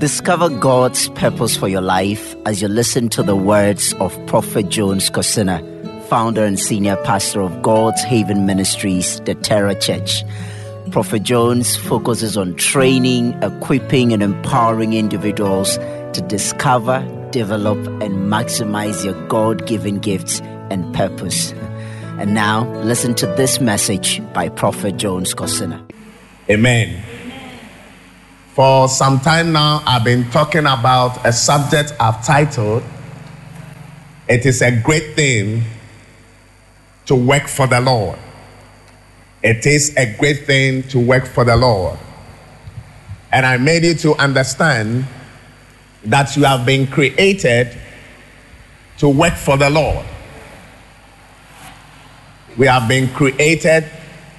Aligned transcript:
Discover 0.00 0.48
God's 0.48 1.10
purpose 1.10 1.58
for 1.58 1.68
your 1.68 1.82
life 1.82 2.34
as 2.46 2.62
you 2.62 2.68
listen 2.68 3.10
to 3.10 3.22
the 3.22 3.36
words 3.36 3.92
of 4.00 4.16
Prophet 4.26 4.70
Jones 4.70 5.10
Kosina, 5.10 5.60
founder 6.08 6.42
and 6.42 6.58
senior 6.58 6.96
pastor 7.04 7.42
of 7.42 7.60
God's 7.60 8.02
Haven 8.04 8.46
Ministries, 8.46 9.20
the 9.26 9.34
Terra 9.34 9.74
Church. 9.78 10.24
Prophet 10.90 11.22
Jones 11.22 11.76
focuses 11.76 12.38
on 12.38 12.54
training, 12.54 13.34
equipping, 13.42 14.14
and 14.14 14.22
empowering 14.22 14.94
individuals 14.94 15.76
to 16.14 16.24
discover, 16.26 17.00
develop, 17.30 17.76
and 18.00 18.32
maximize 18.32 19.04
your 19.04 19.28
God 19.28 19.66
given 19.66 19.98
gifts 19.98 20.40
and 20.70 20.94
purpose. 20.94 21.52
And 22.18 22.32
now, 22.32 22.66
listen 22.84 23.14
to 23.16 23.26
this 23.26 23.60
message 23.60 24.22
by 24.32 24.48
Prophet 24.48 24.96
Jones 24.96 25.34
Kosina. 25.34 25.86
Amen. 26.48 27.19
For 28.60 28.90
some 28.90 29.20
time 29.20 29.52
now, 29.52 29.82
I've 29.86 30.04
been 30.04 30.28
talking 30.30 30.66
about 30.66 31.26
a 31.26 31.32
subject 31.32 31.94
I've 31.98 32.22
titled, 32.22 32.82
It 34.28 34.44
is 34.44 34.60
a 34.60 34.70
Great 34.82 35.16
Thing 35.16 35.64
to 37.06 37.14
Work 37.14 37.48
for 37.48 37.66
the 37.66 37.80
Lord. 37.80 38.18
It 39.42 39.64
is 39.64 39.96
a 39.96 40.14
great 40.18 40.44
thing 40.44 40.82
to 40.88 41.00
work 41.00 41.24
for 41.24 41.42
the 41.42 41.56
Lord. 41.56 41.98
And 43.32 43.46
I 43.46 43.56
made 43.56 43.82
you 43.82 43.94
to 43.94 44.14
understand 44.16 45.06
that 46.04 46.36
you 46.36 46.44
have 46.44 46.66
been 46.66 46.86
created 46.86 47.74
to 48.98 49.08
work 49.08 49.36
for 49.36 49.56
the 49.56 49.70
Lord. 49.70 50.04
We 52.58 52.66
have 52.66 52.86
been 52.86 53.08
created 53.14 53.90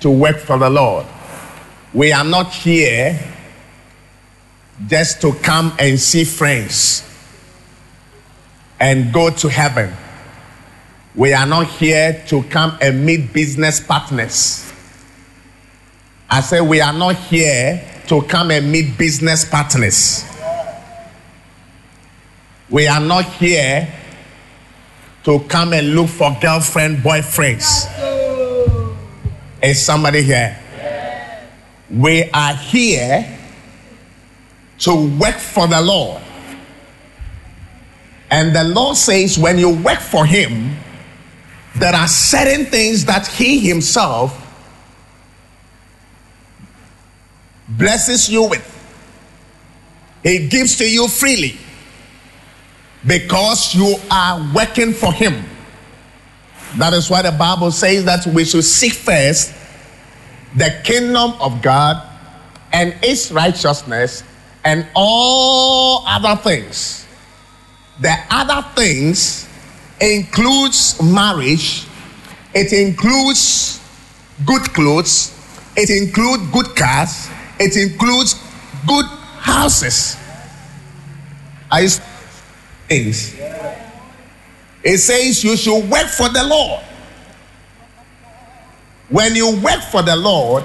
to 0.01 0.11
work 0.11 0.37
for 0.37 0.59
the 0.59 0.69
Lord. 0.69 1.07
We 1.91 2.13
are 2.13 2.23
not 2.23 2.53
here 2.53 3.30
just 4.87 5.21
to 5.21 5.33
come 5.33 5.73
and 5.79 5.99
see 5.99 6.23
friends 6.23 7.07
and 8.79 9.13
go 9.13 9.29
to 9.29 9.47
heaven. 9.47 9.93
We 11.15 11.33
are 11.33 11.45
not 11.45 11.67
here 11.67 12.23
to 12.27 12.43
come 12.43 12.77
and 12.81 13.05
meet 13.05 13.33
business 13.33 13.79
partners. 13.79 14.71
I 16.29 16.41
say 16.41 16.61
we 16.61 16.79
are 16.81 16.93
not 16.93 17.15
here 17.15 17.83
to 18.07 18.21
come 18.23 18.51
and 18.51 18.71
meet 18.71 18.97
business 18.97 19.45
partners. 19.47 20.25
We 22.69 22.87
are 22.87 23.01
not 23.01 23.25
here 23.25 23.93
to 25.25 25.39
come 25.41 25.73
and 25.73 25.93
look 25.93 26.09
for 26.09 26.35
girlfriend, 26.41 26.99
boyfriends. 26.99 27.87
Is 29.61 29.85
somebody 29.85 30.23
here? 30.23 30.57
We 31.89 32.29
are 32.31 32.55
here 32.55 33.40
to 34.81 35.17
work 35.17 35.37
for 35.37 35.67
the 35.67 35.81
Lord. 35.81 36.21
And 38.29 38.55
the 38.55 38.63
Lord 38.63 38.97
says, 38.97 39.37
when 39.37 39.57
you 39.57 39.69
work 39.69 39.99
for 39.99 40.25
Him, 40.25 40.77
there 41.75 41.93
are 41.93 42.07
certain 42.07 42.65
things 42.65 43.05
that 43.05 43.27
He 43.27 43.59
Himself 43.59 44.37
blesses 47.67 48.29
you 48.29 48.43
with. 48.49 48.67
He 50.23 50.47
gives 50.47 50.77
to 50.77 50.89
you 50.89 51.07
freely 51.07 51.57
because 53.05 53.73
you 53.75 53.95
are 54.09 54.51
working 54.53 54.93
for 54.93 55.11
Him. 55.13 55.43
That 56.77 56.93
is 56.93 57.09
why 57.09 57.21
the 57.21 57.31
Bible 57.31 57.71
says 57.71 58.05
that 58.05 58.25
we 58.27 58.45
should 58.45 58.63
seek 58.63 58.93
first 58.93 59.53
the 60.55 60.81
kingdom 60.83 61.33
of 61.39 61.61
God 61.61 62.07
and 62.71 62.95
its 63.01 63.31
righteousness 63.31 64.23
and 64.63 64.87
all 64.95 66.03
other 66.07 66.39
things. 66.41 67.05
The 67.99 68.15
other 68.29 68.67
things 68.75 69.47
includes 69.99 71.01
marriage, 71.01 71.85
it 72.53 72.73
includes 72.73 73.79
good 74.45 74.63
clothes, 74.73 75.37
it 75.75 75.89
includes 75.89 76.43
good 76.51 76.75
cars, 76.75 77.29
it 77.59 77.77
includes 77.77 78.35
good 78.87 79.05
houses. 79.39 80.17
I 81.71 81.87
things. 82.87 83.35
It 84.83 84.97
says 84.97 85.43
you 85.43 85.55
should 85.55 85.89
work 85.89 86.07
for 86.07 86.27
the 86.27 86.43
Lord. 86.43 86.83
When 89.09 89.35
you 89.35 89.61
work 89.61 89.81
for 89.83 90.01
the 90.01 90.15
Lord, 90.15 90.63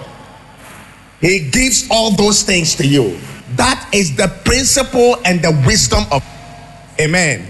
He 1.20 1.50
gives 1.50 1.86
all 1.90 2.10
those 2.16 2.42
things 2.42 2.74
to 2.76 2.86
you. 2.86 3.18
That 3.54 3.88
is 3.92 4.16
the 4.16 4.28
principle 4.44 5.16
and 5.24 5.40
the 5.40 5.52
wisdom 5.66 6.04
of 6.10 6.24
Amen. 7.00 7.46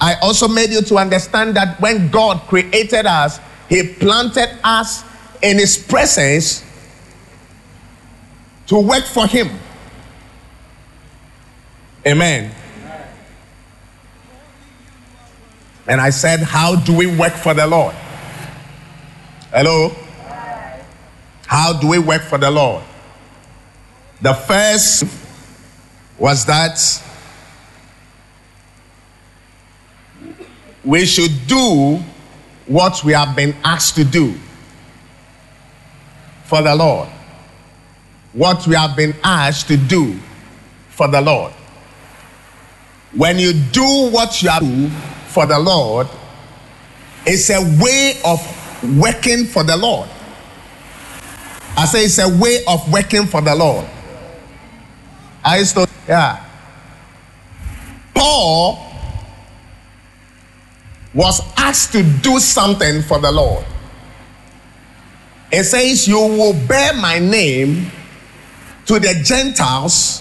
I 0.00 0.14
also 0.20 0.48
made 0.48 0.70
you 0.70 0.82
to 0.82 0.96
understand 0.98 1.56
that 1.56 1.80
when 1.80 2.10
God 2.10 2.40
created 2.48 3.06
us, 3.06 3.40
He 3.68 3.94
planted 3.94 4.58
us 4.62 5.04
in 5.42 5.58
His 5.58 5.78
presence 5.78 6.64
to 8.66 8.78
work 8.78 9.04
for 9.04 9.26
Him. 9.26 9.48
Amen. 12.06 12.54
And 15.88 16.00
I 16.00 16.10
said, 16.10 16.40
How 16.40 16.76
do 16.76 16.94
we 16.94 17.06
work 17.06 17.32
for 17.32 17.54
the 17.54 17.66
Lord? 17.66 17.94
Hello? 19.50 19.94
How 21.46 21.72
do 21.72 21.88
we 21.88 21.98
work 21.98 22.22
for 22.22 22.38
the 22.38 22.50
Lord? 22.50 22.82
The 24.22 24.32
first 24.32 25.04
was 26.18 26.46
that 26.46 26.80
we 30.84 31.04
should 31.04 31.46
do 31.46 32.02
what 32.66 33.04
we 33.04 33.12
have 33.12 33.36
been 33.36 33.54
asked 33.64 33.96
to 33.96 34.04
do 34.04 34.34
for 36.44 36.62
the 36.62 36.74
Lord. 36.74 37.08
What 38.32 38.66
we 38.66 38.74
have 38.74 38.96
been 38.96 39.14
asked 39.22 39.68
to 39.68 39.76
do 39.76 40.18
for 40.90 41.08
the 41.08 41.20
Lord. 41.20 41.52
When 43.14 43.38
you 43.38 43.52
do 43.52 44.10
what 44.10 44.42
you 44.42 44.50
do 44.60 44.88
for 45.28 45.46
the 45.46 45.58
Lord, 45.58 46.06
it's 47.26 47.50
a 47.50 47.60
way 47.82 48.18
of 48.24 48.40
working 48.98 49.44
for 49.44 49.64
the 49.64 49.76
Lord. 49.76 50.08
I 51.76 51.84
say 51.84 52.04
it's 52.04 52.18
a 52.18 52.28
way 52.40 52.64
of 52.66 52.90
working 52.90 53.26
for 53.26 53.40
the 53.40 53.54
Lord. 53.54 53.86
I 55.46 55.62
still, 55.62 55.86
yeah. 56.08 56.44
Paul 58.12 58.84
was 61.14 61.40
asked 61.56 61.92
to 61.92 62.02
do 62.02 62.40
something 62.40 63.00
for 63.02 63.20
the 63.20 63.30
Lord. 63.30 63.64
It 65.52 65.62
says, 65.62 66.08
You 66.08 66.18
will 66.18 66.52
bear 66.66 66.94
my 66.94 67.20
name 67.20 67.92
to 68.86 68.98
the 68.98 69.22
Gentiles, 69.24 70.20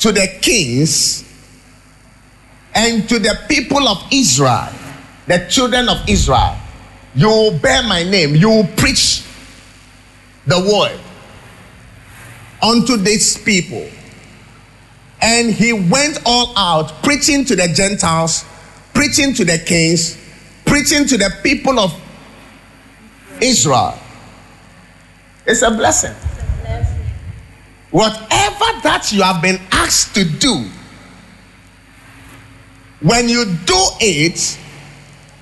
to 0.00 0.12
the 0.12 0.28
kings, 0.42 1.24
and 2.74 3.08
to 3.08 3.18
the 3.18 3.38
people 3.48 3.88
of 3.88 4.04
Israel, 4.12 4.68
the 5.26 5.46
children 5.48 5.88
of 5.88 6.06
Israel. 6.06 6.58
You 7.14 7.28
will 7.28 7.58
bear 7.58 7.82
my 7.82 8.02
name, 8.02 8.36
you 8.36 8.50
will 8.50 8.68
preach 8.76 9.24
the 10.46 10.60
word 10.60 11.00
unto 12.62 12.98
these 12.98 13.38
people. 13.38 13.88
And 15.22 15.50
he 15.50 15.72
went 15.72 16.18
all 16.24 16.56
out 16.56 17.02
preaching 17.02 17.44
to 17.46 17.56
the 17.56 17.68
Gentiles, 17.68 18.44
preaching 18.94 19.34
to 19.34 19.44
the 19.44 19.58
kings, 19.58 20.16
preaching 20.64 21.06
to 21.06 21.18
the 21.18 21.30
people 21.42 21.78
of 21.78 21.94
Israel. 23.40 23.98
It's 25.46 25.62
a 25.62 25.70
blessing. 25.70 26.14
Whatever 27.90 28.80
that 28.82 29.10
you 29.12 29.22
have 29.22 29.42
been 29.42 29.60
asked 29.72 30.14
to 30.14 30.24
do, 30.24 30.66
when 33.00 33.28
you 33.28 33.44
do 33.44 33.86
it, 34.00 34.58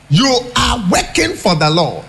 you 0.08 0.40
are 0.56 0.88
working 0.90 1.34
for 1.34 1.54
the 1.54 1.68
Lord. 1.68 2.04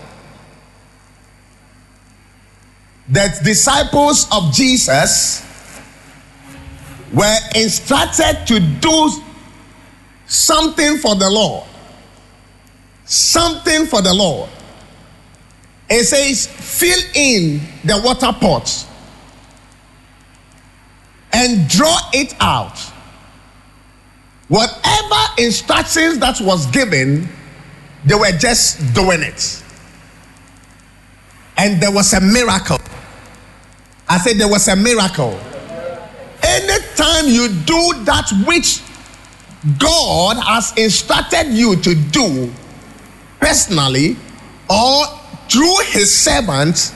The 3.08 3.38
disciples 3.44 4.28
of 4.32 4.52
Jesus 4.52 5.44
were 7.12 7.36
instructed 7.54 8.46
to 8.46 8.60
do 8.80 9.10
something 10.26 10.98
for 10.98 11.14
the 11.14 11.28
Lord. 11.28 11.66
Something 13.04 13.86
for 13.86 14.00
the 14.00 14.14
Lord. 14.14 14.48
It 15.88 16.04
says, 16.04 16.46
fill 16.46 17.00
in 17.14 17.60
the 17.84 18.00
water 18.04 18.32
pot 18.32 18.86
and 21.32 21.68
draw 21.68 21.98
it 22.12 22.34
out. 22.40 22.78
Whatever 24.48 25.16
instructions 25.38 26.18
that 26.18 26.40
was 26.40 26.66
given, 26.66 27.28
they 28.04 28.14
were 28.14 28.32
just 28.32 28.94
doing 28.94 29.22
it. 29.22 29.62
And 31.56 31.82
there 31.82 31.92
was 31.92 32.12
a 32.12 32.20
miracle. 32.20 32.78
I 34.08 34.18
said 34.18 34.38
there 34.38 34.48
was 34.48 34.66
a 34.68 34.76
miracle. 34.76 35.38
Anytime 36.50 37.26
you 37.28 37.48
do 37.48 38.04
that 38.04 38.30
which 38.46 38.82
God 39.78 40.36
has 40.36 40.72
instructed 40.76 41.48
you 41.48 41.76
to 41.76 41.94
do 41.94 42.52
personally 43.38 44.16
or 44.68 45.04
through 45.48 45.76
his 45.86 46.14
servants, 46.14 46.94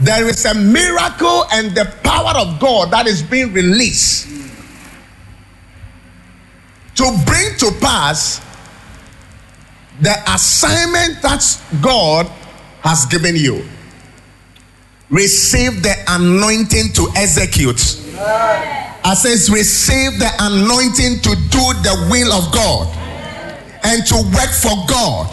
there 0.00 0.28
is 0.28 0.44
a 0.44 0.54
miracle 0.54 1.44
and 1.52 1.74
the 1.74 1.92
power 2.02 2.32
of 2.36 2.60
God 2.60 2.90
that 2.90 3.06
is 3.06 3.22
being 3.22 3.52
released 3.52 4.28
to 6.94 7.04
bring 7.26 7.56
to 7.58 7.70
pass 7.80 8.40
the 10.00 10.14
assignment 10.32 11.22
that 11.22 11.42
God 11.82 12.26
has 12.80 13.06
given 13.06 13.36
you. 13.36 13.66
Receive 15.10 15.82
the 15.82 15.94
anointing 16.08 16.92
to 16.94 17.08
execute. 17.16 18.05
I 18.18 19.14
says, 19.14 19.50
receive 19.50 20.18
the 20.18 20.30
anointing 20.40 21.20
to 21.22 21.34
do 21.34 21.64
the 21.82 22.08
will 22.10 22.32
of 22.32 22.52
God 22.52 22.88
and 23.84 24.04
to 24.06 24.16
work 24.34 24.50
for 24.50 24.74
God 24.88 25.30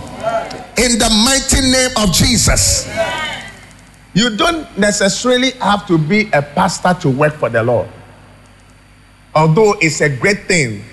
in 0.77 0.97
the 0.97 1.09
mighty 1.25 1.61
name 1.61 1.91
of 1.97 2.13
Jesus. 2.13 2.87
You 4.13 4.35
don't 4.37 4.77
necessarily 4.77 5.51
have 5.51 5.87
to 5.87 5.97
be 5.97 6.29
a 6.33 6.41
pastor 6.41 6.93
to 7.01 7.09
work 7.09 7.33
for 7.33 7.49
the 7.49 7.63
Lord. 7.63 7.89
Although 9.33 9.75
it's 9.81 10.01
a 10.01 10.09
great 10.09 10.45
thing 10.47 10.83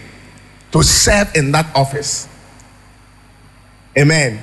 to 0.72 0.82
serve 0.82 1.34
in 1.34 1.52
that 1.52 1.74
office. 1.76 2.28
Amen. 3.98 4.40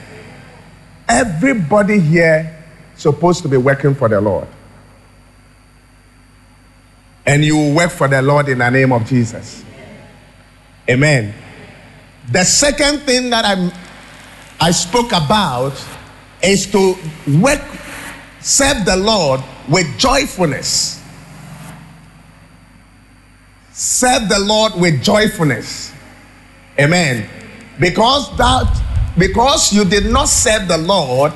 Everybody 1.09 1.99
here 1.99 2.65
supposed 2.95 3.41
to 3.43 3.49
be 3.49 3.57
working 3.57 3.95
for 3.95 4.09
the 4.09 4.21
Lord. 4.21 4.47
And 7.27 7.45
you 7.45 7.57
will 7.57 7.75
work 7.75 7.91
for 7.91 8.07
the 8.07 8.21
Lord 8.21 8.49
in 8.49 8.59
the 8.59 8.69
name 8.69 8.91
of 8.91 9.05
Jesus. 9.05 9.63
Amen. 10.89 11.33
The 12.31 12.43
second 12.43 13.01
thing 13.01 13.29
that 13.29 13.45
I 13.45 13.71
I 14.59 14.71
spoke 14.71 15.11
about 15.11 15.73
is 16.41 16.65
to 16.71 16.95
work 17.39 17.61
serve 18.41 18.85
the 18.85 18.95
Lord 18.95 19.41
with 19.69 19.85
joyfulness. 19.97 21.03
Serve 23.71 24.27
the 24.29 24.39
Lord 24.39 24.73
with 24.75 25.03
joyfulness. 25.03 25.93
Amen. 26.79 27.29
Because 27.79 28.35
that 28.37 28.83
because 29.17 29.73
you 29.73 29.85
did 29.85 30.05
not 30.11 30.25
serve 30.25 30.67
the 30.67 30.77
Lord 30.77 31.33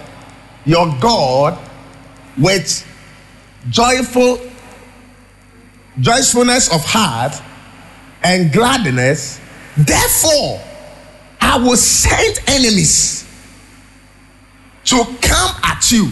your 0.65 0.87
God 0.99 1.57
with 2.37 2.87
joyful 3.69 4.39
joyfulness 5.99 6.73
of 6.73 6.83
heart 6.85 7.33
and 8.23 8.51
gladness, 8.51 9.39
therefore 9.77 10.61
I 11.39 11.57
will 11.57 11.77
send 11.77 12.39
enemies 12.47 13.27
to 14.85 15.03
come 15.21 15.55
at 15.63 15.91
you. 15.91 16.09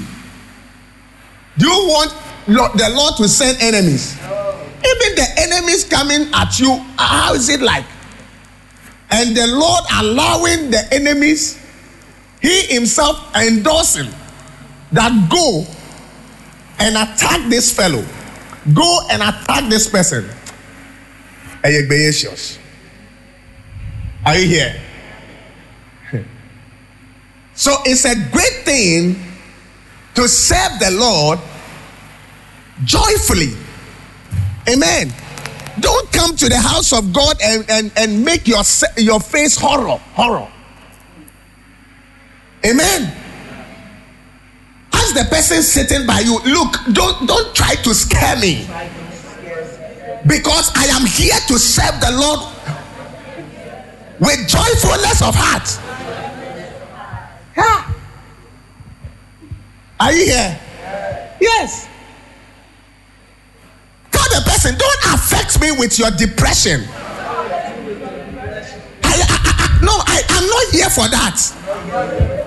Do 1.58 1.68
you 1.68 1.88
want 1.88 2.14
the 2.48 2.90
Lord 2.96 3.16
to 3.18 3.28
send 3.28 3.62
enemies? 3.62 4.18
Even 4.18 5.16
the 5.16 5.28
enemies 5.38 5.84
coming 5.84 6.30
at 6.34 6.60
you, 6.60 6.76
how 6.98 7.34
is 7.34 7.50
it 7.50 7.62
like? 7.62 7.86
And 9.12 9.36
the 9.36 9.48
Lord 9.48 9.84
allowing 9.94 10.72
the 10.72 10.88
enemies, 10.94 11.60
He 12.42 12.62
Himself 12.74 13.36
endorsing 13.36 14.10
that 14.92 15.30
go 15.30 15.66
and 16.80 16.96
attack 16.96 17.50
this 17.50 17.76
fellow, 17.76 18.06
go 18.74 19.08
and 19.10 19.22
attack 19.22 19.70
this 19.70 19.90
person. 19.90 20.30
Are 24.26 24.38
you 24.38 24.48
here? 24.48 24.82
So 27.54 27.76
it's 27.84 28.06
a 28.06 28.16
great 28.32 28.64
thing 28.64 29.22
to 30.16 30.30
serve 30.30 30.80
the 30.80 30.92
Lord 30.92 31.40
joyfully. 32.86 33.52
Amen. 34.70 35.14
Don't 35.82 36.12
come 36.12 36.36
to 36.38 36.48
the 36.48 36.58
house 36.58 36.94
of 36.94 37.12
God 37.14 37.38
and, 37.42 37.66
and, 37.70 37.92
and 37.98 38.24
make 38.24 38.48
your, 38.48 38.64
your 38.98 39.20
face 39.20 39.58
horror. 39.58 39.98
Horror. 40.14 40.48
Amen. 42.66 43.19
Ask 44.94 45.14
the 45.16 45.26
person 45.30 45.62
sitting 45.62 46.06
by 46.06 46.20
you, 46.20 46.40
look, 46.46 46.78
don't, 46.94 47.28
don't 47.28 47.56
try 47.56 47.76
to 47.76 47.94
scare 47.94 48.38
me. 48.38 48.68
Because 50.28 50.72
I 50.76 50.86
am 50.86 51.06
here 51.06 51.40
to 51.48 51.58
serve 51.58 52.00
the 52.02 52.12
Lord 52.12 52.40
with 54.20 54.48
joyfulness 54.48 55.22
of 55.22 55.34
heart. 55.36 55.80
Yeah. 57.56 57.94
Are 60.00 60.14
you 60.14 60.26
here? 60.26 60.60
Yes. 61.40 61.88
Tell 64.12 64.30
the 64.30 64.42
person, 64.50 64.78
don't 64.78 65.06
affect 65.14 65.60
me 65.62 65.72
with 65.72 65.98
your 65.98 66.12
depression. 66.12 66.84
I, 69.04 69.14
I, 69.14 69.38
I, 69.46 69.80
no, 69.82 69.92
I, 70.06 70.24
I'm 70.30 70.48
not 70.48 70.68
here 70.72 70.90
for 70.90 71.08
that. 71.08 72.39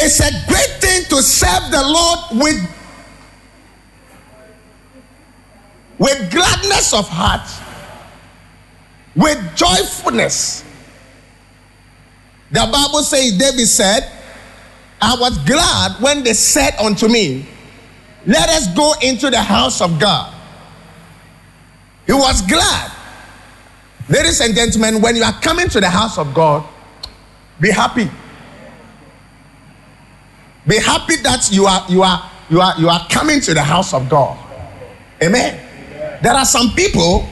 It's 0.00 0.20
a 0.20 0.30
great 0.46 0.80
thing 0.80 1.04
to 1.10 1.22
serve 1.22 1.70
the 1.72 1.82
Lord 1.82 2.18
with, 2.40 2.76
with 5.98 6.30
gladness 6.30 6.94
of 6.94 7.08
heart, 7.08 7.48
with 9.16 9.38
joyfulness. 9.56 10.62
The 12.52 12.68
Bible 12.72 13.02
says, 13.02 13.36
David 13.36 13.66
said, 13.66 14.10
I 15.02 15.16
was 15.18 15.36
glad 15.38 16.00
when 16.00 16.22
they 16.22 16.34
said 16.34 16.76
unto 16.78 17.08
me, 17.08 17.46
Let 18.24 18.48
us 18.50 18.72
go 18.74 18.94
into 19.02 19.30
the 19.30 19.42
house 19.42 19.80
of 19.80 19.98
God. 19.98 20.32
He 22.06 22.12
was 22.12 22.40
glad. 22.42 22.92
Ladies 24.08 24.40
and 24.40 24.54
gentlemen, 24.54 25.02
when 25.02 25.16
you 25.16 25.24
are 25.24 25.38
coming 25.40 25.68
to 25.68 25.80
the 25.80 25.90
house 25.90 26.18
of 26.18 26.32
God, 26.32 26.66
be 27.60 27.70
happy. 27.70 28.08
Be 30.68 30.76
happy 30.76 31.16
that 31.22 31.48
you 31.50 31.64
are 31.64 31.84
you 31.88 32.02
are 32.02 32.30
you 32.50 32.60
are 32.60 32.78
you 32.78 32.88
are 32.88 33.06
coming 33.08 33.40
to 33.40 33.54
the 33.54 33.62
house 33.62 33.94
of 33.94 34.08
God. 34.08 34.38
Amen. 35.22 35.58
There 36.22 36.32
are 36.32 36.44
some 36.44 36.70
people 36.74 37.26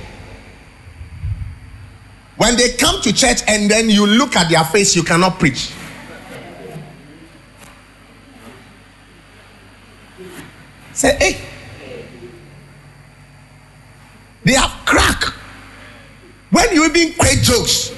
when 2.37 2.57
they 2.57 2.73
come 2.73 3.01
to 3.03 3.13
church 3.13 3.43
and 3.47 3.71
then 3.71 3.89
you 3.91 4.07
look 4.07 4.37
at 4.37 4.51
their 4.51 4.65
face, 4.65 4.97
you 4.97 5.03
cannot 5.03 5.39
preach. 5.39 5.73
Say, 10.93 11.17
hey. 11.19 11.41
They 14.45 14.53
have 14.53 14.71
crack. 14.87 15.25
When 16.51 16.73
you 16.73 16.85
even 16.87 17.15
create 17.15 17.43
jokes, 17.43 17.93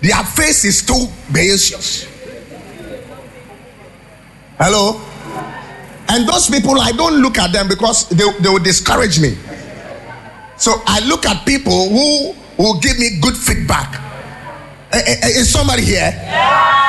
their 0.00 0.22
face 0.22 0.64
is 0.64 0.84
too 0.84 1.06
malicious. 1.30 2.06
Hello? 4.58 5.00
And 6.08 6.28
those 6.28 6.50
people, 6.50 6.80
I 6.80 6.92
don't 6.92 7.22
look 7.22 7.38
at 7.38 7.52
them 7.52 7.68
because 7.68 8.08
they, 8.08 8.24
they 8.40 8.48
will 8.48 8.58
discourage 8.58 9.20
me. 9.20 9.36
So 10.56 10.72
I 10.86 11.00
look 11.06 11.26
at 11.26 11.46
people 11.46 11.88
who 11.88 12.34
will 12.56 12.80
give 12.80 12.98
me 12.98 13.18
good 13.20 13.36
feedback. 13.36 14.02
Eh, 14.90 14.98
eh, 14.98 15.16
eh, 15.22 15.40
is 15.40 15.52
somebody 15.52 15.82
here? 15.82 16.10
Yeah. 16.12 16.88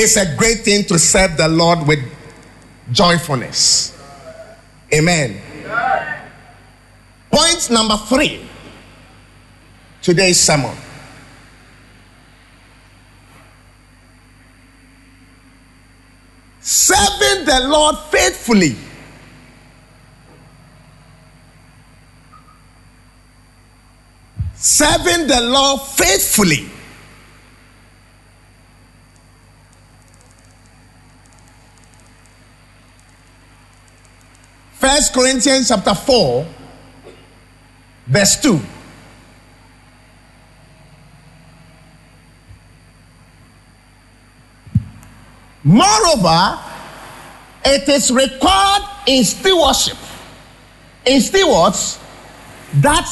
It's 0.00 0.16
a 0.16 0.36
great 0.36 0.60
thing 0.60 0.84
to 0.84 0.98
serve 0.98 1.36
the 1.36 1.48
Lord 1.48 1.84
with 1.88 1.98
joyfulness. 2.92 3.98
Amen. 4.94 5.40
Point 7.32 7.68
number 7.70 7.96
three 8.06 8.48
today's 10.08 10.40
sermon. 10.40 10.74
Serving 16.62 17.44
the 17.44 17.68
Lord 17.68 17.94
faithfully. 18.10 18.74
Serving 24.54 25.26
the 25.26 25.42
Lord 25.42 25.82
faithfully. 25.82 26.70
First 34.72 35.12
Corinthians 35.12 35.68
chapter 35.68 35.94
4, 35.94 36.46
verse 38.06 38.40
2. 38.40 38.58
Moreover, 45.64 46.58
it 47.64 47.88
is 47.88 48.10
required 48.10 48.82
in 49.06 49.24
stewardship, 49.24 49.96
in 51.04 51.20
stewards, 51.20 51.98
that 52.74 53.06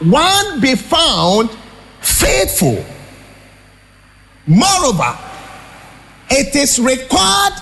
one 0.00 0.60
be 0.60 0.74
found 0.74 1.50
faithful. 2.00 2.84
Moreover, 4.46 5.16
it 6.30 6.54
is 6.56 6.78
required 6.78 7.52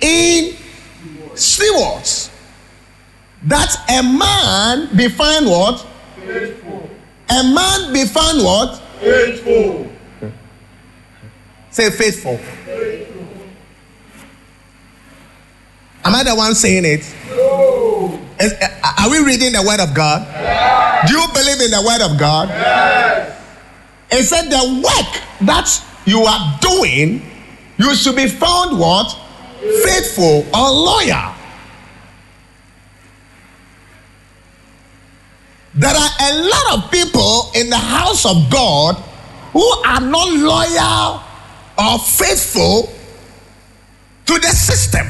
in 0.00 0.56
stewards 1.34 2.30
that 3.44 3.76
a 3.88 4.02
man 4.02 4.96
be 4.96 5.08
found 5.08 5.46
what? 5.46 5.86
Faithful. 6.16 6.90
A 7.30 7.42
man 7.44 7.92
be 7.92 8.04
found 8.04 8.42
what? 8.42 8.82
Faithful. 9.00 9.88
Say 11.78 11.90
faithful. 11.92 12.40
Am 16.04 16.12
I 16.12 16.24
the 16.24 16.34
one 16.34 16.56
saying 16.56 16.84
it? 16.84 17.14
No. 17.30 18.18
Is- 18.40 18.52
uh, 18.52 18.92
are 18.98 19.08
we 19.08 19.22
reading 19.24 19.52
the 19.52 19.62
word 19.62 19.78
of 19.78 19.94
God? 19.94 20.26
Do 21.06 21.12
you 21.16 21.24
believe 21.32 21.60
in 21.60 21.70
the 21.70 21.80
word 21.86 22.02
of 22.02 22.18
God? 22.18 22.48
Yes. 22.48 23.40
It 24.10 24.24
said 24.24 24.50
the 24.50 24.82
work 24.82 25.22
that 25.46 25.70
you 26.04 26.22
are 26.22 26.58
doing, 26.60 27.22
you 27.76 27.94
should 27.94 28.16
be 28.16 28.26
found 28.26 28.76
what? 28.76 29.16
Faithful 29.84 30.44
or 30.52 30.70
loyal. 30.70 31.32
There 35.74 35.94
are 35.94 36.10
a 36.22 36.42
lot 36.42 36.74
of 36.84 36.90
people 36.90 37.52
in 37.54 37.70
the 37.70 37.78
house 37.78 38.26
of 38.26 38.50
God 38.50 38.96
who 39.52 39.62
are 39.86 40.00
not 40.00 40.32
loyal 40.32 41.22
or 41.78 41.98
faithful 41.98 42.92
to 44.26 44.38
the 44.38 44.48
system. 44.48 45.06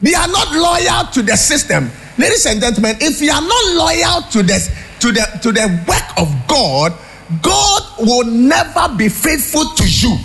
They 0.00 0.14
are 0.14 0.28
not 0.28 0.52
loyal 0.52 1.06
to 1.12 1.22
the 1.22 1.36
system. 1.36 1.90
Ladies 2.16 2.46
and 2.46 2.60
gentlemen, 2.60 2.96
if 3.00 3.20
you 3.20 3.30
are 3.30 3.42
not 3.42 3.74
loyal 3.74 4.22
to 4.30 4.42
the, 4.42 4.72
to 5.00 5.12
the, 5.12 5.38
to 5.42 5.52
the 5.52 5.84
work 5.86 6.18
of 6.18 6.32
God, 6.48 6.94
God 7.42 7.82
will 7.98 8.24
never 8.24 8.94
be 8.96 9.08
faithful 9.08 9.64
to 9.64 9.84
you. 9.86 10.16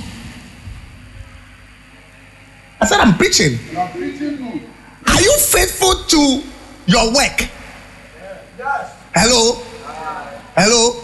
I 2.79 2.85
said, 2.85 2.99
I'm 2.99 3.17
preaching. 3.17 3.57
Are 3.77 3.89
preaching. 3.89 4.69
Are 5.07 5.21
you 5.21 5.37
faithful 5.39 5.95
to 5.95 6.43
your 6.87 7.07
work? 7.13 7.49
Yes. 8.57 8.95
Hello? 9.13 9.53
Hello? 10.55 11.01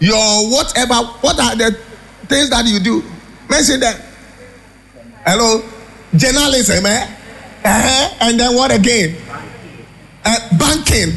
Your 0.00 0.50
whatever, 0.50 0.94
what 1.20 1.38
are 1.40 1.56
the 1.56 1.72
things 2.26 2.50
that 2.50 2.66
you 2.66 2.80
do? 2.80 3.02
Mention 3.48 3.80
them. 3.80 4.00
Hello? 5.26 5.62
Journalism, 6.14 6.86
eh? 6.86 7.04
Uh-huh. 7.64 8.14
And 8.20 8.38
then 8.40 8.54
what 8.54 8.70
again? 8.72 9.16
Uh, 10.24 10.58
banking. 10.58 11.14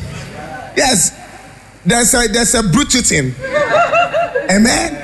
Yes. 0.75 1.17
There's 1.85 2.13
a 2.13 2.27
there's 2.27 2.53
a 2.53 2.61
brututin. 2.61 3.33
Amen. 4.49 4.97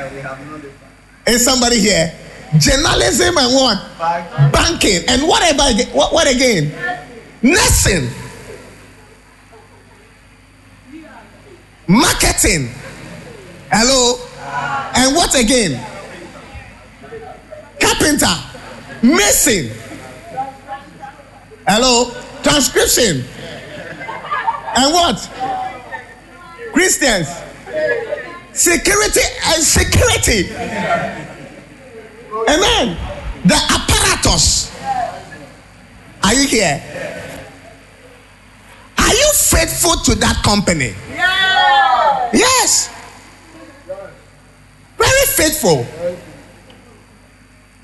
Is 1.28 1.44
somebody 1.44 1.80
here? 1.80 2.14
Journalism 2.58 3.38
and 3.38 3.54
what? 3.54 3.78
Banking. 4.52 5.02
And 5.08 5.28
whatever 5.28 5.64
again? 5.70 5.90
What, 5.94 6.14
what 6.14 6.28
again? 6.28 6.72
Nursing. 7.42 8.10
marketing 11.88 12.70
hello? 13.72 14.20
And 14.96 15.16
what 15.16 15.36
again? 15.36 15.80
Carpenter. 17.80 18.36
Mason. 19.04 19.72
Hello? 21.68 22.12
Transcription. 22.44 23.24
And 24.76 24.94
what? 24.94 25.18
Christians. 26.74 27.28
Security 28.54 29.22
and 29.46 29.64
security. 29.64 30.50
Amen. 32.50 32.98
The 33.46 33.56
apparatus. 33.70 34.72
Are 36.24 36.34
you 36.34 36.48
here? 36.48 36.82
Are 38.98 39.14
you 39.14 39.32
faithful 39.36 39.96
to 40.06 40.16
that 40.16 40.42
company? 40.44 40.94
Yes. 42.34 42.90
Faithful. 45.38 45.84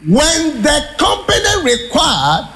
When 0.05 0.61
the 0.63 0.85
company 0.97 1.63
required, 1.63 2.49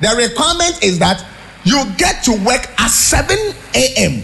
the 0.00 0.14
requirement 0.16 0.82
is 0.82 0.98
that 1.00 1.24
you 1.64 1.84
get 1.96 2.22
to 2.24 2.32
work 2.44 2.68
at 2.78 2.88
7 2.88 3.36
a.m. 3.74 4.22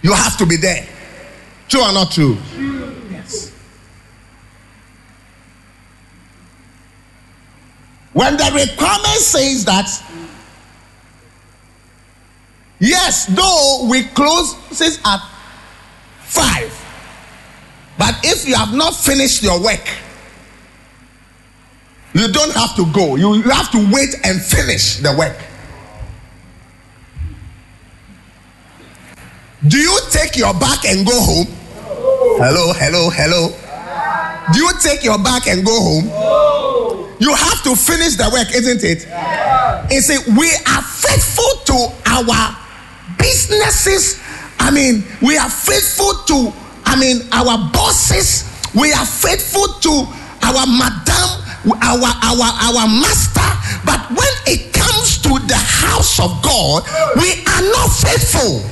You 0.00 0.12
have 0.14 0.38
to 0.38 0.46
be 0.46 0.56
there. 0.56 0.88
True 1.68 1.82
or 1.82 1.92
not 1.92 2.10
true? 2.12 2.38
Yes. 3.10 3.52
When 8.14 8.36
the 8.38 8.50
requirement 8.54 9.18
says 9.20 9.66
that 9.66 9.86
Yes, 12.80 13.26
though 13.26 13.88
we 13.90 14.04
close 14.04 14.54
since 14.70 14.98
at 15.04 15.20
five, 16.20 16.72
but 17.98 18.14
if 18.22 18.46
you 18.46 18.54
have 18.54 18.72
not 18.72 18.94
finished 18.94 19.42
your 19.42 19.60
work, 19.62 19.86
you 22.14 22.32
don't 22.32 22.52
have 22.54 22.74
to 22.76 22.90
go. 22.92 23.16
You, 23.16 23.34
you 23.34 23.50
have 23.50 23.70
to 23.72 23.90
wait 23.92 24.14
and 24.24 24.40
finish 24.40 24.96
the 24.96 25.14
work. 25.16 25.36
Do 29.66 29.76
you 29.76 29.98
take 30.10 30.36
your 30.36 30.54
back 30.54 30.84
and 30.84 31.04
go 31.06 31.20
home? 31.20 31.46
Hello, 32.40 32.72
hello, 32.72 33.10
hello. 33.10 33.50
Do 34.52 34.58
you 34.58 34.70
take 34.80 35.04
your 35.04 35.18
back 35.18 35.46
and 35.48 35.64
go 35.64 35.74
home? 35.74 36.04
You 37.20 37.34
have 37.34 37.62
to 37.64 37.74
finish 37.74 38.14
the 38.16 38.30
work, 38.32 38.54
isn't 38.54 38.84
it? 38.84 39.06
It's 39.90 40.08
a, 40.08 40.18
we 40.38 40.46
are 40.46 40.82
faithful 40.82 41.50
to 41.66 41.92
our 42.06 42.56
businesses. 43.18 44.20
I 44.58 44.70
mean, 44.70 45.04
we 45.20 45.36
are 45.36 45.50
faithful 45.50 46.14
to, 46.28 46.52
I 46.88 46.96
mean, 46.98 47.20
our 47.32 47.70
bosses. 47.70 48.48
We 48.74 48.92
are 48.92 49.04
faithful 49.04 49.68
to 49.68 49.90
our 50.42 50.64
madam, 50.66 51.28
our 51.84 52.10
our 52.24 52.48
our 52.64 52.88
master. 52.88 53.44
But 53.84 54.08
when 54.08 54.34
it 54.46 54.72
comes 54.72 55.18
to 55.18 55.28
the 55.46 55.54
house 55.56 56.18
of 56.18 56.42
God, 56.42 56.84
we 57.16 57.44
are 57.44 57.62
not 57.76 57.88
faithful. 57.92 58.64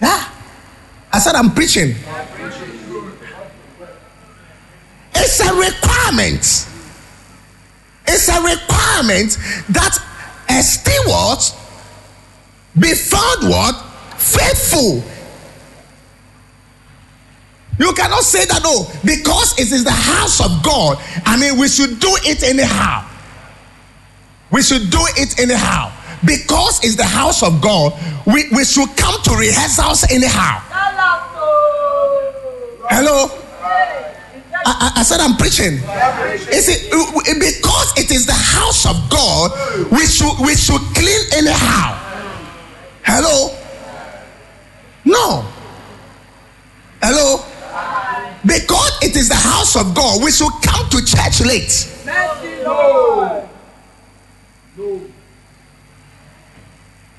Yeah. 0.00 0.28
I 1.12 1.18
said 1.18 1.34
I'm 1.34 1.54
preaching. 1.54 1.94
It's 5.14 5.40
a 5.40 5.54
requirement. 5.54 6.68
It's 8.06 8.28
a 8.28 8.40
requirement 8.42 9.38
that 9.70 9.98
a 10.50 10.62
steward 10.62 11.61
be 12.78 12.94
found 12.94 13.48
what? 13.48 13.74
Faithful. 14.16 15.02
You 17.78 17.92
cannot 17.94 18.22
say 18.22 18.44
that, 18.44 18.60
oh, 18.64 18.86
because 19.04 19.58
it 19.58 19.72
is 19.72 19.84
the 19.84 19.90
house 19.90 20.40
of 20.40 20.62
God. 20.62 20.98
I 21.26 21.36
mean, 21.36 21.58
we 21.58 21.68
should 21.68 21.98
do 21.98 22.08
it 22.22 22.42
anyhow. 22.42 23.08
We 24.50 24.62
should 24.62 24.90
do 24.90 25.00
it 25.16 25.38
anyhow. 25.40 25.90
Because 26.24 26.84
it's 26.84 26.94
the 26.94 27.04
house 27.04 27.42
of 27.42 27.60
God, 27.60 27.92
we, 28.26 28.48
we 28.54 28.64
should 28.64 28.94
come 28.96 29.20
to 29.24 29.34
rehearsals 29.34 30.04
anyhow. 30.10 30.60
Hello? 32.88 33.26
I, 34.64 34.92
I, 34.96 35.02
said 35.02 35.18
I'm 35.18 35.36
preaching. 35.36 35.82
Is 36.54 36.68
it 36.68 36.92
because 37.40 37.92
it 37.98 38.12
is 38.12 38.26
the 38.26 38.32
house 38.32 38.86
of 38.86 38.94
God? 39.10 39.50
We 39.90 40.06
should 40.06 40.38
we 40.38 40.54
should 40.54 40.80
clean 40.94 41.20
anyhow. 41.34 41.98
Hello? 43.04 43.54
No. 45.04 45.44
Hello? 47.02 47.44
Because 48.44 48.98
it 49.02 49.16
is 49.16 49.28
the 49.28 49.34
house 49.34 49.76
of 49.76 49.94
God, 49.94 50.22
we 50.22 50.30
should 50.30 50.52
come 50.62 50.88
to 50.90 51.04
church 51.04 51.40
late. 51.40 51.88
No. 52.06 53.48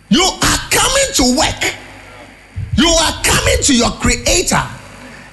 You 0.10 0.24
are 0.24 0.60
coming 0.70 1.10
to 1.16 1.38
work. 1.38 1.76
You 2.76 2.88
are 2.88 3.24
coming 3.24 3.58
to 3.64 3.76
your 3.76 3.92
creator. 3.92 4.62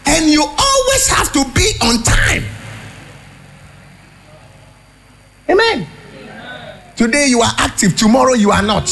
And 0.07 0.31
you 0.31 0.43
always 0.43 1.09
have 1.09 1.33
to 1.33 1.45
be 1.55 1.73
on 1.83 2.03
time. 2.03 2.45
Amen. 5.49 5.87
Today 6.97 7.27
you 7.29 7.41
are 7.41 7.53
active, 7.59 7.97
tomorrow 7.97 8.35
you 8.35 8.51
are 8.51 8.63
not. 8.63 8.89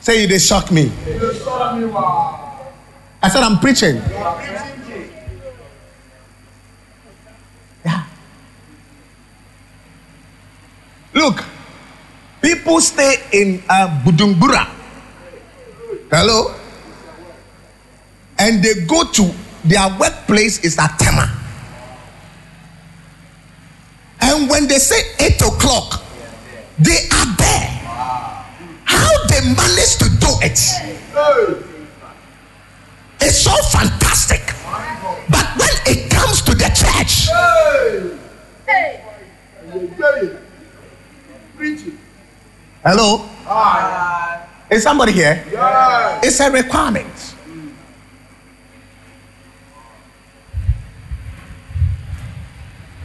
Say 0.00 0.26
they 0.26 0.38
shock 0.38 0.70
me. 0.72 0.90
I 3.22 3.28
said 3.28 3.42
I'm 3.42 3.58
preaching. 3.58 3.96
Yeah. 7.84 8.04
Look, 11.14 11.44
people 12.40 12.80
stay 12.80 13.16
in 13.32 13.62
uh, 13.68 14.02
Budumbura. 14.04 14.66
Hello? 16.10 16.54
And 18.38 18.64
they 18.64 18.86
go 18.86 19.04
to 19.04 19.30
their 19.64 19.86
workplace 19.98 20.64
is 20.64 20.78
at 20.78 20.98
Tema. 20.98 21.36
And 24.22 24.48
when 24.48 24.66
they 24.66 24.78
say 24.78 25.00
8 25.18 25.42
o'clock, 25.42 26.02
they 26.78 27.08
are 27.12 27.36
there. 27.36 27.79
How 29.00 29.12
they 29.30 29.40
manage 29.54 29.94
to 30.02 30.08
do. 30.22 30.30
It's 30.42 30.64
so 33.44 33.52
fantastic. 33.72 34.42
But 35.28 35.46
when 35.60 35.74
it 35.86 36.10
comes 36.10 36.42
to 36.42 36.54
the 36.54 36.68
church, 36.74 37.28
Hey. 38.66 39.00
You 39.72 39.88
get 39.98 40.22
it. 40.24 40.38
Preaching. 41.56 41.98
hello? 42.84 43.28
Ah. 43.46 44.46
Is 44.70 44.82
somebody 44.82 45.12
here? 45.12 45.44
Yeah. 45.52 46.20
It's 46.22 46.40
a 46.40 46.50
requirement. 46.50 47.34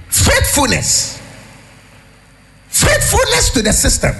Faithfulness. 0.09 1.19
Faithfulness 2.69 3.49
to 3.51 3.61
the 3.61 3.73
system. 3.73 4.15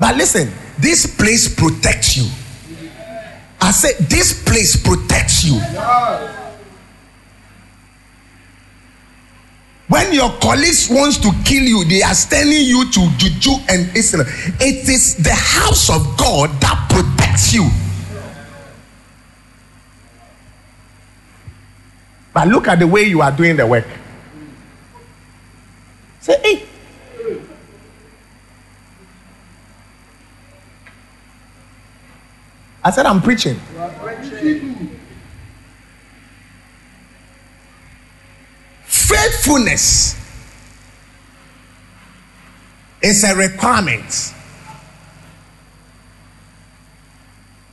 But 0.00 0.16
listen, 0.16 0.50
this 0.78 1.06
place 1.14 1.54
protects 1.54 2.16
you. 2.16 2.24
I 3.60 3.70
said, 3.70 3.96
this 4.08 4.42
place 4.42 4.82
protects 4.82 5.44
you. 5.44 5.60
When 9.88 10.14
your 10.14 10.30
colleagues 10.40 10.88
wants 10.90 11.18
to 11.18 11.30
kill 11.44 11.62
you, 11.62 11.84
they 11.84 12.00
are 12.00 12.14
sending 12.14 12.64
you 12.64 12.90
to 12.90 13.10
Juju 13.18 13.50
and 13.68 13.94
Israel. 13.94 14.24
It 14.58 14.88
is 14.88 15.16
the 15.16 15.34
house 15.34 15.90
of 15.90 16.16
God 16.16 16.48
that 16.62 16.88
protects 16.88 17.52
you. 17.52 17.68
But 22.32 22.48
look 22.48 22.68
at 22.68 22.78
the 22.78 22.86
way 22.86 23.02
you 23.02 23.20
are 23.20 23.32
doing 23.32 23.56
the 23.56 23.66
work. 23.66 23.86
Say, 26.20 26.40
hey. 26.42 26.69
I 32.82 32.90
said, 32.90 33.06
I'm 33.06 33.20
preaching. 33.20 33.56
Faithfulness 38.84 40.16
is 43.02 43.24
a 43.24 43.34
requirement. 43.34 44.34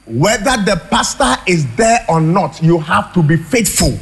Whether 0.05 0.63
the 0.63 0.81
pastor 0.89 1.35
is 1.45 1.65
there 1.75 2.05
or 2.07 2.21
not, 2.21 2.61
you 2.61 2.79
have 2.79 3.13
to 3.13 3.21
be 3.21 3.37
faithful. 3.37 3.97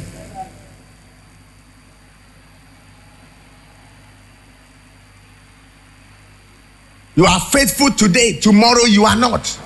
You 7.16 7.24
are 7.24 7.40
faithful 7.40 7.90
today, 7.92 8.38
tomorrow 8.38 8.84
you 8.84 9.04
are 9.04 9.16
not. 9.16 9.58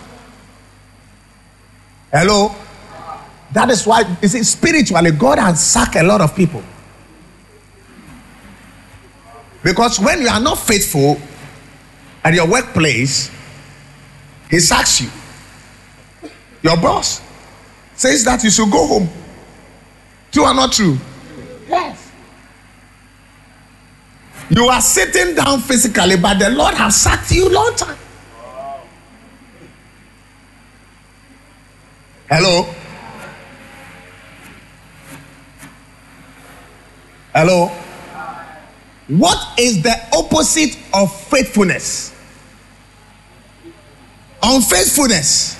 Hello? 2.10 2.54
That 3.52 3.70
is 3.70 3.86
why, 3.86 4.02
you 4.22 4.28
see, 4.28 4.42
spiritually, 4.42 5.10
God 5.10 5.38
has 5.38 5.64
sacked 5.64 5.96
a 5.96 6.02
lot 6.02 6.20
of 6.20 6.34
people. 6.34 6.62
Because 9.62 9.98
when 10.00 10.22
you 10.22 10.28
are 10.28 10.40
not 10.40 10.58
faithful 10.58 11.20
at 12.24 12.34
your 12.34 12.48
workplace, 12.48 13.30
he 14.48 14.58
sacks 14.58 15.00
you. 15.00 15.10
Your 16.62 16.76
boss 16.76 17.22
says 17.94 18.24
that 18.24 18.42
you 18.42 18.50
should 18.50 18.70
go 18.70 18.86
home. 18.86 19.08
True 20.32 20.44
or 20.44 20.54
not 20.54 20.72
true? 20.72 20.96
Yes. 21.68 22.10
You 24.48 24.66
are 24.66 24.80
sitting 24.80 25.34
down 25.34 25.60
physically, 25.60 26.16
but 26.16 26.38
the 26.38 26.50
Lord 26.50 26.74
has 26.74 27.00
sacked 27.00 27.30
you 27.30 27.48
long 27.48 27.74
time. 27.76 27.98
Hello? 32.30 32.62
Hello? 37.34 37.66
What 39.08 39.58
is 39.58 39.82
the 39.82 39.96
opposite 40.16 40.78
of 40.94 41.12
faithfulness? 41.26 42.14
Unfaithfulness. 44.40 45.58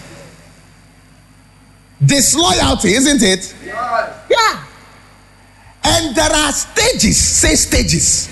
Disloyalty, 2.07 2.95
isn't 2.95 3.21
it? 3.21 3.53
Yeah. 3.67 4.23
Yeah. 4.31 4.65
And 5.83 6.15
there 6.15 6.31
are 6.31 6.53
stages, 6.53 7.17
say 7.21 7.57
stages. 7.57 8.29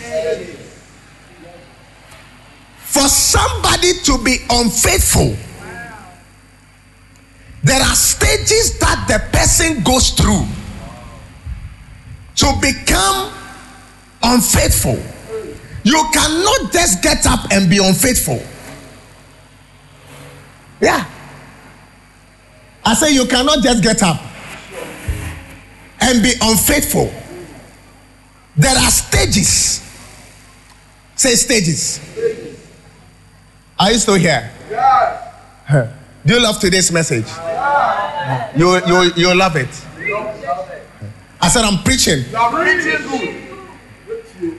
For 2.87 3.09
somebody 3.09 3.95
to 4.05 4.23
be 4.23 4.37
unfaithful, 4.49 5.37
there 7.69 7.83
are 7.83 7.95
stages 7.95 8.79
that 8.79 9.05
the 9.07 9.37
person 9.37 9.83
goes 9.83 10.11
through 10.13 10.47
to 12.37 12.53
become 12.63 13.31
unfaithful. 14.23 14.99
You 15.85 16.03
cannot 16.15 16.73
just 16.73 17.03
get 17.03 17.27
up 17.27 17.41
and 17.53 17.69
be 17.69 17.77
unfaithful. 17.77 18.43
Yeah. 20.81 21.05
I 22.87 22.95
say 22.95 23.13
you 23.13 23.27
cannot 23.27 23.63
just 23.63 23.83
get 23.83 24.03
up 24.03 24.19
and 26.01 26.23
be 26.23 26.33
unfaithful. 26.41 27.13
There 28.57 28.77
are 28.77 28.91
stages. 28.91 29.83
Say 31.17 31.35
stages. 31.35 32.01
Are 33.79 33.93
you 33.93 33.99
still 33.99 34.15
here? 34.15 34.51
Yeah. 34.71 35.98
Do 36.29 36.35
you 36.35 36.43
love 36.43 36.61
today's 36.61 36.93
message? 36.93 37.25
You, 38.55 38.77
you, 38.87 39.13
you 39.17 39.35
love 39.35 39.57
it. 39.57 39.71
I 41.41 41.49
said, 41.49 41.65
I'm 41.65 41.83
preaching. 41.83 42.23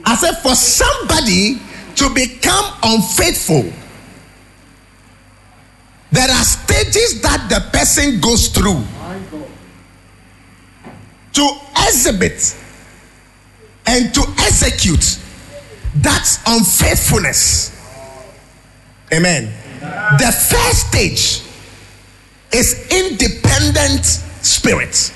I 0.04 0.16
said, 0.20 0.42
for 0.42 0.56
somebody 0.56 1.62
to 1.94 2.10
become 2.16 2.74
unfaithful, 2.82 3.72
there 6.12 6.28
are 6.28 6.44
stages 6.44 7.22
that 7.22 7.46
the 7.52 7.78
person 7.78 8.20
goes 8.20 8.48
through 8.48 8.84
to 11.34 11.52
exhibit 11.86 12.58
and 13.86 14.12
to 14.16 14.22
execute 14.40 15.20
that's 15.98 16.40
unfaithfulness. 16.48 17.78
Amen. 19.14 19.54
The 20.18 20.32
first 20.50 20.88
stage 20.88 21.49
is 22.52 22.88
independent 22.92 24.06
spirit. 24.06 25.14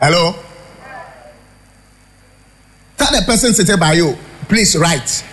Hello? 0.00 0.34
Tell 2.96 3.10
the 3.10 3.22
person 3.26 3.54
sitting 3.54 3.78
by 3.78 3.94
you, 3.94 4.16
please 4.48 4.76
write. 4.76 5.24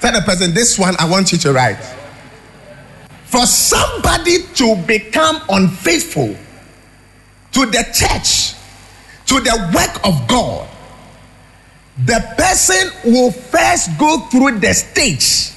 Tell 0.00 0.12
the 0.12 0.20
person, 0.20 0.54
this 0.54 0.78
one 0.78 0.94
I 0.98 1.08
want 1.08 1.32
you 1.32 1.38
to 1.38 1.52
write. 1.52 1.82
For 3.24 3.46
somebody 3.46 4.42
to 4.54 4.76
become 4.86 5.40
unfaithful 5.48 6.36
to 7.58 7.66
the 7.66 7.82
church, 7.92 8.54
to 9.26 9.40
the 9.40 9.72
work 9.74 10.06
of 10.06 10.28
God, 10.28 10.68
the 12.04 12.22
person 12.38 13.12
will 13.12 13.32
first 13.32 13.98
go 13.98 14.20
through 14.30 14.60
the 14.60 14.72
stage 14.72 15.50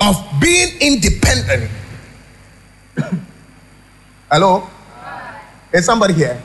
of 0.00 0.16
being 0.40 0.74
independent. 0.80 1.70
Hello? 4.32 4.68
Is 5.72 5.84
somebody 5.86 6.14
here? 6.14 6.42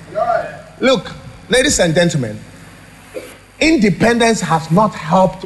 Look, 0.79 1.11
ladies 1.49 1.79
and 1.79 1.95
gentlemen, 1.95 2.39
independence 3.59 4.41
has 4.41 4.69
not 4.69 4.93
helped 4.93 5.45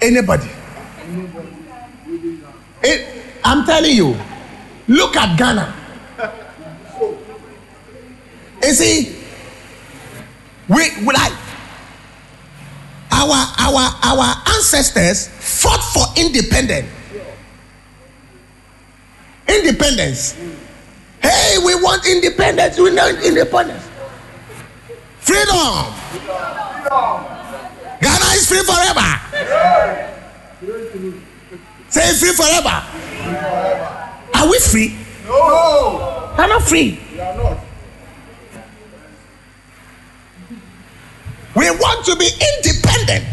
anybody. 0.00 0.48
It, 2.82 3.22
I'm 3.44 3.66
telling 3.66 3.94
you, 3.94 4.16
look 4.88 5.14
at 5.16 5.38
Ghana. 5.38 5.85
You 8.62 8.72
see, 8.72 9.16
we, 10.68 10.90
we 11.00 11.12
like 11.14 11.32
our 13.12 13.46
our 13.58 13.84
our 14.02 14.42
ancestors 14.54 15.28
fought 15.28 15.82
for 15.82 16.04
independence. 16.20 16.88
Independence. 19.48 20.36
Hey, 21.22 21.56
we 21.64 21.74
want 21.76 22.06
independence. 22.06 22.78
We 22.78 22.94
want 22.94 23.22
independence. 23.24 23.88
Freedom. 25.20 25.92
Ghana 28.00 28.26
is 28.34 28.46
free 28.48 28.62
forever. 28.62 29.10
Say 31.88 32.14
free 32.18 32.32
forever. 32.32 32.82
Are 34.34 34.50
we 34.50 34.58
free? 34.58 34.96
No. 35.26 36.34
We're 36.36 36.46
not 36.48 36.62
free. 36.62 36.98
We 37.12 37.20
are 37.20 37.36
not. 37.36 37.65
We 41.56 41.70
want 41.70 42.04
to 42.04 42.16
be 42.16 42.28
independent. 42.56 43.24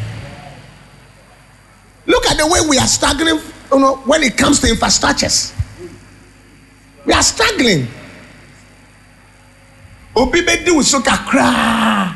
Look 2.05 2.25
at 2.25 2.37
the 2.37 2.47
way 2.47 2.59
we 2.69 2.77
are 2.77 2.87
struggling 2.87 3.37
you 3.71 3.79
know, 3.79 3.97
when 4.05 4.23
it 4.23 4.37
comes 4.37 4.61
to 4.61 4.67
infrastructures. 4.67 5.53
We 7.05 7.11
are 7.11 7.21
struggling. 7.21 7.87
Obi 10.15 10.41
wusu 10.41 11.03
kakra 11.03 12.15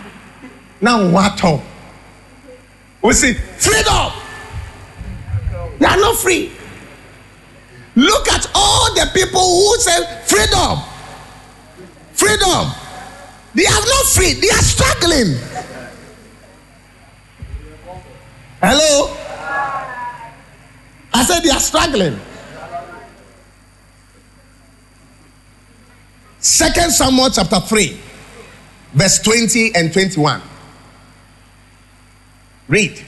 na 0.79 0.97
wato. 0.97 1.61
We 3.01 3.13
see 3.13 3.33
freedom. 3.33 4.13
We 5.79 5.85
are 5.85 5.97
not 5.97 6.15
free. 6.17 6.51
Look 7.95 8.27
at 8.29 8.49
all 8.55 8.93
the 8.93 9.09
people 9.13 9.41
who 9.41 9.75
say 9.79 10.23
freedom. 10.25 10.79
Freedom. 12.13 12.71
They 13.55 13.65
are 13.65 13.85
not 13.85 14.05
free. 14.13 14.33
They 14.33 14.49
are 14.49 14.63
struggling. 14.63 15.76
Hello? 18.61 19.15
I 21.13 21.23
said 21.23 21.41
they 21.41 21.49
are 21.49 21.59
struggling. 21.59 22.19
Second 26.39 26.91
Samuel 26.91 27.29
chapter 27.29 27.59
3, 27.59 27.99
verse 28.93 29.19
20 29.19 29.75
and 29.75 29.93
21. 29.93 30.41
Read. 32.67 33.03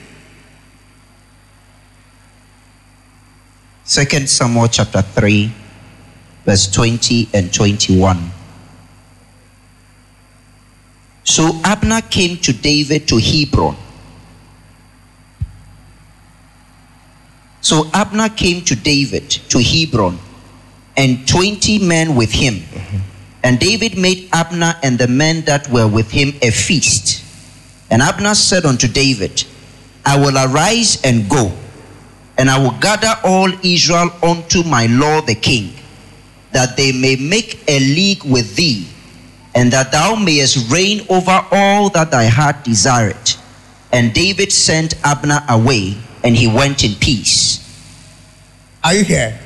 Second 3.84 4.30
Samuel 4.30 4.68
chapter 4.68 5.02
3, 5.02 5.52
verse 6.46 6.70
20 6.72 7.30
and 7.34 7.52
21. 7.54 8.32
So 11.24 11.60
Abner 11.64 12.02
came 12.02 12.38
to 12.38 12.54
David 12.54 13.08
to 13.08 13.18
Hebron. 13.18 13.76
So 17.62 17.90
Abner 17.94 18.30
came 18.30 18.64
to 18.66 18.76
David 18.76 19.30
to 19.50 19.62
Hebron, 19.62 20.18
and 20.96 21.28
twenty 21.28 21.80
men 21.80 22.16
with 22.16 22.32
him. 22.32 22.64
And 23.44 23.60
David 23.60 23.98
made 23.98 24.30
Abner 24.34 24.76
and 24.84 25.00
the 25.00 25.08
men 25.08 25.42
that 25.46 25.70
were 25.70 25.88
with 25.88 26.12
him 26.12 26.34
a 26.42 26.52
feast. 26.52 27.24
And 27.90 28.02
Abner 28.02 28.36
said 28.36 28.66
unto 28.66 28.88
David, 28.88 29.46
I 30.06 30.18
will 30.20 30.38
arise 30.38 31.02
and 31.04 31.30
go, 31.30 31.52
and 32.38 32.50
I 32.50 32.60
will 32.60 32.78
gather 32.80 33.16
all 33.24 33.52
Israel 33.64 34.12
unto 34.22 34.64
my 34.64 34.88
lord 34.88 35.28
the 35.28 35.36
king, 35.36 35.74
that 36.52 36.76
they 36.76 36.92
may 36.92 37.16
make 37.16 37.64
a 37.68 37.80
league 37.80 38.24
with 38.24 38.56
thee, 38.56 38.88
and 39.56 39.72
that 39.72 39.92
thou 39.92 40.16
mayest 40.16 40.72
reign 40.72 41.06
over 41.10 41.46
all 41.52 41.90
that 41.90 42.12
thy 42.12 42.26
heart 42.26 42.64
desireth. 42.64 43.38
And 43.92 44.14
David 44.14 44.52
sent 44.52 44.96
Abner 45.04 45.44
away, 45.50 45.98
and 46.24 46.36
he 46.36 46.48
went 46.48 46.84
in 46.84 46.96
peace. 46.96 47.66
Are 48.84 48.94
you 48.94 49.04
here? 49.04 49.40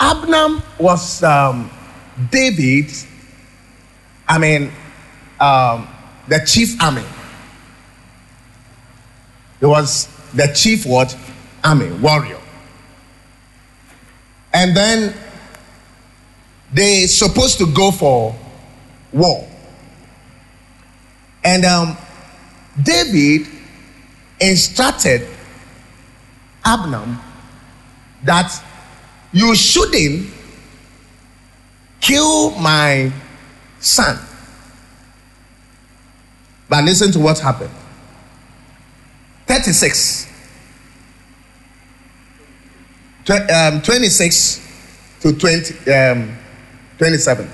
Abner 0.00 0.62
was 0.78 1.22
um, 1.22 1.70
David's, 2.30 3.06
I 4.28 4.38
mean, 4.38 4.72
um, 5.40 5.88
the 6.28 6.40
chief 6.46 6.80
army. 6.82 7.04
He 9.60 9.66
was 9.66 10.08
the 10.34 10.46
chief 10.54 10.86
what? 10.86 11.16
Army, 11.64 11.90
warrior. 11.92 12.40
And 14.52 14.76
then 14.76 15.14
they 16.72 17.06
supposed 17.06 17.58
to 17.58 17.72
go 17.72 17.90
for 17.90 18.36
war. 19.12 19.48
And 21.44 21.64
um, 21.64 21.96
David 22.82 23.46
instructed 24.40 25.26
Abner 26.64 27.18
that 28.24 28.52
you 29.32 29.54
shouldn't 29.54 30.30
kill 32.00 32.50
my 32.58 33.12
son. 33.80 34.18
But 36.68 36.84
listen 36.84 37.12
to 37.12 37.18
what 37.18 37.38
happened. 37.38 37.70
36. 39.46 40.26
Tw- 43.24 43.30
um, 43.50 43.82
26 43.82 44.60
to 45.20 45.32
20, 45.32 45.90
um, 45.92 46.36
27. 46.98 47.50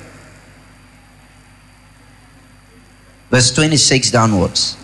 verse 3.31 3.53
26 3.53 4.11
downwards. 4.13 4.77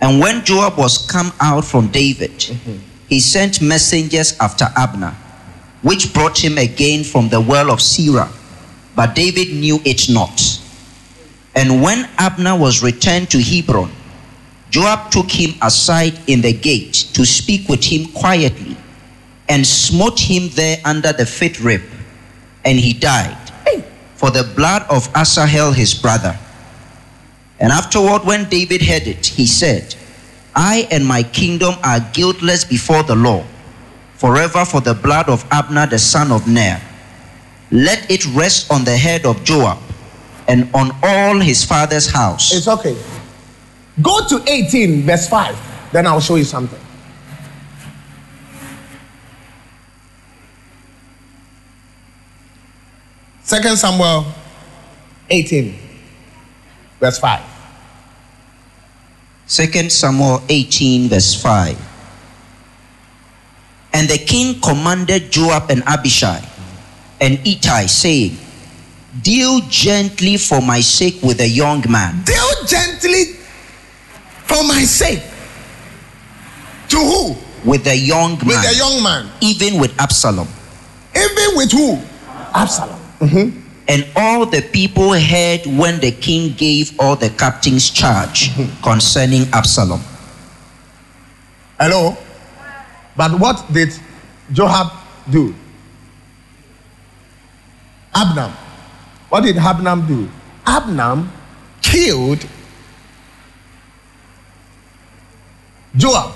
And 0.00 0.20
when 0.20 0.44
Joab 0.44 0.76
was 0.78 1.06
come 1.10 1.32
out 1.40 1.64
from 1.64 1.88
David, 1.88 2.32
he 3.08 3.20
sent 3.20 3.60
messengers 3.60 4.36
after 4.38 4.66
Abner, 4.76 5.14
which 5.82 6.12
brought 6.12 6.38
him 6.38 6.58
again 6.58 7.04
from 7.04 7.28
the 7.28 7.40
well 7.40 7.70
of 7.70 7.78
Sirah. 7.78 8.30
But 8.94 9.14
David 9.14 9.54
knew 9.54 9.80
it 9.84 10.08
not. 10.08 10.60
And 11.54 11.82
when 11.82 12.08
Abner 12.18 12.56
was 12.56 12.82
returned 12.82 13.30
to 13.30 13.40
Hebron, 13.40 13.90
Joab 14.70 15.10
took 15.10 15.30
him 15.30 15.54
aside 15.62 16.18
in 16.26 16.42
the 16.42 16.52
gate 16.52 16.92
to 17.14 17.24
speak 17.24 17.68
with 17.68 17.82
him 17.82 18.12
quietly, 18.12 18.76
and 19.48 19.66
smote 19.66 20.20
him 20.20 20.50
there 20.50 20.76
under 20.84 21.12
the 21.12 21.24
fit 21.24 21.58
rib, 21.60 21.82
and 22.64 22.78
he 22.78 22.92
died 22.92 23.36
for 24.18 24.32
the 24.32 24.42
blood 24.56 24.84
of 24.90 25.08
Asahel 25.14 25.72
his 25.72 25.94
brother. 25.94 26.36
And 27.60 27.70
afterward, 27.70 28.24
when 28.24 28.48
David 28.48 28.82
heard 28.82 29.06
it, 29.06 29.24
he 29.24 29.46
said, 29.46 29.94
I 30.58 30.88
and 30.90 31.06
my 31.06 31.22
kingdom 31.22 31.76
are 31.84 32.00
guiltless 32.12 32.64
before 32.64 33.04
the 33.04 33.14
law, 33.14 33.44
forever 34.16 34.64
for 34.64 34.80
the 34.80 34.92
blood 34.92 35.28
of 35.28 35.46
Abner 35.52 35.86
the 35.86 36.00
son 36.00 36.32
of 36.32 36.48
Ner. 36.48 36.82
Let 37.70 38.10
it 38.10 38.26
rest 38.34 38.72
on 38.72 38.82
the 38.82 38.96
head 38.96 39.24
of 39.24 39.44
Joab 39.44 39.78
and 40.48 40.68
on 40.74 40.90
all 41.04 41.38
his 41.38 41.64
father's 41.64 42.10
house. 42.10 42.52
It's 42.52 42.66
okay. 42.66 42.96
Go 44.02 44.26
to 44.26 44.42
18, 44.48 45.02
verse 45.02 45.28
5. 45.28 45.92
Then 45.92 46.08
I'll 46.08 46.20
show 46.20 46.34
you 46.34 46.42
something. 46.42 46.80
Second 53.44 53.76
Samuel 53.76 54.26
18, 55.30 55.78
verse 56.98 57.18
5. 57.20 57.57
Second 59.48 59.90
Samuel 59.90 60.42
18, 60.50 61.08
verse 61.08 61.34
5. 61.40 61.72
And 63.94 64.06
the 64.08 64.18
king 64.18 64.60
commanded 64.60 65.32
Joab 65.32 65.70
and 65.70 65.82
Abishai 65.88 66.44
and 67.18 67.40
Ittai, 67.46 67.86
saying, 67.86 68.36
Deal 69.22 69.60
gently 69.70 70.36
for 70.36 70.60
my 70.60 70.80
sake 70.80 71.22
with 71.22 71.38
the 71.38 71.48
young 71.48 71.82
man. 71.90 72.22
Deal 72.24 72.66
gently 72.66 73.24
for 74.44 74.62
my 74.64 74.84
sake. 74.84 75.22
To 76.90 76.96
who? 76.98 77.34
With 77.64 77.84
the 77.84 77.96
young 77.96 78.36
man. 78.36 78.46
With 78.46 78.56
man. 78.56 78.64
the 78.70 78.76
young 78.76 79.02
man. 79.02 79.30
even 79.40 79.80
with 79.80 79.98
Absalom. 79.98 80.46
Even 81.16 81.56
with 81.56 81.72
who? 81.72 81.98
Absalom. 82.54 83.00
Mm-hmm. 83.20 83.67
And 83.88 84.06
all 84.14 84.44
the 84.44 84.60
people 84.60 85.14
heard 85.14 85.64
when 85.64 85.98
the 86.00 86.12
king 86.12 86.52
gave 86.52 86.92
all 87.00 87.16
the 87.16 87.30
captains 87.30 87.88
charge 87.88 88.50
concerning 88.82 89.48
Absalom. 89.52 90.00
Hello? 91.80 92.16
But 93.16 93.38
what 93.40 93.64
did 93.72 93.98
Joab 94.52 94.92
do? 95.30 95.54
Abner. 98.14 98.52
What 99.30 99.42
did 99.42 99.56
Abner 99.56 99.96
do? 100.06 100.28
Abner 100.66 101.26
killed 101.80 102.46
Joab. 105.96 106.34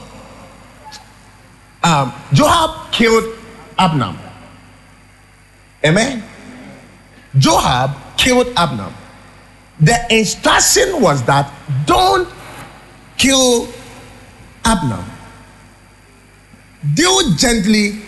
Um, 1.85 2.13
Joab 2.33 2.93
killed 2.93 3.37
Abner. 3.79 4.17
Amen. 5.85 6.23
Joab 7.39 7.97
killed 8.17 8.49
Abner. 8.57 8.93
The 9.81 9.99
instruction 10.11 11.01
was 11.01 11.23
that 11.25 11.53
don't 11.87 12.29
kill 13.17 13.69
Abner. 14.65 15.05
Deal 16.95 17.35
gently 17.37 18.01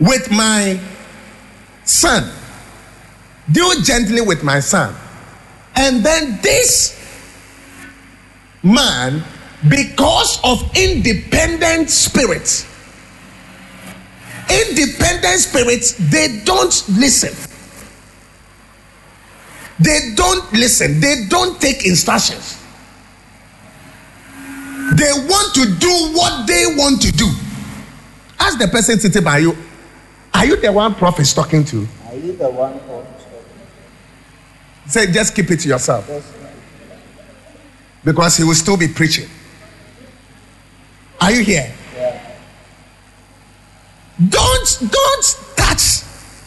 with 0.00 0.30
my 0.30 0.80
son. 1.84 2.30
Deal 3.50 3.80
gently 3.82 4.20
with 4.20 4.42
my 4.42 4.60
son. 4.60 4.94
And 5.76 6.04
then 6.04 6.38
this 6.40 6.98
man, 8.62 9.22
because 9.68 10.40
of 10.44 10.70
independent 10.76 11.90
spirits, 11.90 12.66
independent 14.50 15.40
spirits, 15.40 15.94
they 16.10 16.40
don't 16.44 16.88
listen. 16.88 17.34
They 19.80 20.14
don't 20.14 20.52
listen. 20.52 21.00
They 21.00 21.26
don't 21.28 21.60
take 21.60 21.86
instructions. 21.86 22.60
They 24.96 25.10
want 25.12 25.54
to 25.54 25.66
do 25.78 26.12
what 26.12 26.46
they 26.46 26.66
want 26.76 27.02
to 27.02 27.12
do. 27.12 27.28
Ask 28.38 28.58
the 28.58 28.68
person 28.68 29.00
sitting 29.00 29.24
by 29.24 29.38
you, 29.38 29.56
are 30.32 30.44
you 30.44 30.56
the 30.56 30.70
one 30.70 30.94
prophet 30.94 31.22
is 31.22 31.32
talking 31.32 31.64
to? 31.64 31.88
Are 32.06 32.14
you 32.14 32.32
the 32.36 32.50
one 32.50 32.78
called 32.80 33.06
to? 34.84 34.90
Say, 34.90 35.10
just 35.10 35.34
keep 35.34 35.50
it 35.50 35.60
to 35.60 35.68
yourself. 35.68 36.06
Because 38.04 38.36
he 38.36 38.44
will 38.44 38.54
still 38.54 38.76
be 38.76 38.88
preaching. 38.88 39.28
Are 41.20 41.32
you 41.32 41.42
here? 41.42 41.74
Don't 44.18 44.78
don't 44.90 45.36
touch. 45.56 46.02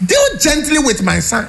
Deal 0.05 0.37
gently 0.39 0.79
with 0.79 1.03
my 1.03 1.19
son. 1.19 1.47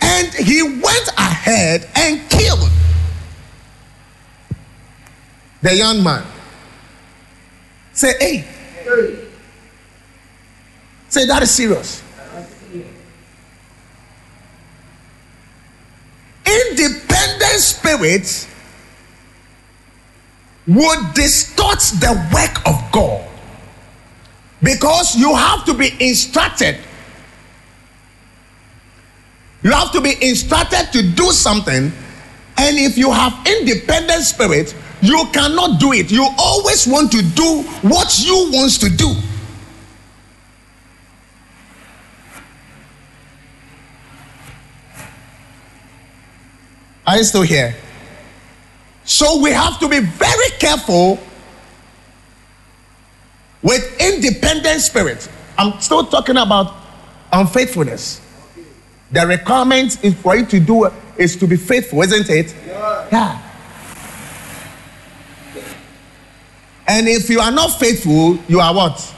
And 0.00 0.28
he 0.34 0.62
went 0.62 1.08
ahead 1.16 1.88
and 1.96 2.28
killed 2.28 2.68
the 5.62 5.74
young 5.74 6.02
man. 6.02 6.24
Say, 7.94 8.12
hey, 8.18 8.36
Hey. 8.84 9.18
say 11.08 11.26
that 11.26 11.42
is 11.42 11.50
serious. 11.50 12.02
Independent 16.44 17.60
spirits 17.60 18.46
would 20.66 21.14
distort 21.14 21.78
the 22.00 22.12
work 22.34 22.66
of 22.66 22.92
God 22.92 23.26
because 24.64 25.14
you 25.14 25.34
have 25.34 25.64
to 25.66 25.74
be 25.74 25.92
instructed. 26.00 26.78
You 29.62 29.70
have 29.70 29.92
to 29.92 30.00
be 30.00 30.14
instructed 30.20 30.92
to 30.92 31.02
do 31.02 31.30
something, 31.30 31.92
and 32.56 32.78
if 32.78 32.98
you 32.98 33.10
have 33.10 33.46
independent 33.46 34.22
spirit, 34.24 34.74
you 35.00 35.26
cannot 35.32 35.78
do 35.80 35.92
it. 35.92 36.10
You 36.10 36.26
always 36.38 36.86
want 36.86 37.12
to 37.12 37.22
do 37.22 37.62
what 37.82 38.24
you 38.24 38.50
wants 38.52 38.78
to 38.78 38.88
do. 38.88 39.14
Are 47.06 47.18
you 47.18 47.24
still 47.24 47.42
here? 47.42 47.74
So 49.04 49.42
we 49.42 49.50
have 49.50 49.78
to 49.80 49.88
be 49.88 50.00
very 50.00 50.50
careful 50.58 51.18
with 53.64 53.96
independent 53.98 54.80
spirit. 54.82 55.28
I'm 55.58 55.80
still 55.80 56.04
talking 56.04 56.36
about 56.36 56.76
unfaithfulness. 57.32 58.20
The 59.10 59.26
requirement 59.26 60.04
is 60.04 60.14
for 60.14 60.36
you 60.36 60.44
to 60.46 60.60
do 60.60 60.90
is 61.16 61.34
to 61.36 61.46
be 61.46 61.56
faithful, 61.56 62.02
isn't 62.02 62.28
it? 62.28 62.54
Yeah. 63.10 63.40
And 66.86 67.08
if 67.08 67.30
you 67.30 67.40
are 67.40 67.50
not 67.50 67.78
faithful, 67.78 68.38
you 68.46 68.60
are 68.60 68.74
what? 68.74 69.14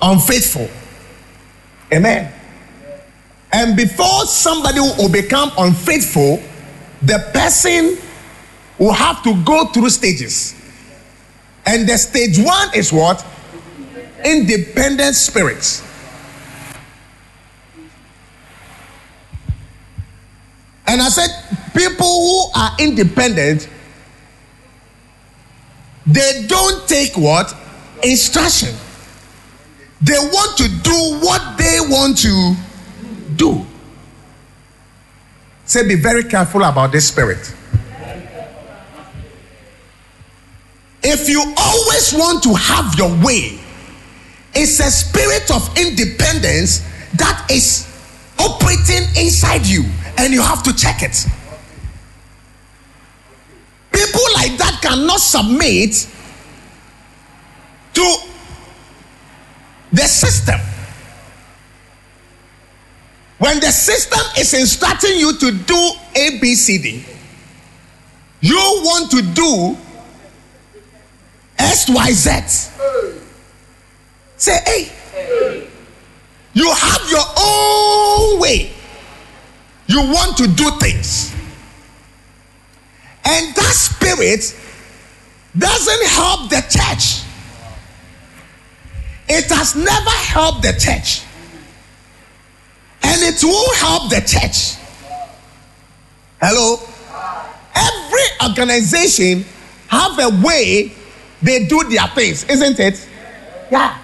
Unfaithful. 0.00 0.68
Amen. 1.92 2.32
And 3.52 3.76
before 3.76 4.24
somebody 4.26 4.80
will 4.80 5.10
become 5.10 5.50
unfaithful, 5.58 6.42
the 7.02 7.30
person 7.34 7.98
will 8.78 8.92
have 8.92 9.22
to 9.24 9.34
go 9.44 9.66
through 9.66 9.90
stages. 9.90 10.54
And 11.70 11.88
the 11.88 11.96
stage 11.96 12.36
one 12.36 12.74
is 12.74 12.92
what? 12.92 13.24
Independent 14.24 15.14
spirits. 15.14 15.84
And 20.88 21.00
I 21.00 21.08
said, 21.10 21.30
people 21.72 22.06
who 22.06 22.60
are 22.60 22.72
independent, 22.80 23.68
they 26.08 26.44
don't 26.48 26.88
take 26.88 27.16
what? 27.16 27.54
Instruction. 28.02 28.74
They 30.02 30.18
want 30.18 30.58
to 30.58 30.68
do 30.68 31.20
what 31.24 31.56
they 31.56 31.78
want 31.82 32.18
to 32.18 32.56
do. 33.36 33.64
Say, 35.66 35.86
be 35.86 35.94
very 35.94 36.24
careful 36.24 36.64
about 36.64 36.90
this 36.90 37.06
spirit. 37.06 37.54
If 41.02 41.28
you 41.28 41.40
always 41.56 42.12
want 42.12 42.42
to 42.42 42.54
have 42.54 42.94
your 42.98 43.10
way, 43.24 43.58
it's 44.54 44.80
a 44.80 44.90
spirit 44.90 45.50
of 45.50 45.66
independence 45.78 46.80
that 47.14 47.46
is 47.50 47.86
operating 48.38 49.08
inside 49.16 49.66
you, 49.66 49.84
and 50.18 50.32
you 50.32 50.42
have 50.42 50.62
to 50.64 50.74
check 50.74 51.02
it. 51.02 51.26
People 53.92 54.22
like 54.34 54.56
that 54.58 54.80
cannot 54.82 55.20
submit 55.20 56.08
to 57.94 58.16
the 59.92 60.02
system. 60.02 60.60
When 63.38 63.58
the 63.58 63.72
system 63.72 64.20
is 64.38 64.52
instructing 64.52 65.18
you 65.18 65.32
to 65.38 65.50
do 65.50 65.90
A, 66.14 66.38
B, 66.40 66.54
C, 66.54 66.78
D, 66.78 67.04
you 68.42 68.56
want 68.56 69.10
to 69.12 69.22
do 69.22 69.76
X, 71.60 71.90
Y, 71.90 72.12
Z. 72.12 72.30
Say, 74.36 74.58
hey, 74.64 75.66
you 76.54 76.72
have 76.72 77.10
your 77.10 77.24
own 77.38 78.40
way. 78.40 78.72
You 79.86 80.00
want 80.00 80.36
to 80.38 80.46
do 80.46 80.70
things. 80.78 81.34
And 83.24 83.54
that 83.54 83.74
spirit 83.74 84.56
doesn't 85.56 86.06
help 86.06 86.48
the 86.48 86.62
church. 86.62 87.24
It 89.28 89.50
has 89.50 89.76
never 89.76 90.10
helped 90.10 90.62
the 90.62 90.72
church. 90.72 91.22
And 93.02 93.22
it 93.22 93.42
will 93.44 93.74
help 93.74 94.10
the 94.10 94.20
church. 94.20 94.76
Hello? 96.40 96.80
Every 97.74 98.48
organization 98.48 99.44
have 99.88 100.18
a 100.18 100.44
way 100.44 100.92
they 101.42 101.66
do 101.66 101.84
their 101.84 102.06
things, 102.08 102.44
isn't 102.44 102.78
it? 102.78 103.08
Yeah. 103.70 103.98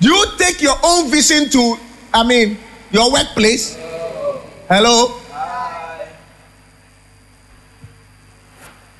Do 0.00 0.08
you 0.08 0.26
take 0.36 0.60
your 0.60 0.76
own 0.82 1.10
vision 1.10 1.48
to, 1.50 1.76
I 2.12 2.24
mean, 2.24 2.58
your 2.90 3.12
workplace? 3.12 3.76
Hello? 4.68 5.18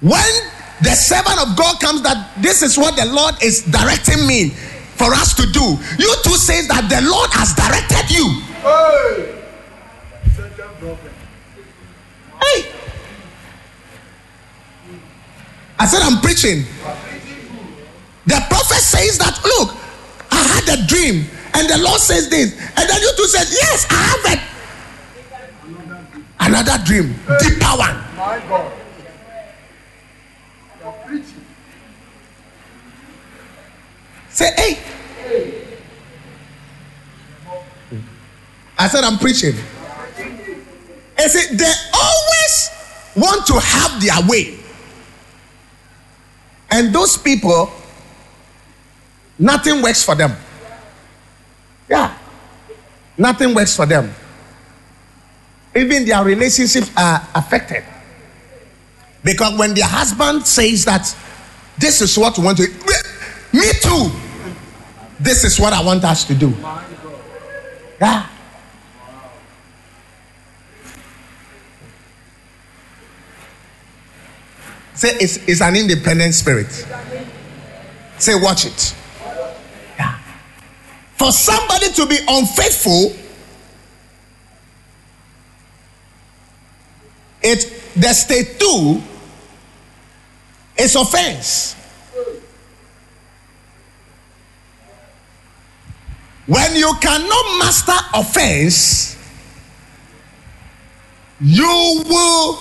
When 0.00 0.32
the 0.82 0.94
servant 0.94 1.40
of 1.40 1.56
God 1.56 1.80
comes 1.80 2.02
that 2.02 2.34
this 2.42 2.62
is 2.62 2.76
what 2.76 2.96
the 2.96 3.06
Lord 3.06 3.34
is 3.42 3.62
directing 3.62 4.26
me 4.26 4.50
for 4.50 5.14
us 5.14 5.34
to 5.34 5.46
do, 5.46 5.78
you 5.98 6.14
two 6.24 6.36
says 6.36 6.66
that 6.68 6.88
the 6.90 7.08
Lord 7.08 7.30
has 7.32 7.54
directed 7.54 8.10
you. 8.10 8.40
Hey. 8.62 9.38
Hey. 12.42 12.72
I 15.78 15.86
said 15.86 16.02
I'm 16.02 16.20
preaching. 16.20 16.64
The 18.26 18.44
prophet 18.48 18.82
says 18.82 19.18
that 19.18 19.40
look, 19.44 19.76
I 20.30 20.36
had 20.36 20.78
a 20.78 20.86
dream, 20.86 21.26
and 21.54 21.68
the 21.68 21.78
Lord 21.78 22.00
says 22.00 22.28
this, 22.28 22.52
and 22.54 22.88
then 22.88 23.00
you 23.00 23.12
two 23.16 23.26
said, 23.26 23.46
Yes, 23.50 23.86
I 23.90 23.94
have 23.94 24.38
it. 24.38 24.40
Another 26.40 26.82
dream, 26.84 27.14
deeper 27.40 27.76
one. 27.76 27.96
My 28.16 28.38
God. 28.48 28.72
You 30.80 30.86
are 30.86 30.92
preaching. 31.06 31.44
Say, 34.30 34.50
hey. 34.56 34.78
I 38.78 38.88
said, 38.88 39.04
I'm 39.04 39.18
preaching. 39.18 39.54
I 41.18 41.28
said, 41.28 41.56
they 41.56 41.72
always 41.94 42.70
want 43.14 43.46
to 43.46 43.60
have 43.60 44.00
their 44.02 44.28
way. 44.28 44.58
And 46.70 46.92
those 46.92 47.16
people, 47.16 47.70
nothing 49.42 49.82
works 49.82 50.02
for 50.02 50.14
them. 50.14 50.32
Yeah. 51.88 52.16
Nothing 53.18 53.54
works 53.54 53.76
for 53.76 53.86
them. 53.86 54.14
Even 55.74 56.04
their 56.06 56.24
relationships 56.24 56.90
are 56.96 57.26
affected. 57.34 57.84
Because 59.24 59.58
when 59.58 59.74
their 59.74 59.86
husband 59.86 60.46
says 60.46 60.84
that 60.84 61.14
this 61.78 62.00
is 62.00 62.16
what 62.18 62.38
we 62.38 62.44
want 62.44 62.58
to 62.58 62.68
me 63.52 63.70
too. 63.80 64.10
This 65.20 65.44
is 65.44 65.60
what 65.60 65.72
I 65.72 65.82
want 65.82 66.04
us 66.04 66.24
to 66.24 66.34
do. 66.34 66.54
Yeah. 68.00 68.26
Say 74.94 75.10
it's, 75.20 75.36
it's 75.48 75.60
an 75.60 75.76
independent 75.76 76.34
spirit. 76.34 76.70
Say, 78.18 78.34
watch 78.36 78.66
it. 78.66 78.94
For 81.22 81.30
somebody 81.30 81.92
to 81.92 82.04
be 82.04 82.18
unfaithful, 82.26 83.14
it 87.40 87.92
the 87.94 88.12
state 88.12 88.58
two 88.58 89.00
is 90.76 90.96
offense. 90.96 91.76
When 96.46 96.74
you 96.74 96.92
cannot 97.00 97.58
master 97.60 97.92
offense, 98.14 99.16
you 101.40 102.02
will 102.04 102.58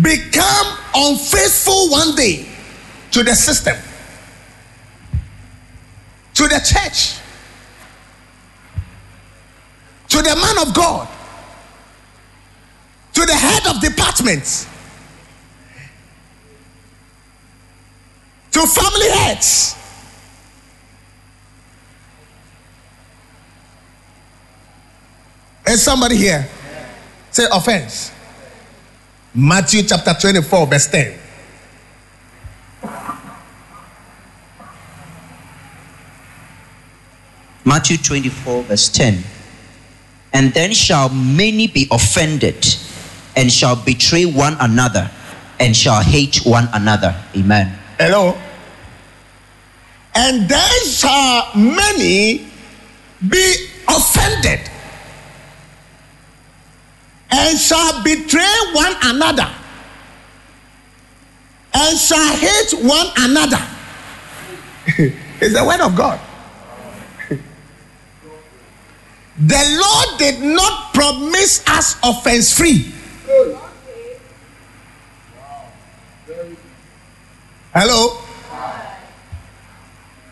become 0.00 0.78
unfaithful 0.94 1.90
one 1.90 2.14
day 2.14 2.46
to 3.10 3.24
the 3.24 3.34
system, 3.34 3.76
to 6.36 6.42
the 6.42 6.60
church, 6.60 7.18
to 10.08 10.18
the 10.18 10.36
man 10.36 10.68
of 10.68 10.74
God, 10.74 11.08
to 13.14 13.24
the 13.24 13.34
head 13.34 13.66
of 13.66 13.80
departments, 13.80 14.66
to 18.50 18.66
family 18.66 19.08
heads. 19.08 19.76
Is 25.66 25.82
somebody 25.82 26.16
here? 26.16 26.46
Say 27.30 27.46
offense. 27.50 28.12
Matthew 29.34 29.84
chapter 29.84 30.12
24, 30.12 30.66
verse 30.66 30.86
10. 30.88 31.18
Matthew 37.66 37.98
24, 37.98 38.62
verse 38.62 38.88
10. 38.88 39.22
And 40.32 40.54
then 40.54 40.72
shall 40.72 41.10
many 41.10 41.66
be 41.66 41.88
offended, 41.90 42.64
and 43.36 43.52
shall 43.52 43.76
betray 43.76 44.24
one 44.24 44.56
another, 44.60 45.10
and 45.60 45.76
shall 45.76 46.00
hate 46.00 46.38
one 46.46 46.68
another. 46.72 47.14
Amen. 47.36 47.76
Hello? 47.98 48.38
And 50.14 50.48
then 50.48 50.86
shall 50.86 51.50
many 51.54 52.46
be 53.28 53.68
offended 53.88 54.60
and 57.30 57.58
shall 57.58 58.02
betray 58.02 58.54
one 58.72 58.94
another 59.04 59.48
and 61.74 61.98
shall 61.98 62.36
hate 62.36 62.72
one 62.82 63.06
another. 63.18 63.62
it's 65.40 65.54
the 65.54 65.64
word 65.64 65.80
of 65.80 65.94
God. 65.94 66.20
The 69.38 69.78
Lord 69.80 70.18
did 70.18 70.40
not 70.42 70.94
promise 70.94 71.62
us 71.68 71.96
offense 72.02 72.56
free. 72.56 72.92
Hello? 77.74 78.18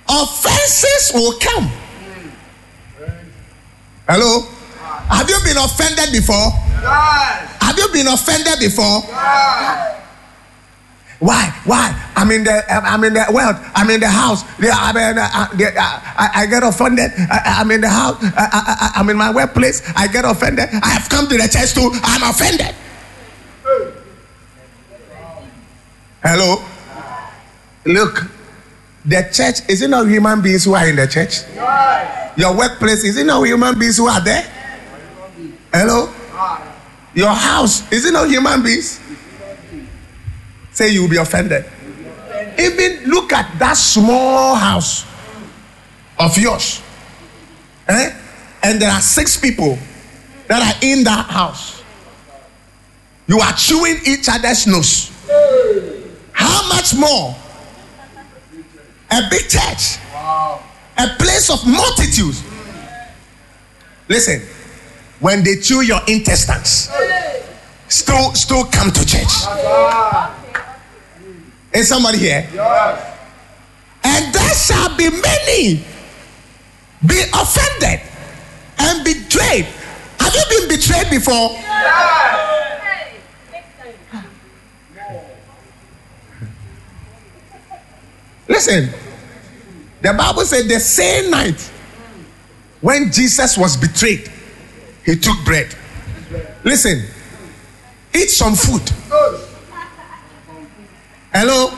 Offenses 0.08 1.12
will 1.14 1.38
come. 1.38 1.70
Hello? 4.08 4.40
Have 5.08 5.28
you 5.28 5.38
been 5.44 5.56
offended 5.56 6.12
before? 6.12 6.50
Have 7.60 7.78
you 7.78 7.88
been 7.92 8.08
offended 8.08 8.58
before? 8.60 9.02
Why? 11.24 11.48
Why? 11.64 11.88
I'm 12.16 12.30
in 12.32 12.44
the 12.44 12.52
I'm 12.70 13.02
in 13.02 13.14
the 13.14 13.24
world. 13.32 13.56
I'm 13.74 13.88
in 13.88 13.98
the 13.98 14.08
house. 14.08 14.44
I'm 14.60 14.94
in, 14.94 15.18
I, 15.18 15.48
I 16.34 16.44
get 16.44 16.62
offended. 16.62 17.12
I, 17.16 17.60
I'm 17.60 17.70
in 17.70 17.80
the 17.80 17.88
house. 17.88 18.18
I, 18.20 18.92
I, 18.92 19.00
I'm 19.00 19.08
in 19.08 19.16
my 19.16 19.32
workplace. 19.32 19.80
I 19.96 20.06
get 20.06 20.26
offended. 20.26 20.68
I 20.82 20.88
have 20.88 21.08
come 21.08 21.26
to 21.28 21.38
the 21.38 21.48
church 21.48 21.72
too. 21.72 21.88
I'm 22.02 22.28
offended. 22.28 22.74
Hello. 26.22 26.62
Look, 27.86 28.26
the 29.06 29.26
church 29.32 29.66
is 29.70 29.80
it 29.80 29.88
not 29.88 30.06
human 30.06 30.42
beings 30.42 30.64
who 30.64 30.74
are 30.74 30.86
in 30.86 30.96
the 30.96 31.06
church? 31.06 31.40
Your 32.36 32.54
workplace 32.54 33.02
is 33.02 33.16
it 33.16 33.24
not 33.24 33.42
human 33.44 33.78
beings 33.78 33.96
who 33.96 34.08
are 34.08 34.20
there? 34.20 34.44
Hello. 35.72 36.12
Your 37.14 37.32
house 37.32 37.90
is 37.90 38.04
it 38.04 38.12
not 38.12 38.28
human 38.28 38.62
beings? 38.62 39.00
Say 40.74 40.90
you 40.90 41.02
will 41.02 41.08
be 41.08 41.16
offended. 41.16 41.64
Even 42.58 43.04
look 43.08 43.32
at 43.32 43.58
that 43.60 43.76
small 43.76 44.56
house 44.56 45.06
of 46.18 46.36
yours. 46.36 46.82
Eh? 47.86 48.12
And 48.64 48.82
there 48.82 48.90
are 48.90 49.00
six 49.00 49.36
people 49.36 49.78
that 50.48 50.60
are 50.62 50.78
in 50.82 51.04
that 51.04 51.26
house. 51.26 51.82
You 53.28 53.38
are 53.38 53.52
chewing 53.52 53.98
each 54.04 54.28
other's 54.28 54.66
nose. 54.66 55.12
How 56.32 56.68
much 56.68 56.94
more? 56.96 57.36
A 59.12 59.20
big 59.30 59.48
church. 59.48 59.98
A 60.96 61.06
place 61.18 61.50
of 61.50 61.64
multitudes. 61.66 62.42
Listen, 64.08 64.42
when 65.20 65.44
they 65.44 65.56
chew 65.56 65.82
your 65.82 66.00
intestines, 66.08 66.90
still 67.88 68.34
still 68.34 68.64
come 68.64 68.90
to 68.90 69.06
church. 69.06 70.43
Is 71.74 71.88
somebody 71.88 72.18
here? 72.18 72.48
Yes. 72.54 73.18
And 74.04 74.34
there 74.34 74.54
shall 74.54 74.96
be 74.96 75.10
many 75.10 75.84
be 77.04 77.22
offended 77.34 78.00
and 78.78 79.04
betrayed. 79.04 79.66
Have 80.20 80.34
you 80.34 80.44
been 80.50 80.68
betrayed 80.68 81.10
before? 81.10 81.50
Yes. 81.52 82.14
Listen, 88.46 88.90
the 90.02 90.12
Bible 90.12 90.42
said 90.42 90.68
the 90.68 90.78
same 90.78 91.30
night 91.30 91.70
when 92.80 93.10
Jesus 93.10 93.56
was 93.56 93.76
betrayed, 93.76 94.30
he 95.04 95.16
took 95.16 95.42
bread. 95.44 95.74
Listen, 96.62 97.02
eat 98.14 98.28
some 98.28 98.54
food. 98.54 98.82
Hello? 101.34 101.74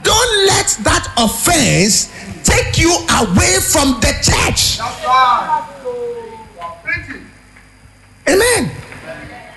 Don't 0.00 0.32
let 0.48 0.72
that 0.88 1.04
offense 1.20 2.08
take 2.40 2.80
you 2.80 2.88
away 3.20 3.60
from 3.60 4.00
the 4.00 4.08
church. 4.24 4.80
Amen. 8.24 8.72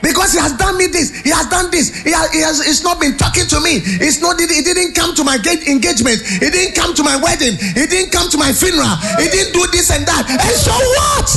Because 0.03 0.33
he 0.33 0.39
has 0.39 0.53
done 0.57 0.77
me 0.77 0.87
this, 0.87 1.15
he 1.21 1.29
has 1.31 1.47
done 1.47 1.71
this, 1.71 2.03
he 2.03 2.11
has, 2.11 2.31
he 2.31 2.39
has 2.41 2.63
he's 2.63 2.83
not 2.83 2.99
been 2.99 3.17
talking 3.17 3.47
to 3.47 3.59
me. 3.59 3.79
It's 4.03 4.21
not 4.21 4.39
he 4.39 4.45
didn't 4.45 4.93
come 4.93 5.15
to 5.15 5.23
my 5.23 5.37
gate 5.37 5.67
engagement, 5.67 6.21
he 6.21 6.51
didn't 6.51 6.75
come 6.75 6.93
to 6.93 7.03
my 7.03 7.15
wedding, 7.15 7.55
he 7.55 7.87
didn't 7.87 8.11
come 8.11 8.29
to 8.29 8.37
my 8.37 8.51
funeral, 8.51 8.95
he 9.17 9.27
didn't 9.31 9.53
do 9.53 9.65
this 9.71 9.89
and 9.89 10.05
that. 10.05 10.27
And 10.29 10.55
so 10.59 10.75
what? 10.99 11.31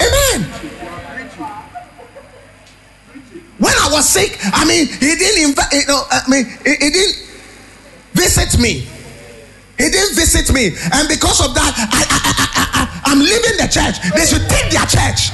Amen. 0.00 0.75
When 3.58 3.72
I 3.72 3.88
was 3.90 4.08
sick, 4.08 4.38
I 4.42 4.64
mean, 4.66 4.86
he 4.86 5.16
didn't 5.16 5.48
invite, 5.50 5.72
you 5.72 5.86
know, 5.86 6.02
I 6.10 6.28
mean, 6.28 6.44
he, 6.64 6.70
he 6.76 6.90
didn't 6.90 7.16
visit 8.12 8.60
me. 8.60 8.86
He 9.78 9.90
didn't 9.90 10.14
visit 10.14 10.52
me, 10.54 10.68
and 10.92 11.06
because 11.06 11.44
of 11.44 11.52
that, 11.54 11.72
I, 11.76 12.00
I, 12.08 12.20
I, 12.32 12.46
I, 12.64 13.02
I, 13.04 13.12
am 13.12 13.18
leaving 13.18 13.58
the 13.60 13.68
church. 13.68 14.00
They 14.16 14.24
should 14.24 14.48
take 14.48 14.72
their 14.72 14.86
church. 14.88 15.32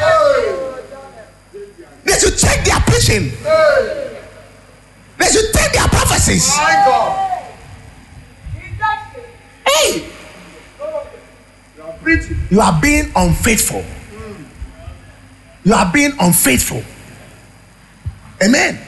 They 2.03 2.18
should 2.18 2.37
take 2.39 2.64
their 2.64 2.81
preaching. 2.81 3.31
They 5.18 5.27
should 5.31 5.53
take 5.55 5.73
their 5.73 5.87
prophecies. 5.87 6.53
Hey, 9.64 10.11
you 12.51 12.61
are 12.61 12.81
being 12.83 13.12
unfaithful. 13.14 13.85
You 15.62 15.75
are 15.75 15.93
being 15.93 16.12
unfaithful. 16.18 16.83
Amen. 18.43 18.78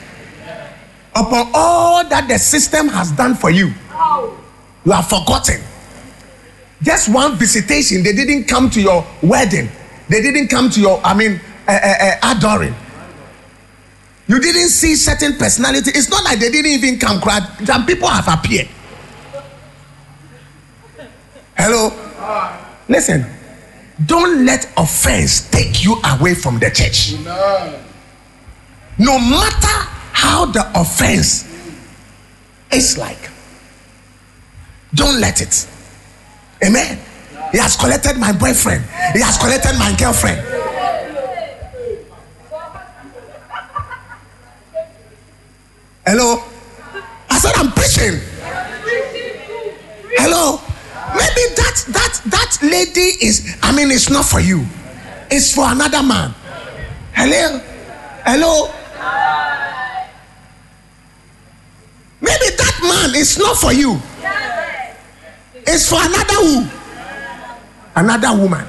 Upon 1.15 1.51
all 1.55 2.09
that 2.09 2.27
the 2.29 2.39
system 2.39 2.89
has 2.89 3.13
done 3.13 3.35
for 3.35 3.51
you, 3.51 3.73
you 4.85 4.93
are 4.93 5.03
forgotten. 5.03 5.61
just 6.83 7.09
one 7.09 7.37
visitation, 7.37 8.03
they 8.03 8.13
didn't 8.13 8.45
come 8.45 8.69
to 8.71 8.81
your 8.81 9.07
wedding. 9.23 9.69
They 10.09 10.21
didn't 10.21 10.49
come 10.49 10.69
to 10.71 10.81
your, 10.81 11.01
I 11.05 11.15
mean, 11.15 11.41
uh, 11.67 11.71
uh, 11.73 11.95
uh, 12.01 12.35
adoring. 12.37 12.75
You 14.27 14.41
didn't 14.41 14.69
see 14.71 14.97
certain 14.97 15.37
personality. 15.39 15.91
It's 15.95 16.11
not 16.11 16.25
like 16.25 16.41
they 16.41 16.51
didn't 16.51 16.73
even 16.73 16.99
come. 16.99 17.21
Some 17.65 17.87
people 17.87 18.09
have 18.09 18.27
appeared. 18.29 18.69
Hello? 21.57 21.93
Listen, 22.89 23.25
don't 24.05 24.45
let 24.45 24.69
offense 24.77 25.49
take 25.51 25.85
you 25.85 25.97
away 26.05 26.35
from 26.35 26.59
the 26.59 26.71
church. 26.71 27.15
No 28.99 29.19
matter 29.19 29.91
how 30.13 30.47
the 30.47 30.71
offense 30.79 31.45
is 32.73 32.97
like, 32.97 33.31
don't 34.95 35.21
let 35.21 35.41
it. 35.41 35.69
Amen. 36.65 36.99
He 37.51 37.59
has 37.59 37.77
collected 37.77 38.17
my 38.17 38.33
boyfriend, 38.33 38.85
he 39.13 39.21
has 39.21 39.37
collected 39.39 39.77
my 39.79 39.95
girlfriend. 39.99 40.41
Hello? 46.07 46.45
I 47.31 47.39
said, 47.39 47.53
I'm 47.57 47.73
preaching. 47.73 48.21
Hello? 50.19 50.61
Maybe 51.15 51.55
that 51.57 51.85
that 51.89 52.21
that 52.27 52.59
lady 52.63 53.25
is, 53.25 53.57
I 53.63 53.75
mean, 53.75 53.91
it's 53.91 54.11
not 54.11 54.25
for 54.25 54.41
you. 54.41 54.65
It's 55.31 55.55
for 55.55 55.65
another 55.67 56.03
man. 56.03 56.35
Hello? 57.15 57.59
Hello? 58.25 58.84
Maybe 62.21 62.57
that 62.57 62.79
man 62.83 63.15
is 63.21 63.39
not 63.39 63.57
for 63.57 63.73
you. 63.73 64.01
It's 65.67 65.89
for 65.89 65.99
another 66.01 66.35
who? 66.35 66.67
Another 67.97 68.41
woman. 68.41 68.67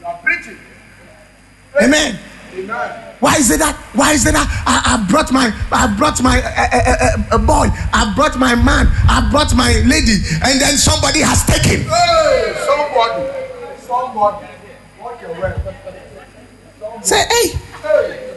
You 0.00 0.06
are 0.06 0.18
preaching. 0.22 0.58
Amen. 1.82 2.18
Amen. 2.54 3.12
Why 3.20 3.36
is 3.36 3.50
it 3.50 3.58
that? 3.60 3.76
Why 3.94 4.12
is 4.12 4.26
it 4.26 4.32
that 4.34 4.46
I, 4.66 4.98
I 4.98 5.06
brought 5.10 5.32
my 5.32 5.54
I 5.70 5.86
brought 5.96 6.20
my 6.22 6.42
uh, 6.42 7.32
uh, 7.32 7.36
uh, 7.36 7.38
boy, 7.38 7.70
I 7.94 8.12
brought 8.16 8.36
my 8.38 8.54
man, 8.54 8.88
I 9.08 9.28
brought 9.30 9.54
my 9.54 9.72
lady, 9.86 10.18
and 10.42 10.60
then 10.60 10.76
somebody 10.76 11.20
has 11.20 11.46
taken. 11.46 11.86
Hey, 11.86 12.52
somebody. 12.66 13.30
Somebody. 13.86 14.46
What 14.98 15.20
your 15.22 15.38
word. 15.40 15.54
Say, 17.02 17.24
hey, 17.30 17.48
Hey. 17.48 17.58
Preaching. 17.62 17.78
You 17.78 17.80
are 17.80 17.80
preaching 17.82 18.20
good. 18.22 18.32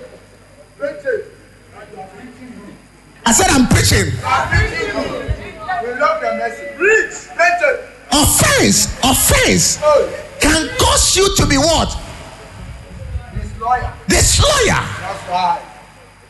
I 3.26 3.32
said 3.32 3.47
I'm 3.49 3.67
preaching. 3.67 4.11
You 4.11 4.26
are 4.26 4.47
preaching. 4.47 4.93
We 5.84 5.99
love 5.99 6.21
the 6.21 6.36
message. 6.38 6.76
Preach. 6.76 7.36
Preaching. 7.36 7.91
Offense, 8.11 8.88
offense 9.03 9.76
Hey. 9.78 10.26
can 10.39 10.69
cause 10.78 11.15
you 11.17 11.36
to 11.38 11.45
be 11.47 11.57
what? 11.57 11.89
This 13.34 13.59
lawyer. 13.59 13.93
Disloyal, 14.07 14.65
That's 14.67 15.30
right. 15.30 15.61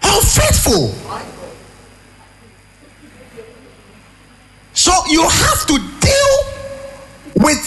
unfaithful. 0.03 0.95
So 4.73 4.91
you 5.09 5.21
have 5.27 5.65
to 5.67 5.77
deal 5.99 6.37
with 7.45 7.61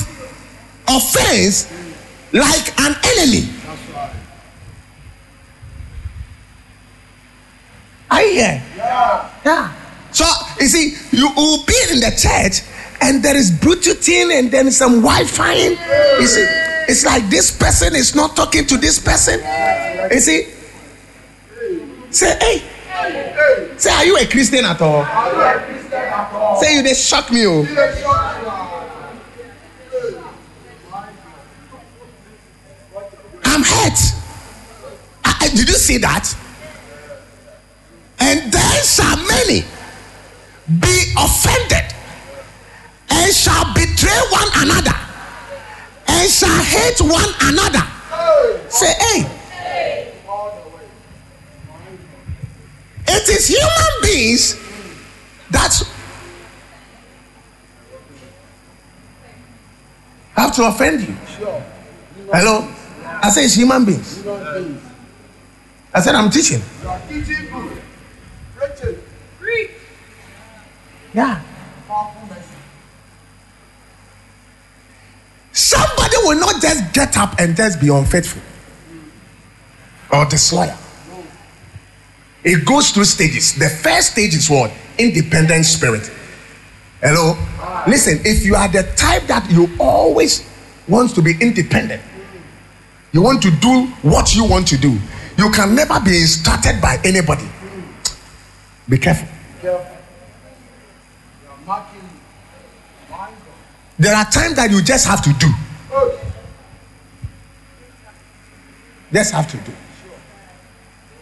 offense 0.88 1.70
like 2.32 2.80
an 2.80 2.96
enemy. 3.04 3.40
That's 3.66 3.88
right. 3.94 4.12
Are 8.10 8.22
you 8.22 8.27
here? 8.38 8.62
Yeah. 8.76 9.30
Yeah. 9.44 9.74
So 10.12 10.24
you 10.60 10.68
see, 10.68 10.96
you 11.16 11.28
will 11.36 11.64
be 11.64 11.74
in 11.92 12.00
the 12.00 12.10
church 12.16 12.62
and 13.00 13.22
there 13.22 13.36
is 13.36 13.50
Bluetoothing 13.50 14.32
and 14.38 14.50
then 14.50 14.70
some 14.70 15.02
Wi-Fi. 15.02 15.54
You 16.20 16.26
see, 16.26 16.46
it's 16.88 17.04
like 17.04 17.28
this 17.28 17.50
person 17.56 17.94
is 17.94 18.14
not 18.14 18.34
talking 18.36 18.64
to 18.66 18.76
this 18.78 18.98
person. 18.98 19.40
You 20.10 20.20
see? 20.20 20.48
Say, 22.10 22.38
hey, 22.40 23.76
say, 23.76 23.90
are 23.90 24.04
you 24.06 24.16
a 24.16 24.26
Christian 24.26 24.64
at 24.64 24.80
all? 24.80 25.04
Say 26.60 26.76
you 26.76 26.82
they 26.82 26.94
shock 26.94 27.30
me. 27.30 27.44
Oh. 27.46 27.66
I'm 33.44 33.62
hurt. 33.62 33.98
I- 35.24 35.36
I- 35.42 35.48
did 35.54 35.68
you 35.68 35.74
see 35.74 35.98
that? 35.98 36.34
And 38.20 38.52
then 38.52 38.84
shall 38.84 39.16
many 39.16 39.64
be 40.80 41.14
offended 41.16 41.94
and 43.10 43.32
shall 43.32 43.72
betray 43.74 44.20
one 44.30 44.48
another 44.56 44.96
and 46.08 46.30
shall 46.30 46.62
hate 46.62 47.00
one 47.00 47.32
another. 47.42 47.84
Say, 48.68 48.92
hey, 49.00 49.26
it 53.08 53.28
is 53.28 53.46
human 53.48 54.02
beings 54.02 54.56
that 55.50 55.74
have 60.34 60.54
to 60.54 60.68
offend 60.68 61.00
you. 61.00 61.16
Hello? 62.32 62.68
I 63.22 63.30
say 63.30 63.44
it's. 63.44 63.54
Human 63.54 63.84
beings. 63.84 64.24
I 65.94 66.00
said 66.00 66.14
I'm 66.14 66.30
teaching. 66.30 66.62
You 68.58 68.64
are 68.64 68.68
teaching 68.70 68.86
good. 68.86 68.94
Preaching. 68.98 69.02
Preach. 69.38 69.70
Yeah. 71.14 71.42
Somebody 75.52 76.16
will 76.22 76.38
not 76.38 76.60
just 76.62 76.92
get 76.92 77.16
up 77.16 77.38
and 77.38 77.56
just 77.56 77.80
be 77.80 77.88
unfaithful 77.88 78.42
or 80.12 80.24
disloyal. 80.26 80.76
It 82.44 82.64
goes 82.64 82.90
through 82.90 83.04
stages. 83.04 83.54
The 83.54 83.68
first 83.68 84.12
stage 84.12 84.34
is 84.34 84.48
what? 84.48 84.70
Independent 84.98 85.64
spirit. 85.64 86.10
Hello? 87.00 87.36
Listen, 87.86 88.20
if 88.24 88.44
you 88.44 88.54
are 88.54 88.68
the 88.68 88.84
type 88.96 89.26
that 89.26 89.50
you 89.50 89.68
always 89.78 90.48
want 90.88 91.14
to 91.14 91.22
be 91.22 91.34
independent, 91.40 92.02
you 93.12 93.22
want 93.22 93.42
to 93.42 93.50
do 93.50 93.86
what 94.02 94.34
you 94.34 94.44
want 94.44 94.68
to 94.68 94.76
do, 94.78 94.98
you 95.36 95.50
can 95.50 95.74
never 95.74 96.00
be 96.00 96.16
instructed 96.16 96.80
by 96.80 96.98
anybody. 97.04 97.48
Be 98.88 98.98
careful. 98.98 99.28
Careful. 99.60 99.96
You 101.42 101.50
are 101.50 101.66
marking 101.66 102.00
you. 102.00 102.18
There 103.98 104.14
are 104.14 104.24
times 104.24 104.54
that 104.54 104.70
you 104.70 104.80
just 104.82 105.06
have 105.06 105.22
to 105.22 105.32
do. 105.34 105.48
Just 109.12 109.32
have 109.32 109.50
to 109.50 109.56
do. 109.56 109.72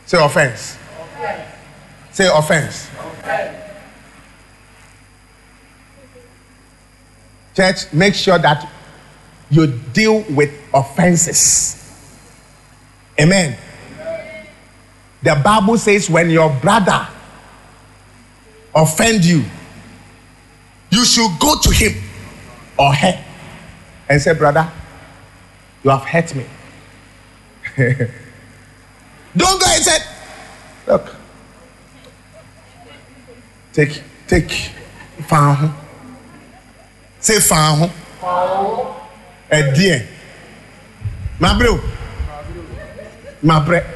Say 0.04 0.22
offense. 0.22 0.76
Say 2.12 2.28
offense. 2.32 2.90
Church, 7.54 7.92
make 7.92 8.14
sure 8.14 8.38
that 8.38 8.70
you 9.48 9.66
deal 9.66 10.22
with 10.30 10.52
offenses. 10.74 11.82
Amen. 13.18 13.56
The 15.22 15.40
Bible 15.42 15.78
says 15.78 16.10
when 16.10 16.28
your 16.28 16.50
brother 16.60 17.08
offend 18.76 19.24
you, 19.24 19.42
you 20.90 21.04
should 21.04 21.30
go 21.40 21.58
to 21.60 21.70
him 21.70 21.94
or 22.78 22.92
her 22.94 23.24
and 24.08 24.20
say, 24.20 24.34
brother, 24.34 24.70
you 25.82 25.90
have 25.90 26.02
hurt 26.02 26.34
me. 26.34 26.44
Don't 29.36 29.60
go 29.60 29.66
and 29.68 29.82
say, 29.82 29.98
look, 30.86 31.16
take, 33.72 34.02
take, 34.28 34.70
fan. 35.22 35.72
Say 37.20 37.40
fan 37.40 37.88
ho. 38.22 38.96
A 39.50 39.74
dear. 39.74 40.06
My 41.38 41.58
bro. 41.58 41.80
My 43.42 43.64
bre. 43.64 43.95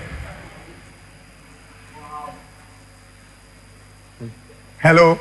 Hello. 4.80 5.18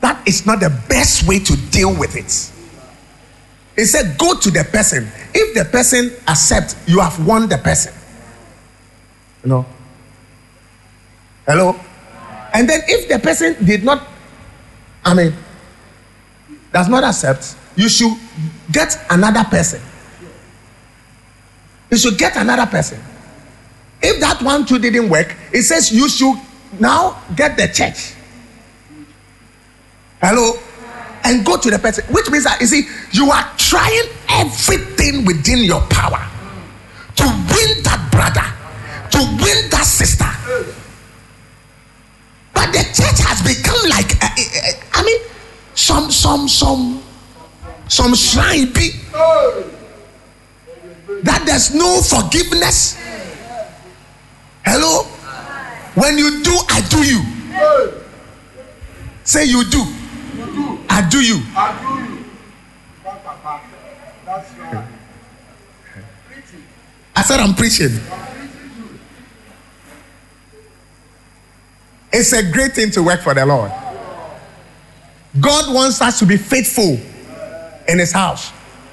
That 0.00 0.26
is 0.26 0.44
not 0.46 0.60
the 0.60 0.70
best 0.88 1.26
way 1.26 1.38
to 1.38 1.56
deal 1.70 1.96
with 1.96 2.16
it. 2.16 2.52
He 3.76 3.84
said, 3.86 4.18
go 4.18 4.38
to 4.38 4.50
the 4.50 4.64
person. 4.64 5.08
If 5.32 5.54
the 5.54 5.64
person 5.64 6.12
accepts, 6.28 6.76
you 6.86 7.00
have 7.00 7.24
won 7.26 7.48
the 7.48 7.58
person. 7.58 7.94
You 9.42 9.50
know? 9.50 9.66
Hello? 11.46 11.76
And 12.52 12.68
then 12.68 12.82
if 12.86 13.08
the 13.08 13.18
person 13.18 13.64
did 13.64 13.82
not, 13.84 14.06
I 15.04 15.14
mean, 15.14 15.34
does 16.72 16.88
not 16.88 17.04
accept, 17.04 17.56
you 17.74 17.88
should 17.88 18.16
get 18.70 18.98
another 19.10 19.44
person. 19.44 19.80
You 21.90 21.96
should 21.96 22.18
get 22.18 22.36
another 22.36 22.66
person. 22.66 23.00
If 24.02 24.20
that 24.20 24.42
one 24.42 24.66
too 24.66 24.78
didn't 24.78 25.08
work, 25.08 25.34
it 25.52 25.62
says 25.62 25.92
you 25.92 26.08
should 26.08 26.36
now 26.78 27.22
get 27.34 27.56
the 27.56 27.68
church. 27.68 28.14
Hello? 30.22 30.58
and 31.24 31.44
go 31.44 31.56
to 31.56 31.70
the 31.70 31.78
person, 31.78 32.04
which 32.12 32.30
means 32.30 32.44
that 32.44 32.60
you 32.60 32.66
see, 32.66 32.88
you 33.12 33.30
are 33.30 33.50
trying 33.56 34.08
everything 34.28 35.24
within 35.24 35.60
your 35.60 35.80
power 35.88 36.18
to 37.16 37.24
win 37.24 37.82
that 37.82 38.08
brother, 38.10 38.46
to 39.10 39.18
win 39.42 39.70
that 39.70 39.84
sister. 39.84 40.26
But 42.52 42.72
the 42.72 42.82
church 42.90 43.20
has 43.22 43.42
become 43.42 43.88
like, 43.88 44.16
uh, 44.22 44.26
uh, 44.26 44.40
uh, 44.40 45.00
I 45.00 45.04
mean, 45.04 45.18
some, 45.74 46.10
some, 46.10 46.48
some, 46.48 47.02
some 47.88 48.14
shrine 48.14 48.72
be 48.72 48.90
that 51.22 51.42
there's 51.46 51.74
no 51.74 52.00
forgiveness. 52.02 52.98
Hello? 54.64 55.04
When 55.94 56.18
you 56.18 56.42
do, 56.42 56.58
I 56.68 56.80
do 56.88 57.04
you. 57.04 57.22
Say 59.24 59.44
you 59.44 59.64
do. 59.64 60.01
I 60.94 61.08
do 61.08 61.20
you. 61.20 61.40
I 61.56 61.72
do 61.80 62.14
you. 62.14 62.24
Papa, 63.02 63.60
That's 64.26 64.52
right. 64.58 64.86
Preaching. 66.28 66.64
I 67.16 67.22
said 67.22 67.40
I'm 67.40 67.54
preaching. 67.54 67.98
It's 72.12 72.32
a 72.34 72.42
great 72.52 72.72
thing 72.74 72.90
to 72.90 73.02
work 73.02 73.22
for 73.22 73.32
the 73.32 73.46
Lord. 73.46 73.72
God 75.40 75.74
wants 75.74 76.02
us 76.02 76.18
to 76.18 76.26
be 76.26 76.36
faithful 76.36 76.98
in 77.88 77.98
His 77.98 78.12
house. 78.12 78.52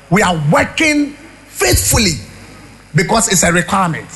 We 0.10 0.22
are 0.22 0.42
working 0.52 1.12
faithfully 1.48 2.14
because 2.96 3.28
it's 3.28 3.44
a 3.44 3.52
requirement. 3.52 4.08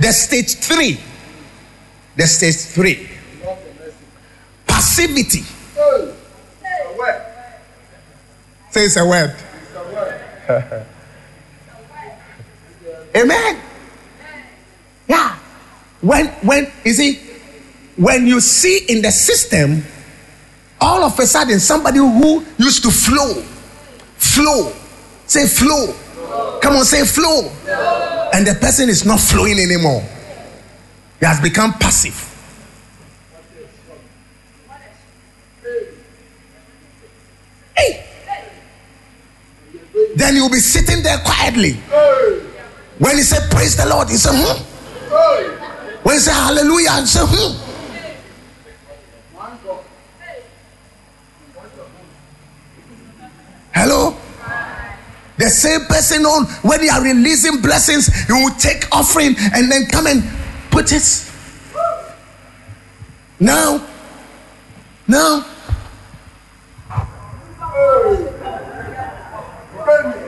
The 0.00 0.12
stage 0.12 0.54
three. 0.54 0.98
The 2.16 2.26
stage 2.26 2.56
three. 2.56 3.08
Passivity. 4.66 5.40
Hey, 5.40 6.14
it's 6.62 6.94
a 6.94 6.98
word. 6.98 7.22
Say 8.72 8.84
it's 8.86 8.96
a 8.96 9.04
word. 9.06 9.36
It's 9.36 9.76
a 9.76 9.84
word. 10.48 10.86
Amen. 13.14 13.60
Yeah. 15.06 15.36
When 16.00 16.26
when 16.42 16.72
you 16.82 16.92
see, 16.94 17.20
when 17.96 18.26
you 18.26 18.40
see 18.40 18.86
in 18.88 19.02
the 19.02 19.10
system, 19.10 19.84
all 20.80 21.04
of 21.04 21.18
a 21.18 21.26
sudden 21.26 21.60
somebody 21.60 21.98
who 21.98 22.44
used 22.56 22.82
to 22.84 22.90
flow, 22.90 23.34
flow, 24.16 24.72
say 25.26 25.46
flow. 25.46 25.94
Come 26.62 26.76
on, 26.76 26.84
say 26.86 27.04
flow. 27.04 27.50
And 28.32 28.46
the 28.46 28.54
person 28.54 28.88
is 28.88 29.04
not 29.04 29.20
flowing 29.20 29.58
anymore. 29.58 30.02
He 31.20 31.26
has 31.26 31.40
become 31.42 31.74
passive. 31.74 32.31
Then 40.16 40.36
you'll 40.36 40.50
be 40.50 40.58
sitting 40.58 41.02
there 41.02 41.18
quietly. 41.18 41.72
When 42.98 43.16
he 43.16 43.22
said, 43.22 43.50
Praise 43.50 43.76
the 43.76 43.86
Lord, 43.86 44.08
he 44.08 44.16
said, 44.16 44.32
Hmm. 44.34 44.62
When 46.02 46.14
he 46.16 46.20
said, 46.20 46.34
Hallelujah, 46.34 47.00
he 47.00 47.06
said, 47.06 47.26
Hmm. 47.26 47.58
Hello? 53.74 54.16
The 55.38 55.48
same 55.48 55.80
person 55.86 56.24
on 56.24 56.44
when 56.62 56.82
you 56.82 56.90
are 56.90 57.02
releasing 57.02 57.60
blessings, 57.62 58.08
you 58.28 58.36
will 58.36 58.54
take 58.56 58.84
offering 58.92 59.34
and 59.54 59.72
then 59.72 59.86
come 59.86 60.06
and 60.06 60.22
put 60.70 60.92
it. 60.92 61.28
Now, 63.40 63.84
now, 65.08 65.44
Failure. 69.84 70.22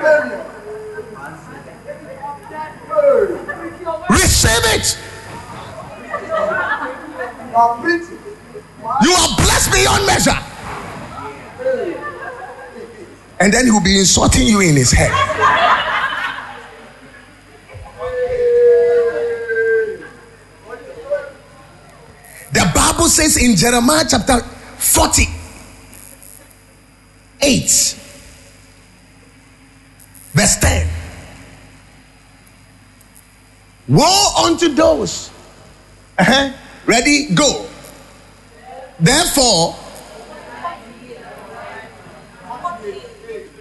Failure. 0.00 0.44
Hey, 4.08 4.27
receive 4.38 4.64
it. 4.74 4.98
You 9.02 9.12
are 9.12 9.28
blessed 9.36 9.72
beyond 9.72 10.06
measure. 10.06 10.38
And 13.40 13.52
then 13.52 13.64
he 13.64 13.70
will 13.70 13.82
be 13.82 13.98
insulting 13.98 14.46
you 14.46 14.60
in 14.60 14.76
his 14.76 14.92
head. 14.92 15.10
The 22.52 22.70
Bible 22.74 23.08
says 23.08 23.36
in 23.36 23.56
Jeremiah 23.56 24.04
chapter 24.08 24.40
48, 24.40 25.28
verse 30.32 30.56
10 30.60 30.97
Woe 33.88 34.44
unto 34.44 34.68
those. 34.74 35.30
Uh-huh. 36.18 36.52
Ready? 36.86 37.34
Go. 37.34 37.66
Therefore, 39.00 39.74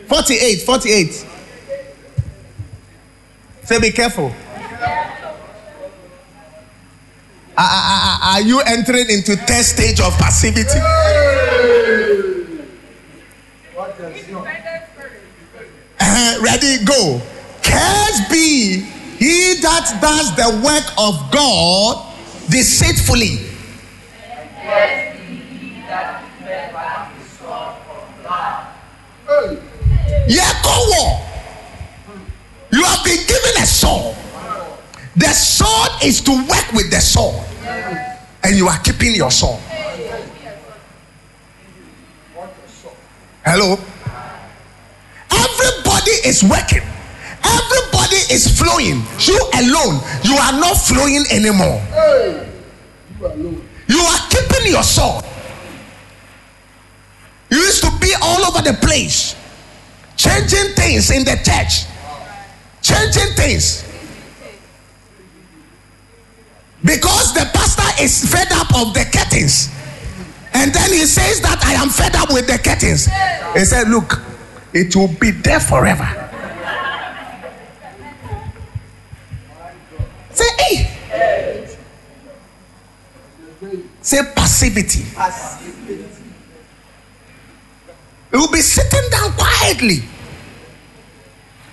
48, 0.08 0.62
48. 0.62 1.26
Say, 3.64 3.80
be 3.82 3.92
careful. 3.92 4.32
Are, 7.58 7.64
are- 7.64 8.20
are 8.22 8.42
you 8.42 8.60
entering 8.62 9.10
into 9.10 9.36
third 9.36 9.66
stage 9.66 10.00
of 10.00 10.14
passivity? 10.18 10.80
What 13.74 14.00
a 14.00 14.18
sin. 14.18 14.36
Uh-huh. 16.00 16.42
Ready? 16.44 16.86
Go. 16.86 17.22
Cursed 17.64 18.30
be 18.32 18.88
he 19.18 19.56
that 19.62 19.98
does 20.00 20.36
the 20.36 20.62
work 20.64 20.86
of 20.98 21.32
God 21.32 22.14
deceitfully. 22.50 23.46
Yakowo, 30.28 31.22
you 32.72 32.84
have 32.84 33.04
been 33.04 33.26
given 33.28 33.64
a 33.64 33.66
sword. 33.66 34.16
The 35.16 35.34
sword 35.34 36.04
is 36.04 36.22
to 36.22 36.32
work 36.32 36.72
with 36.74 36.92
the 36.92 37.00
sword, 37.00 37.44
and 38.44 38.56
you 38.56 38.68
are 38.68 38.78
keeping 38.80 39.16
your 39.16 39.32
sword. 39.32 39.60
Hello. 43.44 43.80
Everybody 45.32 46.12
is 46.28 46.44
working. 46.44 46.84
Everybody 47.44 48.18
is 48.34 48.48
flowing. 48.60 49.04
You 49.20 49.38
alone, 49.60 50.02
you 50.24 50.36
are 50.36 50.54
not 50.60 50.76
flowing 50.76 51.24
anymore. 51.32 51.82
You. 53.88 53.98
Are 54.00 54.30
keeping 54.30 54.72
your 54.72 54.84
sword. 54.84 55.26
You 57.50 57.58
used 57.58 57.84
to 57.84 57.92
be 58.00 58.14
all 58.22 58.46
over 58.46 58.62
the 58.62 58.74
place, 58.74 59.36
changing 60.16 60.76
things 60.76 61.10
in 61.12 61.24
the 61.24 61.36
church, 61.44 61.86
changing 62.82 63.34
things. 63.36 63.84
Because 66.84 67.34
the 67.34 67.50
pastor 67.54 68.04
is 68.04 68.32
fed 68.32 68.52
up 68.52 68.74
of 68.76 68.94
the 68.94 69.06
curtains. 69.12 69.70
And 70.54 70.74
then 70.74 70.92
he 70.92 71.06
says 71.06 71.42
that 71.42 71.64
I 71.66 71.74
am 71.74 71.90
fed 71.90 72.16
up 72.16 72.30
with 72.30 72.48
the 72.48 72.58
curtains. 72.58 73.06
He 73.54 73.66
said, 73.66 73.88
Look, 73.90 74.22
it 74.74 74.96
will 74.96 75.14
be 75.20 75.32
there 75.32 75.60
forever. 75.60 76.27
Say, 80.38 80.46
hey. 80.60 81.68
Say 84.02 84.20
passivity. 84.36 85.04
You 88.32 88.40
will 88.40 88.52
be 88.52 88.62
sitting 88.62 89.10
down 89.10 89.32
quietly. 89.34 90.04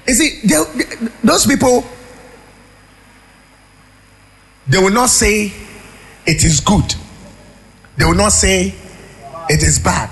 You 0.06 0.14
see, 0.14 0.40
they- 0.44 0.64
they- 0.84 1.08
those 1.22 1.46
people, 1.46 1.84
they 4.66 4.78
will 4.78 4.90
not 4.90 5.10
say 5.10 5.52
it 6.26 6.42
is 6.44 6.60
good. 6.60 6.94
They 7.98 8.04
will 8.04 8.14
not 8.14 8.32
say 8.32 8.74
it 9.50 9.62
is 9.62 9.78
bad. 9.78 10.08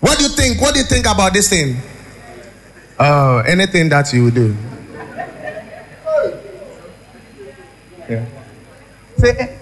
What 0.00 0.18
do 0.18 0.24
you 0.24 0.30
think? 0.30 0.60
What 0.60 0.74
do 0.74 0.80
you 0.80 0.86
think 0.86 1.06
about 1.06 1.32
this 1.34 1.48
thing? 1.48 1.80
Oh, 2.98 3.38
anything 3.38 3.88
that 3.90 4.12
you 4.12 4.30
do. 4.30 4.56
Yeah. 8.08 8.24
Say. 9.18 9.56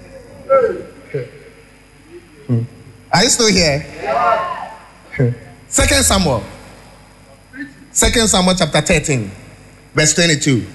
Hmm. 2.47 2.63
Are 3.13 3.23
you 3.23 3.29
still 3.31 3.49
here? 3.49 3.87
Second 5.69 6.03
Samuel. 6.03 6.43
Second 7.93 8.29
Samuel 8.29 8.55
chapter 8.57 8.81
13, 8.81 9.31
verse 9.95 10.15
22. 10.15 10.67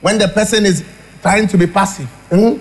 When 0.00 0.18
the 0.18 0.28
person 0.28 0.64
is 0.66 0.84
trying 1.20 1.46
to 1.48 1.58
be 1.58 1.66
passive. 1.66 2.08
Mhm. 2.30 2.60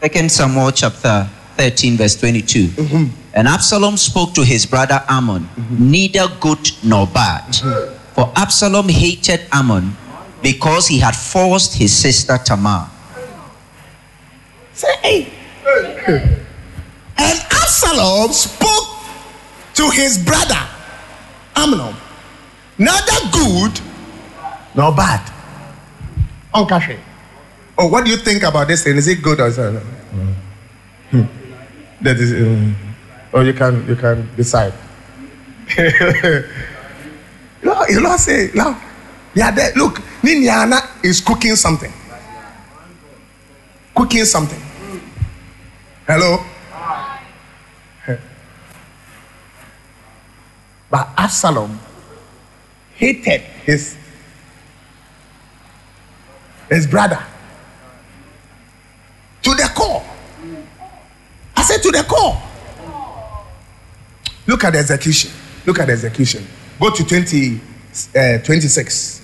Second 0.00 0.32
Samuel 0.32 0.70
chapter 0.72 1.28
13, 1.60 1.98
verse 1.98 2.16
22. 2.16 2.68
Mm-hmm. 2.68 3.04
And 3.34 3.46
Absalom 3.46 3.98
spoke 3.98 4.32
to 4.32 4.42
his 4.42 4.64
brother 4.64 5.04
Amnon, 5.10 5.42
mm-hmm. 5.42 5.90
neither 5.90 6.26
good 6.40 6.70
nor 6.82 7.06
bad. 7.06 7.44
Mm-hmm. 7.52 8.14
For 8.14 8.32
Absalom 8.34 8.88
hated 8.88 9.42
Amnon 9.52 9.92
because 10.42 10.88
he 10.88 10.98
had 10.98 11.14
forced 11.14 11.76
his 11.76 11.94
sister 11.94 12.38
Tamar. 12.42 12.88
Say, 14.72 14.88
hey. 15.02 15.32
And 17.18 17.38
Absalom 17.52 18.32
spoke 18.32 19.04
to 19.74 19.90
his 19.90 20.16
brother 20.16 20.64
Amnon, 21.56 21.94
neither 22.78 23.20
good 23.32 23.78
nor 24.74 24.96
bad. 24.96 25.20
Unkashe. 26.54 26.98
Oh, 27.76 27.88
what 27.88 28.06
do 28.06 28.10
you 28.10 28.16
think 28.16 28.44
about 28.44 28.66
this 28.66 28.82
thing? 28.82 28.96
Is 28.96 29.08
it 29.08 29.22
good 29.22 29.40
or 29.40 29.48
is 29.48 29.58
it? 29.58 29.82
Hmm. 29.82 30.32
hmm. 31.10 31.39
That 32.02 32.16
is. 32.16 32.32
Um, 32.32 32.76
oh, 33.34 33.40
you 33.40 33.52
can 33.52 33.86
you 33.86 33.96
can 33.96 34.28
decide. 34.36 34.72
no, 37.62 37.86
you 37.88 38.00
know, 38.00 38.16
say 38.16 38.50
no. 38.54 38.76
Yeah, 39.34 39.50
there. 39.50 39.72
Look, 39.76 40.00
Niniana 40.22 41.04
is 41.04 41.20
cooking 41.20 41.56
something. 41.56 41.92
Cooking 43.94 44.24
something. 44.24 44.62
Hello. 46.06 46.44
But 50.90 51.08
Absalom 51.16 51.78
hated 52.96 53.42
his 53.62 53.96
his 56.68 56.86
brother 56.86 57.22
to 59.42 59.50
the 59.54 59.70
core. 59.74 60.02
I 61.60 61.62
said 61.62 61.82
to 61.82 61.90
the 61.90 62.02
core. 62.04 62.40
Look 64.46 64.64
at 64.64 64.72
the 64.72 64.78
execution. 64.78 65.30
Look 65.66 65.78
at 65.78 65.88
the 65.88 65.92
execution. 65.92 66.46
Go 66.80 66.88
to 66.88 67.04
20, 67.04 67.60
uh, 68.16 68.38
26, 68.38 69.20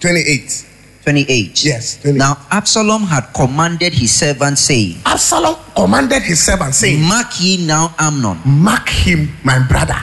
28. 0.00 0.66
28. 1.02 1.64
Yes, 1.64 2.00
28. 2.00 2.18
Now 2.18 2.38
Absalom 2.50 3.02
had 3.02 3.32
commanded 3.34 3.92
his 3.92 4.14
servant, 4.14 4.56
saying, 4.56 5.02
Absalom 5.04 5.56
commanded 5.76 6.22
his 6.22 6.42
servant, 6.42 6.74
saying, 6.74 7.02
Mark 7.06 7.26
ye 7.38 7.66
now 7.66 7.94
Amnon, 7.98 8.40
Mark 8.46 8.88
him, 8.88 9.30
my 9.44 9.58
brother. 9.68 10.00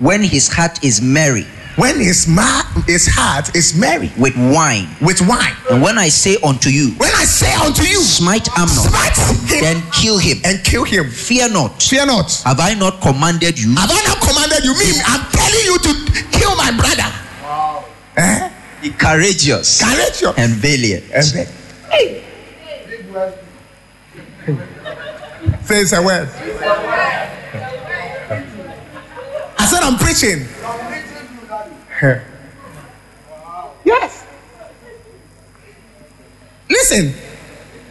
when 0.00 0.20
his 0.20 0.48
heart 0.52 0.82
is 0.84 1.00
merry 1.00 1.46
When 1.76 1.98
his, 2.00 2.28
ma- 2.28 2.62
his 2.86 3.06
heart 3.08 3.56
is 3.56 3.74
merry 3.74 4.12
with 4.18 4.36
wine. 4.36 4.88
with 5.00 5.20
wine. 5.22 5.54
And 5.70 5.80
when 5.82 5.96
I 5.96 6.08
say 6.08 6.36
unto 6.44 6.68
you, 6.68 6.90
When 6.98 7.10
I 7.14 7.24
say 7.24 7.52
unto 7.54 7.82
you, 7.82 7.96
smite 8.02 8.46
Amnon, 8.58 8.68
smite 8.92 9.16
him 9.16 9.36
then 9.62 9.82
kill 9.90 10.18
him. 10.18 10.38
and 10.44 10.62
kill 10.64 10.84
him. 10.84 11.08
Fear 11.10 11.48
not. 11.48 11.82
Fear 11.82 12.06
not. 12.06 12.30
Have 12.44 12.60
I 12.60 12.74
not 12.74 13.00
commanded 13.00 13.58
you? 13.58 13.74
Have 13.74 13.90
I 13.90 14.02
not 14.04 14.20
commanded 14.20 14.64
you? 14.64 14.74
Me, 14.76 15.00
I'm 15.06 15.24
telling 15.32 15.64
you 15.64 15.78
to 15.78 15.92
kill 16.30 16.54
my 16.56 16.70
brother. 16.76 17.08
Wow 17.42 17.84
eh? 18.16 18.50
Be 18.82 18.90
courageous 18.90 19.80
Courageous. 19.80 20.34
and 20.36 20.52
valiant. 20.60 21.04
And 21.14 21.24
then, 21.26 21.46
hey, 21.90 22.24
Big 22.88 23.06
word. 23.10 23.34
a 25.92 26.02
word. 26.04 26.28
I 29.58 29.66
said 29.70 29.82
I'm 29.82 29.96
preaching. 29.96 30.46
I'm 32.02 32.08
meeting 32.08 32.22
you, 32.22 32.62
daddy. 32.72 33.72
Yes. 33.84 34.26
Listen, 36.68 37.14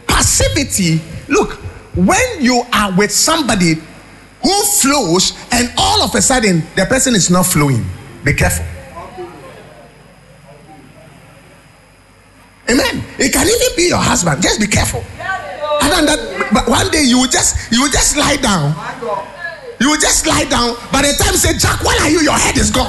passivity. 0.06 1.00
Look, 1.28 1.54
when 1.94 2.40
you 2.40 2.62
are 2.72 2.92
with 2.96 3.12
somebody 3.12 3.74
who 4.42 4.62
flows 4.80 5.32
and 5.52 5.72
all 5.78 6.02
of 6.02 6.14
a 6.14 6.22
sudden 6.22 6.62
the 6.74 6.84
person 6.86 7.14
is 7.14 7.30
not 7.30 7.46
flowing, 7.46 7.84
be 8.24 8.34
careful. 8.34 8.66
Amen. 12.70 13.04
It 13.18 13.32
can 13.32 13.46
even 13.46 13.76
be 13.76 13.88
your 13.88 13.98
husband. 13.98 14.42
Just 14.42 14.60
be 14.60 14.66
careful. 14.66 15.04
And 15.82 15.92
then 15.92 16.06
that, 16.06 16.50
but 16.52 16.68
one 16.68 16.90
day 16.90 17.02
you 17.02 17.18
will 17.20 17.28
just 17.28 17.72
you 17.72 17.82
will 17.82 17.90
just 17.90 18.16
lie 18.16 18.36
down. 18.36 18.74
You 19.82 19.90
will 19.90 19.98
just 19.98 20.28
lie 20.28 20.44
down. 20.44 20.76
By 20.92 21.02
the 21.02 21.12
time 21.18 21.32
you 21.32 21.38
say, 21.42 21.58
Jack, 21.58 21.82
where 21.82 22.00
are 22.02 22.08
you? 22.08 22.20
Your 22.20 22.38
head 22.38 22.56
is 22.56 22.70
gone. 22.70 22.86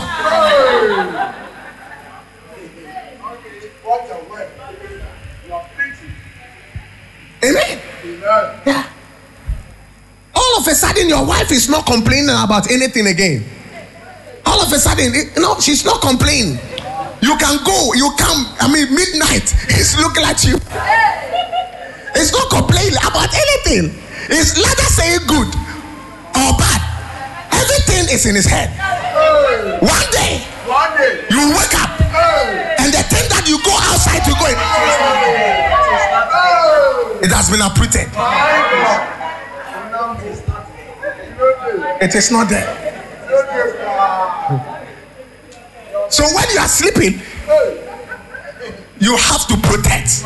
What 3.81 4.05
a 4.11 4.29
word. 4.29 4.47
You 5.47 5.53
are 5.55 5.65
preaching. 5.75 6.13
Amen. 7.43 7.81
Amen. 8.05 8.61
Yeah. 8.67 8.85
All 10.35 10.59
of 10.59 10.67
a 10.67 10.75
sudden, 10.75 11.09
your 11.09 11.25
wife 11.25 11.51
is 11.51 11.67
not 11.67 11.87
complaining 11.87 12.29
about 12.29 12.69
anything 12.69 13.07
again. 13.07 13.43
All 14.45 14.61
of 14.61 14.71
a 14.71 14.77
sudden, 14.77 15.15
it- 15.15 15.35
no, 15.37 15.59
she's 15.59 15.83
not 15.83 15.99
complaining. 15.99 16.59
You 17.21 17.35
can 17.37 17.57
go, 17.65 17.93
you 17.95 18.13
come, 18.19 18.45
I 18.59 18.71
mean, 18.71 18.93
midnight, 18.93 19.49
he's 19.67 19.97
looking 19.97 20.25
at 20.25 20.45
you. 20.45 20.57
It's 22.13 22.31
not 22.31 22.51
complaining 22.51 22.97
about 23.01 23.33
anything. 23.33 23.99
It's 24.29 24.55
neither 24.55 24.89
saying 24.93 25.21
good 25.25 25.62
or 26.43 26.55
bad. 26.57 26.81
Everything 27.53 28.09
is 28.13 28.25
in 28.25 28.35
his 28.35 28.45
head. 28.45 28.69
One 29.81 30.07
day, 30.11 30.43
you 31.29 31.41
wake 31.55 31.75
up, 31.79 31.91
and 32.79 32.91
the 32.91 33.03
thing 33.07 33.25
that 33.29 33.45
you 33.47 33.57
go 33.63 33.73
outside 33.89 34.23
to 34.27 34.33
go, 34.35 34.45
in, 34.51 34.57
it 37.23 37.31
has 37.31 37.49
been 37.49 37.61
uprooted. 37.61 38.07
It 42.01 42.15
is 42.15 42.31
not 42.31 42.49
there. 42.49 42.67
So 46.09 46.23
when 46.35 46.49
you 46.51 46.59
are 46.59 46.67
sleeping, 46.67 47.21
you 48.99 49.15
have 49.17 49.47
to 49.47 49.57
protect. 49.57 50.23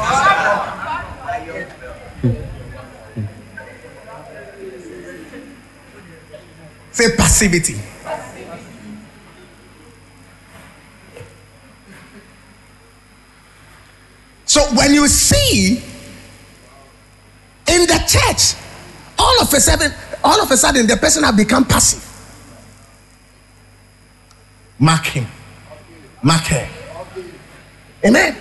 Say 6.97 7.15
passivity. 7.15 7.75
So 14.45 14.61
when 14.75 14.95
you 14.95 15.07
see 15.07 15.77
in 17.67 17.81
the 17.85 18.03
church, 18.07 18.59
all 19.19 19.41
of 19.43 19.53
a 19.53 19.59
sudden, 19.59 19.93
all 20.23 20.41
of 20.41 20.49
a 20.49 20.57
sudden, 20.57 20.87
the 20.87 20.97
person 20.97 21.21
have 21.21 21.37
become 21.37 21.65
passive. 21.65 22.03
Mark 24.79 25.05
him. 25.05 25.27
Mark 26.23 26.45
her. 26.45 26.67
Amen. 28.03 28.35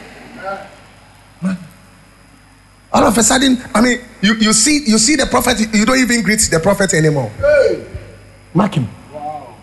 All 2.90 3.04
of 3.04 3.18
a 3.18 3.22
sudden, 3.22 3.58
I 3.74 3.82
mean, 3.82 4.00
you, 4.22 4.34
you 4.36 4.54
see 4.54 4.82
you 4.86 4.96
see 4.96 5.16
the 5.16 5.26
prophet, 5.26 5.60
you 5.74 5.84
don't 5.84 5.98
even 5.98 6.22
greet 6.22 6.40
the 6.50 6.58
prophet 6.58 6.94
anymore. 6.94 7.28
Hey. 7.38 7.95
Mark 8.56 8.74
him. 8.74 8.88
Wow. 9.12 9.54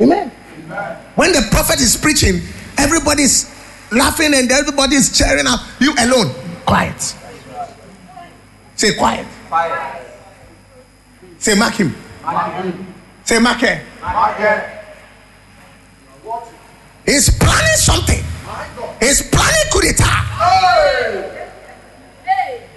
Amen. 0.00 0.32
When 1.14 1.30
the 1.30 1.46
prophet 1.52 1.80
is 1.80 1.96
preaching, 1.96 2.40
everybody's 2.76 3.48
laughing 3.92 4.34
and 4.34 4.50
everybody's 4.50 5.16
cheering 5.16 5.46
up. 5.46 5.60
You 5.78 5.94
alone, 6.00 6.34
quiet. 6.66 7.00
Say 8.74 8.96
quiet. 8.96 9.26
Fire. 9.48 10.04
Say 11.38 11.54
mark 11.54 11.74
him. 11.74 11.94
Say 13.24 13.38
mark 13.38 13.60
her. 13.60 13.84
My 14.02 14.34
God. 14.38 14.62
What? 16.24 16.48
He's 17.06 17.30
planning 17.38 17.76
something. 17.76 18.24
He's 19.00 19.22
planning 19.22 19.70
coup 19.70 19.82
d'etat. 19.82 20.24
Hey. 20.34 21.48
Hey. 22.24 22.68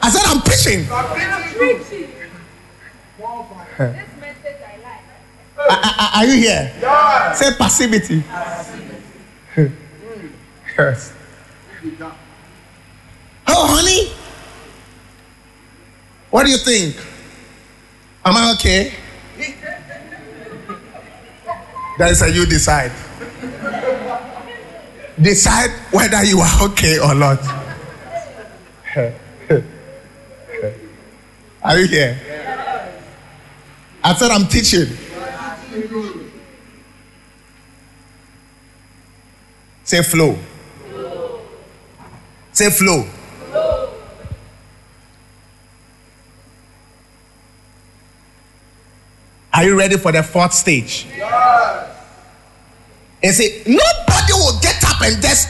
I 0.00 0.10
said 0.10 0.22
I'm 0.26 0.40
preaching. 0.42 0.86
I'm 0.90 1.06
preaching. 1.14 1.84
Preaching. 1.86 2.10
More 3.18 3.44
fire. 3.76 3.92
This 3.92 4.20
message 4.20 4.60
I 4.66 4.76
like. 4.82 6.14
Are- 6.14 6.24
you 6.26 6.34
here? 6.34 6.72
Yeah. 6.80 7.32
Say 7.32 7.50
passivity. 7.58 8.22
yes. 10.78 11.12
Oh, 13.50 13.66
honey. 13.66 14.12
What 16.30 16.44
do 16.44 16.50
you 16.50 16.58
think? 16.58 16.96
Am 18.24 18.36
I 18.36 18.52
okay? 18.54 18.92
That 21.98 22.12
is 22.12 22.20
how 22.20 22.26
you 22.26 22.46
decide. 22.46 22.92
Decide 25.20 25.70
whether 25.90 26.22
you 26.22 26.38
are 26.38 26.62
okay 26.70 26.98
or 27.00 27.14
not. 27.14 27.40
Are 31.62 31.78
you 31.78 31.86
here? 31.86 32.20
Yeah. 32.26 32.92
I 34.02 34.14
said 34.14 34.30
I'm 34.30 34.46
teaching. 34.46 34.86
Say 39.84 40.02
flow. 40.02 40.36
flow. 40.90 41.40
Say 42.52 42.70
flow. 42.70 43.02
flow. 43.50 43.94
Are 49.52 49.64
you 49.64 49.78
ready 49.78 49.96
for 49.96 50.12
the 50.12 50.22
fourth 50.22 50.52
stage? 50.52 51.06
Yes. 51.16 51.96
And 53.22 53.34
say, 53.34 53.62
nobody 53.66 54.32
will 54.34 54.60
get 54.60 54.82
up 54.84 55.00
and 55.02 55.20
just 55.20 55.48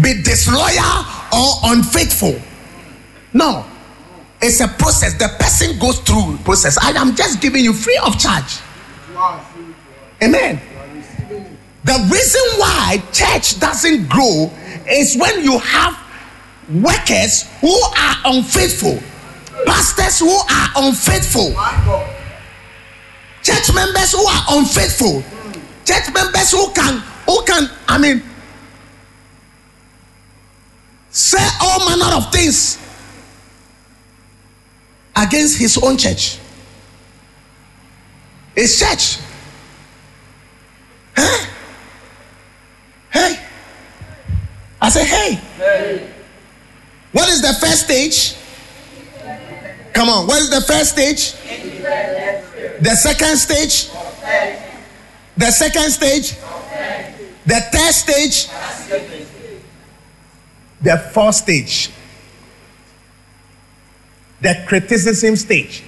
be 0.00 0.22
disloyal 0.22 1.04
or 1.32 1.72
unfaithful. 1.72 2.40
No. 3.32 3.64
It's 4.42 4.60
a 4.60 4.68
process. 4.68 5.14
The 5.14 5.28
person 5.38 5.78
goes 5.78 5.98
through 6.00 6.38
process. 6.44 6.78
I 6.78 6.90
am 6.90 7.14
just 7.14 7.40
giving 7.40 7.62
you 7.62 7.72
free 7.72 7.98
of 8.04 8.18
charge. 8.18 8.58
Amen. 10.22 10.60
The 11.84 12.08
reason 12.10 12.42
why 12.58 13.02
church 13.12 13.58
doesn't 13.60 14.08
grow 14.08 14.50
is 14.88 15.16
when 15.16 15.42
you 15.42 15.58
have 15.58 15.98
workers 16.72 17.44
who 17.60 17.72
are 17.72 18.16
unfaithful, 18.26 18.98
pastors 19.66 20.20
who 20.20 20.30
are 20.30 20.68
unfaithful, 20.76 21.50
church 23.42 23.74
members 23.74 24.12
who 24.12 24.24
are 24.24 24.44
unfaithful, 24.50 25.22
church 25.84 26.12
members 26.14 26.50
who 26.52 26.70
can 26.72 27.02
who 27.26 27.42
can 27.44 27.70
I 27.88 27.98
mean 27.98 28.22
say 31.10 31.44
all 31.62 31.88
manner 31.88 32.16
of 32.16 32.30
things 32.32 32.78
against 35.20 35.58
his 35.58 35.78
own 35.78 35.96
church. 35.96 36.38
His 38.54 38.78
church. 38.78 39.18
Huh? 41.16 41.46
Hey. 43.10 43.40
I 44.80 44.88
say, 44.88 45.04
hey. 45.04 46.10
What 47.12 47.28
is 47.28 47.42
the 47.42 47.52
first 47.60 47.84
stage? 47.84 48.36
Come 49.92 50.08
on. 50.08 50.26
What 50.26 50.40
is 50.40 50.50
the 50.50 50.60
first 50.62 50.92
stage? 50.92 51.32
The 52.80 52.96
second 52.96 53.36
stage? 53.36 53.90
The 55.36 55.50
second 55.50 55.90
stage? 55.90 56.36
The 57.46 57.60
third 57.72 57.94
stage? 57.94 58.48
The 60.82 60.98
fourth 61.12 61.34
stage? 61.34 61.90
The 64.40 64.64
criticism 64.66 65.36
stage. 65.36 65.82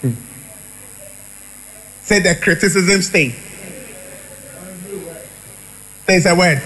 Hmm. 0.00 0.12
Say 2.02 2.20
the 2.20 2.34
criticism 2.42 3.02
stage. 3.02 3.34
Say 6.06 6.30
a 6.30 6.34
word. 6.34 6.62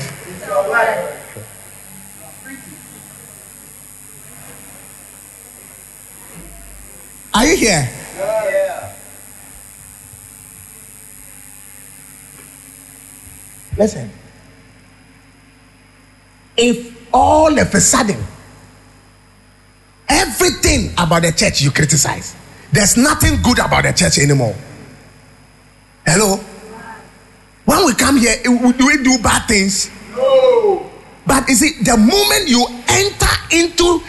Are 7.34 7.46
you 7.46 7.56
here? 7.56 7.88
Listen. 13.76 14.10
If 16.56 16.97
all 17.12 17.58
of 17.58 17.74
a 17.74 17.80
sudden 17.80 18.16
everything 20.08 20.92
about 20.98 21.22
the 21.22 21.32
church 21.32 21.60
you 21.60 21.70
criticize, 21.70 22.34
there's 22.72 22.96
nothing 22.96 23.40
good 23.42 23.58
about 23.58 23.84
the 23.84 23.92
church 23.92 24.18
anymore. 24.18 24.54
Hello? 26.06 26.36
When 27.64 27.84
we 27.84 27.94
come 27.94 28.16
here, 28.16 28.36
do 28.42 28.86
we 28.86 29.02
do 29.02 29.18
bad 29.22 29.46
things? 29.46 29.90
No. 30.16 30.90
But 31.26 31.50
is 31.50 31.62
it 31.62 31.84
the 31.84 31.96
moment 31.96 32.48
you 32.48 32.64
enter 32.88 33.26
into 33.52 34.02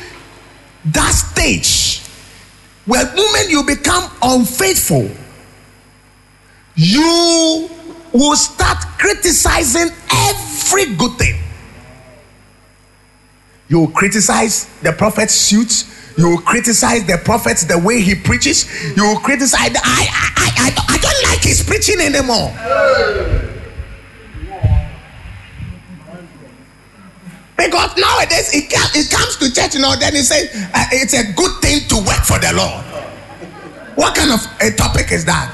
that 0.86 1.12
stage, 1.12 2.02
where 2.86 3.06
moment 3.06 3.50
you 3.50 3.64
become 3.64 4.10
unfaithful, 4.22 5.10
you 6.76 7.70
will 8.14 8.36
start 8.38 8.78
criticizing 8.98 9.90
every 10.10 10.96
good 10.96 11.18
thing. 11.18 11.38
You 13.70 13.80
will 13.82 13.92
criticize 13.92 14.66
the 14.82 14.92
prophet's 14.92 15.34
suit. 15.34 15.86
You 16.18 16.30
will 16.32 16.42
criticize 16.42 17.06
the 17.06 17.18
prophet 17.24 17.58
the 17.68 17.80
way 17.80 18.02
he 18.02 18.16
preaches. 18.16 18.66
You 18.98 19.04
will 19.04 19.20
criticize. 19.20 19.72
I, 19.76 19.80
I, 19.84 20.32
I, 20.36 20.50
I, 20.58 20.96
I 20.96 20.98
don't 20.98 21.24
like 21.32 21.42
his 21.42 21.64
preaching 21.64 22.02
anymore. 22.02 22.52
Because 27.56 27.96
nowadays 27.98 28.54
it, 28.54 28.72
ca- 28.72 28.92
it 28.96 29.12
comes 29.12 29.36
to 29.38 29.54
church, 29.54 29.76
you 29.76 29.82
know, 29.82 29.94
then 30.00 30.16
it 30.16 30.24
says 30.24 30.50
uh, 30.74 30.86
it's 30.92 31.14
a 31.14 31.32
good 31.34 31.62
thing 31.62 31.88
to 31.90 31.98
work 31.98 32.24
for 32.24 32.40
the 32.40 32.54
Lord. 32.56 32.84
What 33.96 34.16
kind 34.16 34.32
of 34.32 34.40
a 34.62 34.72
topic 34.76 35.12
is 35.12 35.26
that? 35.26 35.54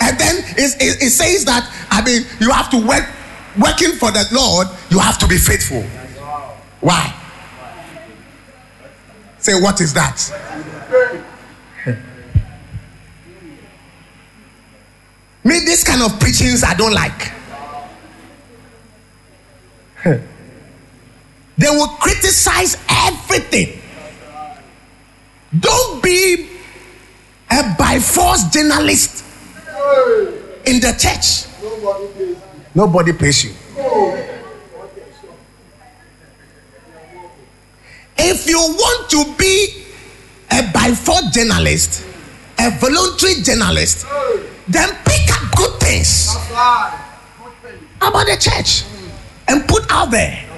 And 0.00 0.18
then 0.18 0.36
it, 0.56 0.76
it, 0.80 1.02
it 1.02 1.10
says 1.10 1.44
that, 1.46 1.68
I 1.90 2.02
mean, 2.02 2.22
you 2.40 2.50
have 2.50 2.70
to 2.70 2.78
work, 2.78 3.08
working 3.58 3.92
for 3.92 4.10
the 4.10 4.26
Lord, 4.32 4.68
you 4.90 4.98
have 4.98 5.18
to 5.18 5.26
be 5.26 5.38
faithful. 5.38 5.82
Why? 6.80 7.14
Say, 9.38 9.60
what 9.60 9.80
is 9.80 9.92
that? 9.94 10.18
Me, 15.44 15.58
this 15.64 15.82
kind 15.82 16.02
of 16.02 16.20
preachings 16.20 16.62
I 16.62 16.74
don't 16.74 16.94
like. 16.94 17.32
They 21.58 21.68
will 21.68 21.88
criticize 21.88 22.76
everything. 22.88 23.80
Don't 25.60 26.02
be 26.02 26.48
a 27.50 27.74
by 27.78 28.00
force 28.00 28.48
journalist 28.48 29.24
in 30.64 30.80
the 30.80 30.92
church. 30.98 31.46
Nobody 32.74 33.12
pays 33.12 33.44
you. 33.44 33.52
If 38.16 38.46
you 38.48 38.58
want 38.58 39.10
to 39.10 39.34
be 39.36 39.84
a 40.50 40.70
by 40.72 40.92
force 40.94 41.30
journalist, 41.30 42.06
a 42.58 42.70
voluntary 42.70 43.42
journalist, 43.42 44.06
then 44.68 44.88
pick 45.04 45.30
up 45.32 45.56
good 45.56 45.80
things 45.80 46.36
about 48.00 48.26
the 48.26 48.36
church 48.38 48.84
and 49.48 49.68
put 49.68 49.90
out 49.90 50.10
there. 50.10 50.48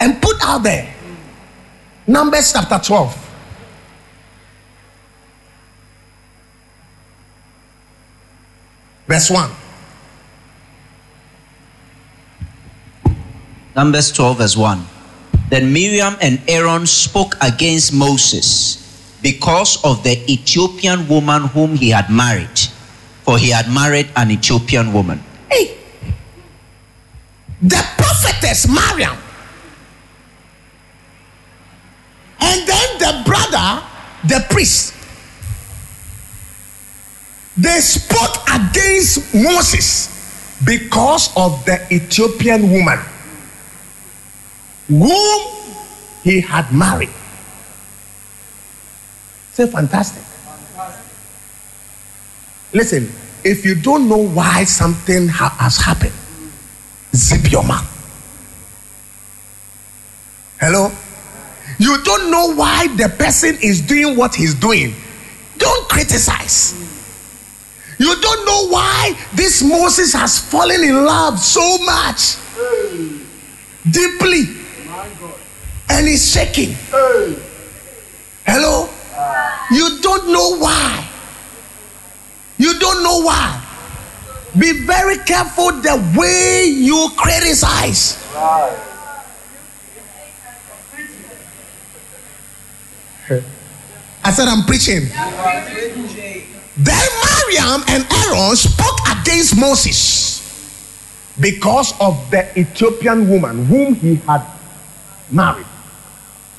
And 0.00 0.20
put 0.20 0.36
out 0.42 0.64
there. 0.64 0.92
Numbers 2.06 2.52
chapter 2.52 2.80
12. 2.82 3.30
Verse 9.06 9.30
1. 9.30 9.50
Numbers 13.74 14.12
12, 14.12 14.38
verse 14.38 14.56
1. 14.56 14.86
Then 15.48 15.72
Miriam 15.72 16.16
and 16.20 16.40
Aaron 16.48 16.86
spoke 16.86 17.36
against 17.40 17.92
Moses 17.92 18.78
because 19.22 19.82
of 19.84 20.02
the 20.02 20.18
Ethiopian 20.30 21.08
woman 21.08 21.44
whom 21.48 21.76
he 21.76 21.90
had 21.90 22.10
married, 22.10 22.58
for 23.22 23.38
he 23.38 23.50
had 23.50 23.72
married 23.72 24.10
an 24.16 24.30
Ethiopian 24.30 24.92
woman. 24.92 25.22
Hey, 25.50 25.76
the 27.62 27.82
prophetess 27.96 28.68
Mariam, 28.68 29.16
and 32.40 32.68
then 32.68 32.98
the 32.98 33.22
brother, 33.24 33.82
the 34.24 34.44
priest, 34.50 34.94
they 37.56 37.80
spoke 37.80 38.36
against 38.52 39.34
Moses 39.34 40.08
because 40.64 41.34
of 41.36 41.64
the 41.64 41.86
Ethiopian 41.92 42.70
woman 42.70 42.98
whom 44.98 45.40
he 46.22 46.40
had 46.40 46.72
married. 46.72 47.10
Say 49.52 49.66
fantastic. 49.66 50.22
Listen, 52.72 53.10
if 53.44 53.64
you 53.64 53.74
don't 53.74 54.08
know 54.08 54.16
why 54.28 54.64
something 54.64 55.28
ha- 55.28 55.54
has 55.58 55.76
happened, 55.76 56.12
zip 57.14 57.50
your 57.52 57.62
mouth. 57.64 57.88
Hello? 60.58 60.90
You 61.78 62.02
don't 62.04 62.30
know 62.30 62.54
why 62.54 62.86
the 62.96 63.08
person 63.08 63.58
is 63.62 63.80
doing 63.80 64.16
what 64.16 64.34
he's 64.34 64.54
doing. 64.54 64.94
Don't 65.58 65.88
criticize. 65.88 66.74
You 67.98 68.20
don't 68.20 68.46
know 68.46 68.68
why 68.68 69.18
this 69.34 69.62
Moses 69.62 70.12
has 70.14 70.38
fallen 70.38 70.82
in 70.82 71.04
love 71.04 71.38
so 71.38 71.78
much, 71.78 72.36
deeply. 73.90 74.61
And 75.92 76.08
is 76.08 76.32
shaking. 76.32 76.72
Hey. 76.90 77.36
Hello? 78.46 78.88
You 79.70 80.00
don't 80.00 80.32
know 80.32 80.56
why. 80.58 81.06
You 82.58 82.78
don't 82.78 83.02
know 83.02 83.20
why. 83.22 83.62
Be 84.58 84.84
very 84.84 85.18
careful 85.18 85.72
the 85.72 85.96
way 86.16 86.64
you 86.66 87.10
criticize. 87.16 88.18
I 94.24 94.30
said, 94.30 94.48
I'm 94.48 94.64
preaching. 94.64 95.08
Then 96.76 97.08
Miriam 97.24 97.82
and 97.88 98.06
Aaron 98.10 98.56
spoke 98.56 99.00
against 99.08 99.58
Moses 99.58 100.40
because 101.40 101.92
of 102.00 102.30
the 102.30 102.58
Ethiopian 102.58 103.28
woman 103.28 103.64
whom 103.66 103.94
he 103.94 104.16
had 104.16 104.42
married. 105.30 105.66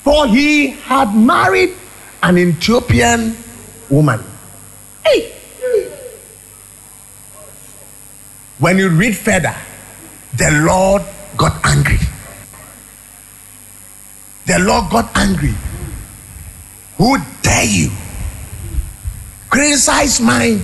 For 0.03 0.27
he 0.27 0.71
had 0.71 1.15
married 1.15 1.75
an 2.21 2.37
Ethiopian 2.37 3.37
woman. 3.89 4.21
Hey! 5.05 5.31
When 8.59 8.77
you 8.77 8.89
read 8.89 9.15
further, 9.15 9.55
the 10.35 10.51
Lord 10.65 11.03
got 11.37 11.65
angry. 11.65 11.99
The 14.45 14.59
Lord 14.59 14.91
got 14.91 15.09
angry. 15.15 15.53
Who 16.97 17.17
dare 17.41 17.65
you 17.65 17.89
criticize 19.49 20.19
my 20.19 20.59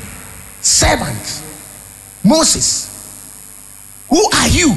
servant 0.59 1.43
Moses? 2.23 2.87
Who 4.09 4.29
are 4.31 4.47
you? 4.47 4.75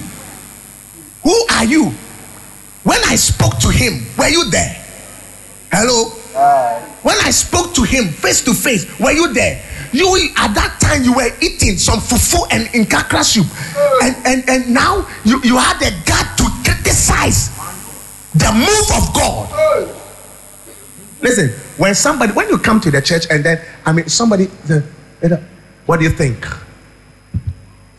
Who 1.23 1.47
are 1.51 1.65
you? 1.65 1.95
When 2.83 2.99
I 3.07 3.17
spoke 3.17 3.59
to 3.61 3.69
him, 3.69 4.05
were 4.19 4.29
you 4.29 4.51
there? 4.51 4.85
Hello? 5.71 6.11
When 7.03 7.17
I 7.23 7.31
spoke 7.31 7.75
to 7.75 7.83
him 7.83 8.09
face 8.09 8.43
to 8.45 8.55
face, 8.55 8.87
were 8.99 9.13
you 9.13 9.33
there? 9.33 9.63
You 9.93 10.09
at 10.37 10.55
that 10.55 10.79
time 10.81 11.03
you 11.03 11.15
were 11.15 11.31
eating 11.41 11.77
some 11.77 12.01
fufu 12.01 12.47
and 12.51 12.67
inkakra 12.69 13.23
soup, 13.23 13.47
and 14.03 14.17
and 14.27 14.49
and 14.49 14.73
now 14.73 15.07
you 15.25 15.41
you 15.45 15.59
had 15.59 15.79
the 15.79 15.93
gut 16.07 16.27
to 16.39 16.45
criticize 16.65 17.51
the 18.35 18.51
move 18.53 18.89
of 18.97 19.13
God. 19.15 19.95
Listen, 21.21 21.51
when 21.77 21.95
somebody 21.95 22.33
when 22.33 22.49
you 22.49 22.59
come 22.59 22.81
to 22.81 22.91
the 22.91 23.03
church 23.03 23.27
and 23.31 23.45
then 23.45 23.61
I 23.85 23.93
mean 23.93 24.09
somebody 24.09 24.49
you 24.69 24.83
what 25.85 25.99
do 25.99 26.05
you 26.05 26.11
think? 26.11 26.47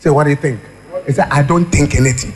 Say 0.00 0.10
what 0.10 0.24
do 0.24 0.30
you 0.30 0.36
think? 0.36 0.60
He 1.06 1.12
said, 1.12 1.28
I 1.30 1.42
don't 1.42 1.66
think 1.66 1.94
anything. 1.94 2.32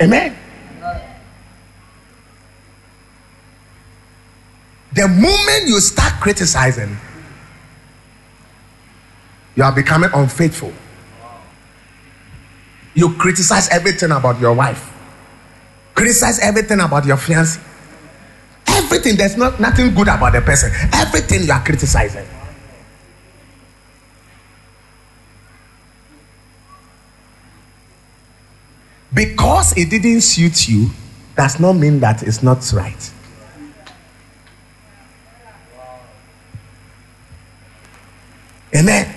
Amen. 0.00 0.36
The 4.92 5.06
moment 5.06 5.68
you 5.68 5.78
start 5.80 6.20
criticizing, 6.20 6.96
you 9.54 9.62
are 9.62 9.72
becoming 9.72 10.10
unfaithful. 10.12 10.72
You 12.94 13.14
criticize 13.14 13.68
everything 13.68 14.10
about 14.10 14.40
your 14.40 14.54
wife, 14.54 14.92
criticize 15.94 16.40
everything 16.40 16.80
about 16.80 17.04
your 17.04 17.16
fiance, 17.16 17.60
everything. 18.66 19.16
There's 19.16 19.36
not 19.36 19.60
nothing 19.60 19.94
good 19.94 20.08
about 20.08 20.32
the 20.32 20.40
person. 20.40 20.72
Everything 20.92 21.44
you 21.44 21.52
are 21.52 21.62
criticizing. 21.62 22.26
Because 29.12 29.76
it 29.76 29.90
didn't 29.90 30.20
suit 30.20 30.68
you, 30.68 30.90
does 31.36 31.58
not 31.58 31.72
mean 31.74 32.00
that 32.00 32.22
it's 32.22 32.42
not 32.42 32.72
right. 32.72 33.12
Amen. 38.74 39.14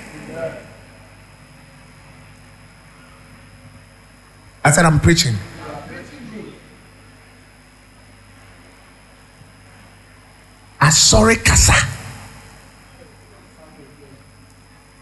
I 4.65 4.71
said, 4.71 4.85
I'm 4.85 4.99
preaching. 4.99 5.35
Asɔre 10.79 11.35
kasa. 11.43 11.75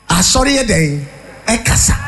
Asɔre 0.10 0.52
yɛ 0.58 0.64
dɛn 0.68 1.06
ɛkasa. 1.48 2.01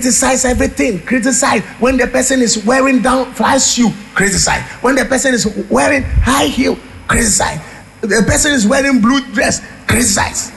Criticize 0.00 0.46
everything. 0.46 0.98
Criticize 1.00 1.62
when 1.78 1.98
the 1.98 2.06
person 2.06 2.40
is 2.40 2.64
wearing 2.64 3.02
down 3.02 3.34
fly 3.34 3.58
shoe. 3.58 3.90
Criticize 4.14 4.62
when 4.80 4.94
the 4.94 5.04
person 5.04 5.34
is 5.34 5.44
wearing 5.68 6.02
high 6.24 6.46
heel. 6.46 6.78
Criticize 7.06 7.60
the 8.00 8.24
person 8.26 8.52
is 8.52 8.66
wearing 8.66 9.02
blue 9.02 9.20
dress. 9.34 9.60
Criticize. 9.86 10.52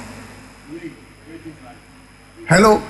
Hello. 2.47 2.81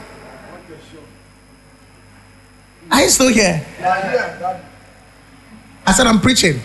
Are 2.92 3.02
you 3.02 3.10
still 3.10 3.34
here? 3.34 3.66
I 5.88 5.92
said 5.92 6.06
I'm 6.06 6.22
preaching. 6.22 6.62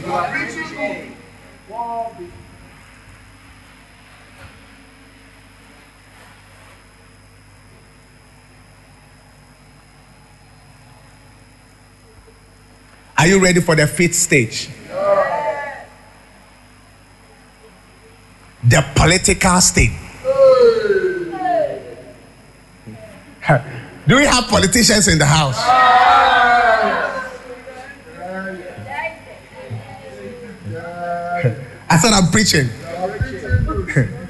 Are 13.19 13.27
you 13.27 13.43
ready 13.43 13.61
for 13.61 13.75
the 13.75 13.89
fifth 13.89 14.15
stage? 14.15 14.69
The 18.63 18.87
political 18.95 19.61
stage. 19.61 19.91
Do 24.07 24.17
we 24.17 24.25
have 24.25 24.47
politicians 24.47 25.09
in 25.09 25.19
the 25.19 25.27
house? 25.27 25.59
I 31.91 31.97
said 31.99 32.13
I'm 32.13 32.31
preaching. 32.31 32.69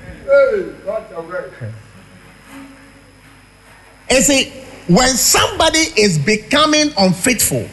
You 4.10 4.22
see, 4.22 4.50
when 4.86 5.10
somebody 5.10 5.80
is 5.94 6.18
becoming 6.18 6.90
unfaithful 6.96 7.68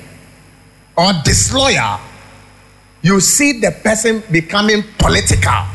or 0.97 1.11
disloyal, 1.23 1.99
you 3.01 3.19
see 3.19 3.59
the 3.59 3.71
person 3.83 4.23
becoming 4.31 4.83
political. 4.97 5.65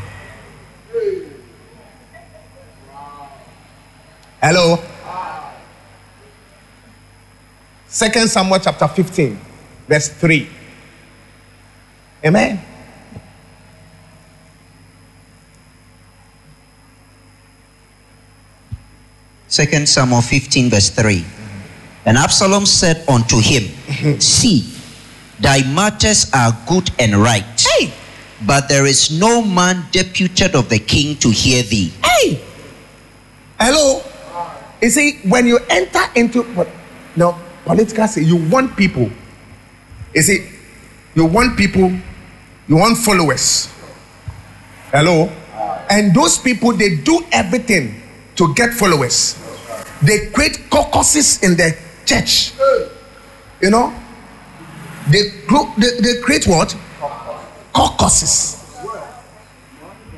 Hello? 4.41 4.83
Second 7.87 8.27
Samuel 8.29 8.59
chapter 8.59 8.87
15, 8.87 9.39
verse 9.87 10.09
3. 10.09 10.49
Amen. 12.25 12.59
Second 19.47 19.87
Samuel 19.89 20.21
15, 20.21 20.69
verse 20.69 20.89
3. 20.89 21.25
And 22.05 22.17
Absalom 22.17 22.65
said 22.65 23.03
unto 23.07 23.37
him, 23.37 23.63
mm-hmm. 23.63 24.19
See, 24.19 24.80
thy 25.41 25.63
matters 25.73 26.29
are 26.33 26.51
good 26.67 26.89
and 26.99 27.15
right, 27.15 27.43
Hey, 27.59 27.91
but 28.45 28.69
there 28.69 28.85
is 28.85 29.11
no 29.19 29.41
man 29.43 29.85
deputed 29.91 30.55
of 30.55 30.69
the 30.69 30.79
king 30.79 31.15
to 31.17 31.29
hear 31.29 31.63
thee. 31.63 31.91
hey. 32.03 32.41
Hello? 33.59 34.01
You 34.81 34.89
see, 34.89 35.19
when 35.29 35.45
you 35.45 35.59
enter 35.69 36.01
into 36.15 36.43
po- 36.55 36.67
no 37.15 37.37
political, 37.65 38.07
say 38.07 38.23
you 38.23 38.37
want 38.49 38.75
people. 38.75 39.09
You 40.15 40.21
see, 40.23 40.49
you 41.13 41.25
want 41.25 41.55
people, 41.57 41.91
you 42.67 42.75
want 42.77 42.97
followers. 42.97 43.69
Hello? 44.91 45.29
And 45.91 46.13
those 46.15 46.39
people, 46.39 46.73
they 46.73 46.95
do 46.95 47.23
everything 47.31 48.01
to 48.37 48.53
get 48.55 48.73
followers. 48.73 49.37
They 50.01 50.31
create 50.31 50.69
caucuses 50.71 51.43
in 51.43 51.55
the 51.55 51.77
church. 52.05 52.53
You 53.61 53.69
know? 53.69 53.93
They, 55.09 55.23
they, 55.77 55.99
they 56.01 56.21
create 56.21 56.45
what? 56.45 56.75
Caucuses. 57.73 58.57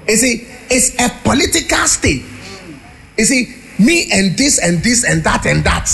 You 0.07 0.15
see, 0.17 0.47
it's 0.69 0.99
a 0.99 1.09
political 1.23 1.87
state. 1.87 2.25
You 3.17 3.25
see, 3.25 3.55
me 3.79 4.09
and 4.11 4.37
this 4.37 4.59
and 4.59 4.83
this 4.83 5.03
and 5.03 5.23
that 5.23 5.45
and 5.45 5.63
that. 5.63 5.87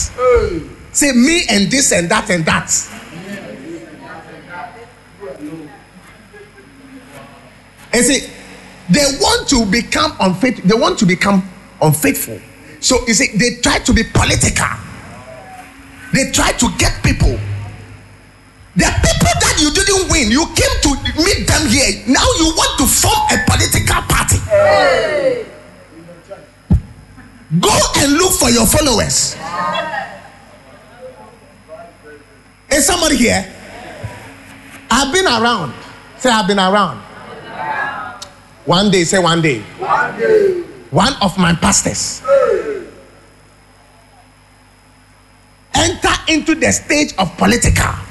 Say 0.92 1.12
me 1.12 1.44
and 1.50 1.70
this 1.70 1.92
and 1.92 2.10
that 2.10 2.30
and 2.30 2.46
that. 2.46 2.72
And 7.92 8.06
see, 8.06 8.30
they 8.90 9.06
want 9.20 9.48
to 9.50 9.66
become 9.66 10.16
unfaithful. 10.20 10.68
They 10.68 10.76
want 10.76 11.00
to 11.00 11.06
become 11.06 11.48
unfaithful. 11.82 12.40
So 12.80 13.06
you 13.08 13.14
see, 13.14 13.38
they 13.38 13.62
try 13.62 13.80
to 13.80 13.94
be 13.94 14.04
political. 14.04 14.68
They 16.14 16.32
try 16.32 16.52
to 16.54 16.70
get 16.78 17.04
people. 17.04 17.40
The 18.80 18.88
people 19.04 19.36
that 19.44 19.56
you 19.60 19.70
didn't 19.76 20.10
win, 20.10 20.32
you 20.32 20.46
came 20.56 20.76
to 20.88 20.92
meet 21.20 21.44
them 21.48 21.68
here. 21.68 22.00
Now 22.08 22.24
you 22.40 22.48
want 22.56 22.80
to 22.80 22.86
form 22.88 23.20
a 23.28 23.38
political 23.44 24.02
party. 24.08 24.40
Go 27.60 27.76
and 27.98 28.14
look 28.14 28.34
for 28.40 28.50
your 28.50 28.66
followers. 28.66 29.36
Is 32.72 32.86
somebody 32.86 33.18
here? 33.18 33.44
I've 34.90 35.12
been 35.14 35.26
around. 35.26 35.74
Say, 36.18 36.30
I've 36.30 36.48
been 36.48 36.60
around. 36.60 37.00
One 38.66 38.92
day, 38.92 39.04
say 39.04 39.20
one 39.20 39.42
day. 39.42 39.60
One 39.80 40.18
day. 40.20 40.64
one 40.92 41.14
of 41.22 41.38
my 41.38 41.54
pastors 41.54 42.22
enter 45.74 46.14
into 46.28 46.56
the 46.56 46.72
stage 46.72 47.14
of 47.18 47.36
political. 47.38 48.09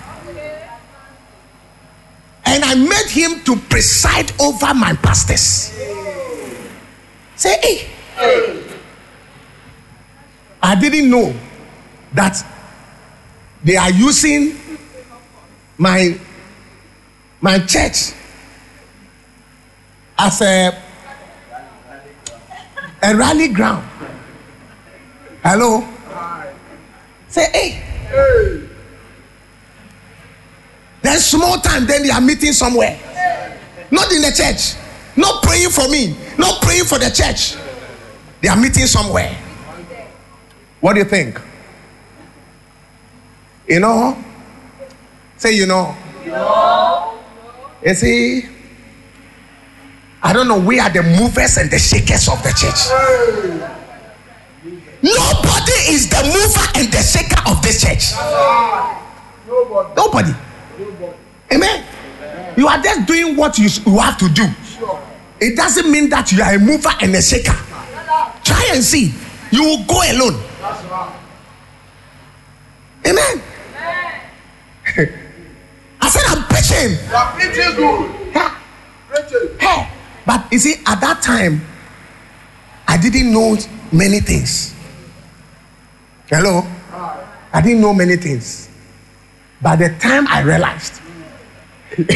And 2.50 2.64
I 2.64 2.74
made 2.74 3.10
him 3.10 3.44
to 3.44 3.56
preside 3.56 4.32
over 4.40 4.72
my 4.72 4.94
pastors. 4.94 5.70
Say, 7.36 7.58
hey. 7.60 8.64
I 10.62 10.74
didn't 10.74 11.10
know 11.10 11.34
that 12.14 12.42
they 13.62 13.76
are 13.76 13.90
using 13.90 14.58
my 15.76 16.18
my 17.40 17.58
church 17.60 18.12
as 20.18 20.40
a 20.40 20.82
a 23.02 23.14
rally 23.14 23.48
ground. 23.48 23.84
Hello. 25.42 25.86
Say, 27.28 27.46
hey. 27.52 28.67
Then 31.02 31.18
small 31.20 31.58
time, 31.58 31.86
then 31.86 32.02
they 32.02 32.10
are 32.10 32.20
meeting 32.20 32.52
somewhere. 32.52 32.98
Not 33.90 34.12
in 34.12 34.22
the 34.22 34.32
church. 34.32 34.74
Not 35.16 35.42
praying 35.42 35.70
for 35.70 35.88
me. 35.88 36.16
Not 36.38 36.60
praying 36.62 36.84
for 36.84 36.98
the 36.98 37.10
church. 37.10 37.56
They 38.40 38.48
are 38.48 38.56
meeting 38.56 38.86
somewhere. 38.86 39.36
What 40.80 40.92
do 40.94 41.00
you 41.00 41.04
think? 41.04 41.40
You 43.66 43.80
know? 43.80 44.16
Say, 45.36 45.54
you 45.54 45.66
know. 45.66 45.96
You 47.84 47.94
see, 47.94 48.48
I 50.22 50.32
don't 50.32 50.48
know. 50.48 50.58
We 50.58 50.80
are 50.80 50.90
the 50.90 51.02
movers 51.02 51.56
and 51.58 51.70
the 51.70 51.78
shakers 51.78 52.28
of 52.28 52.42
the 52.42 52.50
church. 52.50 52.90
Nobody 55.00 55.72
is 55.94 56.08
the 56.08 56.22
mover 56.24 56.66
and 56.74 56.92
the 56.92 57.02
shaker 57.02 57.40
of 57.48 57.62
this 57.62 57.80
church. 57.82 58.14
Nobody. 59.96 60.32
Amen. 61.52 61.84
You 62.56 62.66
are 62.68 62.78
just 62.82 63.06
doing 63.06 63.36
what 63.36 63.58
you, 63.58 63.68
you 63.86 63.98
have 63.98 64.18
to 64.18 64.28
do. 64.28 64.46
It 65.40 65.56
doesn't 65.56 65.90
mean 65.90 66.08
that 66.10 66.32
you 66.32 66.42
are 66.42 66.54
a 66.54 66.58
mover 66.58 66.90
and 67.00 67.14
a 67.14 67.22
shaker. 67.22 67.56
Try 68.44 68.70
and 68.72 68.82
see. 68.82 69.14
You 69.50 69.62
will 69.62 69.84
go 69.84 70.02
alone. 70.02 70.42
Amen. 73.06 73.42
I 76.00 76.08
said 76.08 76.22
I'm 76.26 76.44
preaching. 76.44 76.98
You 77.08 77.14
are 77.14 77.32
preaching 77.32 77.76
good. 77.76 78.10
Preaching. 79.08 79.58
Hey, 79.58 79.90
but 80.26 80.52
you 80.52 80.58
see, 80.58 80.74
at 80.86 81.00
that 81.00 81.22
time, 81.22 81.60
I 82.86 82.96
didn't 82.98 83.32
know 83.32 83.56
many 83.92 84.20
things. 84.20 84.74
Hello? 86.28 86.66
I 87.52 87.60
didn't 87.62 87.80
know 87.80 87.94
many 87.94 88.16
things. 88.16 88.68
By 89.62 89.76
the 89.76 89.90
time 89.98 90.26
I 90.28 90.42
realized, 90.42 91.00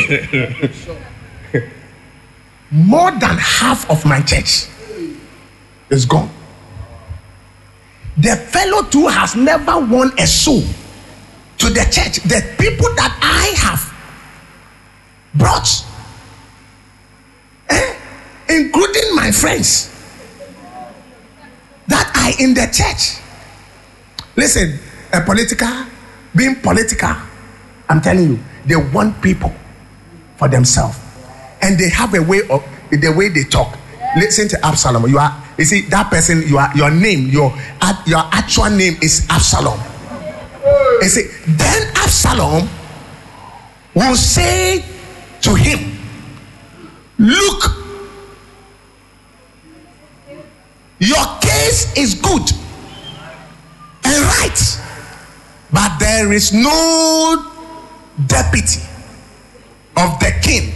more 2.71 3.11
than 3.11 3.37
half 3.37 3.91
of 3.91 4.05
my 4.05 4.21
church 4.21 4.69
is 5.91 6.07
gone. 6.07 6.31
The 8.17 8.37
fellow 8.37 8.89
too 8.89 9.09
has 9.09 9.35
never 9.35 9.81
won 9.81 10.13
a 10.19 10.27
soul 10.27 10.63
to 11.59 11.69
the 11.69 11.83
church. 11.91 12.23
The 12.23 12.55
people 12.59 12.95
that 12.95 13.19
I 13.21 13.53
have 13.59 13.93
brought 15.35 15.69
eh, 17.71 17.97
including 18.51 19.17
my 19.17 19.33
friends 19.33 19.91
that 21.89 22.09
are 22.15 22.31
in 22.41 22.55
the 22.55 22.67
church. 22.73 23.19
Listen, 24.37 24.79
a 25.13 25.21
political, 25.23 25.87
being 26.37 26.55
political, 26.61 27.17
I'm 27.89 28.01
telling 28.01 28.29
you, 28.31 28.39
they 28.65 28.77
want 28.77 29.21
people 29.21 29.53
for 30.43 30.49
themselves, 30.49 30.99
and 31.63 31.79
they 31.79 31.89
have 31.89 32.13
a 32.15 32.21
way 32.21 32.41
of 32.51 32.65
the 32.91 33.15
way 33.17 33.29
they 33.29 33.45
talk. 33.45 33.79
Listen 34.17 34.49
to 34.49 34.67
Absalom. 34.67 35.09
You 35.09 35.19
are, 35.19 35.31
you 35.57 35.65
see, 35.65 35.83
that 35.83 36.11
person. 36.11 36.43
You 36.49 36.59
are 36.59 36.77
your 36.77 36.91
name. 36.91 37.29
Your 37.29 37.55
your 38.07 38.25
actual 38.33 38.71
name 38.71 38.97
is 39.01 39.25
Absalom. 39.31 39.79
You 41.01 41.09
see, 41.09 41.29
then 41.47 41.93
Absalom 41.95 42.69
will 43.95 44.17
say 44.17 44.85
to 45.43 45.55
him, 45.55 45.97
"Look, 47.19 47.63
your 50.99 51.25
case 51.41 51.97
is 51.97 52.15
good 52.15 52.51
and 54.05 54.23
right, 54.43 54.61
but 55.73 55.99
there 56.01 56.33
is 56.33 56.53
no 56.53 57.49
deputy 58.27 58.83
of 59.97 60.19
the 60.21 60.33
king 60.43 60.73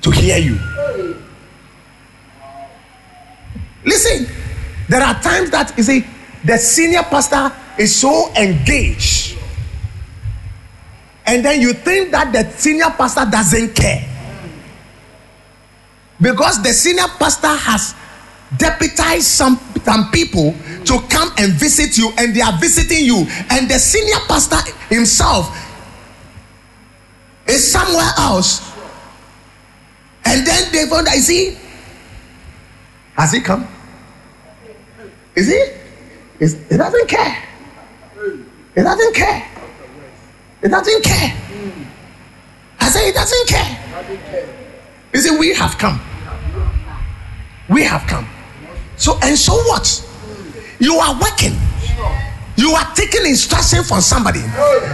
to 0.00 0.10
hear 0.10 0.38
you. 0.38 0.58
Listen, 3.84 4.26
there 4.88 5.02
are 5.02 5.20
times 5.20 5.50
that 5.50 5.74
you 5.76 5.82
see 5.82 6.04
the 6.44 6.56
senior 6.58 7.02
pastor 7.02 7.52
is 7.78 7.94
so 7.94 8.32
engaged, 8.34 9.38
and 11.26 11.44
then 11.44 11.60
you 11.60 11.72
think 11.72 12.10
that 12.12 12.32
the 12.32 12.50
senior 12.50 12.90
pastor 12.90 13.24
doesn't 13.30 13.74
care 13.74 14.08
because 16.20 16.62
the 16.62 16.72
senior 16.72 17.08
pastor 17.18 17.48
has 17.48 17.94
deputized 18.56 19.26
some 19.26 19.58
some 19.84 20.10
people 20.10 20.54
to 20.84 20.98
come 21.08 21.30
and 21.38 21.52
visit 21.54 21.98
you 21.98 22.10
and 22.18 22.34
they 22.34 22.40
are 22.40 22.56
visiting 22.58 23.04
you 23.04 23.26
and 23.50 23.68
the 23.68 23.78
senior 23.78 24.18
pastor 24.28 24.56
himself 24.88 25.48
is 27.46 27.70
somewhere 27.70 28.10
else. 28.18 28.72
And 30.24 30.46
then 30.46 30.72
they 30.72 30.86
found 30.86 31.06
that, 31.06 31.16
is 31.16 31.28
he 31.28 31.56
has 33.16 33.32
he 33.32 33.40
come? 33.40 33.68
Is 35.36 35.48
he 35.48 35.64
is 36.40 36.58
he 36.68 36.76
doesn't 36.76 37.08
care. 37.08 37.42
It 38.74 38.82
doesn't 38.82 39.14
care. 39.14 39.48
It 40.62 40.68
doesn't 40.68 41.04
care. 41.04 41.36
I 42.80 42.88
say 42.88 43.08
it 43.08 43.14
doesn't 43.14 43.48
care. 43.48 44.18
You 45.12 45.20
see 45.20 45.38
we 45.38 45.54
have 45.54 45.78
come. 45.78 46.00
We 47.68 47.84
have 47.84 48.06
come. 48.08 48.28
So 48.96 49.18
and 49.22 49.38
so 49.38 49.54
what? 49.68 49.86
You 50.80 50.96
are 50.96 51.14
working. 51.20 51.56
You 52.56 52.70
are 52.70 52.86
taking 52.94 53.26
instruction 53.26 53.82
from 53.82 54.00
somebody. 54.00 54.40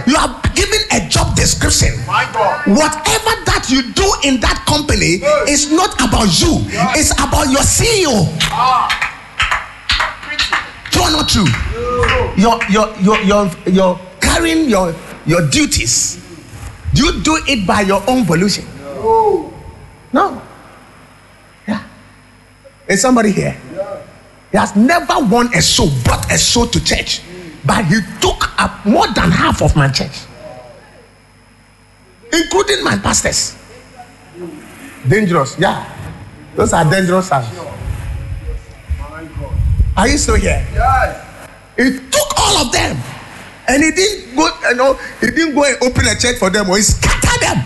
You 0.07 0.15
are 0.17 0.41
giving 0.55 0.81
a 0.91 1.07
job 1.09 1.35
description. 1.35 1.93
Whatever 2.65 3.33
that 3.45 3.67
you 3.69 3.93
do 3.93 4.07
in 4.23 4.39
that 4.41 4.65
company 4.67 5.21
is 5.47 5.71
not 5.71 5.93
about 6.01 6.29
you. 6.41 6.65
It's 6.97 7.11
about 7.13 7.51
your 7.51 7.61
CEO. 7.61 8.25
True 10.91 11.03
or 11.03 11.11
not 11.11 11.29
true? 11.29 11.45
Your 12.35 12.57
your 12.69 12.89
your 12.99 13.19
your 13.23 13.45
your 13.67 13.99
carrying 14.19 14.69
your 14.69 14.95
your 15.25 15.47
duties. 15.49 16.17
Do 16.93 17.05
you 17.05 17.21
do 17.21 17.39
it 17.47 17.65
by 17.67 17.81
your 17.81 18.03
own 18.09 18.25
volition? 18.25 18.65
No. 18.81 19.53
No. 20.11 20.41
Yeah. 21.67 21.83
Is 22.87 23.01
somebody 23.01 23.31
here? 23.31 23.55
He 24.51 24.57
has 24.57 24.75
never 24.75 25.19
won 25.31 25.47
a 25.55 25.61
soul, 25.61 25.89
brought 26.03 26.29
a 26.31 26.37
soul 26.37 26.67
to 26.67 26.83
church. 26.83 27.21
But 27.65 27.85
he 27.85 27.99
took 28.19 28.59
up 28.59 28.85
more 28.85 29.07
than 29.13 29.29
half 29.31 29.61
of 29.61 29.75
my 29.75 29.87
church, 29.87 30.25
including 32.33 32.83
my 32.83 32.97
pastors. 32.97 33.55
Dangerous, 35.07 35.57
yeah. 35.59 35.85
Those 36.55 36.73
are 36.73 36.89
dangerous 36.89 37.29
God. 37.29 37.45
Are 39.97 40.07
you 40.07 40.17
still 40.17 40.35
here? 40.35 40.65
Yes. 40.73 41.49
He 41.77 41.99
took 42.09 42.39
all 42.39 42.65
of 42.65 42.71
them, 42.71 42.97
and 43.67 43.83
he 43.83 43.91
didn't 43.91 44.35
go. 44.35 44.49
You 44.69 44.75
know, 44.75 44.93
he 45.19 45.27
didn't 45.27 45.55
go 45.55 45.63
and 45.63 45.77
open 45.83 46.05
a 46.07 46.15
church 46.15 46.37
for 46.37 46.49
them, 46.49 46.69
or 46.69 46.77
he 46.77 46.83
scattered 46.83 47.41
them. 47.41 47.65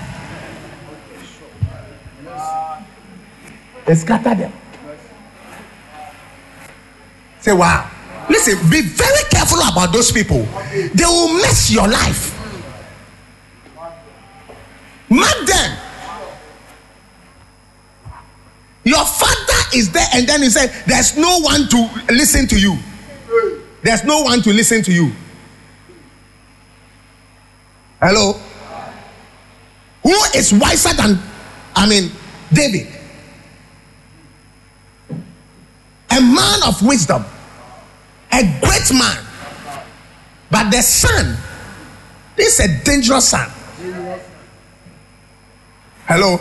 He 3.88 3.96
scattered 3.96 4.38
them. 4.40 4.54
Say, 7.40 7.54
wow. 7.54 7.92
Listen, 8.30 8.58
be 8.70 8.82
very 8.82 9.24
careful 9.30 9.60
about 9.60 9.94
those 9.94 10.12
people. 10.12 10.44
They 10.94 11.06
will 11.06 11.34
mess 11.42 11.72
your 11.72 11.88
life. 11.88 12.32
Mark 15.10 15.46
them. 15.46 15.78
Your 18.84 19.06
father 19.06 19.76
is 19.76 19.92
there, 19.92 20.08
and 20.14 20.28
then 20.28 20.42
he 20.42 20.50
said, 20.50 20.72
There's 20.86 21.18
no 21.18 21.40
one 21.40 21.68
to 21.70 21.90
listen 22.10 22.48
to 22.48 22.60
you. 22.60 22.78
There's 23.82 24.04
no 24.04 24.22
one 24.22 24.42
to 24.42 24.54
listen 24.54 24.82
to 24.84 24.94
you. 24.94 25.12
Hello? 28.00 28.34
Who 30.04 30.14
is 30.36 30.54
wiser 30.54 30.94
than, 30.94 31.20
I 31.76 31.88
mean, 31.88 32.12
David? 32.54 32.88
A 36.12 36.22
man 36.22 36.64
of 36.68 36.82
wisdom 36.84 37.26
a 38.36 38.60
great 38.60 38.92
man. 38.94 39.26
But 40.52 40.70
the 40.70 40.82
son, 40.82 41.38
this 42.36 42.60
is 42.60 42.70
a 42.70 42.84
dangerous 42.84 43.30
son. 43.30 43.50
Hello? 46.06 46.40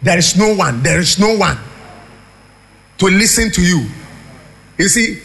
There 0.00 0.18
is 0.18 0.36
no 0.36 0.54
one, 0.54 0.82
there 0.82 1.00
is 1.00 1.18
no 1.18 1.36
one 1.36 1.58
to 2.98 3.06
listen 3.06 3.50
to 3.50 3.62
you. 3.62 3.86
You 4.78 4.88
see, 4.88 5.20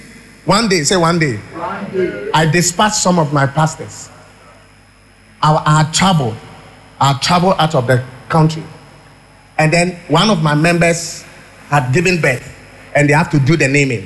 one 0.46 0.68
day, 0.70 0.84
say 0.84 0.98
one 0.98 1.20
day, 1.20 1.40
I 2.34 2.50
dispatched 2.52 2.96
some 2.96 3.20
of 3.20 3.32
my 3.34 3.46
pastors. 3.46 4.10
I, 5.42 5.84
had 5.84 5.94
traveled, 5.94 6.36
I 7.00 7.14
had 7.14 7.22
traveled 7.22 7.56
out 7.60 7.76
of 7.76 7.88
the 7.88 8.04
country. 8.28 8.64
And 9.58 9.72
then 9.72 10.00
one 10.08 10.30
of 10.30 10.42
my 10.42 10.56
members 10.56 11.24
had 11.70 11.94
given 11.94 12.22
birth 12.22 12.59
and 13.00 13.08
they 13.10 13.14
have 13.14 13.30
to 13.30 13.40
do 13.40 13.56
the 13.56 13.66
naming. 13.66 14.06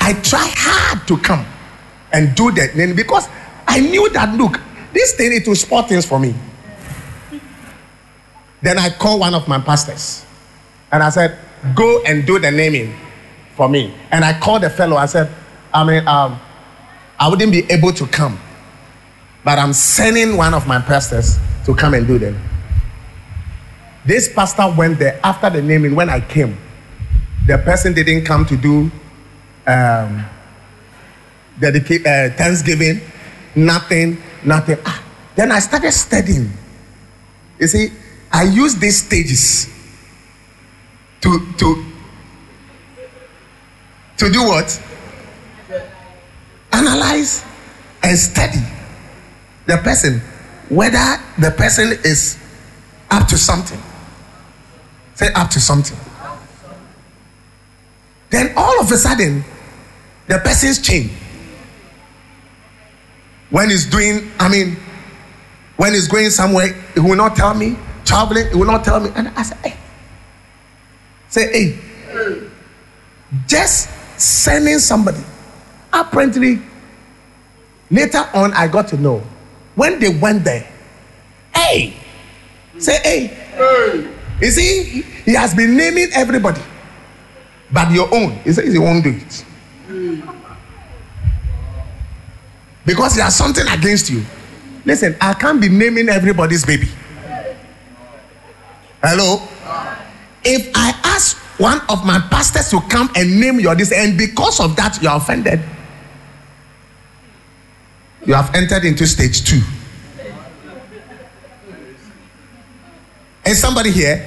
I 0.00 0.12
try 0.12 0.52
hard 0.54 1.08
to 1.08 1.16
come 1.16 1.46
and 2.12 2.34
do 2.36 2.50
the 2.50 2.70
naming 2.76 2.94
because 2.94 3.26
I 3.66 3.80
knew 3.80 4.10
that, 4.10 4.36
look, 4.36 4.60
this 4.92 5.14
thing, 5.14 5.32
it 5.32 5.48
will 5.48 5.54
spoil 5.54 5.82
things 5.82 6.04
for 6.04 6.20
me. 6.20 6.34
Then 8.60 8.78
I 8.78 8.90
called 8.90 9.20
one 9.20 9.32
of 9.32 9.48
my 9.48 9.58
pastors 9.58 10.26
and 10.92 11.02
I 11.02 11.08
said, 11.08 11.38
Go 11.74 12.02
and 12.04 12.26
do 12.26 12.38
the 12.38 12.50
naming 12.50 12.94
for 13.54 13.66
me. 13.66 13.94
And 14.10 14.22
I 14.22 14.38
called 14.38 14.62
the 14.62 14.70
fellow. 14.70 14.98
I 14.98 15.06
said, 15.06 15.32
I 15.72 15.84
mean, 15.84 16.06
um, 16.06 16.38
I 17.18 17.28
wouldn't 17.28 17.50
be 17.50 17.64
able 17.72 17.92
to 17.94 18.06
come, 18.06 18.38
but 19.42 19.58
I'm 19.58 19.72
sending 19.72 20.36
one 20.36 20.52
of 20.52 20.66
my 20.66 20.82
pastors 20.82 21.38
to 21.64 21.74
come 21.74 21.94
and 21.94 22.06
do 22.06 22.18
them. 22.18 22.38
This 24.04 24.30
pastor 24.30 24.70
went 24.76 24.98
there 24.98 25.18
after 25.24 25.48
the 25.48 25.62
naming. 25.62 25.94
When 25.94 26.10
I 26.10 26.20
came, 26.20 26.58
the 27.46 27.58
person 27.58 27.94
didn't 27.94 28.24
come 28.24 28.44
to 28.46 28.56
do 28.56 28.90
um, 29.66 30.26
dedica- 31.60 32.04
uh, 32.04 32.36
Thanksgiving, 32.36 33.00
nothing, 33.54 34.22
nothing. 34.44 34.78
Ah, 34.84 35.02
then 35.36 35.52
I 35.52 35.60
started 35.60 35.92
studying. 35.92 36.50
You 37.58 37.66
see, 37.68 37.92
I 38.32 38.44
use 38.44 38.74
these 38.76 39.02
stages 39.04 39.68
to 41.20 41.40
to 41.58 41.84
to 44.18 44.30
do 44.32 44.42
what? 44.42 44.82
Analyze 46.72 47.44
and 48.02 48.18
study 48.18 48.60
the 49.66 49.76
person, 49.78 50.20
whether 50.68 51.18
the 51.38 51.50
person 51.52 51.92
is 52.04 52.38
up 53.10 53.28
to 53.28 53.38
something. 53.38 53.80
Say 55.14 55.32
up 55.32 55.48
to 55.50 55.60
something. 55.60 55.96
Then 58.30 58.52
all 58.56 58.80
of 58.80 58.90
a 58.90 58.96
sudden, 58.96 59.44
the 60.26 60.38
person's 60.38 60.80
change. 60.80 61.10
When 63.50 63.70
he's 63.70 63.86
doing, 63.88 64.30
I 64.40 64.48
mean, 64.48 64.76
when 65.76 65.92
he's 65.92 66.08
going 66.08 66.30
somewhere, 66.30 66.72
he 66.94 67.00
will 67.00 67.16
not 67.16 67.36
tell 67.36 67.54
me. 67.54 67.76
Traveling, 68.04 68.48
he 68.48 68.56
will 68.56 68.66
not 68.66 68.84
tell 68.84 69.00
me. 69.00 69.10
And 69.14 69.28
I 69.28 69.42
say, 69.42 69.56
hey. 69.62 69.76
Say, 71.28 71.52
hey. 71.52 72.50
Just 73.46 73.88
sending 74.18 74.78
somebody. 74.78 75.22
Apparently, 75.92 76.60
later 77.90 78.28
on, 78.34 78.52
I 78.54 78.68
got 78.68 78.88
to 78.88 78.96
know 78.96 79.22
when 79.74 80.00
they 80.00 80.08
went 80.18 80.44
there. 80.44 80.68
Hey. 81.54 81.96
Say, 82.78 82.98
hey. 83.02 84.10
You 84.40 84.50
see, 84.50 85.02
he 85.24 85.34
has 85.34 85.54
been 85.54 85.76
naming 85.76 86.08
everybody. 86.12 86.60
But 87.70 87.90
your 87.92 88.12
own, 88.14 88.32
he 88.38 88.52
says 88.52 88.72
he 88.72 88.78
won't 88.78 89.02
do 89.02 89.10
it. 89.10 89.44
Because 92.84 93.14
he 93.16 93.20
has 93.20 93.34
something 93.36 93.66
against 93.66 94.10
you. 94.10 94.24
Listen, 94.84 95.16
I 95.20 95.34
can't 95.34 95.60
be 95.60 95.68
naming 95.68 96.08
everybody's 96.08 96.64
baby. 96.64 96.88
Hello? 99.02 99.42
If 100.44 100.70
I 100.76 100.94
ask 101.02 101.36
one 101.58 101.80
of 101.88 102.06
my 102.06 102.20
pastors 102.30 102.70
to 102.70 102.80
come 102.88 103.10
and 103.16 103.40
name 103.40 103.58
your 103.58 103.74
this, 103.74 103.90
and 103.90 104.16
because 104.16 104.60
of 104.60 104.76
that 104.76 105.02
you 105.02 105.08
are 105.08 105.16
offended, 105.16 105.60
you 108.24 108.34
have 108.34 108.54
entered 108.54 108.84
into 108.84 109.06
stage 109.06 109.44
two. 109.44 109.60
Is 113.44 113.60
somebody 113.60 113.90
here? 113.90 114.24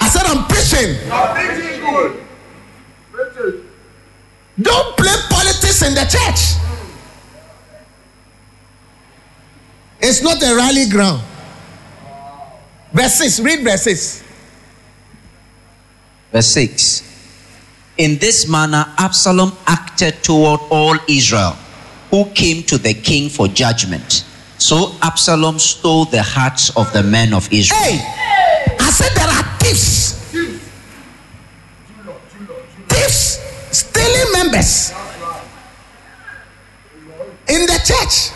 I 0.00 0.08
said, 0.08 0.22
I'm 0.26 0.46
preaching. 0.46 2.23
Don't 4.60 4.96
play 4.96 5.14
politics 5.28 5.82
in 5.82 5.94
the 5.94 6.04
church. 6.04 6.60
It's 10.00 10.22
not 10.22 10.42
a 10.42 10.54
rally 10.54 10.88
ground. 10.88 11.22
Verse 12.92 13.14
6, 13.14 13.40
read 13.40 13.64
verse 13.64 13.82
6. 13.82 14.24
Verse 16.30 16.46
6. 16.46 17.02
In 17.96 18.18
this 18.18 18.48
manner, 18.48 18.84
Absalom 18.98 19.52
acted 19.66 20.22
toward 20.22 20.60
all 20.70 20.96
Israel 21.08 21.56
who 22.10 22.26
came 22.30 22.62
to 22.64 22.78
the 22.78 22.94
king 22.94 23.28
for 23.28 23.48
judgment. 23.48 24.24
So 24.58 24.94
Absalom 25.02 25.58
stole 25.58 26.04
the 26.04 26.22
hearts 26.22 26.76
of 26.76 26.92
the 26.92 27.02
men 27.02 27.34
of 27.34 27.52
Israel. 27.52 27.80
Hey, 27.80 27.98
stealing 33.74 34.32
members 34.32 34.92
in 37.48 37.66
the 37.66 37.78
church. 37.84 38.32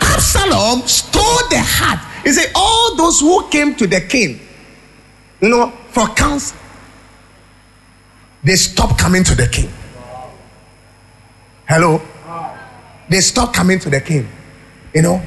Absalom 0.00 0.86
stole 0.86 1.48
the 1.50 1.60
heart. 1.60 2.00
He 2.24 2.32
said, 2.32 2.50
All 2.54 2.96
those 2.96 3.20
who 3.20 3.48
came 3.48 3.74
to 3.76 3.86
the 3.86 4.00
king, 4.00 4.40
you 5.40 5.48
know, 5.48 5.70
for 5.90 6.06
counsel, 6.08 6.56
they 8.42 8.56
stopped 8.56 8.98
coming 8.98 9.24
to 9.24 9.34
the 9.34 9.46
king. 9.48 9.70
Hello? 11.68 12.00
They 13.08 13.20
stopped 13.20 13.54
coming 13.54 13.78
to 13.80 13.90
the 13.90 14.00
king. 14.00 14.28
You 14.94 15.02
know? 15.02 15.18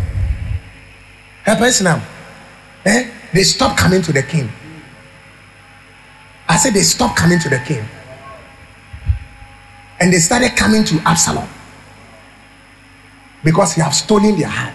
Help 1.44 1.62
us 1.62 1.82
now. 1.82 2.02
Eh? 2.86 3.12
They 3.34 3.44
stopped 3.44 3.78
coming 3.78 4.02
to 4.02 4.12
the 4.12 4.24
king. 4.24 4.50
I 6.48 6.58
said 6.58 6.74
they 6.74 6.82
stopped 6.82 7.18
coming 7.18 7.40
to 7.40 7.50
the 7.50 7.60
king. 7.60 7.86
And 10.02 10.12
they 10.12 10.18
started 10.18 10.56
coming 10.58 10.84
to 10.86 11.00
Absalom. 11.06 11.48
Because 13.44 13.74
he 13.74 13.82
has 13.82 14.00
stolen 14.00 14.38
their 14.38 14.48
heart. 14.48 14.74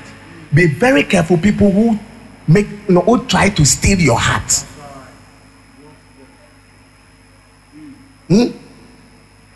Be 0.54 0.68
very 0.68 1.02
careful, 1.02 1.36
people 1.36 1.70
who 1.70 1.98
make 2.46 2.68
you 2.88 2.94
know, 2.94 3.00
who 3.00 3.26
try 3.26 3.48
to 3.50 3.64
steal 3.66 3.98
your 3.98 4.18
heart. 4.18 4.52
Hmm? 8.28 8.56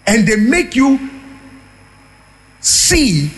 And 0.06 0.26
they 0.26 0.36
make 0.36 0.74
you 0.74 1.08
see 2.58 3.30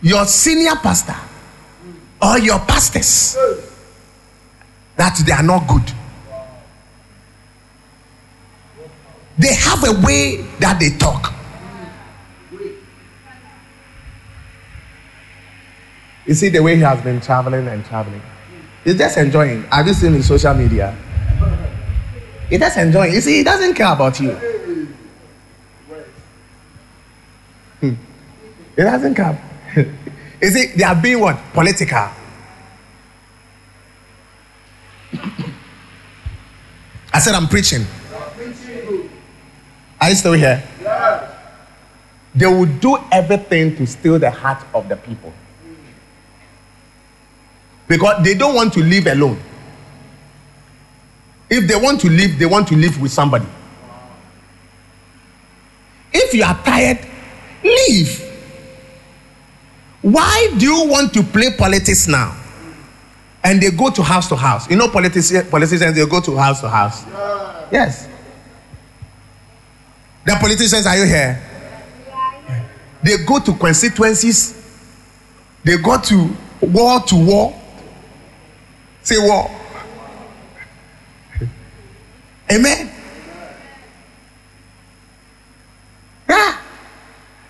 your 0.00 0.24
senior 0.26 0.76
pastor 0.76 1.16
or 2.22 2.38
your 2.38 2.60
pastors 2.60 3.36
that 4.96 5.20
they 5.26 5.32
are 5.32 5.42
not 5.42 5.66
good. 5.66 5.92
They 9.36 9.54
have 9.54 9.82
a 9.84 9.92
way 10.06 10.42
that 10.60 10.78
they 10.78 10.90
talk. 10.90 11.32
You 16.26 16.34
see 16.34 16.48
the 16.48 16.60
way 16.60 16.76
he 16.76 16.82
has 16.82 17.02
been 17.02 17.20
traveling 17.20 17.66
and 17.68 17.84
traveling. 17.84 18.22
He's 18.84 18.96
just 18.96 19.18
enjoying. 19.18 19.64
Have 19.64 19.86
you 19.86 19.94
seen 19.94 20.14
in 20.14 20.22
social 20.22 20.54
media? 20.54 20.96
He 22.48 22.56
just 22.58 22.76
enjoying. 22.76 23.12
You 23.12 23.20
see, 23.20 23.38
he 23.38 23.44
doesn't 23.44 23.74
care 23.74 23.92
about 23.92 24.20
you. 24.20 24.30
Hmm. 27.80 27.94
He 28.76 28.82
doesn't 28.82 29.14
care. 29.14 29.42
you 30.42 30.48
see, 30.50 30.66
they 30.76 30.84
are 30.84 30.94
being 30.94 31.20
what? 31.20 31.38
Political. 31.52 32.08
I 37.12 37.18
said 37.18 37.34
I'm 37.34 37.48
preaching. 37.48 37.84
Are 40.04 40.10
you 40.10 40.16
still 40.16 40.32
here? 40.34 40.62
They 42.34 42.46
will 42.46 42.66
do 42.66 42.98
everything 43.10 43.74
to 43.76 43.86
steal 43.86 44.18
the 44.18 44.30
heart 44.30 44.62
of 44.74 44.86
the 44.86 44.96
people. 44.96 45.32
Because 47.88 48.22
they 48.22 48.34
don't 48.34 48.54
want 48.54 48.74
to 48.74 48.82
live 48.82 49.06
alone. 49.06 49.40
If 51.48 51.66
they 51.66 51.76
want 51.76 52.02
to 52.02 52.10
live, 52.10 52.38
they 52.38 52.44
want 52.44 52.68
to 52.68 52.76
live 52.76 53.00
with 53.00 53.12
somebody. 53.12 53.46
If 56.12 56.34
you 56.34 56.44
are 56.44 56.62
tired, 56.62 56.98
leave. 57.62 58.20
Why 60.02 60.54
do 60.58 60.66
you 60.66 60.86
want 60.86 61.14
to 61.14 61.22
play 61.22 61.50
politics 61.56 62.06
now? 62.08 62.36
And 63.42 63.58
they 63.58 63.70
go 63.70 63.88
to 63.88 64.02
house 64.02 64.28
to 64.28 64.36
house. 64.36 64.68
You 64.68 64.76
know, 64.76 64.88
politicians, 64.88 65.48
politicians 65.48 65.96
they 65.96 66.04
go 66.04 66.20
to 66.20 66.36
house 66.36 66.60
to 66.60 66.68
house. 66.68 67.06
Yes. 67.72 68.10
The 70.24 70.36
politicians, 70.40 70.86
are 70.86 70.96
you 70.96 71.04
here? 71.04 71.40
They 73.02 73.18
go 73.24 73.38
to 73.38 73.52
constituencies. 73.54 74.54
They 75.62 75.76
go 75.76 76.00
to 76.00 76.36
war 76.62 77.00
to 77.00 77.14
war. 77.14 77.60
Say 79.02 79.18
war. 79.18 79.50
Amen. 82.50 82.90
Yeah. 86.28 86.58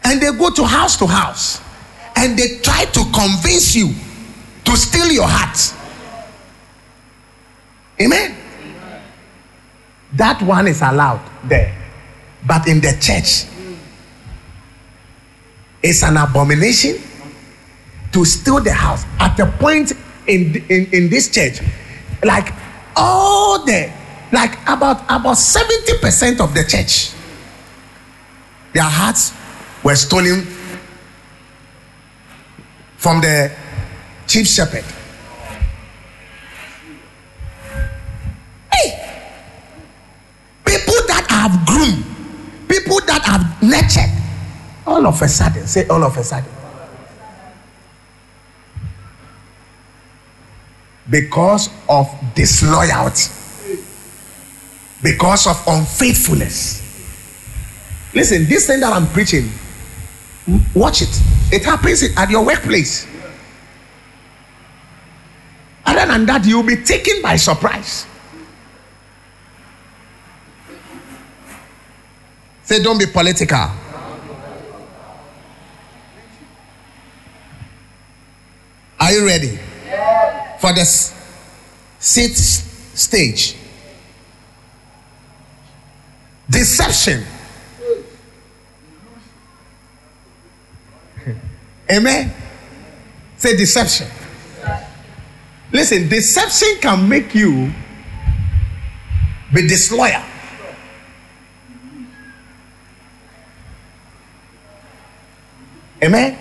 And 0.02 0.20
they 0.20 0.32
go 0.32 0.50
to 0.50 0.64
house 0.64 0.96
to 0.96 1.06
house 1.06 1.60
and 2.16 2.36
they 2.36 2.58
try 2.58 2.84
to 2.86 3.04
convince 3.12 3.76
you 3.76 3.92
to 4.64 4.76
steal 4.76 5.12
your 5.12 5.28
heart. 5.28 5.74
Amen. 8.00 8.36
That 10.12 10.42
one 10.42 10.66
is 10.66 10.82
allowed 10.82 11.20
there. 11.44 11.83
But 12.46 12.68
in 12.68 12.80
the 12.80 12.96
church, 13.00 13.46
it's 15.82 16.02
an 16.02 16.16
abomination 16.16 16.96
to 18.12 18.24
steal 18.24 18.60
the 18.60 18.72
house. 18.72 19.04
At 19.18 19.38
a 19.40 19.46
point 19.46 19.92
in, 20.26 20.64
in, 20.68 20.86
in 20.92 21.10
this 21.10 21.30
church, 21.30 21.60
like 22.22 22.52
all 22.96 23.64
the, 23.64 23.92
like 24.32 24.58
about, 24.62 25.02
about 25.04 25.36
70% 25.36 26.40
of 26.40 26.54
the 26.54 26.64
church, 26.64 27.12
their 28.72 28.82
hearts 28.82 29.32
were 29.82 29.94
stolen 29.94 30.42
from 32.96 33.20
the 33.20 33.52
chief 34.26 34.46
shepherd. 34.46 34.84
Hey! 38.72 39.20
People 40.64 40.94
that 41.08 41.26
have 41.28 41.66
groomed, 41.66 42.13
people 42.80 43.00
that 43.06 43.22
have 43.24 43.62
nurtured, 43.62 44.10
all 44.86 45.06
of 45.06 45.20
a 45.22 45.28
sudden, 45.28 45.66
say 45.66 45.86
all 45.88 46.02
of 46.02 46.16
a 46.16 46.24
sudden. 46.24 46.50
Because 51.08 51.68
of 51.88 52.06
disloyalty, 52.34 53.30
because 55.02 55.46
of 55.46 55.62
unfaithfulness. 55.66 56.80
Listen, 58.14 58.46
this 58.46 58.66
thing 58.66 58.80
that 58.80 58.92
I'm 58.92 59.06
preaching, 59.08 59.50
watch 60.74 61.02
it. 61.02 61.20
It 61.52 61.64
happens 61.64 62.02
at 62.16 62.30
your 62.30 62.44
workplace. 62.44 63.06
Other 65.84 66.06
than 66.06 66.26
that, 66.26 66.46
you'll 66.46 66.62
be 66.62 66.76
taken 66.76 67.20
by 67.22 67.36
surprise. 67.36 68.06
Say, 72.74 72.82
don't 72.82 72.98
be 72.98 73.06
political. 73.06 73.70
Are 78.98 79.12
you 79.12 79.24
ready 79.24 79.56
for 80.58 80.72
the 80.72 80.84
sixth 82.00 82.98
stage? 82.98 83.54
Deception. 86.50 87.22
Amen. 91.92 92.34
Say 93.36 93.56
deception. 93.56 94.08
Listen, 95.70 96.08
deception 96.08 96.78
can 96.80 97.08
make 97.08 97.36
you 97.36 97.72
be 99.54 99.68
disloyal. 99.68 100.33
Amen. 106.04 106.36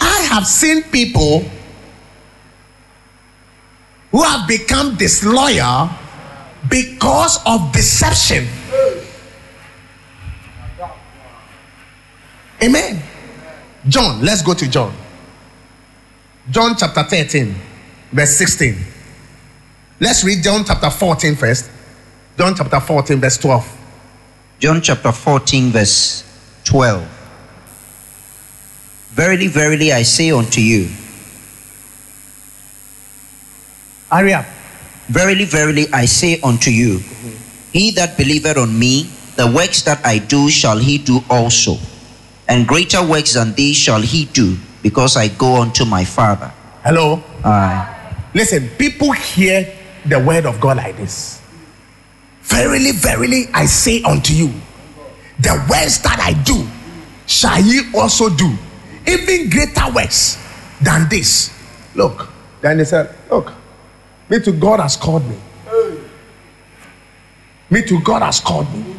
I 0.00 0.18
have 0.32 0.44
seen 0.44 0.82
people 0.82 1.44
who 4.10 4.22
have 4.24 4.48
become 4.48 4.96
disloyal 4.96 5.88
because 6.68 7.38
of 7.46 7.72
deception. 7.72 8.48
Amen. 12.60 13.00
John, 13.88 14.20
let's 14.20 14.42
go 14.42 14.54
to 14.54 14.68
John. 14.68 14.92
John 16.50 16.74
chapter 16.76 17.04
13, 17.04 17.54
verse 18.10 18.36
16. 18.36 18.76
Let's 20.00 20.24
read 20.24 20.42
John 20.42 20.64
chapter 20.64 20.90
14 20.90 21.36
first. 21.36 21.70
John 22.36 22.54
chapter 22.56 22.80
14, 22.80 23.20
verse 23.20 23.38
12. 23.38 23.78
John 24.58 24.80
chapter 24.82 25.12
14, 25.12 25.70
verse 25.70 26.24
12. 26.64 27.21
Verily, 29.12 29.46
verily, 29.48 29.92
I 29.92 30.02
say 30.02 30.30
unto 30.30 30.60
you, 30.60 30.88
Hurry 34.10 34.34
up. 34.34 34.44
Verily, 35.08 35.44
verily, 35.46 35.86
I 35.92 36.04
say 36.04 36.38
unto 36.42 36.70
you, 36.70 36.98
he 37.72 37.90
that 37.92 38.16
believeth 38.18 38.58
on 38.58 38.78
me, 38.78 39.10
the 39.36 39.50
works 39.50 39.82
that 39.82 40.04
I 40.04 40.18
do 40.18 40.50
shall 40.50 40.76
he 40.76 40.98
do 40.98 41.24
also. 41.30 41.76
And 42.46 42.68
greater 42.68 43.02
works 43.02 43.32
than 43.34 43.54
these 43.54 43.76
shall 43.76 44.02
he 44.02 44.26
do, 44.26 44.58
because 44.82 45.16
I 45.16 45.28
go 45.28 45.62
unto 45.62 45.86
my 45.86 46.04
Father. 46.04 46.52
Hello. 46.84 47.22
Aye. 47.42 48.28
Listen, 48.34 48.68
people 48.76 49.12
hear 49.12 49.72
the 50.04 50.18
word 50.18 50.44
of 50.44 50.60
God 50.60 50.76
like 50.76 50.96
this. 50.96 51.40
Verily, 52.42 52.92
verily, 52.92 53.46
I 53.54 53.64
say 53.64 54.02
unto 54.02 54.34
you, 54.34 54.52
the 55.38 55.54
works 55.70 55.98
that 55.98 56.20
I 56.20 56.34
do 56.42 56.66
shall 57.26 57.60
ye 57.60 57.80
also 57.94 58.28
do, 58.28 58.52
even 59.06 59.50
greater 59.50 59.92
works 59.94 60.38
than 60.80 61.08
this. 61.08 61.50
Look, 61.94 62.28
then 62.60 62.78
he 62.78 62.84
said, 62.84 63.14
Look, 63.30 63.52
me 64.28 64.40
to 64.40 64.52
God 64.52 64.80
has 64.80 64.96
called 64.96 65.26
me. 65.28 65.36
Me 67.70 67.82
to 67.82 68.00
God 68.02 68.22
has 68.22 68.40
called 68.40 68.72
me. 68.74 68.94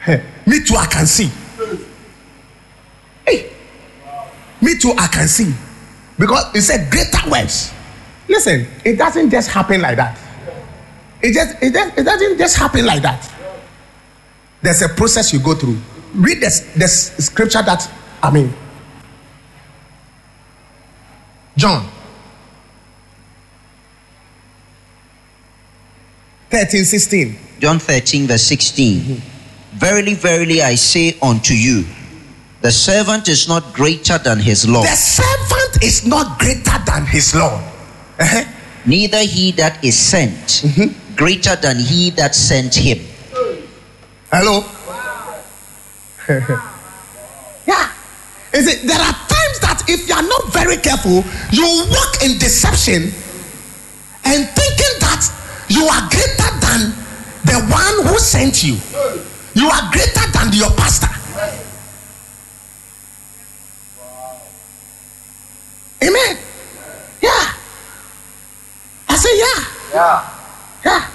Hey, 0.00 0.24
me 0.46 0.64
too, 0.64 0.74
I 0.74 0.86
can 0.86 1.06
see. 1.06 1.30
Hey, 3.26 3.52
me 4.60 4.76
too, 4.78 4.92
I 4.98 5.06
can 5.06 5.28
see. 5.28 5.54
Because 6.18 6.50
he 6.52 6.60
said 6.60 6.90
greater 6.90 7.30
works. 7.30 7.72
Listen, 8.28 8.66
it 8.84 8.96
doesn't 8.98 9.30
just 9.30 9.50
happen 9.50 9.80
like 9.80 9.96
that. 9.96 10.18
It 11.22 11.32
just 11.32 11.62
it, 11.62 11.72
just, 11.72 11.98
it 11.98 12.04
doesn't 12.04 12.38
just 12.38 12.56
happen 12.56 12.84
like 12.84 13.02
that. 13.02 13.32
There's 14.62 14.82
a 14.82 14.88
process 14.88 15.32
you 15.32 15.38
go 15.38 15.54
through. 15.54 15.78
Read 16.14 16.40
the, 16.40 16.72
the 16.76 16.88
scripture 16.88 17.62
that 17.62 17.88
I 18.22 18.30
mean. 18.30 18.52
John 21.56 21.88
13, 26.50 26.84
16. 26.84 27.38
John 27.60 27.78
13, 27.78 28.26
verse 28.26 28.42
16. 28.44 29.20
Verily, 29.74 30.14
verily, 30.14 30.62
I 30.62 30.76
say 30.76 31.16
unto 31.20 31.52
you, 31.54 31.84
the 32.62 32.70
servant 32.72 33.28
is 33.28 33.48
not 33.48 33.74
greater 33.74 34.18
than 34.18 34.38
his 34.38 34.68
Lord, 34.68 34.86
The 34.86 34.96
servant 34.96 35.84
is 35.84 36.06
not 36.06 36.38
greater 36.38 36.78
than 36.86 37.06
his 37.06 37.34
Lord. 37.34 37.62
Uh-huh. 38.20 38.44
neither 38.84 39.22
he 39.22 39.52
that 39.52 39.84
is 39.84 39.96
sent 39.96 40.64
greater 41.16 41.54
than 41.54 41.78
he 41.78 42.10
that 42.10 42.34
sent 42.34 42.74
him. 42.74 42.98
Hello? 44.32 44.64
yeah. 46.28 46.74
Is 48.52 48.66
it 48.66 48.86
there 48.86 48.98
are 48.98 49.12
times 49.12 49.58
that 49.60 49.82
if 49.88 50.08
you 50.08 50.14
are 50.14 50.22
not 50.22 50.52
very 50.52 50.76
careful, 50.78 51.22
you 51.52 51.66
walk 51.90 52.22
in 52.22 52.38
deception 52.38 53.12
and 54.24 54.48
thinking 54.48 54.94
that 55.00 55.22
you 55.68 55.84
are 55.84 56.08
greater 56.08 56.50
than 56.64 56.80
the 57.44 57.58
one 57.70 58.06
who 58.08 58.18
sent 58.18 58.64
you. 58.64 58.76
You 59.54 59.68
are 59.68 59.90
greater 59.92 60.26
than 60.32 60.52
your 60.52 60.70
pastor. 60.70 61.08
Amen. 66.02 66.38
Yeah. 67.20 67.52
I 69.08 69.16
say 69.16 69.38
yeah. 69.38 69.64
Yeah. 69.94 70.30
Yeah. 70.84 71.10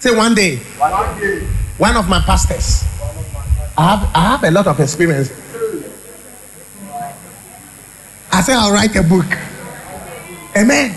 Say 0.00 0.14
one 0.16 0.34
day, 0.34 0.58
One 0.78 1.20
day, 1.20 1.40
one 1.78 1.96
of 1.96 2.08
my 2.08 2.20
pastors. 2.20 2.84
I 3.76 3.96
have, 3.96 4.10
I 4.14 4.20
have 4.20 4.44
a 4.44 4.50
lot 4.50 4.66
of 4.66 4.78
experience. 4.80 5.30
I 8.32 8.40
said 8.40 8.56
I'll 8.56 8.72
write 8.72 8.94
a 8.96 9.02
book. 9.02 9.26
Amen. 10.56 10.94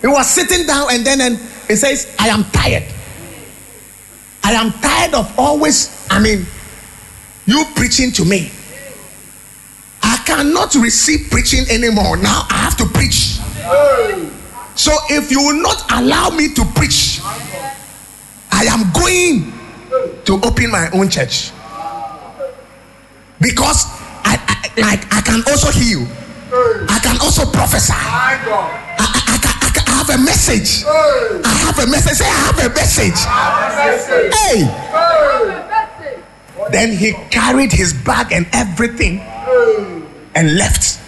He 0.00 0.06
was 0.06 0.28
sitting 0.28 0.66
down 0.66 0.88
and 0.90 1.06
then 1.06 1.20
and 1.20 1.38
He 1.68 1.76
says, 1.76 2.14
I 2.18 2.28
am 2.28 2.44
tired. 2.50 2.84
I 4.42 4.52
am 4.52 4.72
tired 4.72 5.14
of 5.14 5.32
always, 5.38 6.06
I 6.10 6.20
mean, 6.20 6.46
you 7.46 7.64
preaching 7.76 8.10
to 8.12 8.24
me. 8.24 8.50
I 10.02 10.16
cannot 10.26 10.74
receive 10.74 11.30
preaching 11.30 11.64
anymore. 11.70 12.16
Now 12.16 12.46
I 12.50 12.56
have 12.56 12.76
to 12.78 12.84
preach. 12.86 13.38
So 14.74 14.92
if 15.10 15.30
you 15.30 15.40
will 15.40 15.62
not 15.62 15.84
allow 15.92 16.30
me 16.30 16.52
to 16.54 16.64
preach, 16.74 17.20
I 18.50 18.64
am 18.64 18.92
going 18.92 19.52
to 20.24 20.34
open 20.46 20.70
my 20.70 20.90
own 20.90 21.08
church. 21.08 21.52
Because 23.42 23.86
I, 24.24 24.38
I 24.38 24.80
like 24.80 25.02
I 25.12 25.20
can 25.20 25.42
also 25.50 25.70
heal. 25.70 26.06
I 26.88 27.00
can 27.02 27.18
also 27.20 27.44
prophesy. 27.50 27.92
I, 27.92 28.38
I, 28.98 29.06
I, 29.26 29.38
can, 29.42 29.54
I, 29.60 29.72
I 29.74 29.90
have 29.98 30.10
a 30.10 30.18
message. 30.22 30.84
I 30.86 31.48
have 31.66 31.78
a 31.78 31.86
message. 31.90 32.18
Say 32.18 32.26
I 32.26 32.28
have 32.46 32.58
a 32.58 32.68
message. 32.74 33.18
Hey. 34.32 34.68
Then 36.70 36.96
he 36.96 37.12
carried 37.30 37.72
his 37.72 37.92
bag 37.92 38.32
and 38.32 38.46
everything 38.52 39.20
and 40.34 40.56
left. 40.56 41.00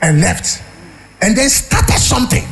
And 0.00 0.20
left. 0.20 0.62
And 1.20 1.36
then 1.36 1.48
started 1.50 1.98
something. 1.98 2.44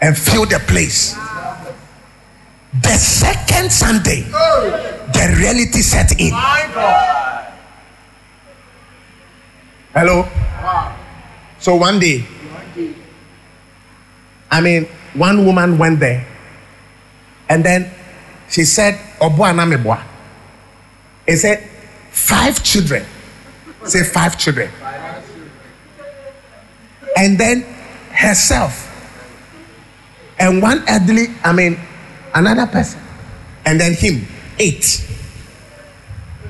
And 0.00 0.16
filled 0.16 0.50
the 0.50 0.60
place. 0.60 1.16
The 2.74 2.96
second 2.96 3.72
Sunday, 3.72 4.22
the 4.22 5.34
reality 5.38 5.80
set 5.80 6.12
in. 6.20 6.32
Hello? 9.94 10.28
So 11.58 11.76
one 11.76 11.98
day, 11.98 12.24
I 14.50 14.60
mean, 14.60 14.84
one 15.14 15.44
woman 15.46 15.78
went 15.78 15.98
there 16.00 16.26
and 17.48 17.64
then 17.64 17.90
she 18.48 18.64
said, 18.64 18.98
Obo 19.20 19.42
anameboa. 19.44 20.02
He 21.26 21.36
said, 21.36 21.68
five 22.10 22.62
children. 22.62 23.04
Say 23.84 24.04
five 24.04 24.38
children. 24.38 24.70
And 27.16 27.38
then 27.38 27.62
herself 28.12 28.84
and 30.38 30.62
one 30.62 30.84
elderly, 30.86 31.26
I 31.42 31.52
mean, 31.52 31.78
another 32.34 32.66
person, 32.66 33.00
and 33.64 33.80
then 33.80 33.94
him, 33.94 34.26
eight, 34.58 35.06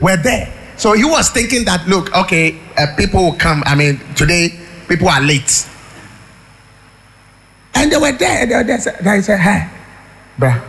were 0.00 0.16
there. 0.16 0.52
So 0.76 0.92
he 0.92 1.04
was 1.04 1.30
thinking 1.30 1.64
that, 1.64 1.88
look, 1.88 2.14
okay, 2.14 2.60
uh, 2.78 2.94
people 2.96 3.24
will 3.24 3.32
come. 3.34 3.62
I 3.66 3.74
mean, 3.74 3.98
today 4.14 4.58
people 4.88 5.08
are 5.08 5.20
late. 5.20 5.68
And 7.74 7.90
they 7.90 7.96
were 7.96 8.12
there. 8.12 8.46
They 8.46 8.54
were 8.54 8.64
there. 8.64 8.78
They 8.78 9.20
said, 9.22 9.40
hey, 9.40 9.68
bruh. 10.38 10.62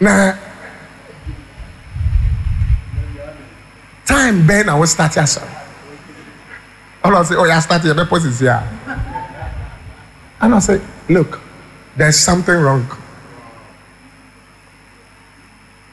Now, 0.00 0.38
time 4.04 4.46
Ben, 4.46 4.68
I 4.68 4.78
will 4.78 4.86
start 4.86 5.14
here, 5.14 5.26
sir. 5.26 5.48
All 7.02 7.16
I 7.16 7.22
say, 7.24 7.34
oh, 7.36 7.44
yeah, 7.44 7.60
start 7.60 7.82
post 8.08 8.26
is 8.26 8.40
here. 8.40 8.62
And 10.40 10.54
I 10.54 10.58
say, 10.58 10.80
look, 11.08 11.40
there's 11.96 12.18
something 12.18 12.54
wrong. 12.54 12.86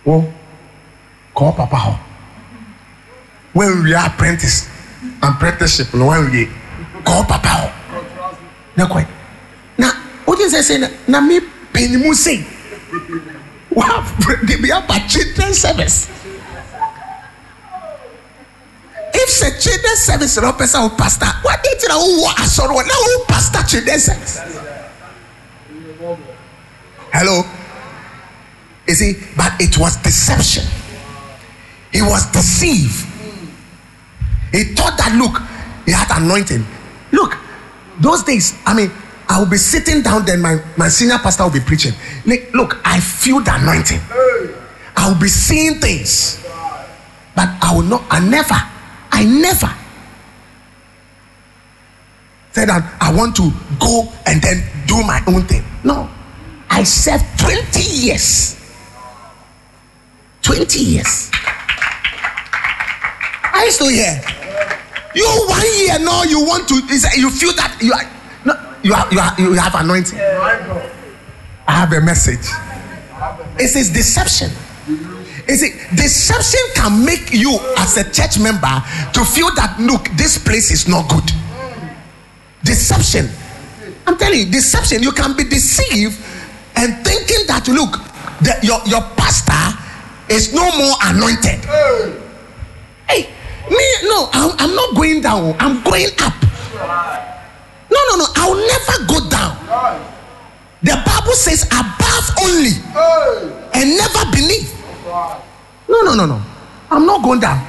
Oh, 0.06 0.34
call 1.34 1.54
Papa. 1.54 1.76
hɔ. 1.76 2.00
We 3.54 3.94
are 3.94 4.06
apprentice, 4.08 4.68
apprenticeship, 5.22 5.94
no 5.94 6.08
when 6.08 6.32
we 6.32 6.50
call 7.04 7.24
Papa. 7.24 7.48
hɔ. 7.48 7.72
Na 8.78 8.88
kɔ. 8.88 9.08
Na 9.78 9.92
o 10.28 10.36
ti 10.36 10.44
sɛ 10.46 10.60
sɛ 10.62 10.80
na 10.80 10.88
na 11.08 11.22
mi 11.22 11.40
pinimu 11.74 12.16
se. 12.16 12.46
Wa 13.70 14.04
de 14.48 14.58
bi 14.58 14.70
aba 14.72 15.08
children 15.08 15.54
service. 15.54 16.08
If 19.14 19.30
sɛ 19.30 19.62
children 19.62 19.96
service 19.98 20.38
na 20.38 20.52
ɔpɛ 20.52 20.66
sɛ 20.66 20.86
o 20.86 20.90
pastor, 20.90 21.30
wa 21.44 21.56
de 21.62 21.70
ti 21.80 21.88
na 21.88 21.96
o 21.96 22.26
wɔ 22.26 22.34
asɔrɔ 22.42 22.88
na 22.88 22.94
o 22.94 23.26
pastor 23.28 23.64
children 23.64 24.00
service. 24.00 24.40
Hello. 27.14 27.44
You 28.88 28.94
see, 28.96 29.14
but 29.38 29.54
it 29.60 29.78
was 29.78 29.98
deception. 29.98 30.66
He 31.92 32.02
was 32.02 32.26
deceived. 32.32 33.06
He 34.52 34.64
thought 34.74 34.98
that 34.98 35.16
look, 35.16 35.42
he 35.86 35.92
had 35.92 36.08
anointing. 36.12 36.66
Look, 37.12 37.38
those 38.00 38.24
days, 38.24 38.56
I 38.66 38.74
mean, 38.74 38.92
I 39.30 39.40
will 39.40 39.50
be 39.50 39.58
sitting 39.58 40.02
down, 40.02 40.26
then 40.26 40.42
my, 40.42 40.62
my 40.76 40.90
senior 40.90 41.20
pastor 41.20 41.44
will 41.44 41.52
be 41.52 41.60
preaching. 41.60 41.94
Look, 42.54 42.82
I 42.84 43.00
feel 43.00 43.40
the 43.40 43.54
anointing. 43.54 44.02
I 44.98 45.08
will 45.08 45.20
be 45.20 45.28
seeing 45.28 45.80
things. 45.80 46.44
But 47.36 47.48
I 47.62 47.74
will 47.76 47.84
not, 47.84 48.04
I 48.10 48.20
never, 48.20 48.56
I 49.12 49.24
never 49.24 49.74
said 52.52 52.68
that 52.68 52.98
I 53.00 53.14
want 53.16 53.36
to 53.38 53.52
go 53.80 54.12
and 54.26 54.42
then 54.42 54.64
do 54.86 55.02
my 55.04 55.24
own 55.28 55.44
thing. 55.44 55.64
No. 55.84 56.10
I 56.70 56.84
served 56.84 57.26
20 57.40 57.82
years. 57.82 58.56
20 60.42 60.80
years. 60.80 61.32
You 63.72 63.72
still 63.72 63.88
here? 63.88 64.22
You 65.16 65.26
one 65.48 65.62
year 65.78 66.00
now 66.00 66.24
you 66.24 66.44
want 66.46 66.68
to 66.68 66.76
you 66.76 67.30
feel 67.30 67.54
that 67.54 67.78
you 67.80 67.94
are 67.94 68.04
no 68.46 68.54
you 68.84 68.94
are 68.94 69.08
you 69.12 69.20
are 69.20 69.34
you 69.40 69.54
have 69.54 69.76
anointing. 69.76 70.20
I 70.20 71.72
have 71.72 71.94
a 71.94 72.02
message. 72.02 72.46
It 73.58 73.70
says 73.70 73.90
deception. 73.90 74.52
You 75.48 75.56
see, 75.56 75.72
deception 75.96 76.60
can 76.76 77.06
make 77.06 77.32
you 77.32 77.60
as 77.78 77.96
a 77.98 78.04
church 78.12 78.40
member 78.40 78.84
to 79.14 79.24
feel 79.24 79.54
that 79.56 79.78
look, 79.80 80.10
this 80.18 80.38
place 80.38 80.72
is 80.72 80.88
not 80.88 81.10
good. 81.10 81.32
Deception. 82.64 83.30
I'm 84.08 84.18
telling 84.18 84.40
you, 84.40 84.46
deception. 84.46 85.04
You 85.04 85.12
can 85.12 85.36
be 85.36 85.44
deceived 85.44 86.20
and 86.76 87.06
thinking 87.06 87.46
that 87.48 87.68
look, 87.68 88.00
the, 88.42 88.58
your 88.64 88.80
your 88.86 89.02
pastor 89.16 89.78
is 90.30 90.54
no 90.54 90.64
more 90.78 90.96
anointed. 91.04 91.60
Hey, 93.08 93.30
me 93.70 93.86
no, 94.04 94.30
I'm, 94.34 94.56
I'm 94.58 94.76
not 94.76 94.96
going 94.96 95.22
down. 95.22 95.56
I'm 95.60 95.84
going 95.84 96.10
up. 96.22 96.34
No, 97.92 98.00
no, 98.10 98.16
no. 98.18 98.26
I'll 98.36 98.56
never 98.56 99.06
go 99.08 99.30
down. 99.30 99.58
The 100.82 100.98
Bible 101.06 101.34
says 101.34 101.64
above 101.66 102.26
only 102.42 102.74
and 103.74 103.98
never 103.98 104.32
beneath. 104.32 104.74
No, 105.88 106.02
no, 106.02 106.16
no, 106.16 106.26
no. 106.26 106.42
I'm 106.90 107.06
not 107.06 107.24
going 107.24 107.40
down. 107.40 107.68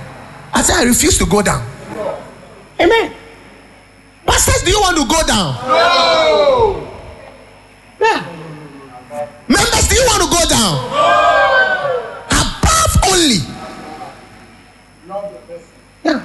I 0.55 0.63
say 0.63 0.75
I 0.75 0.85
refuse 0.85 1.19
to 1.19 1.27
go 1.27 1.43
down. 1.43 1.67
Amen. 2.81 3.15
Pastors, 4.27 4.63
do 4.63 4.71
you 4.71 4.81
want 4.81 4.97
to 4.97 5.07
go 5.07 5.27
down? 5.27 5.57
Yeah. 8.01 8.25
Members, 9.49 9.89
do 9.89 9.95
you 9.95 10.05
want 10.07 10.23
to 10.23 10.29
go 10.31 10.49
down? 10.49 10.91
No. 10.91 12.23
Above 12.31 12.97
only. 13.13 13.41
Yeah. 16.05 16.25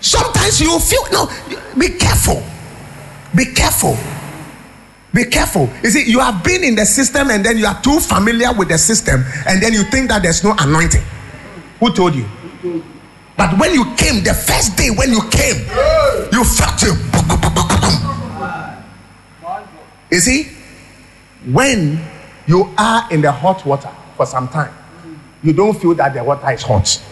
Sometimes 0.00 0.60
you 0.60 0.78
feel 0.78 1.06
no. 1.12 1.28
Be 1.78 1.88
careful. 1.98 2.42
Be 3.34 3.46
careful. 3.46 3.96
Be 5.12 5.24
careful. 5.24 5.68
You 5.82 5.90
see, 5.90 6.10
you 6.10 6.18
have 6.18 6.42
been 6.42 6.64
in 6.64 6.74
the 6.74 6.84
system 6.84 7.30
and 7.30 7.44
then 7.44 7.56
you 7.56 7.66
are 7.66 7.80
too 7.82 8.00
familiar 8.00 8.52
with 8.52 8.68
the 8.68 8.78
system, 8.78 9.24
and 9.46 9.62
then 9.62 9.72
you 9.72 9.84
think 9.84 10.08
that 10.08 10.22
there's 10.22 10.42
no 10.42 10.54
anointing. 10.58 11.02
Who 11.78 11.92
told 11.94 12.14
you? 12.16 12.26
But 13.36 13.58
when 13.58 13.74
you 13.74 13.84
came, 13.96 14.22
the 14.22 14.32
first 14.34 14.76
day 14.76 14.90
when 14.90 15.10
you 15.10 15.20
came, 15.30 15.58
you 16.32 16.44
felt 16.44 16.82
it. 16.82 16.96
You 20.10 20.20
see, 20.20 20.50
when 21.50 22.00
you 22.46 22.72
are 22.78 23.12
in 23.12 23.20
the 23.20 23.32
hot 23.32 23.66
water 23.66 23.90
for 24.16 24.26
some 24.26 24.48
time, 24.48 24.72
you 25.42 25.52
don't 25.52 25.74
feel 25.80 25.94
that 25.94 26.14
the 26.14 26.22
water 26.22 26.50
is 26.52 26.62
hot. 26.62 27.02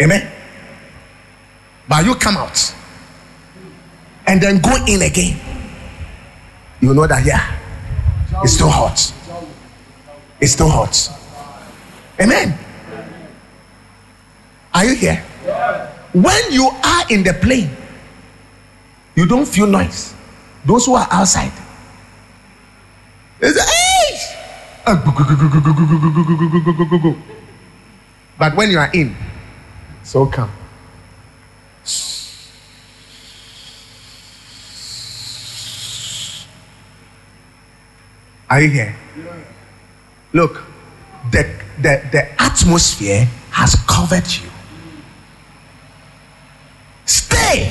Amen. 0.00 0.30
But 1.88 2.04
you 2.04 2.14
come 2.16 2.36
out 2.36 2.74
and 4.26 4.40
then 4.40 4.60
go 4.60 4.74
in 4.86 5.02
again. 5.02 5.38
You 6.80 6.92
know 6.94 7.06
that, 7.06 7.24
yeah, 7.24 7.56
it's 8.42 8.54
still 8.54 8.70
hot. 8.70 9.12
It's 10.40 10.52
still 10.52 10.68
hot. 10.68 11.08
Amen. 12.20 12.58
Are 14.74 14.84
you 14.84 14.94
here? 14.94 15.16
When 16.12 16.52
you 16.52 16.68
are 16.68 17.04
in 17.10 17.22
the 17.22 17.34
plane, 17.34 17.70
you 19.14 19.26
don't 19.26 19.46
feel 19.46 19.66
noise. 19.66 20.14
Those 20.64 20.86
who 20.86 20.94
are 20.94 21.08
outside, 21.10 21.52
it's 23.40 23.58
say! 23.60 23.72
But 28.38 28.56
when 28.56 28.70
you 28.70 28.78
are 28.78 28.90
in, 28.92 29.16
so 30.02 30.26
come. 30.26 30.50
Are 38.48 38.60
you 38.60 38.68
here? 38.68 38.96
Look, 40.32 40.62
the, 41.30 41.42
the, 41.78 42.02
the 42.12 42.42
atmosphere 42.42 43.26
has 43.50 43.74
covered 43.86 44.26
you. 44.28 44.51
Stay. 47.12 47.70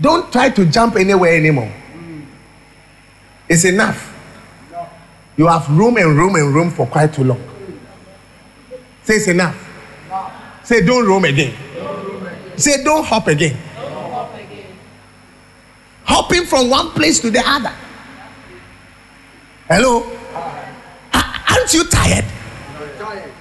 Don't 0.00 0.32
try 0.32 0.48
to 0.48 0.64
jump 0.64 0.96
anywhere 0.96 1.36
anymore. 1.36 1.70
It's 3.48 3.66
enough. 3.66 4.00
You 5.36 5.46
have 5.46 5.68
room 5.70 5.98
and 5.98 6.16
room 6.16 6.36
and 6.36 6.54
room 6.54 6.70
for 6.70 6.86
quite 6.86 7.12
too 7.12 7.24
long. 7.24 7.42
Say 9.02 9.14
it's 9.16 9.28
enough. 9.28 9.56
Say 10.62 10.80
don't 10.86 11.06
roam 11.06 11.26
again. 11.26 11.54
Say 12.56 12.82
don't 12.82 13.04
hop 13.04 13.28
again. 13.28 13.56
Hopping 16.04 16.46
from 16.46 16.70
one 16.70 16.90
place 16.90 17.20
to 17.20 17.30
the 17.30 17.42
other. 17.44 17.74
Hello? 19.68 20.10
Aren't 21.12 21.74
you 21.74 21.84
tired? 21.84 22.24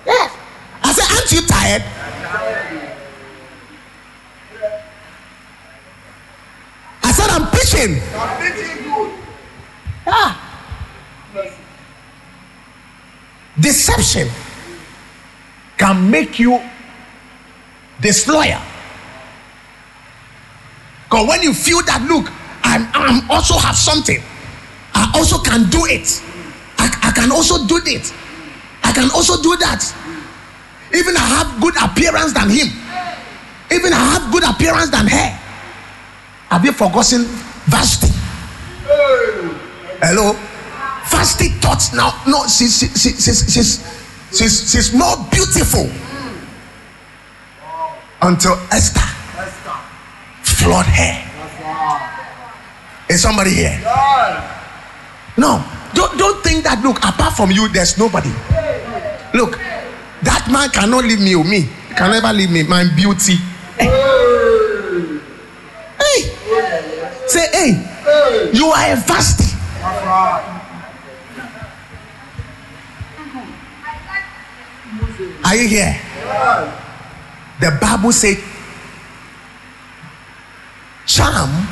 Yes. 0.06 0.43
Aren't 1.14 1.32
you 1.32 1.42
tired? 1.42 1.84
I 7.04 7.12
said, 7.12 7.30
I'm 7.30 7.48
preaching. 7.48 8.02
I'm 8.16 8.38
preaching 8.38 8.84
good. 8.84 9.14
Ah. 10.08 10.40
Deception 13.60 14.28
can 15.78 16.10
make 16.10 16.40
you 16.40 16.60
disloyal. 18.02 18.62
Because 21.04 21.28
when 21.28 21.44
you 21.44 21.54
feel 21.54 21.82
that, 21.84 22.02
look, 22.10 22.32
I'm, 22.64 22.90
I'm 22.94 23.30
also 23.30 23.58
have 23.58 23.76
something, 23.76 24.22
I 24.96 25.12
also 25.16 25.38
can 25.38 25.70
do 25.70 25.86
it. 25.86 26.22
I, 26.78 26.90
I 27.04 27.12
can 27.12 27.32
also 27.32 27.68
do 27.68 27.80
it. 27.86 28.12
I 28.84 28.92
can 28.92 29.12
also 29.12 29.42
do 29.42 29.56
that. 29.58 29.84
Even 30.94 31.18
I 31.18 31.26
have 31.42 31.62
good 31.62 31.76
appearance 31.82 32.34
than 32.34 32.50
him. 32.50 32.68
Even 33.72 33.94
I 33.94 34.20
have 34.20 34.32
good 34.32 34.44
appearance 34.44 34.90
than 34.90 35.08
her. 35.08 35.30
Have 36.50 36.64
you 36.64 36.72
forgotten 36.72 37.26
Vashti? 37.66 38.08
Hello? 40.02 40.34
Vashti 41.10 41.50
thought 41.60 41.82
now, 41.94 42.14
no, 42.28 42.46
she's, 42.48 42.78
she, 42.78 42.88
she, 42.88 43.10
she's, 43.18 43.52
she's, 43.52 43.82
she's, 44.32 44.72
she's 44.72 44.94
more 44.94 45.16
beautiful 45.32 45.90
until 48.22 48.54
Esther 48.72 49.02
Esther. 49.36 49.78
flawed 50.44 50.86
her. 50.86 51.30
Is 53.10 53.22
somebody 53.22 53.52
here? 53.52 53.80
No, 55.38 55.64
don't, 55.94 56.18
don't 56.18 56.44
think 56.44 56.64
that. 56.64 56.82
Look, 56.84 56.98
apart 57.00 57.36
from 57.36 57.52
you, 57.52 57.68
there's 57.68 57.98
nobody. 57.98 58.32
Look, 59.34 59.60
that 60.24 60.48
man 60.52 60.70
cannot 60.70 61.04
leave 61.04 61.20
me 61.20 61.36
or 61.36 61.44
me. 61.44 61.62
He 61.62 61.94
can 61.96 62.12
never 62.12 62.34
leave 62.34 62.50
me. 62.52 62.64
My 62.64 62.84
beauty. 62.96 63.38
Hey, 66.00 66.22
say, 67.28 67.48
hey, 67.52 68.52
you 68.54 68.68
are 68.68 68.94
a 68.94 68.96
Vashti. 68.96 69.44
Are 75.46 75.56
you 75.56 75.68
here? 75.68 76.00
The 77.60 77.78
Bible 77.80 78.12
says 78.12 78.38
charm 81.06 81.68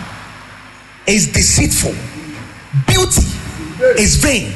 is 1.08 1.32
deceitful, 1.32 1.96
beauty 2.86 3.26
is 3.98 4.16
vain, 4.18 4.54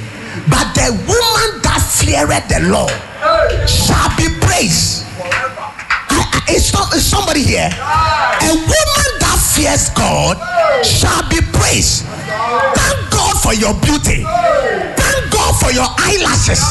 but 0.50 0.68
the 0.78 0.92
woman 1.10 1.50
that 1.66 1.82
feareth 1.82 2.48
the 2.50 2.62
Lord 2.70 2.94
shall 3.68 4.10
be 4.18 4.30
praised. 4.46 5.06
Is, 6.48 6.70
somebody 7.02 7.42
here? 7.42 7.70
A 7.74 8.54
woman 8.54 9.10
that 9.20 9.40
fears 9.42 9.90
God 9.98 10.38
shall 10.86 11.26
be 11.28 11.42
praised. 11.58 12.06
Thank 12.06 13.00
God 13.10 13.36
for 13.42 13.54
your 13.58 13.74
beauty. 13.82 14.22
Thank 14.94 15.34
God 15.34 15.58
for 15.58 15.74
your 15.74 15.90
eyelashes. 15.98 16.62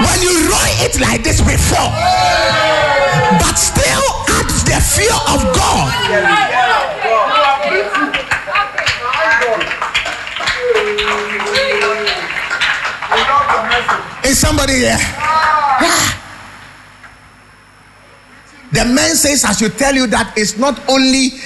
When 0.00 0.18
you 0.24 0.48
roll 0.48 0.72
it 0.80 0.98
like 0.98 1.22
this 1.22 1.44
before, 1.44 1.92
but 3.38 3.54
still 3.60 4.04
add 4.32 4.48
the 4.64 4.80
fear 4.80 5.14
of 5.28 5.44
God. 5.52 6.63
Is 14.24 14.38
somebody 14.38 14.74
here? 14.74 14.98
The 18.72 18.84
man 18.84 19.14
says, 19.14 19.44
I 19.44 19.52
should 19.52 19.78
tell 19.78 19.94
you 19.94 20.06
that 20.08 20.34
it's 20.36 20.58
not 20.58 20.80
only 20.88 21.38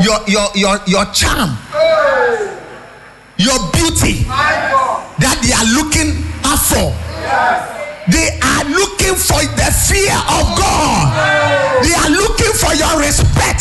your 0.00 0.18
your 0.26 0.48
your 0.54 0.76
your 0.86 1.04
charm, 1.12 1.58
your 3.36 3.58
beauty 3.76 4.24
that 5.20 5.36
they 5.44 5.52
are 5.52 5.68
looking 5.76 6.16
out 6.48 6.62
for. 6.64 6.94
They 8.08 8.40
are 8.40 8.64
looking 8.72 9.14
for 9.20 9.44
the 9.52 9.68
fear 9.84 10.16
of 10.32 10.56
God. 10.56 11.12
They 11.84 11.92
are 11.92 12.08
looking 12.08 12.52
for 12.56 12.72
your 12.72 12.96
respect. 13.04 13.60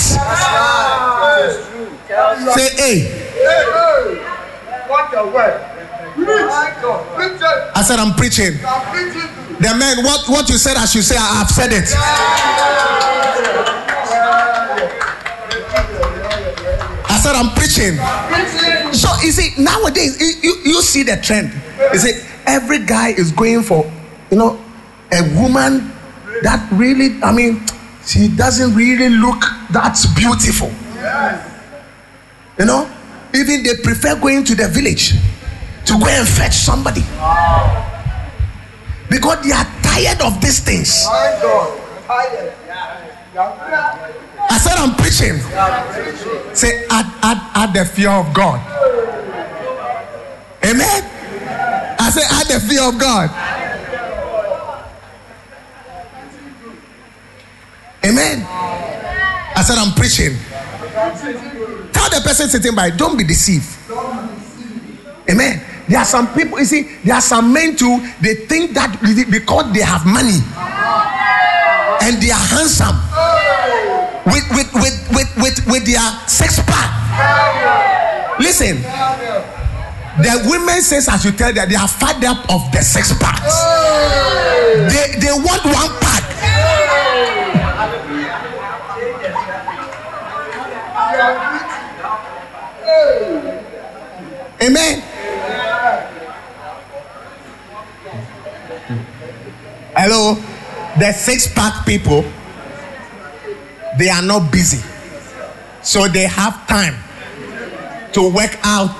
Say, 2.55 2.69
hey, 2.79 2.95
What 4.87 5.11
the 5.11 5.27
word? 5.27 5.76
My 6.17 6.73
God. 6.81 7.15
Preach 7.15 7.41
it. 7.41 7.71
I 7.75 7.83
said 7.83 7.99
I'm 7.99 8.13
preaching. 8.13 8.53
I'm 8.65 8.81
preaching 8.91 9.21
good. 9.21 9.57
The 9.59 9.75
man, 9.77 10.03
what, 10.03 10.27
what 10.27 10.49
you 10.49 10.57
said, 10.57 10.77
I 10.77 10.85
should 10.85 11.03
say, 11.03 11.15
I 11.15 11.37
have 11.37 11.49
said 11.49 11.71
it. 11.71 11.89
I 17.09 17.19
said 17.21 17.35
I'm 17.35 17.49
preaching. 17.55 17.97
Preaching. 18.29 18.93
So 18.93 19.09
you 19.23 19.31
see, 19.31 19.61
nowadays 19.61 20.19
you, 20.19 20.33
you, 20.41 20.61
you 20.65 20.81
see 20.81 21.03
the 21.03 21.17
trend. 21.17 21.53
You 21.93 21.99
see, 21.99 22.21
every 22.45 22.85
guy 22.85 23.09
is 23.09 23.31
going 23.31 23.63
for, 23.63 23.91
you 24.31 24.37
know, 24.37 24.59
a 25.11 25.21
woman 25.39 25.91
that 26.41 26.67
really, 26.71 27.21
I 27.21 27.31
mean, 27.31 27.65
she 28.05 28.27
doesn't 28.27 28.75
really 28.75 29.09
look 29.09 29.41
that 29.71 29.97
beautiful. 30.15 30.71
You 32.57 32.65
know, 32.65 32.89
even 33.35 33.63
they 33.63 33.75
prefer 33.83 34.19
going 34.19 34.43
to 34.45 34.55
the 34.55 34.67
village 34.67 35.13
to 35.87 35.93
go 35.99 36.07
and 36.07 36.27
fetch 36.27 36.53
somebody 36.53 37.01
because 39.09 39.41
they 39.43 39.51
are 39.51 39.65
tired 39.81 40.21
of 40.21 40.39
these 40.41 40.59
things. 40.59 41.05
I 44.49 44.57
said 44.59 44.77
I'm 44.77 44.95
preaching. 44.95 45.39
Say 46.55 46.85
add, 46.89 47.05
add, 47.23 47.39
add 47.55 47.73
the 47.73 47.85
fear 47.85 48.09
of 48.09 48.33
God. 48.33 48.59
Amen. 50.65 51.03
I 51.99 52.09
said, 52.09 52.23
add 52.29 52.47
the 52.47 52.59
fear 52.67 52.83
of 52.87 52.99
God. 52.99 53.29
Amen. 58.05 58.45
I 59.55 59.63
said 59.63 59.77
I'm 59.77 59.93
preaching. 59.93 60.37
Tell 61.93 62.09
the 62.09 62.21
person 62.23 62.49
sitting 62.49 62.75
by, 62.75 62.89
don't 62.89 63.17
be 63.17 63.23
deceived. 63.23 63.67
Amen. 65.29 65.76
There 65.87 65.99
are 65.99 66.05
some 66.05 66.33
people, 66.33 66.59
you 66.59 66.65
see, 66.65 66.83
there 67.03 67.15
are 67.15 67.21
some 67.21 67.53
men 67.53 67.75
too, 67.75 67.99
they 68.21 68.35
think 68.35 68.73
that 68.73 68.99
because 69.31 69.71
they 69.73 69.81
have 69.81 70.05
money 70.05 70.43
and 72.03 72.21
they 72.21 72.31
are 72.31 72.47
handsome 72.51 72.95
with 74.27 74.43
with 74.51 74.69
with 74.75 74.97
with 75.15 75.29
with, 75.37 75.57
with 75.67 75.85
their 75.85 76.03
sex 76.27 76.59
pack. 76.67 76.91
Listen, 78.39 78.81
the 80.21 80.43
women 80.49 80.81
says 80.81 81.07
as 81.07 81.23
you 81.23 81.31
tell 81.31 81.53
that 81.53 81.69
they 81.69 81.75
are 81.75 81.87
fed 81.87 82.23
up 82.25 82.43
of 82.51 82.69
the 82.71 82.81
sex 82.81 83.13
packs. 83.19 83.55
They 84.91 85.19
they 85.19 85.31
want 85.31 85.63
one 85.63 85.91
pack. 86.03 86.23
Amen. 94.61 95.06
Hello? 99.97 100.35
The 100.99 101.11
six 101.11 101.51
pack 101.51 101.83
people, 101.83 102.23
they 103.97 104.09
are 104.09 104.21
not 104.21 104.51
busy. 104.51 104.77
So 105.81 106.07
they 106.07 106.27
have 106.27 106.67
time 106.67 106.93
to 108.13 108.29
work 108.29 108.59
out. 108.61 108.93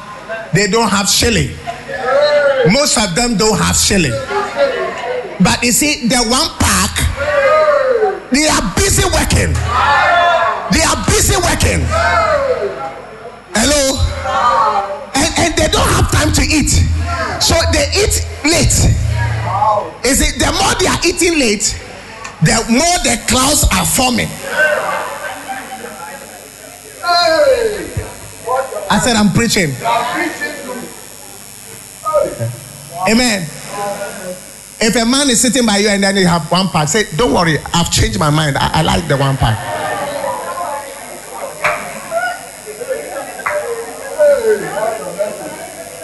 They 0.53 0.65
don't 0.65 0.89
have 0.89 1.07
shilling. 1.07 1.53
Most 2.73 2.97
of 2.97 3.13
them 3.13 3.37
don't 3.37 3.59
have 3.59 3.75
shilling. 3.75 4.17
But 5.39 5.61
you 5.61 5.71
see, 5.71 6.07
the 6.07 6.17
one 6.25 6.49
pack, 6.57 6.97
they 8.31 8.47
are 8.49 8.73
busy 8.75 9.05
working. 9.05 9.53
They 10.73 10.81
are 10.81 10.97
busy 11.05 11.37
working. 11.37 11.85
Hello? 13.53 14.01
And, 15.13 15.29
and 15.45 15.53
they 15.53 15.67
don't 15.67 15.89
have 15.93 16.09
time 16.09 16.33
to 16.33 16.41
eat. 16.41 16.73
So 17.39 17.53
they 17.71 17.85
eat 17.93 18.25
late. 18.49 19.06
Is 20.05 20.21
it 20.21 20.39
the 20.39 20.51
more 20.51 20.73
they 20.79 20.87
are 20.87 20.99
eating 21.05 21.39
late, 21.39 21.79
the 22.41 22.55
more 22.69 22.97
the 23.03 23.19
clouds 23.27 23.65
are 23.73 23.85
forming. 23.85 24.29
I 28.89 28.99
said, 28.99 29.15
I'm 29.15 29.31
preaching. 29.33 29.71
Amen. 33.09 33.47
If 34.79 34.95
a 34.95 35.05
man 35.05 35.29
is 35.29 35.41
sitting 35.41 35.65
by 35.65 35.77
you 35.77 35.89
and 35.89 36.03
then 36.03 36.15
you 36.15 36.27
have 36.27 36.51
one 36.51 36.67
pack, 36.67 36.87
say, 36.87 37.05
Don't 37.15 37.33
worry, 37.33 37.57
I've 37.73 37.91
changed 37.91 38.19
my 38.19 38.29
mind. 38.29 38.57
I, 38.57 38.79
I 38.79 38.81
like 38.83 39.07
the 39.07 39.17
one 39.17 39.35
pack. 39.37 39.57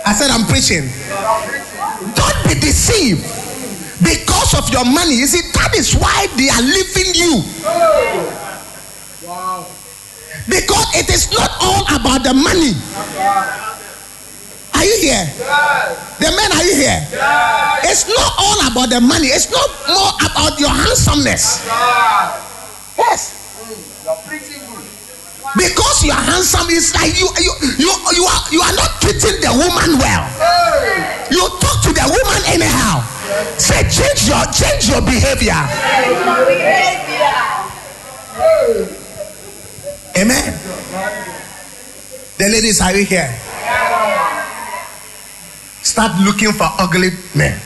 I 0.06 0.14
said, 0.14 0.32
I'm 0.32 0.46
preaching. 0.48 0.90
Deceived 2.54 3.24
because 4.04 4.54
of 4.54 4.70
your 4.70 4.86
money. 4.86 5.16
You 5.16 5.28
see, 5.28 5.42
that 5.54 5.74
is 5.76 5.94
why 5.96 6.28
they 6.38 6.50
are 6.50 6.62
leaving 6.62 7.14
you. 7.14 7.44
Because 10.48 10.88
it 10.96 11.10
is 11.10 11.32
not 11.32 11.52
all 11.62 11.84
about 11.96 12.24
the 12.24 12.34
money. 12.34 12.74
Are 14.76 14.86
you 14.86 14.98
here? 15.02 15.26
The 16.20 16.30
men, 16.36 16.52
are 16.52 16.64
you 16.64 16.76
here? 16.76 17.08
It's 17.84 18.08
not 18.08 18.32
all 18.38 18.60
about 18.72 18.90
the 18.90 19.02
money. 19.02 19.28
It's 19.28 19.50
not 19.52 19.70
more 19.88 20.14
about 20.30 20.60
your 20.60 20.70
handsomeness. 20.70 21.66
Yes. 22.98 23.34
Because 25.56 26.04
you 26.04 26.12
are 26.12 26.22
handsome, 26.22 26.68
it's 26.70 26.94
like 26.96 27.14
you 27.20 27.30
you 27.38 27.54
you 27.78 27.92
you 28.18 28.24
are 28.26 28.42
you 28.52 28.62
are 28.62 28.76
not 28.76 29.02
treating 29.02 29.38
the 29.40 29.54
woman 29.54 30.02
well. 30.02 30.26
You 31.30 31.46
talk 31.62 31.78
to 31.86 31.92
the 31.94 32.06
woman 32.10 32.42
anyhow. 32.50 33.06
Say 33.58 33.86
change 33.90 34.28
your 34.28 34.44
change 34.50 34.90
your 34.90 35.02
behavior. 35.02 35.62
Amen. 40.18 40.54
The 42.38 42.50
ladies, 42.50 42.82
are 42.82 42.96
you 42.96 43.06
here? 43.06 43.30
Start 45.82 46.20
looking 46.26 46.52
for 46.52 46.68
ugly 46.80 47.10
men. 47.36 47.60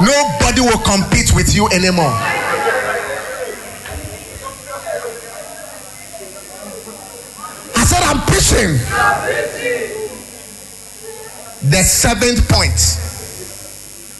Nobody 0.00 0.60
will 0.60 0.82
compete 0.82 1.32
with 1.34 1.54
you 1.54 1.68
anymore. 1.68 2.12
I 7.74 7.84
said, 7.86 8.01
I'm 8.12 8.20
preaching. 8.26 8.76
The 11.70 11.82
seventh 11.82 12.46
point, 12.46 12.76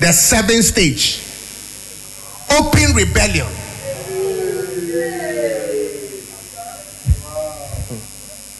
the 0.01 0.13
seventh 0.13 0.65
stage, 0.65 1.21
open 2.51 2.97
rebellion. 2.97 3.49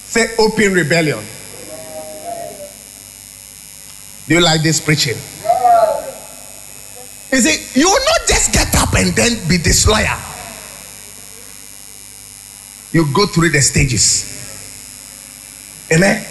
Say 0.05 0.35
open 0.39 0.75
rebellion. 0.75 1.25
Do 4.29 4.35
you 4.35 4.41
like 4.43 4.63
this 4.63 4.83
preaching? 4.83 5.17
Is 7.33 7.47
it 7.47 7.75
you 7.75 7.89
will 7.89 8.05
not 8.05 8.29
just 8.29 8.53
get 8.53 8.75
up 8.75 8.93
and 8.93 9.17
then 9.17 9.49
be 9.49 9.57
disloyal? 9.57 10.19
You 12.93 13.11
go 13.15 13.25
through 13.25 13.49
the 13.49 13.63
stages. 13.63 14.32
Amen. 15.93 16.25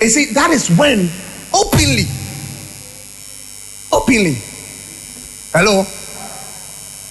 You 0.00 0.08
see, 0.08 0.32
that 0.34 0.50
is 0.50 0.68
when 0.76 1.08
openly, 1.54 2.04
openly, 3.92 4.36
hello, 5.52 5.84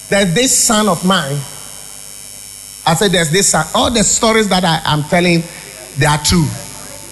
there's 0.09 0.33
this 0.33 0.57
son 0.57 0.89
of 0.89 1.03
mine. 1.05 1.39
I 2.85 2.95
said, 2.95 3.11
there's 3.11 3.29
this 3.31 3.47
son. 3.49 3.65
All 3.73 3.89
the 3.91 4.03
stories 4.03 4.49
that 4.49 4.65
I 4.65 4.81
am 4.85 5.03
telling, 5.03 5.43
they 5.97 6.05
are 6.05 6.17
true. 6.23 6.45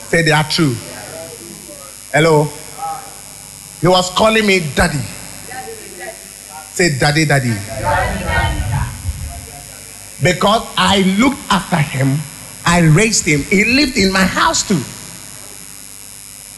Say 0.09 0.23
they 0.23 0.31
are 0.31 0.43
true. 0.43 0.75
Hello. 2.11 2.49
He 3.79 3.87
was 3.87 4.09
calling 4.11 4.45
me 4.45 4.59
daddy. 4.75 4.99
Say 6.73 6.97
daddy, 6.99 7.25
daddy. 7.25 7.53
Because 10.21 10.67
I 10.75 11.01
looked 11.17 11.39
after 11.49 11.77
him, 11.77 12.17
I 12.69 12.81
raised 12.81 13.25
him. 13.25 13.41
He 13.41 13.65
lived 13.65 13.97
in 13.97 14.11
my 14.11 14.23
house 14.23 14.61
too. 14.61 14.79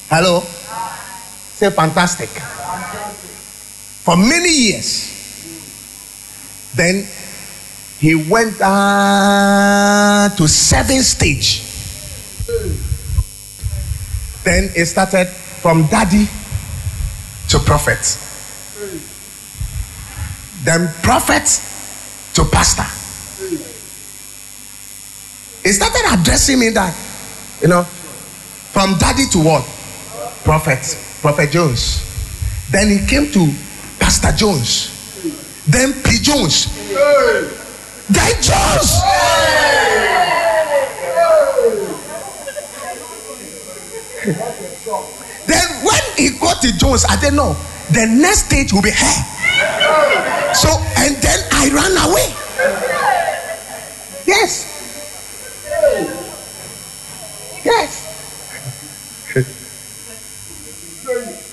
Hello. 0.09 0.41
Say 1.55 1.69
fantastic. 1.71 2.27
For 4.03 4.17
many 4.17 4.51
years. 4.51 5.07
Then 6.75 7.07
he 7.99 8.15
went 8.15 8.59
uh, 8.59 10.27
to 10.35 10.47
seventh 10.49 11.05
stage. 11.05 11.63
Then 14.43 14.69
it 14.75 14.87
started 14.87 15.27
from 15.63 15.87
daddy 15.87 16.27
to 17.49 17.59
prophet. 17.59 18.03
Then 20.65 20.91
prophet 21.03 21.47
to 22.33 22.43
pastor. 22.51 23.00
He 25.63 25.71
started 25.71 26.01
addressing 26.09 26.59
me 26.59 26.69
that, 26.69 26.95
you 27.61 27.67
know, 27.67 27.83
from 27.83 28.97
daddy 28.97 29.25
to 29.31 29.37
what? 29.39 29.63
Prophet, 30.43 30.97
Prophet 31.21 31.51
Jones. 31.51 32.01
Then 32.71 32.89
he 32.89 33.05
came 33.05 33.31
to 33.31 33.53
Pastor 33.99 34.31
Jones. 34.35 34.89
Then 35.67 35.93
P. 36.03 36.17
Jones. 36.17 36.65
Then 38.09 38.41
Jones. 38.41 39.01
Then 45.47 45.67
when 45.83 46.01
he 46.15 46.37
got 46.39 46.61
to 46.61 46.77
Jones, 46.77 47.05
I 47.09 47.19
didn't 47.19 47.35
know. 47.35 47.55
The 47.91 48.05
next 48.05 48.45
stage 48.45 48.71
will 48.71 48.81
be 48.81 48.91
hair. 48.91 49.25
So 50.53 50.69
and 50.97 51.15
then 51.17 51.39
I 51.51 51.69
ran 51.73 51.97
away. 52.07 52.33
Yes. 54.25 54.70
Yes. 57.63 58.07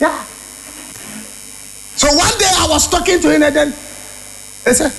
yeah. 0.00 0.24
So 1.96 2.08
one 2.14 2.38
day 2.38 2.46
I 2.46 2.66
was 2.68 2.88
talking 2.88 3.20
to 3.20 3.30
him 3.30 3.42
and 3.42 3.54
then 3.54 3.74
he 4.64 4.72
said, 4.72 4.92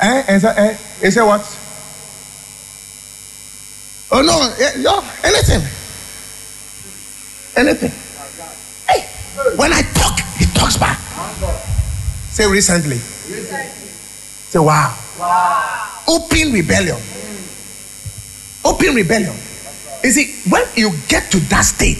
eh, 0.00 0.24
and 0.28 0.42
said, 0.42 0.58
eh, 0.58 0.76
he 1.00 1.10
said 1.10 1.24
what? 1.24 1.40
Oh 4.12 4.22
no, 4.22 4.52
no, 4.82 5.02
anything. 5.24 5.62
Anything. 7.56 7.92
Hey, 8.88 9.08
when 9.56 9.72
I 9.72 9.82
talk, 9.94 10.20
he 10.36 10.46
talks 10.46 10.76
back. 10.76 10.98
Say 12.30 12.50
recently. 12.50 12.98
Say 12.98 14.58
wow. 14.58 14.96
Wow. 15.18 16.02
Open 16.08 16.52
rebellion. 16.52 16.98
Open 18.64 18.94
rebellion. 18.94 19.34
You 20.02 20.10
see, 20.10 20.50
when 20.50 20.64
you 20.74 20.90
get 21.08 21.30
to 21.32 21.40
that 21.48 21.62
state, 21.62 21.98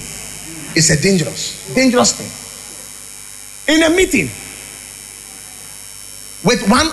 it's 0.76 0.90
a 0.90 1.00
dangerous, 1.00 1.74
dangerous 1.74 2.12
thing. 2.12 2.30
In 3.76 3.82
a 3.82 3.90
meeting 3.94 4.30
with 6.44 6.68
one, 6.68 6.88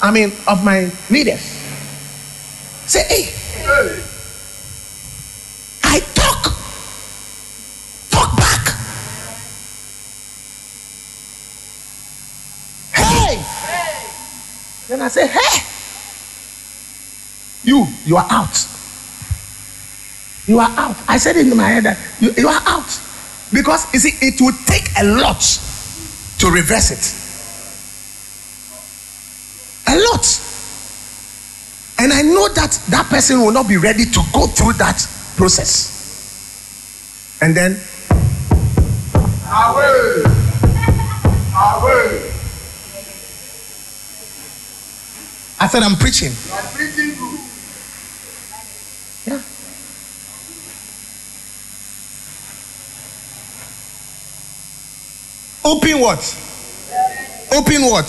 I 0.00 0.10
mean, 0.10 0.32
of 0.46 0.64
my 0.64 0.90
leaders, 1.10 1.40
say, 2.86 3.02
hey, 3.08 3.34
I 5.82 6.00
talk, 6.14 6.54
talk 8.10 8.36
back. 8.36 8.76
Hey, 12.94 13.44
then 14.88 15.02
I 15.02 15.08
say, 15.08 15.26
hey, 15.26 15.62
you, 17.64 17.86
you 18.04 18.16
are 18.16 18.26
out. 18.30 18.75
You 20.46 20.60
are 20.60 20.70
out. 20.76 20.96
I 21.08 21.18
said 21.18 21.36
it 21.36 21.46
in 21.46 21.56
my 21.56 21.68
head 21.68 21.84
that 21.84 21.98
you, 22.20 22.32
you 22.36 22.48
are 22.48 22.62
out. 22.66 23.00
Because 23.52 23.92
you 23.92 24.00
see, 24.00 24.14
it 24.26 24.40
will 24.40 24.54
take 24.66 24.88
a 24.98 25.04
lot 25.04 25.40
to 26.38 26.50
reverse 26.50 26.90
it. 26.90 27.14
A 29.88 29.96
lot. 29.96 30.26
And 31.98 32.12
I 32.12 32.22
know 32.22 32.48
that 32.48 32.78
that 32.90 33.06
person 33.08 33.40
will 33.40 33.52
not 33.52 33.68
be 33.68 33.76
ready 33.76 34.04
to 34.04 34.20
go 34.32 34.46
through 34.46 34.74
that 34.74 34.98
process. 35.36 35.94
And 37.40 37.56
then, 37.56 37.80
Away. 39.48 40.24
Away. 41.54 42.32
I 45.58 45.68
said, 45.68 45.82
I'm 45.82 45.96
preaching. 45.96 46.32
You 46.46 46.52
are 46.52 46.62
preaching 46.74 47.14
Open 55.66 55.98
what? 56.00 56.22
Open 57.52 57.82
what? 57.90 58.06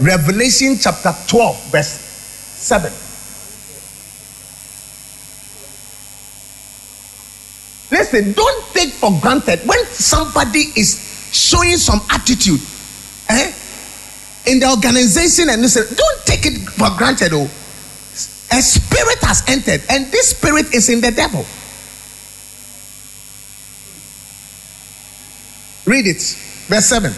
Revelation 0.00 0.78
chapter 0.80 1.12
12, 1.28 1.70
verse 1.70 1.88
7. 1.88 2.90
Listen, 7.90 8.32
don't 8.32 8.64
take 8.72 8.90
for 8.94 9.12
granted 9.20 9.60
when 9.66 9.84
somebody 9.86 10.72
is 10.74 11.28
showing 11.32 11.76
some 11.76 12.00
attitude 12.10 12.60
eh, 13.28 13.52
in 14.46 14.58
the 14.58 14.70
organization 14.70 15.50
and 15.50 15.60
listen, 15.60 15.84
don't 15.94 16.26
take 16.26 16.46
it 16.46 16.58
for 16.70 16.88
granted. 16.96 17.32
Oh, 17.34 17.44
a 17.44 18.62
spirit 18.62 19.18
has 19.20 19.44
entered, 19.48 19.82
and 19.90 20.06
this 20.10 20.30
spirit 20.30 20.72
is 20.74 20.88
in 20.88 21.02
the 21.02 21.10
devil. 21.10 21.44
Read 25.86 26.06
it, 26.06 26.22
verse 26.66 26.86
7. 26.86 27.12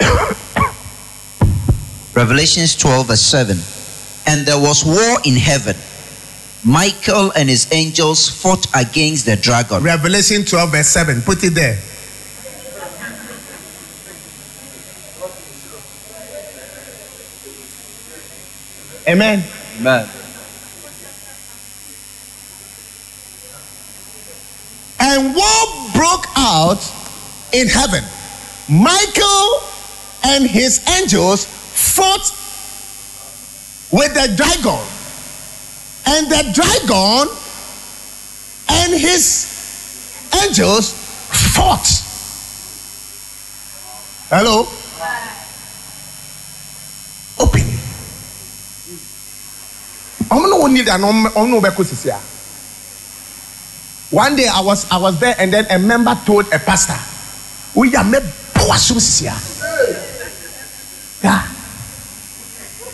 Revelations 2.14 2.76
12, 2.76 3.06
verse 3.06 3.20
7. 3.20 3.58
And 4.26 4.46
there 4.46 4.58
was 4.58 4.84
war 4.84 5.18
in 5.24 5.36
heaven. 5.36 5.76
Michael 6.64 7.30
and 7.32 7.48
his 7.48 7.72
angels 7.72 8.28
fought 8.28 8.66
against 8.74 9.26
the 9.26 9.36
dragon. 9.36 9.82
Revelation 9.82 10.44
12, 10.44 10.70
verse 10.70 10.88
7. 10.88 11.22
Put 11.22 11.44
it 11.44 11.54
there. 11.54 11.78
Amen. 19.08 19.42
Amen. 19.78 20.17
And 25.10 25.34
war 25.34 25.90
broke 25.94 26.26
out 26.36 26.80
in 27.54 27.66
heaven. 27.66 28.04
Michael 28.68 29.62
and 30.22 30.46
his 30.46 30.86
angels 31.00 31.46
fought 31.46 32.30
with 33.90 34.12
the 34.12 34.34
dragon. 34.36 34.84
And 36.04 36.30
the 36.30 36.52
dragon 36.52 37.34
and 38.68 38.92
his 38.92 39.48
angels 40.44 40.92
fought. 40.92 41.88
Hello? 44.28 44.68
Open. 47.40 47.64
I'm 50.30 50.50
not 50.50 50.70
need 50.70 50.88
an 50.88 51.02
I'm 51.02 51.50
not 51.50 51.62
one 54.10 54.36
day 54.36 54.48
I 54.48 54.60
was 54.60 54.88
I 54.90 54.96
was 54.96 55.20
there 55.20 55.34
and 55.38 55.52
then 55.52 55.66
a 55.70 55.78
member 55.78 56.16
told 56.24 56.46
a 56.52 56.58
pastor, 56.58 56.96
"We 57.74 57.94
are 57.94 58.04
me 58.04 58.18
boasum 58.56 58.96
sisia." 59.00 59.36
Yeah. 61.22 61.44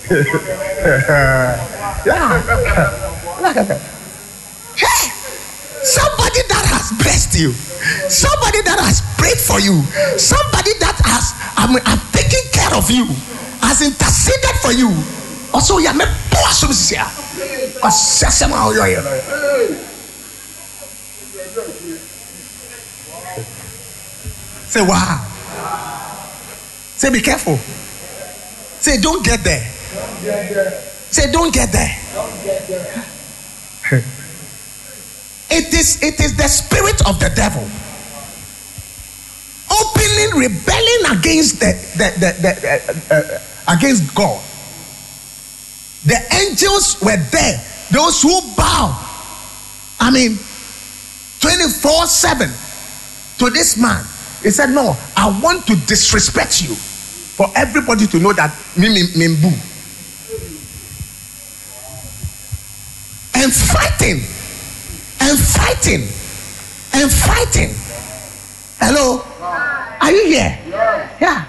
yeah. 2.05 2.43
Hey, 4.75 5.03
somebody 5.87 6.43
that 6.51 6.65
has 6.67 6.91
blessed 6.99 7.39
you, 7.39 7.53
somebody 8.11 8.63
that 8.67 8.81
has 8.83 9.01
prayed 9.17 9.39
for 9.39 9.61
you, 9.61 9.83
somebody 10.19 10.73
that 10.83 10.99
has 11.07 11.31
I 11.57 11.69
mean, 11.71 11.79
have 11.87 12.03
taken 12.11 12.43
care 12.51 12.75
of 12.75 12.91
you, 12.91 13.07
has 13.63 13.83
interceded 13.87 14.57
for 14.61 14.73
you. 14.73 14.91
Also, 15.55 15.79
yeah, 15.79 15.93
me 15.93 16.05
boasum 16.35 16.75
sisia. 16.75 17.07
Asasema 17.83 18.67
oyoyo. 18.67 19.94
Say, 24.75 24.83
wow. 24.83 25.25
Say, 26.97 27.11
be 27.11 27.21
careful. 27.21 27.57
Say, 28.81 29.01
don't 29.01 29.25
get 29.25 29.45
there. 29.45 29.63
Say, 31.13 31.31
don't 31.31 31.55
get 31.55 31.71
there. 31.71 31.97
it 35.49 35.73
is 35.73 36.03
it 36.03 36.19
is 36.19 36.37
the 36.37 36.49
spirit 36.49 37.07
of 37.07 37.21
the 37.21 37.31
devil 37.37 37.63
openly 39.71 40.49
rebelling 40.49 41.19
against 41.19 41.61
the, 41.61 41.73
the, 41.95 42.11
the, 42.19 42.31
the 42.43 42.51
uh, 42.67 43.15
uh, 43.15 43.77
against 43.77 44.13
God. 44.13 44.43
The 46.05 46.19
angels 46.35 47.01
were 47.01 47.23
there. 47.31 47.65
Those 47.93 48.23
who 48.23 48.41
bow. 48.57 48.99
I 50.01 50.11
mean, 50.11 50.37
24 51.39 52.07
7 52.07 52.51
to 53.39 53.51
this 53.51 53.77
man. 53.77 54.05
He 54.45 54.51
said, 54.51 54.71
No, 54.71 54.95
I 55.17 55.41
want 55.43 55.67
to 55.69 55.75
disrespect 55.87 56.61
you 56.63 56.75
for 56.77 57.49
everybody 57.57 58.07
to 58.07 58.19
know 58.21 58.35
that 58.35 58.55
me, 58.77 58.91
me, 58.91 59.03
me, 59.17 59.27
boo. 59.41 59.49
And 63.37 63.51
fighting, 63.51 64.21
and 65.21 65.39
fighting, 65.41 66.03
and 66.93 67.11
fighting. 67.11 67.73
Hello? 68.79 69.25
Are 70.01 70.13
you 70.13 70.27
here? 70.27 70.59
Yeah. 71.19 71.47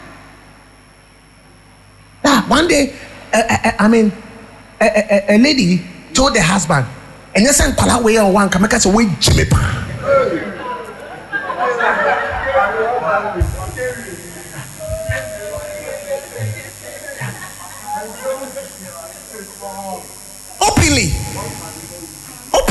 Yeah. 2.23 2.47
One 2.47 2.67
day, 2.69 2.95
uh, 3.33 3.41
uh, 3.49 3.71
I 3.77 3.87
mean, 3.89 4.11
a, 4.79 4.85
a, 4.85 5.35
a 5.35 5.37
lady 5.37 5.85
told 6.13 6.33
the 6.33 6.41
husband, 6.41 6.87
and 7.35 7.43
you 7.43 7.51
send 7.51 7.75
Pala 7.75 8.01
way 8.01 8.17
or 8.17 8.31
one, 8.31 8.49
make 8.61 8.73
us 8.73 8.85
away, 8.85 9.09
Jimmy. 9.19 9.43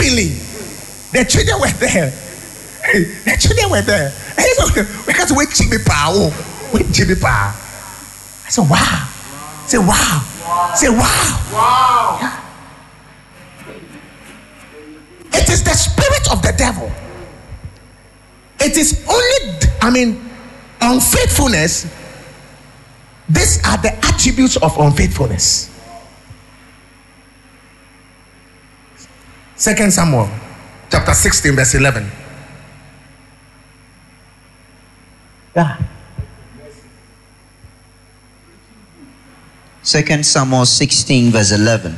Openly, 0.05 0.29
the 1.13 1.25
children 1.29 1.61
were 1.61 1.73
there. 1.79 2.11
the 3.25 3.37
children 3.39 3.71
were 3.71 3.83
there. 3.83 4.13
And 4.37 4.45
he 4.45 4.55
said, 4.55 5.37
we 5.37 5.47
Jimmy 5.47 5.83
Power, 5.85 6.31
Wait 6.73 6.91
Jimmy 6.93 7.15
Power. 7.15 7.53
I 7.55 8.51
said, 8.51 8.69
wow. 8.69 9.11
Say, 9.67 9.79
wow. 9.79 10.73
Say, 10.75 10.89
wow. 10.91 11.51
Wow. 11.53 12.19
Yeah. 12.21 12.41
It 15.33 15.49
is 15.49 15.63
the 15.63 15.73
spirit 15.73 16.31
of 16.31 16.43
the 16.43 16.53
devil. 16.57 16.91
It 18.61 18.77
is 18.77 19.05
only, 19.09 19.59
I 19.81 19.91
mean, 19.91 20.31
unfaithfulness. 20.81 21.87
These 23.29 23.65
are 23.65 23.79
the 23.79 23.95
attributes 24.05 24.57
of 24.57 24.77
unfaithfulness. 24.79 25.74
Second 29.57 29.93
Samuel 29.93 30.29
chapter 30.91 31.15
16, 31.15 31.55
verse 31.55 31.75
11. 31.75 32.11
Yeah. 35.55 35.79
Second 39.83 40.27
Samuel 40.27 40.67
16, 40.67 41.31
verse 41.31 41.53
11. 41.53 41.97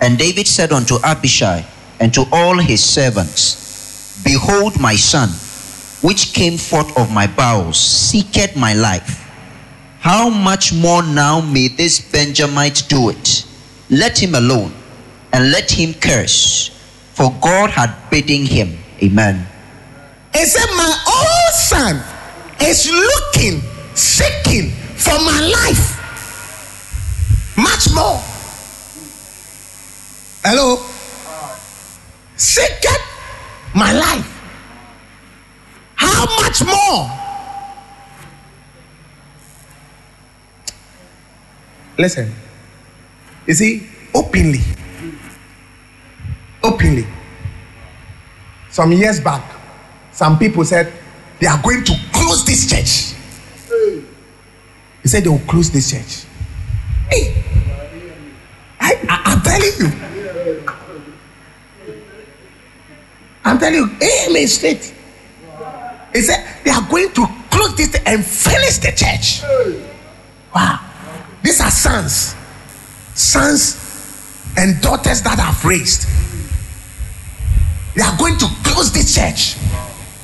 And 0.00 0.16
David 0.18 0.46
said 0.48 0.72
unto 0.72 0.96
Abishai 1.04 1.64
and 2.00 2.14
to 2.14 2.24
all 2.32 2.56
his 2.58 2.82
servants, 2.82 4.22
Behold, 4.24 4.80
my 4.80 4.96
son, 4.96 5.28
which 6.00 6.32
came 6.32 6.56
forth 6.56 6.96
of 6.96 7.12
my 7.12 7.26
bowels, 7.26 7.78
seeketh 7.78 8.56
my 8.56 8.72
life. 8.72 9.28
How 10.00 10.30
much 10.30 10.72
more 10.72 11.02
now 11.02 11.40
may 11.40 11.68
this 11.68 12.00
Benjamite 12.00 12.84
do 12.88 13.10
it? 13.10 13.44
Let 13.90 14.20
him 14.20 14.34
alone, 14.34 14.72
and 15.32 15.50
let 15.50 15.70
him 15.70 15.94
curse, 15.94 16.68
for 17.14 17.34
God 17.40 17.70
had 17.70 17.94
bidden 18.10 18.44
him. 18.46 18.78
Amen. 19.02 19.46
He 20.34 20.44
said, 20.44 20.66
My 20.76 20.92
own 21.06 21.52
son 21.52 22.02
is 22.60 22.90
looking, 22.90 23.60
seeking 23.94 24.70
for 24.96 25.18
my 25.20 25.40
life. 25.40 25.98
Much 27.56 27.92
more. 27.94 28.20
Hello? 30.44 30.84
Seeketh 32.36 33.02
my 33.74 33.92
life. 33.92 34.28
How 35.94 36.26
much 36.40 36.64
more? 36.64 37.10
Listen. 41.98 42.34
You 43.46 43.54
see, 43.54 43.86
openly. 44.14 44.60
Openly. 46.62 47.06
Some 48.70 48.92
years 48.92 49.20
back, 49.20 49.42
some 50.12 50.38
people 50.38 50.64
said 50.64 50.92
they 51.40 51.46
are 51.46 51.60
going 51.62 51.84
to 51.84 51.94
close 52.12 52.44
this 52.44 52.70
church. 52.70 53.18
He 55.02 55.08
said 55.08 55.24
they 55.24 55.28
will 55.28 55.38
close 55.40 55.70
this 55.70 55.90
church. 55.90 56.26
Hey, 57.10 57.42
I, 58.80 58.94
I, 59.08 59.22
I'm 59.26 59.42
telling 59.42 59.72
you. 59.78 60.12
I'm 63.44 63.58
telling 63.58 63.74
you, 63.74 63.90
amen 64.30 64.46
straight. 64.46 64.94
He 66.12 66.20
said 66.20 66.46
they 66.64 66.70
are 66.70 66.88
going 66.88 67.12
to 67.12 67.26
close 67.50 67.74
this 67.76 67.94
and 68.06 68.24
finish 68.24 68.78
the 68.78 68.92
church. 68.96 69.42
Wow. 70.54 70.78
These 71.42 71.60
are 71.60 71.70
sons. 71.70 72.36
Sons 73.14 73.76
and 74.56 74.80
daughters 74.80 75.22
that 75.22 75.38
I've 75.38 75.64
raised. 75.64 76.06
They 77.94 78.02
are 78.02 78.16
going 78.16 78.38
to 78.38 78.46
close 78.64 78.92
this 78.92 79.14
church. 79.14 79.56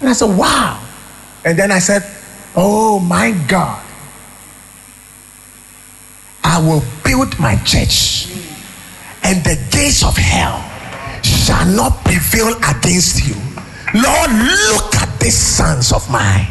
And 0.01 0.09
I 0.09 0.12
said, 0.12 0.36
wow. 0.36 0.82
And 1.45 1.59
then 1.59 1.70
I 1.70 1.78
said, 1.78 2.03
oh 2.57 2.99
my 2.99 3.32
God. 3.47 3.85
I 6.45 6.61
will 6.61 6.82
build 7.05 7.39
my 7.39 7.57
church, 7.57 8.27
and 9.23 9.45
the 9.45 9.57
gates 9.70 10.03
of 10.03 10.16
hell 10.16 10.65
shall 11.23 11.66
not 11.66 12.03
prevail 12.05 12.57
against 12.69 13.28
you. 13.28 13.35
Lord, 13.95 14.31
look 14.31 14.95
at 14.97 15.20
these 15.20 15.36
sons 15.36 15.93
of 15.93 16.11
mine. 16.11 16.49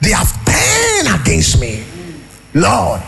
They 0.00 0.10
have 0.10 0.32
turned 0.44 1.20
against 1.20 1.60
me. 1.60 1.84
Lord, 2.54 3.02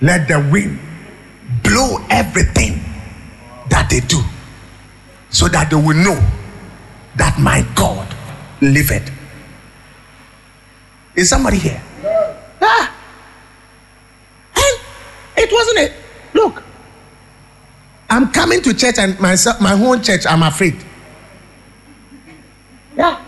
let 0.00 0.26
the 0.26 0.48
wind 0.50 0.80
blow 1.62 2.04
everything 2.10 2.80
that 3.74 3.90
they 3.90 3.98
do 3.98 4.22
so 5.30 5.48
that 5.48 5.68
they 5.68 5.74
will 5.74 5.96
know 5.96 6.14
that 7.16 7.36
my 7.40 7.66
God 7.74 8.06
liveth. 8.60 9.10
Is 11.16 11.28
somebody 11.28 11.58
here? 11.58 11.82
Ah. 12.62 12.94
And 14.54 15.42
it 15.42 15.52
wasn't 15.52 15.78
it. 15.78 15.92
Look, 16.34 16.62
I'm 18.08 18.30
coming 18.30 18.62
to 18.62 18.72
church 18.74 18.96
and 18.98 19.18
myself, 19.18 19.60
my 19.60 19.72
own 19.72 20.00
church, 20.04 20.24
I'm 20.24 20.44
afraid. 20.44 20.76
Yeah. 22.96 23.20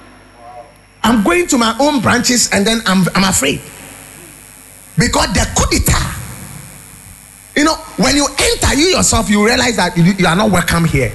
I'm 1.02 1.24
going 1.24 1.48
to 1.48 1.58
my 1.58 1.76
own 1.80 2.00
branches 2.00 2.50
and 2.52 2.64
then 2.64 2.82
I'm, 2.86 3.04
I'm 3.16 3.24
afraid. 3.24 3.60
Because 4.96 5.32
the 5.32 5.44
coup 5.56 5.66
d'etat. 5.70 6.15
You 7.56 7.64
know, 7.64 7.74
when 7.96 8.14
you 8.14 8.26
enter, 8.26 8.74
you 8.74 8.88
yourself, 8.88 9.30
you 9.30 9.44
realize 9.44 9.76
that 9.76 9.96
you, 9.96 10.04
you 10.04 10.26
are 10.26 10.36
not 10.36 10.50
welcome 10.50 10.84
here. 10.84 11.10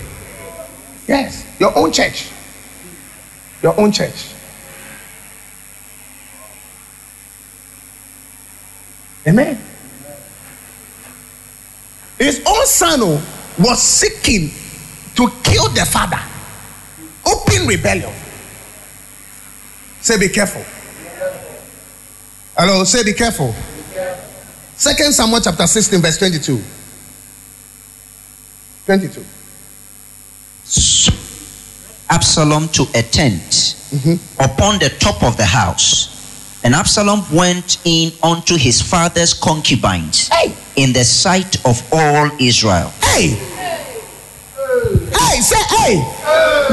Yes, 1.08 1.46
your 1.60 1.78
own 1.78 1.92
church. 1.92 2.32
Your 3.62 3.80
own 3.80 3.92
church. 3.92 4.34
Amen. 9.28 9.62
His 12.18 12.44
own 12.48 12.66
son 12.66 13.00
oh, 13.04 13.24
was 13.60 13.80
seeking 13.80 14.50
to 15.16 15.32
kill 15.44 15.70
the 15.70 15.86
father. 15.86 16.20
Open 17.24 17.68
rebellion. 17.68 18.12
Say, 20.02 20.18
be 20.18 20.30
careful. 20.30 20.64
Hello, 22.58 22.84
say, 22.84 23.04
be 23.04 23.14
careful. 23.14 23.54
Second 24.82 25.14
Samuel 25.14 25.42
chapter 25.42 25.68
16, 25.68 26.02
verse 26.02 26.18
22. 26.18 26.60
22. 28.88 29.24
Absalom 32.10 32.68
to 32.70 32.88
a 32.96 33.04
tent 33.04 33.44
mm-hmm. 33.94 34.16
upon 34.42 34.80
the 34.80 34.90
top 34.98 35.22
of 35.22 35.38
the 35.38 35.46
house. 35.46 36.10
And 36.64 36.74
Absalom 36.74 37.22
went 37.32 37.78
in 37.86 38.12
unto 38.24 38.58
his 38.58 38.82
father's 38.82 39.36
concubines 39.36 40.30
Hey, 40.30 40.52
in 40.76 40.94
the 40.94 41.04
sight 41.04 41.64
of 41.64 41.80
all 41.94 42.32
Israel. 42.40 42.92
hey, 43.04 43.38
hey, 45.14 45.42
say, 45.42 45.62
hey. 45.78 45.98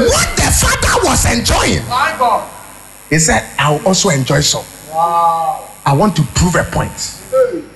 What 0.09 0.35
the 0.35 0.49
father 0.57 1.07
was 1.07 1.31
enjoying, 1.31 1.87
My 1.87 2.15
God. 2.17 2.49
he 3.11 3.19
said, 3.19 3.47
I'll 3.59 3.85
also 3.85 4.09
enjoy 4.09 4.39
some. 4.39 4.65
Wow. 4.89 5.69
I 5.85 5.93
want 5.93 6.15
to 6.15 6.23
prove 6.33 6.55
a 6.55 6.63
point. 6.63 7.21
Hey. 7.29 7.68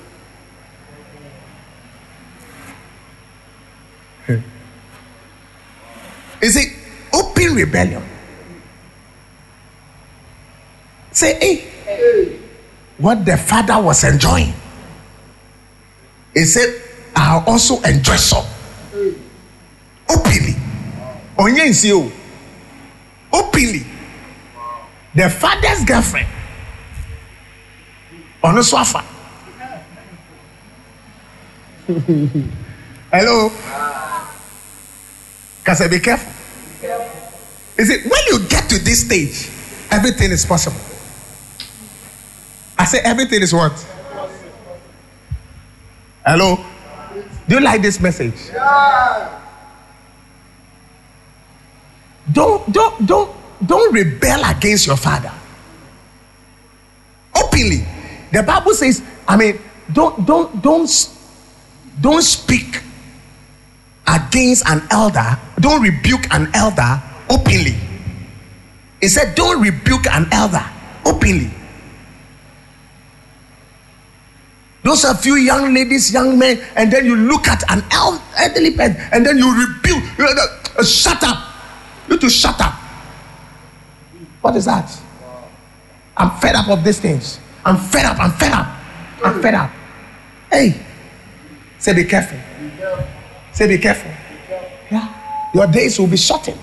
Is 6.42 6.56
it 6.56 6.70
open 7.14 7.56
rebellion? 7.56 8.04
Say, 11.12 11.40
hey, 11.40 12.40
what 12.98 13.26
the 13.26 13.38
father 13.38 13.82
was 13.82 14.04
enjoying. 14.04 14.54
He 16.34 16.46
said, 16.46 16.82
I'll 17.16 17.44
also 17.46 17.82
enjoy 17.82 18.16
some. 18.16 18.46
Openly. 20.10 20.56
Onye 21.38 21.70
nsi 21.70 21.92
o. 21.94 22.12
Openly. 23.32 23.86
The 25.16 25.30
father's 25.30 25.84
girlfriend. 25.86 26.28
Ọ̀nà 28.44 28.62
so 28.64 28.78
afa. 28.78 29.04
Hello. 33.12 33.52
Kasa 35.74 35.90
be 35.90 36.00
careful. 36.00 36.32
Is 37.78 37.90
it 37.90 38.06
when 38.06 38.22
you 38.28 38.48
get 38.48 38.70
to 38.70 38.78
this 38.78 39.02
stage, 39.02 39.50
everything 39.90 40.30
is 40.30 40.46
possible. 40.46 40.78
I 42.78 42.86
say 42.86 43.00
everything 43.00 43.42
is 43.42 43.52
what? 43.54 43.74
Hello? 46.24 46.64
Do 47.48 47.56
you 47.56 47.62
like 47.62 47.82
this 47.82 48.00
message? 48.00 48.52
Don't 52.32 52.72
don't 52.72 53.08
don't 53.08 53.36
don't 53.66 53.94
rebel 53.94 54.46
against 54.46 54.86
your 54.86 54.98
father. 54.98 55.34
Openly. 57.36 57.88
The 58.32 58.44
Bible 58.44 58.76
says, 58.76 59.02
I 59.28 59.38
mean, 59.38 59.60
don't 59.92 60.24
don't 60.24 60.62
don't 60.62 61.10
don't 62.00 62.22
speak 62.22 62.84
against 64.08 64.68
an 64.68 64.82
elder, 64.92 65.38
don't 65.60 65.82
rebuke 65.82 66.26
an 66.34 66.50
elder 66.54 67.02
openly. 67.30 67.76
He 69.02 69.08
said, 69.08 69.36
don't 69.36 69.62
rebuke 69.62 70.08
an 70.08 70.28
elder 70.32 70.64
openly. 71.06 71.52
Those 74.84 75.06
are 75.06 75.16
few 75.16 75.36
young 75.36 75.74
ladies, 75.74 76.12
young 76.14 76.38
men, 76.38 76.62
and 76.76 76.92
then 76.92 77.06
you 77.06 77.16
look 77.16 77.48
at 77.48 77.64
an 77.72 77.84
el- 77.92 78.22
elderly 78.38 78.76
and 78.78 79.26
then 79.26 79.38
you 79.38 79.48
rebuke. 79.68 80.04
Shut 80.86 81.24
up. 81.24 81.50
You 82.10 82.18
to 82.18 82.30
shut 82.30 82.60
up. 82.60 82.74
What 84.42 84.56
is 84.58 84.66
that? 84.66 84.92
I'm 86.18 86.32
fed 86.42 86.56
up 86.56 86.68
of 86.70 86.84
these 86.84 87.00
things. 87.00 87.40
I'm 87.66 87.78
fed 87.78 88.06
up. 88.06 88.20
I'm 88.20 88.32
fed 88.34 88.52
up. 88.52 88.68
I'm 89.24 89.42
fed 89.42 89.54
up. 89.54 89.72
Hey, 90.52 90.86
say 91.80 91.94
be 91.94 92.04
careful. 92.04 92.38
Say 93.54 93.68
be 93.68 93.78
careful. 93.78 94.12
Yeah. 94.92 95.52
Your 95.54 95.68
days 95.68 96.00
will 96.00 96.08
be 96.08 96.18
shortened. 96.18 96.60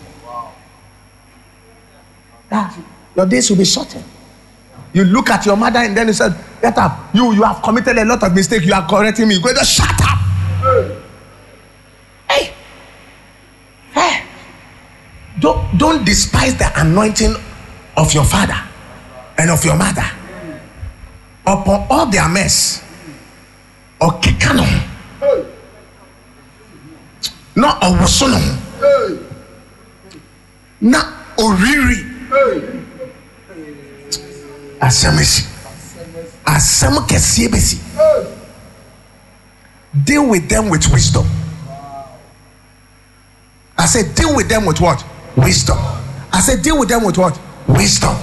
Yeah. 2.51 2.75
Your 3.17 3.27
days 3.27 3.49
will 3.49 3.57
be 3.57 3.65
shortened. 3.65 4.05
You 4.93 5.05
look 5.05 5.31
at 5.31 5.47
your 5.47 5.57
mother 5.57 5.79
and 5.79 5.97
then 5.97 6.09
you 6.09 6.12
said, 6.12 6.35
Get 6.61 6.77
up. 6.77 7.15
You 7.15 7.33
you 7.33 7.43
have 7.43 7.62
committed 7.62 7.97
a 7.97 8.05
lot 8.05 8.23
of 8.23 8.35
mistakes. 8.35 8.67
You 8.67 8.75
are 8.75 8.87
correcting 8.89 9.29
me. 9.29 9.37
You 9.37 9.43
Go 9.43 9.55
just 9.55 9.73
shut 9.73 9.89
up. 9.89 10.19
Hey. 12.29 12.53
Hey. 13.93 14.25
Don't 15.39 15.79
don't 15.79 16.05
despise 16.05 16.57
the 16.57 16.71
anointing 16.81 17.35
of 17.97 18.12
your 18.12 18.25
father 18.25 18.59
and 19.39 19.51
of 19.51 19.65
your 19.65 19.77
mother 19.77 20.05
upon 21.47 21.87
all 21.89 22.07
their 22.07 22.29
mess. 22.29 22.85
Or 24.01 24.12
kikano. 24.21 24.67
Hey. 27.61 27.66
Not 27.66 27.81
owosono. 27.82 28.39
Hey. 28.81 29.19
Not 30.81 31.07
oriri. 31.37 32.07
Asɛm 34.81 35.19
esi. 35.19 35.45
Asɛm 36.47 37.07
kɛseɛ 37.07 37.49
bɛsi. 37.49 37.78
Hey. 37.97 38.37
Deal 40.05 40.28
with 40.28 40.49
them 40.49 40.70
with 40.70 40.91
wisdom. 40.93 41.27
I 43.77 43.87
said, 43.87 44.15
deal 44.15 44.35
with 44.37 44.49
them 44.49 44.65
with 44.66 44.81
what? 44.81 45.05
Wisdom. 45.37 45.78
I 46.32 46.41
said, 46.41 46.62
deal 46.62 46.78
with 46.78 46.89
them 46.89 47.05
with 47.05 47.19
what? 47.19 47.39
Wisdom. 47.66 48.15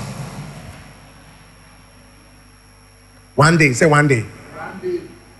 One 3.35 3.57
day, 3.57 3.73
say 3.73 3.85
one 3.85 4.07
day, 4.07 4.25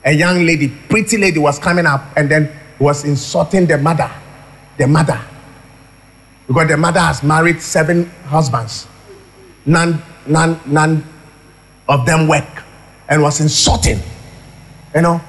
a 0.03 0.11
young 0.11 0.45
lady, 0.45 0.67
pretty 0.67 1.17
lady, 1.17 1.39
was 1.39 1.57
coming 1.57 1.85
up 1.85 2.03
and 2.15 2.29
then 2.29 2.51
was 2.79 3.03
insulting 3.03 3.65
the 3.65 3.77
mother. 3.77 4.09
The 4.77 4.87
mother. 4.87 5.19
Because 6.47 6.67
the 6.69 6.77
mother 6.77 6.99
has 6.99 7.23
married 7.23 7.61
seven 7.61 8.05
husbands. 8.25 8.87
None, 9.65 10.01
none, 10.25 10.59
none 10.65 11.03
of 11.89 12.05
them 12.05 12.27
work. 12.27 12.63
And 13.09 13.21
was 13.21 13.41
insulting. 13.41 13.99
You 14.95 15.01
know, 15.01 15.21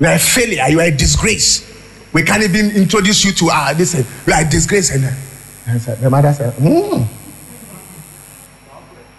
you 0.00 0.06
are 0.06 0.14
a 0.14 0.18
failure, 0.18 0.64
you 0.68 0.80
are 0.80 0.86
a 0.86 0.96
disgrace. 0.96 1.72
We 2.12 2.22
can't 2.22 2.42
even 2.42 2.70
introduce 2.70 3.24
you 3.24 3.32
to 3.32 3.50
our 3.50 3.74
this. 3.74 3.94
You 3.94 4.32
are 4.32 4.42
a 4.42 4.48
disgrace. 4.48 4.90
And 4.90 5.04
then, 5.04 6.00
the 6.00 6.10
mother 6.10 6.32
said, 6.32 6.54
hmm. 6.54 7.02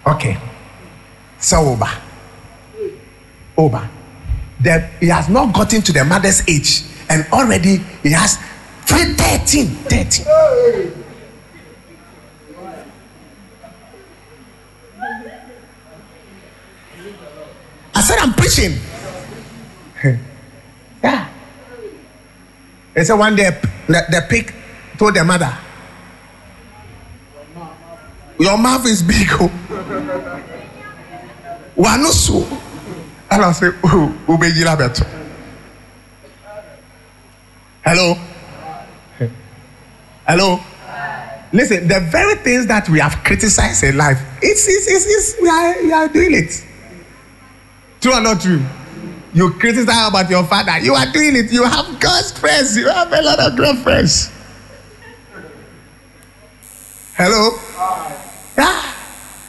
Okay. 0.07 0.38
So 1.39 1.57
over. 1.59 1.89
Over. 3.57 3.89
That 4.61 4.91
he 4.99 5.07
has 5.07 5.29
not 5.29 5.53
gotten 5.53 5.81
to 5.81 5.91
the 5.91 6.03
mother's 6.03 6.47
age, 6.47 6.84
and 7.09 7.25
already 7.31 7.77
he 8.03 8.11
has 8.11 8.38
three, 8.85 9.13
13. 9.13 9.67
13. 9.67 10.25
I 17.95 18.01
said, 18.01 18.17
I'm 18.19 18.34
preaching. 18.34 18.77
yeah. 21.03 21.29
They 22.93 23.03
said 23.03 23.15
one 23.15 23.35
day 23.35 23.49
the, 23.88 24.05
the 24.09 24.25
pig 24.29 24.53
told 24.97 25.15
the 25.15 25.23
mother, 25.23 25.57
Your 28.39 28.57
mouth 28.57 28.85
is 28.85 29.01
big. 29.01 29.27
Oh. 29.31 29.49
Wano 31.75 32.09
so. 32.11 32.45
And 33.31 33.43
I 33.43 33.51
say, 33.51 33.67
Oh, 33.84 34.15
Ubejila 34.27 34.77
beto. 34.77 35.16
Hello? 37.88 38.15
Hello? 40.27 40.59
Listen, 41.53 41.88
the 41.88 42.01
very 42.11 42.35
things 42.35 42.68
that 42.68 42.89
we 42.89 42.99
have 42.99 43.23
criticized 43.23 43.81
in 43.81 43.95
life, 43.95 44.19
it's, 44.41 44.68
it's, 44.68 44.91
it's, 44.91 45.05
it's 45.05 45.41
we, 45.41 45.47
are, 45.47 45.81
we 45.81 45.93
are 45.93 46.09
doing 46.09 46.34
it. 46.34 46.65
True 48.01 48.11
or 48.11 48.19
not 48.19 48.41
true? 48.41 48.61
You 49.34 49.51
criticize 49.51 50.09
about 50.09 50.30
your 50.30 50.43
father, 50.43 50.77
you 50.80 50.95
are 50.95 51.09
doing 51.14 51.38
it. 51.38 51.49
You 51.49 51.64
have 51.64 51.97
God's 52.01 52.38
friends, 52.38 52.76
you 52.76 52.89
have 52.89 53.14
a 53.14 53.22
lot 53.22 53.39
of 53.39 53.55
great 53.55 53.77
friends. 53.77 54.31
Hello? 57.15 57.57
Yeah. 58.57 58.96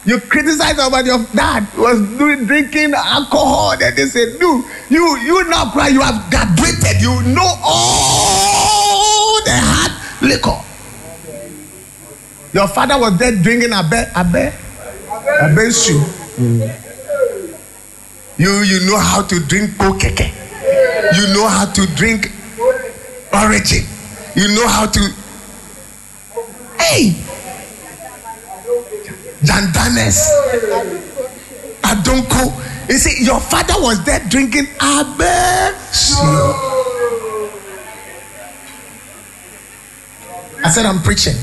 You 0.08 0.18
criticize 0.20 0.78
about 0.78 1.04
your 1.04 1.22
dad 1.36 1.68
was 1.76 2.00
doing 2.16 2.46
drinking 2.46 2.94
alcohol. 2.94 3.76
Then 3.76 3.94
they 3.94 4.06
said, 4.06 4.40
"No, 4.40 4.64
you 4.88 5.04
you 5.18 5.44
now 5.50 5.70
cry. 5.70 5.88
You 5.88 6.00
have 6.00 6.30
graduated. 6.30 7.02
You 7.02 7.20
know 7.36 7.50
all 7.62 9.42
the 9.44 9.52
hard 9.52 9.92
liquor. 10.22 10.56
Your 12.54 12.68
father 12.68 12.96
was 12.98 13.18
there 13.18 13.32
drinking 13.36 13.74
abe 13.74 14.08
abe 14.16 14.48
abe 15.44 15.72
shoe. 15.76 16.00
You 18.38 18.52
you 18.64 18.86
know 18.88 18.96
how 18.96 19.20
to 19.28 19.40
drink 19.40 19.72
kokeke. 19.76 20.32
You 21.20 21.34
know 21.34 21.46
how 21.48 21.66
to 21.66 21.86
drink 21.96 22.32
origin. 23.30 23.84
You 24.34 24.48
know 24.56 24.66
how 24.68 24.86
to. 24.86 25.00
Hey. 26.80 27.12
Jandanes. 29.42 30.18
Adonko. 31.82 32.88
You 32.88 32.98
see, 32.98 33.24
your 33.24 33.40
father 33.40 33.74
was 33.76 34.02
there 34.04 34.20
drinking 34.28 34.66
Abe. 34.80 35.20
I 40.64 40.70
said, 40.70 40.86
I'm 40.86 41.02
preaching. 41.02 41.36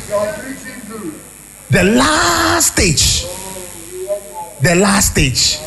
The 1.70 1.84
last 1.84 2.74
stage. 2.74 3.26
The 4.62 4.76
last 4.76 5.12
stage. 5.12 5.60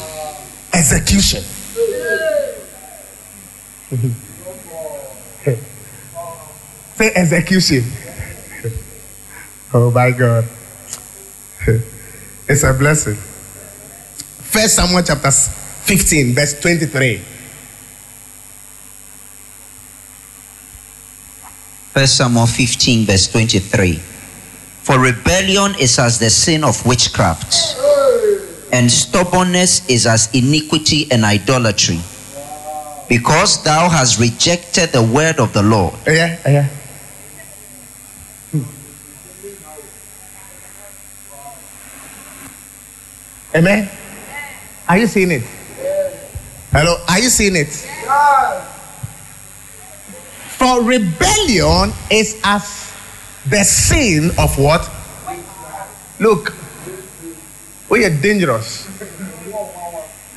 Execution. 0.72 1.42
Say 6.96 7.12
execution. 7.14 7.84
Oh 9.74 9.90
my 9.90 10.10
God. 10.12 10.48
It's 12.48 12.62
a 12.62 12.72
blessing. 12.72 13.16
First 14.40 14.76
Samuel 14.76 15.02
chapter 15.02 15.30
15, 15.30 16.34
verse 16.34 16.58
23. 16.60 17.18
First 21.92 22.16
Samuel 22.16 22.46
15, 22.46 23.04
verse 23.04 23.28
23. 23.28 23.96
For 24.82 24.98
rebellion 24.98 25.74
is 25.78 25.98
as 25.98 26.18
the 26.18 26.30
sin 26.30 26.64
of 26.64 26.86
witchcraft, 26.86 27.54
and 28.72 28.90
stubbornness 28.90 29.86
is 29.90 30.06
as 30.06 30.32
iniquity 30.34 31.06
and 31.10 31.24
idolatry. 31.24 32.00
Because 33.10 33.62
thou 33.62 33.90
hast 33.90 34.18
rejected 34.18 34.92
the 34.92 35.02
word 35.02 35.38
of 35.38 35.52
the 35.52 35.62
Lord, 35.62 35.94
oh, 36.06 36.10
Yeah, 36.10 36.38
oh, 36.46 36.50
yeah. 36.50 36.68
Amen. 43.54 43.88
Are 44.88 44.98
you 44.98 45.06
seeing 45.06 45.30
it? 45.30 45.42
Hello, 46.70 46.96
are 47.08 47.18
you 47.18 47.30
seeing 47.30 47.56
it? 47.56 47.68
For 50.58 50.82
rebellion 50.82 51.92
is 52.10 52.38
as 52.44 52.92
the 53.48 53.64
sin 53.64 54.32
of 54.38 54.58
what? 54.58 54.90
Look, 56.20 56.52
we 57.88 58.04
are 58.04 58.10
dangerous. 58.10 58.86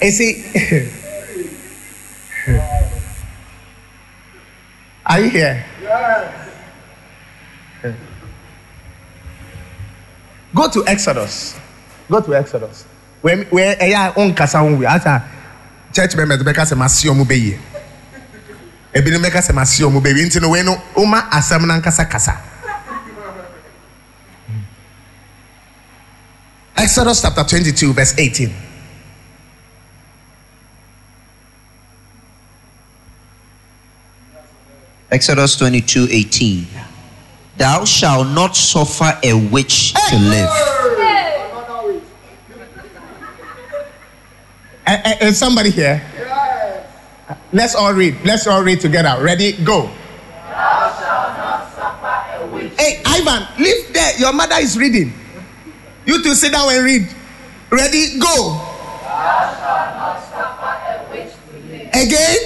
You 0.01 0.11
see, 0.11 0.45
are 5.05 5.19
you 5.19 5.29
here? 5.29 5.65
Go 10.53 10.69
to 10.69 10.87
Exodus. 10.87 11.59
Go 12.09 12.21
to 12.21 12.35
Exodus. 12.35 12.85
Where 13.21 13.75
ɛyɛ 13.75 13.95
a 13.95 14.13
ɔnkasa 14.13 14.59
ho 14.59 14.75
wi 14.77 14.85
asa 14.85 15.23
church 15.93 16.15
members 16.15 16.41
bɛka 16.41 16.65
sɛ 16.65 16.75
ma 16.77 16.87
si 16.87 17.07
ɔmo 17.07 17.23
bɛyie 17.25 17.57
ebinom 18.93 19.21
bɛka 19.23 19.41
sɛ 19.41 19.53
ma 19.53 19.63
si 19.63 19.83
ɔmo 19.83 20.01
bɛyie 20.01 20.25
nti 20.25 20.41
no 20.41 20.49
wei 20.49 20.63
no 20.63 20.75
ɔma 20.95 21.29
asɛm 21.29 21.65
na 21.67 21.79
nkasa 21.79 22.09
kasa. 22.09 22.37
Exodus 26.77 27.21
chapter 27.21 27.43
twenty-two 27.43 27.93
verse 27.93 28.13
eighteen. 28.17 28.51
Exodus 35.11 35.57
22, 35.57 36.07
18. 36.09 36.67
Thou 37.57 37.83
shalt 37.83 38.29
not 38.29 38.55
suffer 38.55 39.11
a 39.21 39.33
witch 39.33 39.91
to 39.93 40.15
live. 40.17 40.90
Is 45.21 45.37
somebody 45.37 45.69
here? 45.69 46.01
Let's 47.53 47.75
all 47.75 47.93
read. 47.93 48.17
Let's 48.25 48.47
all 48.47 48.63
read 48.63 48.81
together. 48.81 49.23
Ready? 49.23 49.53
Go. 49.63 49.87
Hey, 52.77 53.01
Ivan, 53.05 53.47
leave 53.57 53.93
there. 53.93 54.19
Your 54.19 54.33
mother 54.33 54.55
is 54.59 54.77
reading. 54.77 55.13
You 56.05 56.21
two 56.23 56.35
sit 56.35 56.51
down 56.51 56.71
and 56.71 56.83
read. 56.83 57.07
Ready? 57.69 58.19
Go. 58.19 58.67
Again. 61.93 62.37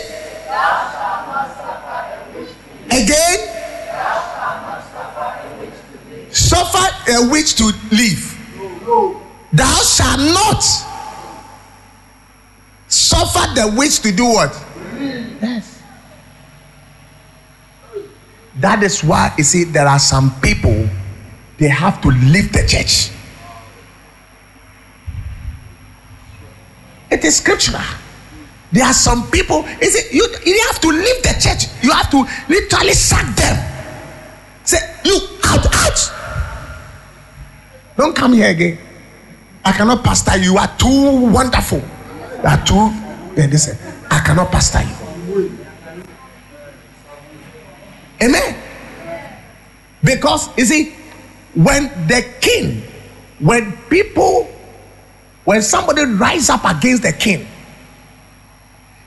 Again. 2.92 3.52
Suffer 6.32 7.12
a 7.12 7.30
witch 7.30 7.56
to 7.56 7.72
live. 7.92 8.38
Thou 9.54 9.76
shalt 9.82 10.20
not 10.20 10.95
suffer 12.96 13.54
the 13.54 13.74
witch 13.76 14.00
to 14.02 14.12
do 14.12 14.26
what? 14.26 14.54
Yes. 14.98 15.82
That 18.56 18.84
is 18.84 19.04
why 19.04 19.34
you 19.38 19.44
see 19.44 19.66
there 19.66 19.88
are 19.88 20.00
some 20.00 20.34
people 20.40 20.90
they 21.58 21.68
have 21.68 22.02
to 22.02 22.10
leave 22.10 22.52
the 22.52 22.66
church. 22.68 23.12
It 27.12 27.24
is 27.24 27.38
scriptural. 27.38 27.82
There 28.72 28.86
are 28.86 28.94
some 28.94 29.30
people, 29.30 29.64
is 29.82 29.96
it 29.96 30.14
you, 30.14 30.28
you 30.46 30.60
have 30.68 30.82
to 30.82 30.88
leave 30.88 31.24
the 31.24 31.36
church. 31.40 31.68
You 31.82 31.92
have 31.92 32.10
to 32.12 32.26
literally 32.50 32.94
sack 32.94 33.36
them. 33.36 33.56
Say, 34.64 34.80
you 35.06 35.20
out, 35.46 35.66
out. 35.74 36.12
Don't 37.98 38.16
come 38.16 38.34
here 38.34 38.50
again. 38.50 38.80
I 39.64 39.72
cannot 39.72 40.04
pastor 40.04 40.38
you. 40.38 40.54
You 40.54 40.58
are 40.58 40.78
too 40.78 41.32
wonderful. 41.32 41.82
Are 42.46 42.64
too. 42.64 42.92
Then 43.34 43.50
they 43.50 43.58
say, 43.58 43.78
I 44.10 44.20
cannot 44.20 44.52
pastor 44.52 44.82
you. 44.82 45.60
Amen. 48.22 48.56
Because 50.04 50.56
you 50.58 50.66
see, 50.66 50.96
when 51.56 51.86
the 52.08 52.24
king, 52.40 52.84
when 53.40 53.76
people, 53.90 54.48
when 55.44 55.62
somebody 55.62 56.06
rise 56.06 56.50
up 56.50 56.64
against 56.66 57.02
the 57.02 57.14
king, 57.14 57.48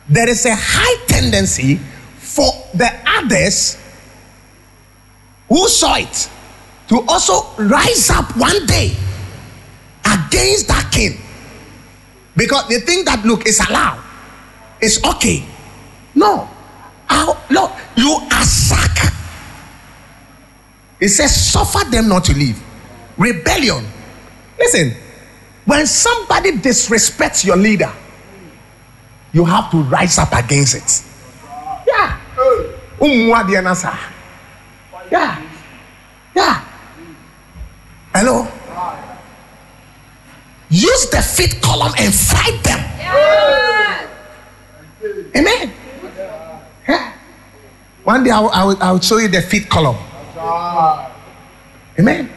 there 0.08 0.28
is 0.28 0.44
a 0.44 0.54
high 0.54 1.06
tendency 1.06 1.76
for 2.16 2.50
the 2.74 2.90
others 3.06 3.80
who 5.48 5.68
saw 5.68 5.96
it 5.96 6.28
to 6.88 7.04
also 7.08 7.54
rise 7.62 8.10
up 8.10 8.36
one 8.36 8.66
day 8.66 8.96
against 10.04 10.68
that 10.68 10.90
king 10.92 11.18
because 12.38 12.68
they 12.68 12.78
think 12.78 13.04
that 13.06 13.24
look 13.26 13.46
is 13.46 13.58
allowed. 13.68 14.02
It's 14.80 15.04
okay. 15.04 15.44
No. 16.14 16.48
How, 17.06 17.36
no 17.50 17.74
you 17.96 18.18
are 18.30 18.44
sack 18.44 19.12
it 21.00 21.08
says 21.08 21.52
suffer 21.52 21.88
them 21.90 22.08
not 22.08 22.24
to 22.24 22.34
live. 22.36 22.62
Rebellion. 23.16 23.84
Listen 24.58 24.94
when 25.64 25.86
somebody 25.86 26.52
disrespects 26.52 27.44
your 27.44 27.56
leader 27.56 27.92
you 29.32 29.44
have 29.44 29.70
to 29.70 29.78
rise 29.82 30.18
up 30.18 30.32
against 30.32 30.74
it. 30.74 31.04
Yeah. 31.86 32.20
Yeah. 35.10 35.44
Yeah. 36.34 36.64
Hello 38.14 38.57
use 40.70 41.10
the 41.10 41.22
fifth 41.22 41.60
column 41.60 41.92
and 41.98 42.14
fight 42.14 42.62
them. 42.62 42.78
Amen. 45.36 45.72
Yeah. 46.88 47.12
one 48.04 48.24
day 48.24 48.30
I 48.30 48.40
will, 48.40 48.50
I, 48.50 48.64
will, 48.64 48.82
I 48.82 48.92
will 48.92 49.00
show 49.00 49.18
you 49.18 49.28
the 49.28 49.42
fifth 49.42 49.68
column. 49.68 49.96
Amen. 51.98 52.30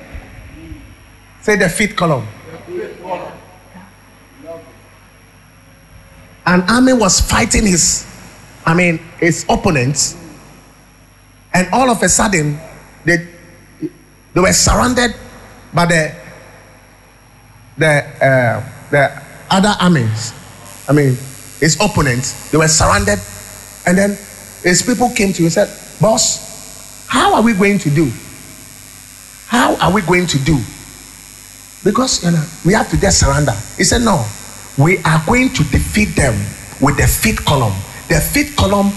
Say 1.41 1.55
the 1.55 1.69
fifth 1.69 1.95
column. 1.95 2.27
An 6.45 6.61
army 6.69 6.93
was 6.93 7.21
fighting 7.21 7.65
his 7.67 8.05
i 8.65 8.73
mean 8.73 8.99
his 9.19 9.45
opponents 9.49 10.15
and 11.53 11.67
all 11.73 11.89
of 11.89 12.01
a 12.03 12.09
sudden 12.09 12.59
they 13.05 13.27
they 14.33 14.39
were 14.41 14.53
surrounded 14.53 15.15
by 15.73 15.85
the 15.85 16.15
the 17.77 18.03
uh, 18.23 18.63
the 18.89 19.21
other 19.49 19.75
armies 19.79 20.33
i 20.87 20.93
mean 20.93 21.17
his 21.61 21.77
opponents 21.79 22.49
they 22.49 22.57
were 22.57 22.67
surrounded. 22.67 23.19
And 23.85 23.97
then 23.97 24.17
his 24.63 24.81
people 24.81 25.09
came 25.11 25.31
to 25.31 25.37
him 25.39 25.45
and 25.45 25.53
said 25.53 25.69
boss 26.01 27.05
how 27.07 27.35
are 27.35 27.41
we 27.41 27.53
going 27.53 27.77
to 27.79 27.89
do? 27.89 28.11
How 29.47 29.75
are 29.77 29.93
we 29.93 30.01
going 30.01 30.27
to 30.27 30.39
do? 30.39 30.59
Because 31.83 32.23
you 32.25 32.31
know 32.31 32.43
we 32.65 32.73
have 32.73 32.89
to 32.89 32.99
just 32.99 33.19
surrender. 33.19 33.53
He 33.77 33.83
said 33.83 34.01
no 34.01 34.25
we 34.77 34.97
are 35.03 35.21
going 35.25 35.53
to 35.53 35.63
defeat 35.65 36.15
them 36.15 36.33
with 36.81 36.97
the 36.97 37.07
fifth 37.07 37.45
column. 37.45 37.73
The 38.09 38.19
fifth 38.19 38.55
column 38.57 38.91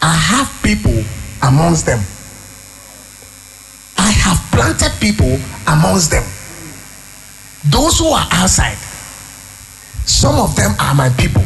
i 0.00 0.14
have 0.14 0.48
people 0.62 1.02
amongst 1.42 1.86
them. 1.86 1.98
I 3.96 4.10
have 4.10 4.38
planted 4.52 4.92
people 5.00 5.38
amongst 5.66 6.10
them 6.10 6.24
those 7.66 7.98
who 7.98 8.08
are 8.08 8.26
outside 8.32 8.76
some 10.06 10.38
of 10.38 10.54
them 10.56 10.74
are 10.78 10.94
my 10.94 11.08
people 11.10 11.42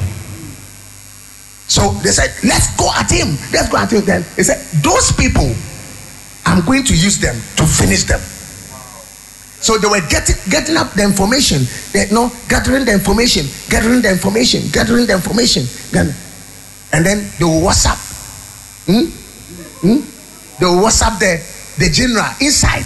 so 1.67 1.91
they 2.03 2.11
said 2.11 2.33
let's 2.45 2.77
go 2.77 2.91
at 2.95 3.11
him 3.11 3.37
let's 3.53 3.69
go 3.69 3.79
at 3.79 3.91
him 3.91 4.05
then 4.05 4.23
he 4.37 4.43
said 4.43 4.61
those 4.83 5.13
people 5.13 5.55
i'm 6.47 6.65
going 6.65 6.85
to 6.85 6.95
use 6.95 7.19
them 7.19 7.35
to 7.57 7.65
finish 7.65 8.05
them 8.05 8.21
so 9.63 9.79
they 9.79 9.87
were 9.87 10.03
getting 10.11 10.35
getting 10.51 10.77
up 10.77 10.91
the 10.99 11.07
information. 11.07 11.63
They 11.95 12.11
no 12.11 12.35
gathering 12.51 12.85
the 12.85 12.93
information, 12.93 13.47
gathering 13.71 14.03
the 14.03 14.11
information, 14.11 14.67
gathering 14.75 15.07
the 15.07 15.15
information. 15.15 15.71
Then, 15.95 16.11
and 16.93 17.07
then 17.07 17.31
they 17.39 17.47
will 17.47 17.63
WhatsApp. 17.63 17.95
Hmm? 18.91 19.07
Hmm? 19.87 20.03
They 20.59 20.67
will 20.67 20.83
WhatsApp 20.83 21.15
the 21.23 21.39
the 21.79 21.89
general 21.95 22.27
inside. 22.43 22.83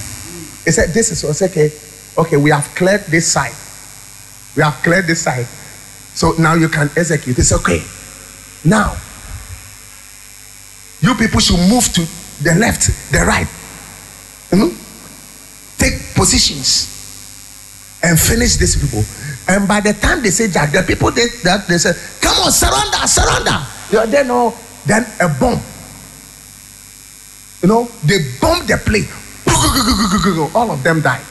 He 0.68 0.70
said, 0.70 0.92
"This 0.92 1.08
is 1.08 1.24
okay. 1.24 1.72
Okay, 2.18 2.36
we 2.36 2.50
have 2.50 2.66
cleared 2.74 3.02
this 3.06 3.30
side. 3.30 3.54
We 4.56 4.62
have 4.62 4.74
cleared 4.82 5.06
this 5.06 5.22
side. 5.22 5.46
So 6.14 6.32
now 6.38 6.54
you 6.54 6.68
can 6.68 6.90
execute. 6.96 7.38
It's 7.38 7.52
okay. 7.52 7.82
Now, 8.64 8.96
you 11.00 11.14
people 11.14 11.40
should 11.40 11.60
move 11.68 11.84
to 11.92 12.06
the 12.42 12.54
left, 12.58 13.12
the 13.12 13.18
right. 13.20 13.46
Hmm? 14.50 14.86
take 15.76 16.14
positions 16.14 16.88
and 18.02 18.18
finish 18.18 18.56
these 18.56 18.76
people. 18.76 19.04
And 19.48 19.68
by 19.68 19.80
the 19.80 19.92
time 19.92 20.22
they 20.22 20.30
say 20.30 20.48
Jack, 20.48 20.72
the 20.72 20.82
people 20.82 21.10
they, 21.10 21.26
that 21.44 21.66
they 21.68 21.78
say, 21.78 21.92
come 22.20 22.36
on, 22.44 22.52
surrender, 22.52 23.06
surrender. 23.06 23.58
You 23.92 24.06
then 24.10 24.28
no, 24.28 24.54
then 24.84 25.06
a 25.20 25.28
bomb. 25.28 25.60
You 27.62 27.68
know, 27.68 27.88
they 28.04 28.18
bomb 28.40 28.66
the 28.66 28.76
plane. 28.78 29.08
All 30.54 30.70
of 30.70 30.82
them 30.82 31.00
die. 31.00 31.22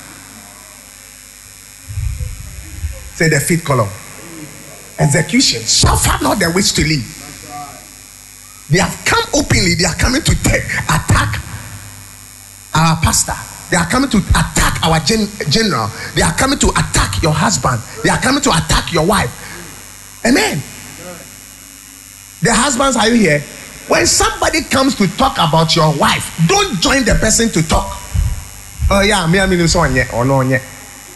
Say 3.16 3.30
the 3.30 3.40
fifth 3.40 3.64
column. 3.64 3.90
Execution. 5.00 5.62
Suffer 5.62 6.24
not 6.24 6.40
the 6.40 6.52
wish 6.54 6.72
to 6.74 6.84
live. 6.84 7.12
They 8.70 8.80
have 8.80 9.06
come 9.06 9.24
openly, 9.34 9.76
they 9.76 9.86
are 9.86 9.94
coming 9.96 10.22
to 10.22 10.36
take, 10.44 10.66
attack 10.90 11.40
our 12.74 12.98
pastor. 12.98 13.36
They 13.70 13.78
are 13.78 13.86
coming 13.86 14.10
to 14.10 14.18
attack 14.18 14.84
our 14.84 15.00
gen- 15.00 15.30
general. 15.50 15.90
They 16.16 16.22
are 16.22 16.34
coming 16.34 16.60
to 16.60 16.70
attack 16.70 17.22
your 17.22 17.32
husband. 17.32 17.82
They 18.04 18.10
are 18.10 18.20
coming 18.20 18.42
to 18.42 18.50
attack 18.50 18.92
your 18.92 19.06
wife. 19.06 19.32
Amen. 20.26 20.62
The 22.42 22.54
husbands, 22.54 22.98
are 22.98 23.08
you 23.08 23.16
here? 23.16 23.40
When 23.88 24.06
somebody 24.08 24.62
comes 24.64 24.96
to 24.96 25.08
talk 25.16 25.38
about 25.38 25.76
your 25.76 25.96
wife, 25.98 26.36
don't 26.48 26.82
join 26.82 27.06
the 27.06 27.16
person 27.16 27.50
to 27.50 27.68
talk. 27.68 27.98
Oh 28.90 29.02
yeah, 29.02 29.26
me 29.28 29.40
I 29.40 29.46
mean 29.46 29.68
so 29.68 29.80
on 29.80 29.98
or 29.98 30.06
oh, 30.14 30.24
no 30.24 30.42
yeah, 30.42 30.62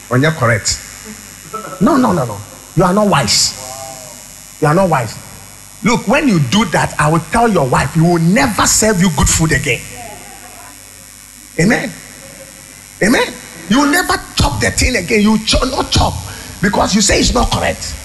on 0.10 0.24
on 0.24 0.34
correct. 0.36 0.89
No, 1.82 1.98
no, 1.98 2.12
no, 2.12 2.26
no. 2.26 2.38
You 2.76 2.84
are 2.84 2.94
not 2.94 3.08
wise. 3.08 4.58
You 4.62 4.68
are 4.68 4.76
not 4.76 4.90
wise. 4.90 5.18
Look, 5.84 6.08
when 6.08 6.28
you 6.28 6.40
do 6.52 6.66
that, 6.66 6.94
I 7.00 7.10
will 7.12 7.24
tell 7.32 7.48
your 7.50 7.68
wife, 7.68 7.96
you 7.96 8.04
will 8.04 8.20
never 8.20 8.66
serve 8.66 9.00
you 9.00 9.10
good 9.16 9.30
food 9.30 9.52
again. 9.54 9.82
Amen. 11.60 11.92
Amen. 13.02 13.34
You 13.70 13.82
will 13.82 13.92
never 13.92 14.14
chop 14.36 14.60
the 14.60 14.72
thing 14.72 14.96
again. 14.96 15.22
You 15.22 15.38
chop, 15.46 15.64
not 15.70 15.92
chop 15.92 16.14
because 16.62 16.96
you 16.96 17.02
say 17.02 17.20
it's 17.20 17.34
not 17.34 17.52
correct. 17.52 17.96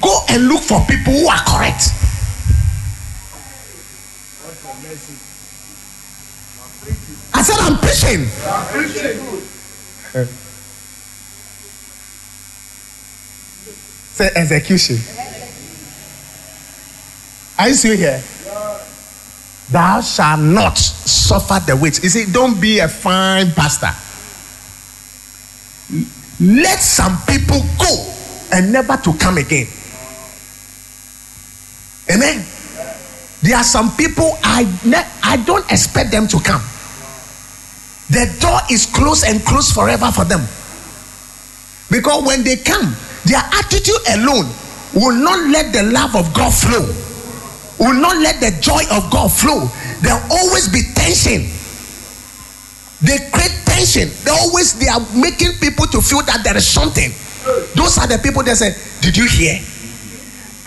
Go 0.00 0.20
and 0.28 0.48
look 0.48 0.60
for 0.60 0.80
people 0.86 1.12
who 1.12 1.28
are 1.28 1.42
correct. 1.46 1.90
I 7.32 7.42
said 7.42 7.58
I'm 7.60 7.78
preaching. 7.78 8.28
Say 14.14 14.30
execution. 14.36 14.98
Are 17.58 17.68
you 17.68 17.74
still 17.74 17.96
here? 17.96 18.22
Thou 19.70 20.00
shalt 20.02 20.40
not 20.40 20.78
suffer 20.78 21.58
the 21.66 21.76
wait. 21.76 22.02
You 22.02 22.08
see, 22.08 22.30
don't 22.30 22.60
be 22.60 22.78
a 22.78 22.88
fine 22.88 23.50
pastor. 23.52 23.90
Let 26.40 26.80
some 26.80 27.18
people 27.26 27.60
go 27.78 28.12
and 28.52 28.72
never 28.72 28.96
to 28.96 29.12
come 29.14 29.38
again. 29.38 29.66
Amen. 32.10 32.44
There 33.42 33.56
are 33.56 33.64
some 33.64 33.96
people 33.96 34.38
I 34.42 34.64
ne- 34.84 35.08
I 35.22 35.36
don't 35.44 35.70
expect 35.72 36.10
them 36.10 36.28
to 36.28 36.38
come. 36.40 36.62
The 38.10 38.36
door 38.40 38.60
is 38.70 38.86
closed 38.86 39.24
and 39.26 39.44
closed 39.44 39.74
forever 39.74 40.10
for 40.12 40.24
them. 40.24 40.46
Because 41.90 42.24
when 42.24 42.44
they 42.44 42.56
come, 42.56 42.94
their 43.24 43.40
attitude 43.40 44.00
alone 44.16 44.50
will 44.94 45.14
not 45.14 45.50
let 45.50 45.72
the 45.72 45.82
love 45.82 46.14
of 46.14 46.32
God 46.34 46.52
flow. 46.52 46.86
Will 47.78 48.00
not 48.00 48.16
let 48.18 48.40
the 48.40 48.56
joy 48.60 48.82
of 48.90 49.10
God 49.10 49.32
flow. 49.32 49.68
There'll 50.00 50.22
always 50.30 50.68
be 50.68 50.82
tension. 50.94 51.50
They 53.02 53.18
create 53.30 53.52
tension. 53.66 54.10
They 54.24 54.30
always 54.30 54.78
they 54.78 54.88
are 54.88 55.00
making 55.14 55.58
people 55.60 55.86
to 55.88 56.00
feel 56.00 56.22
that 56.22 56.42
there 56.44 56.56
is 56.56 56.66
something. 56.66 57.10
Those 57.74 57.98
are 57.98 58.06
the 58.06 58.18
people 58.22 58.42
that 58.44 58.56
say, 58.56 58.74
Did 59.00 59.16
you 59.16 59.26
hear? 59.26 59.60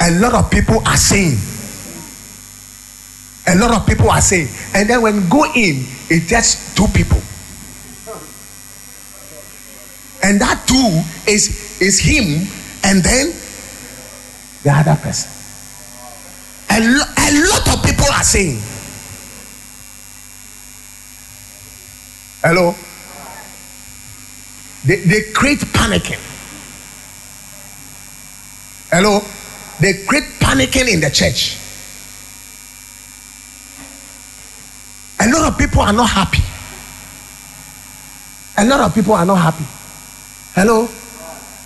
A 0.02 0.20
lot 0.20 0.34
of 0.36 0.52
people 0.52 0.82
are 0.86 0.98
saying. 0.98 1.38
A 3.48 3.56
lot 3.58 3.72
of 3.72 3.88
people 3.88 4.12
are 4.12 4.22
saying. 4.22 4.50
And 4.76 4.90
then 4.90 5.02
when 5.02 5.28
go 5.30 5.46
in, 5.56 5.86
it's 6.10 6.28
just 6.28 6.76
two 6.76 6.88
people. 6.88 7.18
And 10.24 10.42
that 10.42 10.64
two 10.68 11.04
is 11.32 11.80
is 11.82 12.00
him 12.00 12.48
and 12.84 13.04
then 13.04 13.34
the 14.64 14.72
other 14.72 14.96
person. 15.02 15.32
A, 16.70 16.80
lo- 16.80 17.14
a 17.18 17.30
lot 17.50 17.68
of 17.78 17.84
people 17.84 18.06
are 18.12 18.24
saying. 18.24 18.60
Hello? 22.42 22.76
They, 24.86 24.98
they 25.06 25.32
create 25.34 25.60
panicking. 25.60 26.20
Hello? 28.92 29.22
They 29.80 30.06
create 30.06 30.24
panicking 30.40 30.94
in 30.94 31.00
the 31.02 31.10
church. 31.10 31.58
A 35.20 35.30
lot 35.30 35.52
of 35.52 35.58
people 35.58 35.82
are 35.82 35.94
not 35.94 36.10
happy. 36.10 36.44
a 38.58 38.66
lot 38.66 38.80
of 38.82 38.94
people 38.94 39.14
are 39.14 39.26
not 39.26 39.36
happy. 39.36 39.66
Hello? 40.58 40.90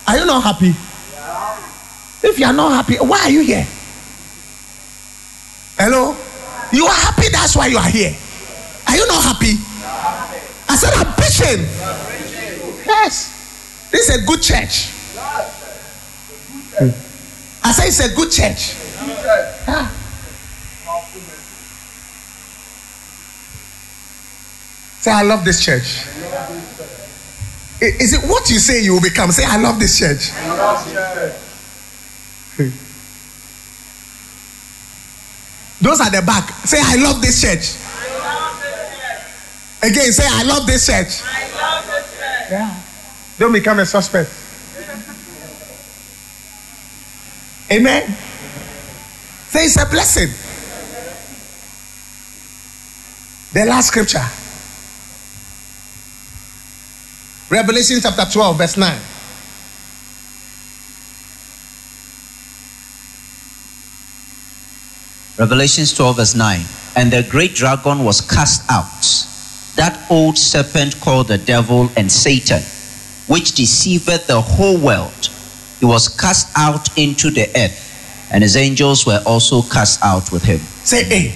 Are 0.06 0.18
you 0.18 0.26
not 0.26 0.42
happy? 0.42 0.68
If 2.28 2.38
you 2.38 2.44
are 2.44 2.52
not 2.52 2.72
happy, 2.72 2.96
why 2.96 3.20
are 3.20 3.30
you 3.30 3.40
here? 3.40 3.66
Hello? 5.78 6.14
You 6.70 6.84
are 6.84 6.92
happy, 6.92 7.30
that's 7.32 7.56
why 7.56 7.68
you 7.68 7.78
are 7.78 7.88
here. 7.88 8.14
Are 8.86 8.94
you 8.94 9.06
not 9.06 9.24
happy? 9.24 9.54
I 10.68 10.76
said, 10.76 10.92
I'm 10.92 11.10
preaching. 11.14 11.64
Yes. 12.84 13.88
This 13.90 14.10
is 14.10 14.22
a 14.22 14.26
good 14.26 14.42
church. 14.42 14.90
I 17.64 17.72
said, 17.72 17.86
it's 17.86 18.00
a 18.00 18.14
good 18.14 18.30
church. 18.30 18.76
Yeah. 19.66 19.88
Say, 25.00 25.10
I 25.10 25.22
love 25.22 25.46
this 25.46 25.64
church. 25.64 26.04
I- 27.82 27.96
Is 27.98 28.12
it 28.14 28.22
what 28.28 28.48
you 28.48 28.58
say 28.60 28.80
you 28.82 28.94
will 28.94 29.00
become? 29.00 29.32
Say, 29.32 29.44
I 29.44 29.56
love 29.56 29.80
this 29.80 29.98
church. 29.98 30.30
Hmm. 32.56 32.68
Those 35.84 36.00
at 36.00 36.10
the 36.12 36.22
back, 36.24 36.48
say, 36.64 36.78
I 36.80 36.94
love 37.02 37.20
this 37.20 37.40
church. 37.42 37.74
Again, 39.82 40.12
say, 40.12 40.22
I 40.28 40.44
love 40.44 40.64
this 40.66 40.86
church. 40.86 41.22
Yeah. 42.50 42.72
Don't 43.38 43.52
become 43.52 43.80
a 43.80 43.86
suspect. 43.86 44.30
Amen. 47.72 48.14
Say, 49.48 49.64
it's 49.64 49.76
a 49.76 49.86
blessing. 49.86 50.28
The 53.54 53.64
last 53.68 53.88
scripture. 53.88 54.24
Revelation 57.52 57.98
chapter 58.00 58.24
12, 58.24 58.56
verse 58.56 58.76
9. 58.78 58.98
Revelations 65.38 65.92
12, 65.92 66.16
verse 66.16 66.34
9. 66.34 66.60
And 66.96 67.12
the 67.12 67.22
great 67.28 67.54
dragon 67.54 68.04
was 68.04 68.22
cast 68.22 68.62
out, 68.70 68.86
that 69.76 70.00
old 70.10 70.38
serpent 70.38 70.98
called 71.02 71.28
the 71.28 71.36
devil 71.36 71.90
and 71.94 72.10
Satan, 72.10 72.62
which 73.26 73.52
deceiveth 73.52 74.26
the 74.26 74.40
whole 74.40 74.78
world. 74.78 75.28
He 75.78 75.84
was 75.84 76.08
cast 76.08 76.48
out 76.56 76.88
into 76.96 77.30
the 77.30 77.50
earth, 77.54 78.30
and 78.32 78.42
his 78.42 78.56
angels 78.56 79.04
were 79.04 79.22
also 79.26 79.60
cast 79.60 80.02
out 80.02 80.32
with 80.32 80.42
him. 80.42 80.60
Say 80.84 81.02
A. 81.02 81.34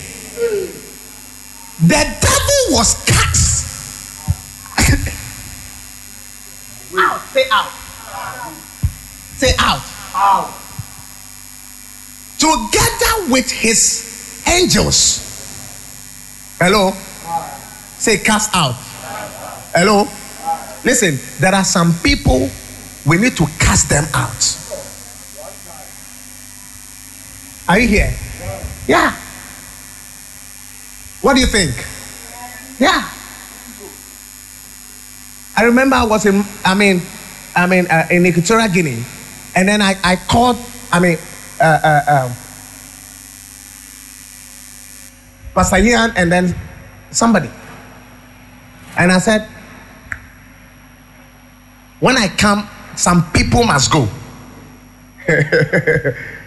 The 1.86 2.04
devil 2.22 2.62
was 2.70 2.94
cast. 7.44 7.52
out. 7.52 7.72
Say 9.36 9.52
out. 9.58 9.82
Say 9.82 9.82
out. 9.82 9.82
Out. 10.14 10.54
Together 12.38 13.32
with 13.32 13.50
his 13.50 14.42
angels. 14.46 15.22
Hello. 16.58 16.92
Say 17.98 18.18
cast 18.18 18.54
out. 18.54 18.74
Hello. 19.74 20.08
Listen, 20.84 21.18
there 21.40 21.54
are 21.54 21.64
some 21.64 21.94
people 22.02 22.48
we 23.04 23.18
need 23.18 23.36
to 23.36 23.46
cast 23.58 23.88
them 23.88 24.04
out. 24.14 24.56
Are 27.68 27.78
you 27.78 27.88
here? 27.88 28.14
Yeah. 28.86 29.10
What 31.20 31.34
do 31.34 31.40
you 31.40 31.46
think? 31.46 31.74
Yeah. 32.78 33.10
I 35.56 35.64
remember 35.64 35.96
I 35.96 36.04
was 36.04 36.26
in, 36.26 36.44
I 36.64 36.74
mean, 36.74 37.02
I 37.56 37.66
mean, 37.66 37.86
uh, 37.86 38.06
in 38.10 38.26
Equatorial 38.26 38.68
Guinea, 38.68 39.02
and 39.56 39.66
then 39.66 39.80
I, 39.80 39.94
I 40.04 40.16
called, 40.16 40.58
I 40.92 41.00
mean, 41.00 41.16
uh, 41.58 41.64
uh, 41.64 42.26
um, 42.26 42.36
Pastor 45.54 45.78
Ian 45.78 46.12
and 46.16 46.30
then 46.30 46.54
somebody. 47.10 47.48
And 48.98 49.10
I 49.10 49.18
said, 49.18 49.48
when 51.98 52.18
I 52.18 52.28
come, 52.28 52.68
some 52.94 53.30
people 53.32 53.64
must 53.64 53.90
go. 53.90 54.06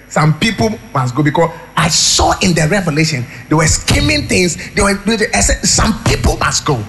some 0.10 0.40
people 0.40 0.78
must 0.94 1.16
go 1.16 1.24
because 1.24 1.50
I 1.76 1.90
saw 1.90 2.34
in 2.42 2.54
the 2.54 2.68
revelation 2.70 3.26
they 3.50 3.56
were 3.56 3.68
scheming 3.68 4.28
things. 4.28 4.58
They 4.74 4.82
were. 4.82 4.98
I 5.34 5.42
said 5.42 5.66
some 5.66 6.04
people 6.04 6.38
must 6.38 6.66
go. 6.66 6.84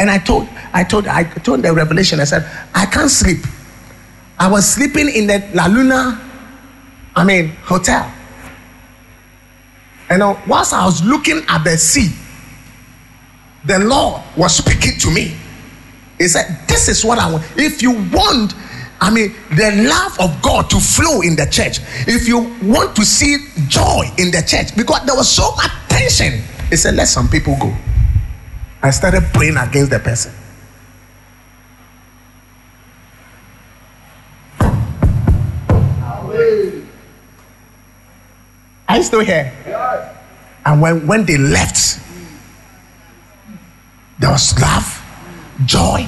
And 0.00 0.10
I 0.10 0.16
told, 0.16 0.48
I 0.72 0.82
told, 0.82 1.06
I 1.06 1.24
told 1.24 1.62
the 1.62 1.74
revelation. 1.74 2.20
I 2.20 2.24
said 2.24 2.48
I 2.74 2.86
can't 2.86 3.10
sleep. 3.10 3.44
I 4.38 4.50
was 4.50 4.66
sleeping 4.66 5.10
in 5.10 5.26
the 5.26 5.46
La 5.52 5.66
Luna, 5.66 6.18
I 7.14 7.22
mean 7.22 7.48
hotel. 7.64 8.10
And 10.08 10.22
whilst 10.48 10.72
I 10.72 10.86
was 10.86 11.04
looking 11.04 11.42
at 11.46 11.64
the 11.64 11.76
sea, 11.76 12.08
the 13.66 13.78
Lord 13.80 14.22
was 14.38 14.56
speaking 14.56 14.98
to 15.00 15.10
me. 15.10 15.36
He 16.16 16.28
said, 16.28 16.66
This 16.66 16.88
is 16.88 17.04
what 17.04 17.18
I 17.18 17.30
want. 17.30 17.44
If 17.56 17.82
you 17.82 17.92
want, 18.10 18.54
I 19.02 19.10
mean, 19.10 19.34
the 19.50 19.86
love 19.86 20.18
of 20.18 20.40
God 20.40 20.70
to 20.70 20.80
flow 20.80 21.20
in 21.20 21.36
the 21.36 21.44
church, 21.44 21.80
if 22.08 22.26
you 22.26 22.56
want 22.62 22.96
to 22.96 23.04
see 23.04 23.36
joy 23.68 24.04
in 24.16 24.30
the 24.30 24.42
church, 24.46 24.74
because 24.74 25.04
there 25.04 25.14
was 25.14 25.28
so 25.28 25.54
much 25.56 25.70
tension, 25.90 26.40
he 26.70 26.76
said, 26.76 26.94
Let 26.94 27.08
some 27.08 27.28
people 27.28 27.54
go. 27.60 27.76
I 28.82 28.90
started 28.90 29.22
praying 29.34 29.56
against 29.56 29.90
the 29.90 29.98
person. 29.98 30.32
Are 38.88 38.96
you 38.96 39.02
still 39.04 39.20
here? 39.20 39.52
And 40.64 40.80
when, 40.80 41.06
when 41.06 41.24
they 41.24 41.36
left, 41.36 42.00
there 44.18 44.30
was 44.30 44.58
love, 44.60 45.02
joy. 45.64 46.06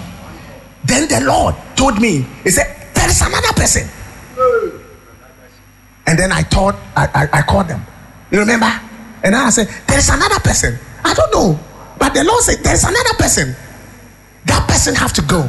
Then 0.85 1.09
the 1.09 1.21
Lord 1.27 1.55
told 1.77 2.01
me, 2.01 2.27
He 2.43 2.51
said, 2.51 2.67
There 2.95 3.09
is 3.09 3.21
another 3.21 3.53
person. 3.55 3.89
And 6.07 6.19
then 6.19 6.33
I 6.33 6.43
thought, 6.43 6.75
I, 6.97 7.07
I, 7.15 7.39
I 7.39 7.43
called 7.43 7.69
them. 7.69 7.85
You 8.31 8.41
remember? 8.41 8.71
And 9.23 9.37
I 9.37 9.51
said, 9.51 9.69
There 9.87 9.99
is 9.99 10.09
another 10.09 10.41
person. 10.41 10.79
I 11.05 11.15
don't 11.15 11.33
know. 11.33 11.61
But 12.03 12.15
the 12.15 12.25
Lord 12.25 12.43
said, 12.43 12.59
There 12.65 12.75
is 12.75 12.83
another 12.83 13.15
person. 13.15 13.55
That 14.47 14.69
person 14.69 14.93
have 14.97 15.13
to 15.13 15.23
go. 15.23 15.49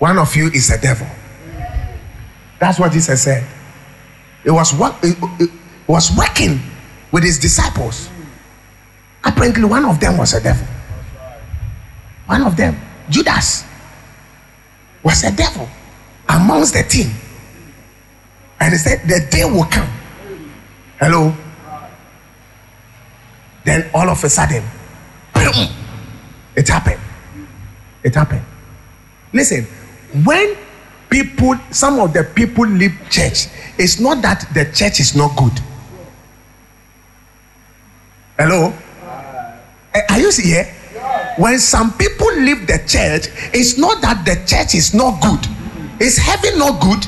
One 0.00 0.18
of 0.18 0.34
you 0.34 0.48
is 0.48 0.70
a 0.72 0.80
devil. 0.80 1.06
That's 2.58 2.80
what 2.80 2.90
Jesus 2.90 3.22
said. 3.22 3.46
It 4.42 4.50
was 4.50 4.74
what 4.74 4.98
it, 5.04 5.16
it 5.38 5.50
was 5.86 6.10
working 6.18 6.60
with 7.12 7.22
his 7.22 7.38
disciples. 7.38 8.10
Apparently, 9.22 9.62
one 9.62 9.84
of 9.84 10.00
them 10.00 10.18
was 10.18 10.34
a 10.34 10.42
devil. 10.42 10.66
One 12.26 12.42
of 12.42 12.56
them, 12.56 12.76
Judas, 13.08 13.64
was 15.04 15.22
a 15.22 15.30
devil 15.30 15.68
amongst 16.28 16.74
the 16.74 16.82
team. 16.82 17.12
And 18.58 18.72
he 18.72 18.78
said, 18.78 19.02
The 19.06 19.28
day 19.30 19.44
will 19.44 19.62
come. 19.66 19.88
Hello. 20.98 21.32
Then 23.64 23.88
all 23.94 24.10
of 24.10 24.24
a 24.24 24.28
sudden, 24.28 24.64
it 26.56 26.68
happened. 26.68 27.00
It 28.02 28.14
happened. 28.14 28.44
Listen, 29.32 29.64
when 30.24 30.56
people, 31.10 31.56
some 31.70 31.98
of 32.00 32.12
the 32.12 32.24
people 32.24 32.66
leave 32.66 32.92
church, 33.10 33.46
it's 33.78 34.00
not 34.00 34.22
that 34.22 34.46
the 34.54 34.64
church 34.72 35.00
is 35.00 35.14
not 35.16 35.36
good. 35.36 35.52
Hello? 38.38 38.72
Eh, 39.94 40.00
Are 40.10 40.20
you 40.20 40.30
here? 40.42 40.64
When 41.38 41.58
some 41.58 41.92
people 41.96 42.32
leave 42.36 42.66
the 42.66 42.78
church, 42.86 43.28
it's 43.54 43.78
not 43.78 44.00
that 44.02 44.24
the 44.24 44.34
church 44.46 44.74
is 44.74 44.94
not 44.94 45.20
good. 45.22 45.46
Is 46.00 46.16
heaven 46.18 46.58
not 46.58 46.80
good? 46.80 47.04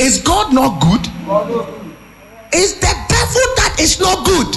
Is 0.00 0.20
God 0.20 0.52
not 0.54 0.80
good? 0.80 1.06
Is 2.54 2.74
the 2.80 2.94
devil 3.08 3.46
that 3.56 3.76
is 3.80 4.00
not 4.00 4.24
good? 4.24 4.56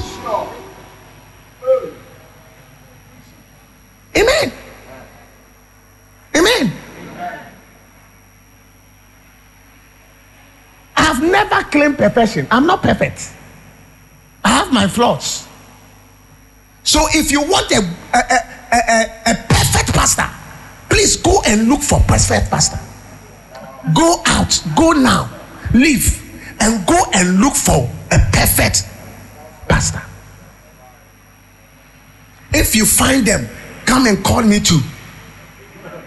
Amen. 4.18 4.52
Amen. 6.36 6.72
I 10.96 11.02
have 11.04 11.22
never 11.22 11.64
claimed 11.70 11.98
perfection. 11.98 12.48
I'm 12.50 12.66
not 12.66 12.82
perfect. 12.82 13.32
I 14.44 14.50
have 14.50 14.74
my 14.74 14.88
flaws. 14.88 15.48
So 16.84 17.02
if 17.14 17.32
you 17.32 17.42
want 17.42 17.72
a, 17.72 17.80
a, 18.14 18.18
a, 18.18 18.78
a, 18.78 19.32
a 19.32 19.36
perfect 19.50 19.94
pastor, 19.94 20.28
please 20.90 21.18
go 21.18 21.42
and 21.46 21.68
look 21.70 21.82
for 21.82 22.00
perfect 22.02 22.50
pastor. 22.50 22.80
Go 23.94 24.22
out, 24.26 24.60
go 24.76 24.94
now, 24.94 25.30
leave, 25.74 26.24
and 26.60 26.86
go 26.88 27.04
and 27.14 27.40
look 27.40 27.56
for 27.56 27.90
a 28.12 28.20
perfect 28.32 28.84
pastor. 29.68 30.02
If 32.54 32.76
you 32.76 32.86
find 32.86 33.26
them, 33.26 33.48
come 33.88 34.06
and 34.06 34.24
call 34.24 34.44
me 34.44 34.60
too. 34.60 34.80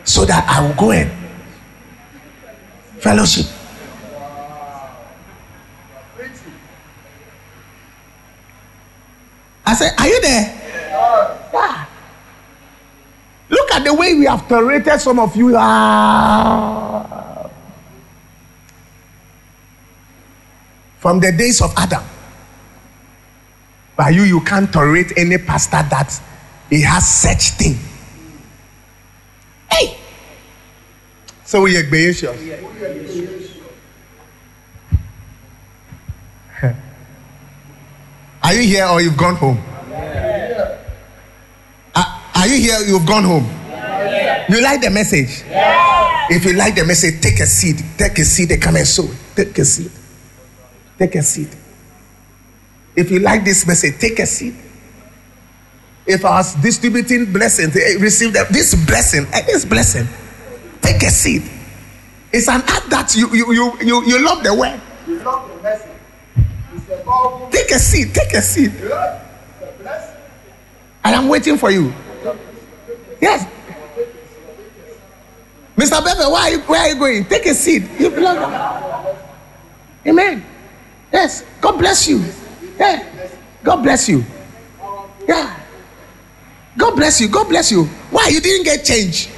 so 0.04 0.24
that 0.24 0.44
I 0.48 0.66
will 0.66 0.74
go 0.74 0.90
and 0.92 1.10
fellowship. 2.98 3.46
I 9.64 9.74
said, 9.74 9.92
Are 9.98 10.08
you 10.08 10.20
there? 10.20 10.56
Yeah. 11.52 11.86
Look 13.48 13.70
at 13.72 13.84
the 13.84 13.94
way 13.94 14.14
we 14.14 14.24
have 14.26 14.48
tolerated 14.48 15.00
some 15.00 15.18
of 15.20 15.36
you. 15.36 15.54
Ah. 15.56 17.48
From 20.98 21.20
the 21.20 21.32
days 21.32 21.62
of 21.62 21.72
Adam. 21.76 22.02
By 23.96 24.10
you, 24.10 24.22
you 24.22 24.40
can't 24.40 24.72
tolerate 24.72 25.12
any 25.16 25.38
pastor 25.38 25.82
that 25.88 26.20
he 26.70 26.82
has 26.82 27.08
such 27.08 27.50
thing. 27.58 27.76
Hey! 29.70 29.98
So 31.44 31.62
we 31.62 31.76
are. 31.76 31.82
Are 38.42 38.54
you 38.54 38.62
here 38.62 38.86
or 38.86 39.02
you've 39.02 39.16
gone 39.16 39.36
home? 39.36 39.62
Are, 41.94 42.46
you 42.46 42.56
here? 42.56 42.80
You've 42.86 43.06
gone 43.06 43.24
home. 43.24 43.44
You 44.48 44.62
like 44.62 44.80
the 44.80 44.90
message? 44.90 45.44
If 46.30 46.44
you 46.44 46.54
like 46.54 46.74
the 46.74 46.84
message, 46.84 47.20
take 47.20 47.38
a 47.40 47.46
seat. 47.46 47.82
Take 47.98 48.18
a 48.18 48.24
seat 48.24 48.50
and 48.50 48.62
come 48.62 48.76
and 48.76 48.86
sow. 48.86 49.08
Take 49.36 49.58
a 49.58 49.64
seat. 49.64 49.92
Take 50.98 51.14
a 51.16 51.22
seat. 51.22 51.54
If 52.96 53.10
you 53.10 53.18
like 53.18 53.44
this 53.44 53.66
message, 53.66 53.98
take 53.98 54.18
a 54.18 54.26
seed. 54.26 54.56
If 56.06 56.24
I 56.24 56.38
was 56.38 56.54
distributing 56.56 57.32
blessings, 57.32 57.76
eh, 57.76 57.96
receive 58.00 58.32
them. 58.32 58.46
This 58.50 58.74
blessing, 58.86 59.26
eh, 59.32 59.42
this 59.42 59.64
blessing, 59.64 60.08
take 60.80 61.02
a 61.02 61.10
seed. 61.10 61.42
It's 62.32 62.48
an 62.48 62.62
act 62.66 62.90
that 62.90 63.14
you 63.16 63.28
you 63.34 63.52
you 63.52 63.78
you, 63.82 64.04
you 64.06 64.24
love 64.24 64.42
the 64.42 64.54
word. 64.54 64.80
You 65.06 65.18
love 65.22 65.48
the 65.48 65.62
message. 65.62 65.90
Take 67.50 67.70
a 67.70 67.78
seat. 67.78 68.14
Take 68.14 68.32
a 68.34 68.42
seat. 68.42 68.72
word. 68.80 69.20
It's 69.60 69.70
a 69.70 69.82
blessing. 69.82 70.16
I 71.04 71.12
am 71.12 71.28
waiting 71.28 71.56
for 71.56 71.70
you. 71.70 71.92
Yes. 73.20 73.46
Mr. 75.76 76.04
Bebe, 76.04 76.30
where 76.30 76.42
are 76.42 76.50
you, 76.50 76.60
where 76.60 76.80
are 76.80 76.88
you 76.88 76.94
going? 76.94 77.24
Take 77.24 77.46
a 77.46 77.54
seat. 77.54 77.84
You 77.98 78.10
belong. 78.10 78.52
Amen. 80.06 80.44
Yes. 81.12 81.44
God 81.60 81.78
bless 81.78 82.08
you. 82.08 82.22
Yeah. 82.78 83.04
God 83.62 83.82
bless 83.82 84.08
you. 84.08 84.24
Yeah. 85.26 85.59
God 86.76 86.96
bless 86.96 87.20
you. 87.20 87.28
God 87.28 87.48
bless 87.48 87.70
you. 87.70 87.84
Why 88.10 88.28
you 88.28 88.40
didn't 88.40 88.64
get 88.64 88.84
change? 88.84 89.28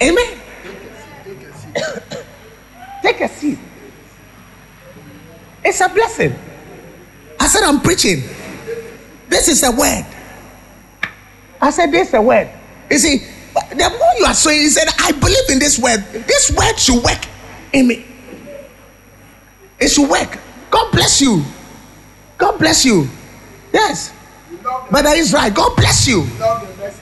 Amen. 0.00 0.40
Take 3.02 3.20
a 3.20 3.28
seat. 3.28 3.58
It's 5.64 5.80
a 5.80 5.88
blessing. 5.88 6.34
I 7.38 7.46
said, 7.46 7.62
I'm 7.62 7.80
preaching. 7.80 8.22
This 9.28 9.48
is 9.48 9.62
a 9.62 9.70
word. 9.70 10.04
I 11.60 11.70
said, 11.70 11.92
This 11.92 12.08
is 12.08 12.14
a 12.14 12.22
word. 12.22 12.50
You 12.90 12.98
see, 12.98 13.18
the 13.70 13.96
more 13.98 14.12
you 14.18 14.24
are 14.26 14.34
saying, 14.34 14.60
he 14.60 14.68
said, 14.68 14.88
I 14.98 15.12
believe 15.12 15.50
in 15.50 15.58
this 15.58 15.78
word. 15.78 16.04
This 16.12 16.50
word 16.50 16.78
should 16.78 17.02
work 17.02 17.24
in 17.72 17.86
me. 17.88 18.04
It 19.80 19.88
should 19.88 20.08
work. 20.10 20.38
God 20.70 20.90
bless 20.92 21.20
you. 21.20 21.44
God 22.42 22.58
bless 22.58 22.84
you. 22.84 23.06
Yes. 23.72 24.12
You 24.50 24.58
love 24.66 24.86
the, 24.86 24.90
Brother 24.90 25.14
Israel, 25.14 25.50
God 25.54 25.76
bless 25.76 26.08
you. 26.08 26.22
you 26.26 26.40
love 26.40 26.66
the. 26.66 26.92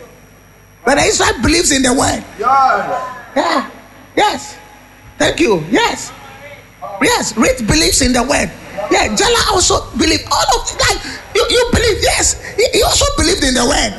Brother 0.84 1.00
Israel 1.00 1.32
believes 1.40 1.72
in 1.72 1.80
the 1.80 1.94
word. 1.96 2.22
Yes. 2.38 3.32
Yeah. 3.34 3.70
Yes. 4.14 4.58
Thank 5.16 5.40
you. 5.40 5.64
Yes. 5.70 6.12
Yes. 7.00 7.34
Rich 7.38 7.66
believes 7.66 8.02
in 8.02 8.12
the 8.12 8.20
word. 8.20 8.52
Yeah. 8.92 9.16
Jala 9.16 9.40
also 9.48 9.80
believe. 9.96 10.20
All 10.30 10.60
of 10.60 10.68
that. 10.76 11.00
You, 11.34 11.46
you 11.48 11.68
believe. 11.72 12.02
Yes. 12.02 12.36
He, 12.56 12.68
he 12.76 12.82
also 12.82 13.06
believed 13.16 13.42
in 13.42 13.54
the 13.54 13.64
word. 13.64 13.96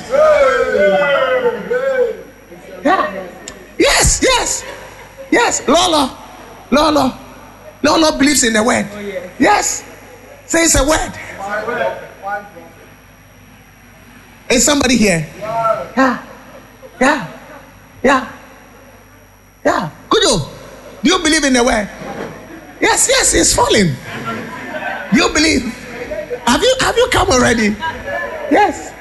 Yeah. 2.85 3.30
Yes. 3.80 4.22
Yes. 4.22 4.63
Yes. 5.31 5.68
Lolo. 5.68 6.15
Lolo. 6.69 7.18
Lolo 7.81 8.18
believes 8.19 8.43
in 8.43 8.53
the 8.53 8.61
word. 8.61 8.85
Oh, 8.93 8.99
yes. 9.39 9.90
Say 10.52 10.65
it's 10.68 10.76
a 10.76 10.84
word. 10.84 11.14
My 11.40 11.64
word. 11.65 11.80
My 12.22 12.44
prophet. 12.44 12.73
Is 14.49 14.65
somebody 14.65 14.98
here? 14.98 15.26
Yeah. 15.40 16.26
Yeah. 16.99 17.28
Yeah. 18.03 18.32
Yeah. 19.64 19.90
Could 20.10 20.23
you? 20.23 20.40
Do 21.03 21.10
you 21.10 21.19
believe 21.23 21.45
in 21.45 21.53
the 21.53 21.64
word? 21.64 21.88
Yes, 22.82 23.07
yes, 23.07 23.34
it's 23.34 23.56
falling. 23.56 23.95
You 25.15 25.30
believe? 25.32 25.72
Have 26.45 26.61
you 26.61 26.76
have 26.82 26.98
you 26.98 27.07
come 27.14 27.30
already? 27.30 27.73
Yes. 28.52 28.91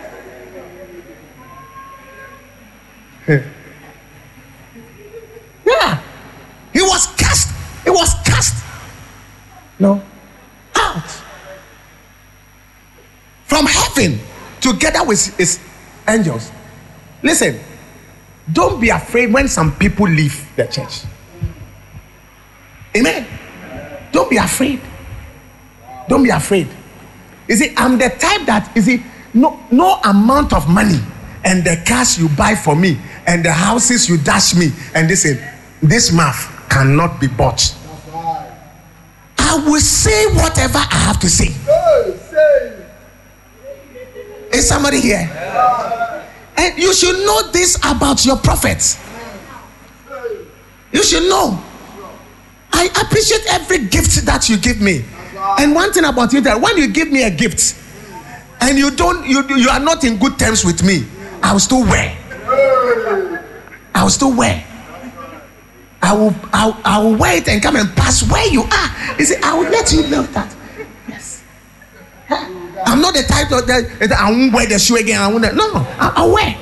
yeah. 5.67 6.01
He 6.73 6.81
was 6.81 7.09
cast. 7.19 7.51
He 7.83 7.91
was 7.91 8.15
cast. 8.23 8.55
No. 9.81 10.01
Out. 10.77 11.23
From 13.51 13.67
heaven 13.67 14.21
together 14.61 15.03
with 15.05 15.37
his 15.37 15.59
angels. 16.07 16.53
Listen, 17.21 17.59
don't 18.53 18.81
be 18.81 18.91
afraid 18.91 19.33
when 19.33 19.49
some 19.49 19.75
people 19.77 20.07
leave 20.07 20.49
the 20.55 20.67
church. 20.67 21.03
Amen. 22.97 23.27
Don't 24.13 24.31
be 24.31 24.37
afraid. 24.37 24.81
Don't 26.09 26.23
be 26.23 26.31
afraid. 26.31 26.69
You 27.49 27.57
see, 27.57 27.75
I'm 27.77 27.99
the 27.99 28.09
type 28.09 28.47
that 28.47 28.71
you 28.77 28.83
see, 28.83 29.03
no, 29.35 29.59
no 29.73 29.97
amount 30.05 30.53
of 30.53 30.69
money 30.69 31.01
and 31.45 31.65
the 31.65 31.83
cars 31.85 32.21
you 32.21 32.29
buy 32.29 32.55
for 32.55 32.77
me 32.77 32.99
and 33.27 33.45
the 33.45 33.53
houses 33.53 34.09
you 34.09 34.17
dash 34.19 34.55
me 34.55 34.69
and 34.95 35.11
this 35.11 35.27
this 35.83 36.13
mouth 36.13 36.69
cannot 36.69 37.21
be 37.21 37.27
bought. 37.27 37.75
I 39.39 39.57
will 39.67 39.81
say 39.81 40.27
whatever 40.35 40.79
I 40.79 40.95
have 40.95 41.19
to 41.19 41.29
say. 41.29 41.47
Hey, 41.49 42.17
say. 42.31 42.80
Is 44.53 44.69
somebody 44.69 45.01
here? 45.01 45.29
And 46.57 46.77
you 46.79 46.93
should 46.93 47.17
know 47.25 47.51
this 47.53 47.77
about 47.79 48.25
your 48.25 48.37
prophets. 48.37 48.99
You 50.93 51.03
should 51.05 51.29
know. 51.29 51.63
I 52.73 52.87
appreciate 53.01 53.43
every 53.49 53.87
gift 53.87 54.25
that 54.27 54.49
you 54.49 54.57
give 54.59 54.81
me. 54.81 55.05
And 55.59 55.75
one 55.75 55.93
thing 55.93 56.05
about 56.05 56.33
you 56.33 56.41
that 56.43 56.61
when 56.61 56.77
you 56.77 56.89
give 56.89 57.11
me 57.11 57.23
a 57.25 57.31
gift 57.31 57.77
and 58.61 58.77
you 58.79 58.91
don't 58.91 59.27
you 59.27 59.43
you 59.57 59.69
are 59.71 59.81
not 59.81 60.05
in 60.05 60.19
good 60.19 60.39
terms 60.39 60.65
with 60.65 60.83
me, 60.83 61.07
I 61.43 61.53
will 61.53 61.61
still 61.61 61.83
wear. 61.83 62.17
I 63.95 64.03
will 64.03 64.11
still 64.11 64.37
wear. 64.37 64.65
I 66.03 66.15
will, 66.15 66.35
I 66.53 66.67
will 66.67 66.77
I 66.85 66.99
will 67.03 67.17
wear 67.17 67.37
it 67.37 67.49
and 67.49 67.63
come 67.63 67.77
and 67.77 67.89
pass 67.97 68.23
where 68.31 68.47
you 68.49 68.63
are. 68.63 69.17
You 69.19 69.25
see, 69.27 69.37
I 69.43 69.55
will 69.55 69.71
let 69.71 69.93
you 69.93 70.07
know 70.09 70.23
that. 70.23 70.55
I'm 72.87 73.01
not 73.01 73.15
the 73.15 73.23
type 73.23 73.51
of 73.53 73.67
that 73.67 74.13
I 74.13 74.31
won't 74.31 74.53
wear 74.53 74.67
the 74.67 74.79
shoe 74.79 74.97
again. 74.97 75.21
I 75.21 75.29
won't. 75.29 75.43
No, 75.55 75.71
I, 75.75 76.13
I'll 76.17 76.33
wear. 76.33 76.57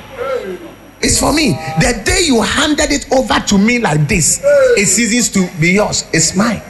It's 1.01 1.19
for 1.19 1.31
me. 1.33 1.51
The 1.79 2.01
day 2.03 2.21
you 2.25 2.41
handed 2.41 2.91
it 2.91 3.11
over 3.11 3.39
to 3.39 3.57
me 3.57 3.79
like 3.79 4.07
this, 4.07 4.41
it 4.43 4.85
ceases 4.85 5.29
to 5.29 5.49
be 5.59 5.71
yours. 5.71 6.05
It's 6.13 6.35
mine. 6.35 6.61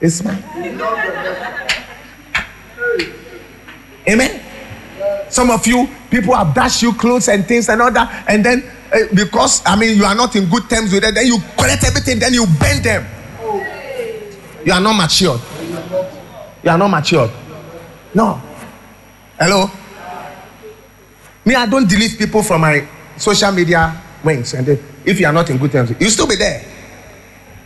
It's 0.00 0.24
mine. 0.24 0.42
Amen. 4.08 4.40
Some 5.28 5.50
of 5.50 5.66
you 5.66 5.88
people 6.10 6.34
have 6.34 6.54
dashed 6.54 6.82
you 6.82 6.92
clothes 6.92 7.28
and 7.28 7.46
things 7.46 7.68
and 7.68 7.80
all 7.80 7.92
that, 7.92 8.24
and 8.28 8.44
then 8.44 8.64
uh, 8.92 8.98
because 9.14 9.62
I 9.64 9.76
mean 9.76 9.96
you 9.96 10.04
are 10.04 10.14
not 10.14 10.36
in 10.36 10.48
good 10.48 10.68
terms 10.68 10.92
with 10.92 11.02
them, 11.02 11.14
then 11.14 11.26
you 11.26 11.38
collect 11.56 11.84
everything, 11.84 12.18
then 12.18 12.34
you 12.34 12.46
bend 12.58 12.84
them. 12.84 13.06
You 14.64 14.72
are 14.72 14.80
not 14.80 14.92
matured. 14.94 15.40
You 16.62 16.70
are 16.70 16.78
not 16.78 16.88
matured. 16.88 17.30
No. 18.14 18.40
Hello. 19.38 19.70
Me, 21.44 21.54
I 21.54 21.66
don't 21.66 21.88
delete 21.88 22.18
people 22.18 22.42
from 22.42 22.60
my 22.60 22.86
social 23.16 23.50
media 23.52 24.00
wings, 24.22 24.54
and 24.54 24.66
then 24.66 24.78
if 25.04 25.18
you 25.18 25.26
are 25.26 25.32
not 25.32 25.50
in 25.50 25.58
good 25.58 25.72
terms, 25.72 25.92
you 25.98 26.08
still 26.10 26.26
be 26.26 26.36
there 26.36 26.64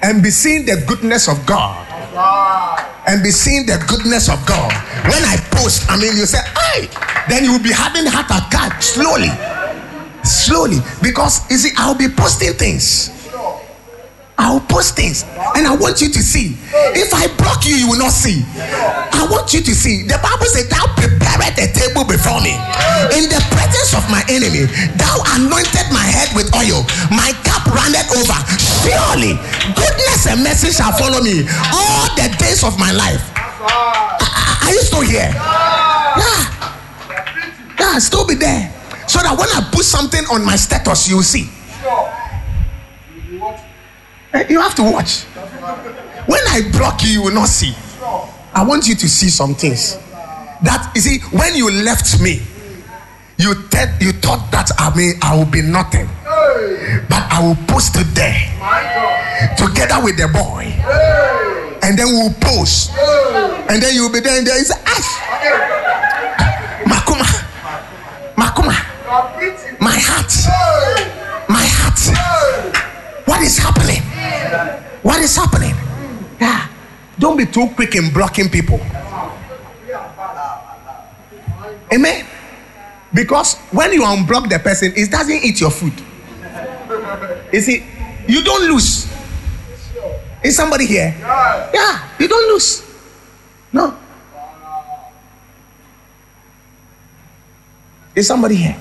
and 0.03 0.23
be 0.23 0.31
seeing 0.31 0.65
the 0.65 0.83
goodness 0.87 1.29
of 1.29 1.45
God 1.45 1.87
and 3.07 3.23
be 3.23 3.31
seeing 3.31 3.67
the 3.67 3.83
goodness 3.87 4.29
of 4.29 4.45
God. 4.47 4.73
When 5.05 5.23
I 5.25 5.37
post, 5.51 5.91
I 5.91 5.97
mean, 5.97 6.17
you 6.17 6.27
say, 6.27 6.41
"Hey," 6.73 6.89
then 7.29 7.45
you 7.45 7.53
will 7.53 7.63
be 7.63 7.73
having 7.73 8.07
heart 8.07 8.31
attack 8.31 8.83
slowly, 8.83 9.31
slowly, 10.25 10.79
because 11.03 11.41
you 11.51 11.59
see, 11.59 11.73
I'll 11.77 11.95
be 11.95 12.09
posting 12.09 12.55
things. 12.55 13.11
I'll 14.39 14.61
post 14.61 14.97
things 14.97 15.25
and 15.57 15.67
I 15.67 15.75
want 15.75 16.01
you 16.01 16.09
to 16.13 16.23
see. 16.23 16.57
If 16.93 17.13
I 17.15 17.29
block 17.41 17.65
you, 17.65 17.75
you 17.77 17.89
will 17.89 17.99
not 17.99 18.13
see. 18.13 18.45
I 18.57 19.27
want 19.31 19.53
you 19.57 19.65
to 19.65 19.75
see. 19.75 20.05
The 20.05 20.21
Bible 20.21 20.47
says, 20.47 20.69
Thou 20.69 20.85
prepared 20.93 21.57
a 21.57 21.67
table 21.73 22.05
before 22.05 22.45
me 22.45 22.53
in 23.17 23.33
the 23.33 23.41
presence 23.49 23.97
of 23.97 24.05
my 24.13 24.21
enemy. 24.29 24.69
Thou 25.01 25.17
anointed 25.41 25.89
my 25.89 26.05
head 26.05 26.29
with 26.37 26.53
oil, 26.53 26.85
my 27.09 27.33
cup 27.49 27.65
runneth 27.73 28.13
over. 28.13 28.39
Surely 28.85 29.41
goodness 29.73 30.29
and 30.29 30.45
mercy 30.45 30.69
shall 30.71 30.93
follow 30.93 31.25
me 31.25 31.49
all 31.73 32.07
the 32.21 32.29
days 32.37 32.61
of 32.61 32.77
my 32.79 32.93
life. 32.93 33.25
Are 33.65 34.73
you 34.73 34.83
still 34.85 35.01
here? 35.01 35.33
Yeah. 35.33 36.43
Yeah, 37.81 37.99
still 37.99 38.27
be 38.27 38.35
there. 38.35 38.73
So 39.09 39.21
that 39.23 39.33
when 39.39 39.49
I 39.49 39.65
put 39.73 39.85
something 39.85 40.25
on 40.31 40.45
my 40.45 40.57
status, 40.57 41.09
you'll 41.09 41.23
see. 41.23 41.49
Eh, 44.37 44.47
You 44.51 44.61
have 44.61 44.75
to 44.77 44.83
watch. 44.83 45.23
When 46.27 46.41
I 46.49 46.61
block 46.73 47.03
you, 47.05 47.11
you 47.11 47.23
will 47.23 47.33
not 47.35 47.49
see. 47.49 47.75
I 48.55 48.65
want 48.65 48.87
you 48.89 48.95
to 48.95 49.09
see 49.09 49.29
some 49.29 49.55
things. 49.55 49.97
That 50.63 50.93
you 50.95 51.01
see, 51.01 51.19
when 51.33 51.55
you 51.55 51.71
left 51.71 52.21
me, 52.21 52.41
you 53.39 53.51
you 54.01 54.13
thought 54.13 54.49
that 54.51 54.71
I 54.79 54.95
mean 54.97 55.15
I 55.23 55.37
will 55.37 55.45
be 55.45 55.61
nothing, 55.63 56.09
but 57.09 57.23
I 57.31 57.41
will 57.45 57.57
post 57.69 57.97
it 57.97 58.09
there 58.15 58.41
together 59.57 60.01
with 60.03 60.17
the 60.17 60.29
boy, 60.33 60.65
and 61.83 61.99
then 61.99 62.07
we'll 62.09 62.33
post, 62.41 62.93
and 63.69 63.83
then 63.83 63.95
you'll 63.95 64.11
be 64.13 64.21
there, 64.21 64.39
and 64.39 64.47
there 64.47 64.59
is 64.59 64.71
ash. 64.73 65.11
Makuma, 66.89 67.29
Makuma, 68.37 68.75
my 69.81 69.99
heart. 70.01 70.33
What 73.27 73.43
is 73.43 73.59
happening? 73.59 74.03
What 75.03 75.21
is 75.21 75.37
happening? 75.37 75.75
Yeah. 76.41 76.69
Don't 77.19 77.37
be 77.37 77.45
too 77.47 77.69
quick 77.75 77.95
in 77.95 78.13
blocking 78.13 78.49
people. 78.49 78.81
Amen. 81.93 82.27
Because 83.13 83.57
when 83.71 83.93
you 83.93 84.03
unblock 84.03 84.49
the 84.49 84.59
person, 84.59 84.93
it 84.97 85.11
doesn't 85.11 85.45
eat 85.45 85.61
your 85.61 85.71
food. 85.71 85.93
You 87.53 87.61
see, 87.61 87.85
you 88.27 88.43
don't 88.43 88.69
lose. 88.69 89.07
Is 90.43 90.57
somebody 90.57 90.87
here? 90.87 91.15
Yeah, 91.75 92.09
you 92.19 92.29
don't 92.29 92.53
lose. 92.53 92.85
No. 93.73 93.97
Is 98.15 98.27
somebody 98.27 98.57
here? 98.57 98.77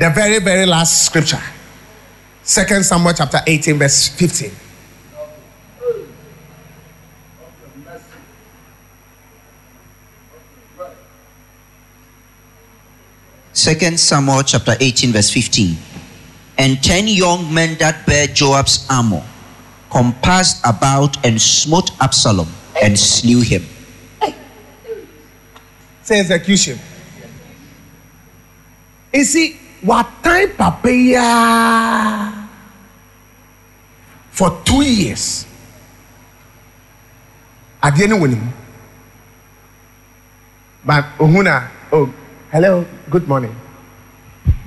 The 0.00 0.08
very, 0.08 0.38
very 0.38 0.64
last 0.64 1.04
scripture. 1.04 1.42
Second 2.42 2.84
Samuel 2.86 3.12
chapter 3.12 3.40
18, 3.46 3.78
verse 3.78 4.08
15. 4.08 4.50
Second 13.52 14.00
Samuel 14.00 14.42
chapter 14.42 14.74
18, 14.80 15.12
verse 15.12 15.28
15. 15.28 15.76
And 16.56 16.82
ten 16.82 17.06
young 17.06 17.52
men 17.52 17.76
that 17.76 18.06
bare 18.06 18.26
Joab's 18.28 18.86
armor 18.88 19.22
compassed 19.90 20.64
about 20.64 21.22
and 21.26 21.38
smote 21.38 21.90
Absalom 22.00 22.48
and 22.82 22.98
slew 22.98 23.42
him. 23.42 23.66
Say 26.00 26.20
execution. 26.20 26.78
You 29.12 29.24
see, 29.24 29.60
what 29.82 30.06
time 30.22 30.50
papaya 30.56 31.28
for 34.30 34.60
two 34.64 34.82
years. 34.82 35.46
Adeɛ 37.82 38.08
no 38.08 38.16
wɔ 38.18 38.28
mu. 38.36 38.46
But 40.84 41.04
ohuna, 41.18 41.68
oh, 41.92 42.12
hello, 42.52 42.84
good 43.10 43.26
morning. 43.28 43.54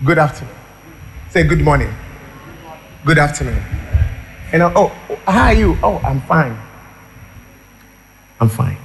Good 0.04 0.18
afternoon. 0.18 0.56
Say 1.30 1.44
good 1.44 1.62
morning. 1.62 1.94
Good 3.06 3.18
afternoon. 3.18 3.62
You 4.52 4.60
know, 4.60 4.72
oh, 4.76 4.92
how 5.26 5.46
are 5.46 5.54
you? 5.54 5.78
Oh, 5.82 5.98
I'm 6.04 6.22
fine. 6.22 6.58
I'm 8.40 8.50
fine. 8.50 8.78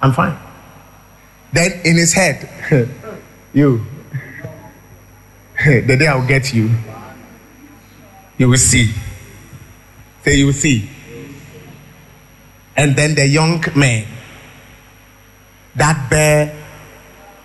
I'm 0.00 0.12
fine. 0.12 0.38
Then 1.52 1.72
in 1.84 1.96
his 1.96 2.12
head, 2.12 2.48
you, 3.52 3.84
the 5.64 5.96
day 5.98 6.06
I'll 6.06 6.26
get 6.26 6.52
you, 6.52 6.70
you 8.36 8.48
will 8.48 8.56
see. 8.56 8.92
Say, 10.24 10.36
you 10.36 10.46
will 10.46 10.52
see. 10.52 10.88
And 12.76 12.94
then 12.94 13.14
the 13.14 13.26
young 13.26 13.62
man 13.74 14.06
that 15.74 16.08
bear 16.10 16.54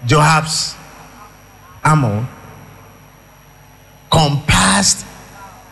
Joab's 0.06 0.76
armor 1.84 2.28
compassed 4.12 5.06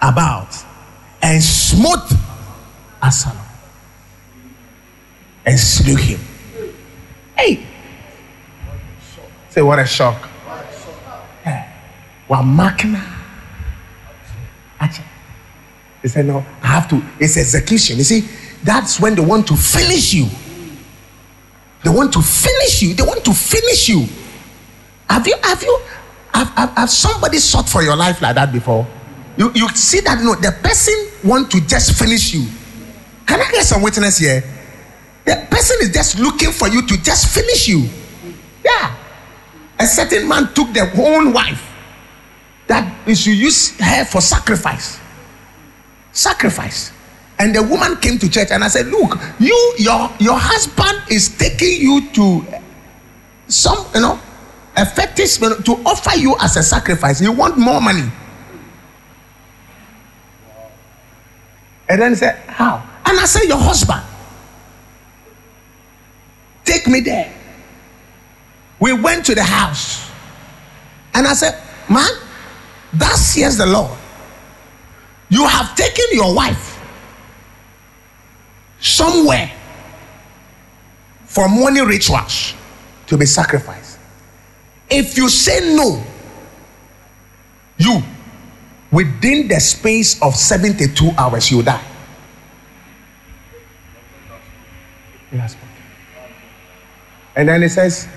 about 0.01 0.55
and 1.21 1.43
smote 1.43 2.11
Absalom 3.01 3.37
and 5.45 5.59
slew 5.59 5.95
him. 5.95 6.19
Hey! 7.35 7.65
Say, 9.51 9.61
what 9.61 9.79
a 9.79 9.85
shock. 9.85 10.29
Yeah. 11.45 11.69
Wa 12.29 12.41
makina. 12.41 13.03
Ache. 14.81 15.03
He 16.01 16.07
said, 16.07 16.25
no, 16.25 16.43
I 16.63 16.67
have 16.67 16.89
to. 16.89 17.03
It's 17.19 17.37
execution. 17.37 17.97
You 17.97 18.05
see, 18.05 18.21
that's 18.63 18.99
when 18.99 19.13
they 19.13 19.21
want 19.21 19.47
to 19.47 19.57
finish 19.57 20.13
you. 20.13 20.27
They 21.83 21.89
want 21.89 22.13
to 22.13 22.21
finish 22.21 22.81
you. 22.81 22.93
They 22.93 23.03
want 23.03 23.25
to 23.25 23.33
finish 23.33 23.89
you. 23.89 24.07
Have 25.09 25.27
you, 25.27 25.35
have 25.43 25.61
you, 25.61 25.81
have, 26.33 26.47
have, 26.51 26.69
have 26.77 26.89
somebody 26.89 27.37
sought 27.39 27.67
for 27.67 27.83
your 27.83 27.97
life 27.97 28.21
like 28.21 28.35
that 28.35 28.53
before? 28.53 28.87
You, 29.35 29.51
you 29.53 29.67
see 29.69 29.99
that, 29.99 30.23
no, 30.23 30.35
the 30.35 30.57
person 30.63 30.93
want 31.29 31.51
to 31.51 31.59
just 31.67 31.99
finish 31.99 32.33
you. 32.33 32.47
Can 33.27 33.41
I 33.41 33.51
get 33.51 33.65
some 33.65 33.81
witness 33.81 34.17
here? 34.17 34.43
The 35.25 35.45
person 35.51 35.77
is 35.81 35.91
just 35.91 36.19
looking 36.19 36.51
for 36.51 36.69
you 36.69 36.87
to 36.87 37.03
just 37.03 37.33
finish 37.33 37.67
you. 37.67 37.89
Yeah. 38.63 38.95
A 39.81 39.87
certain 39.87 40.27
man 40.27 40.53
took 40.53 40.71
their 40.73 40.91
own 40.95 41.33
wife 41.33 41.67
that 42.67 42.85
he 43.07 43.15
should 43.15 43.33
use 43.33 43.75
her 43.79 44.05
for 44.05 44.21
sacrifice. 44.21 44.99
Sacrifice. 46.11 46.91
And 47.39 47.55
the 47.55 47.63
woman 47.63 47.95
came 47.95 48.19
to 48.19 48.29
church 48.29 48.49
and 48.51 48.63
I 48.63 48.67
said, 48.67 48.85
Look, 48.87 49.17
you, 49.39 49.73
your, 49.79 50.11
your 50.19 50.37
husband 50.37 51.01
is 51.09 51.35
taking 51.35 51.81
you 51.81 52.07
to 52.11 52.45
some, 53.47 53.87
you 53.95 54.01
know, 54.01 54.19
a 54.77 54.85
fetish 54.85 55.37
to 55.37 55.81
offer 55.83 56.15
you 56.15 56.35
as 56.39 56.57
a 56.57 56.63
sacrifice. 56.63 57.19
You 57.19 57.31
want 57.31 57.57
more 57.57 57.81
money. 57.81 58.07
And 61.89 61.99
then 61.99 62.11
he 62.11 62.17
said, 62.17 62.35
How? 62.45 62.87
And 63.03 63.19
I 63.19 63.25
said, 63.25 63.45
Your 63.47 63.57
husband. 63.57 64.03
Take 66.65 66.85
me 66.85 66.99
there. 66.99 67.40
We 68.81 68.93
went 68.93 69.25
to 69.27 69.35
the 69.35 69.43
house. 69.43 70.11
And 71.13 71.27
I 71.27 71.33
said, 71.33 71.61
Man, 71.89 72.09
thus 72.91 73.33
says 73.33 73.57
the 73.57 73.67
Lord. 73.67 73.97
You 75.29 75.47
have 75.47 75.75
taken 75.75 76.05
your 76.11 76.35
wife 76.35 76.79
somewhere 78.81 79.51
for 81.25 81.47
money 81.47 81.81
rituals 81.81 82.53
to 83.07 83.17
be 83.17 83.25
sacrificed. 83.25 83.99
If 84.89 85.15
you 85.15 85.29
say 85.29 85.73
no, 85.75 86.03
you 87.77 88.01
within 88.91 89.47
the 89.47 89.59
space 89.59 90.21
of 90.21 90.35
72 90.35 91.11
hours, 91.17 91.51
you 91.51 91.61
die. 91.61 91.85
And 97.35 97.47
then 97.47 97.63
it 97.63 97.69
says, 97.69 98.07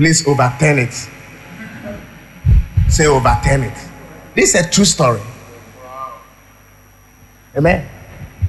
please 0.00 0.26
overturn 0.26 0.78
it. 0.78 0.94
Say 2.88 3.06
overturn 3.06 3.64
it. 3.64 3.78
This 4.34 4.54
is 4.54 4.66
a 4.66 4.70
true 4.70 4.86
story. 4.86 5.20
Amen. 7.54 7.86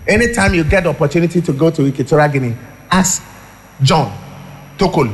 Anytime 0.07 0.53
you 0.53 0.64
get 0.64 0.84
the 0.84 0.91
opportunity 0.91 1.41
to 1.41 1.52
go 1.52 1.69
to 1.69 1.86
Equatorial 1.88 2.30
Guinea, 2.30 2.56
ask 2.90 3.22
John 3.84 4.18
Tokolu. 4.78 5.14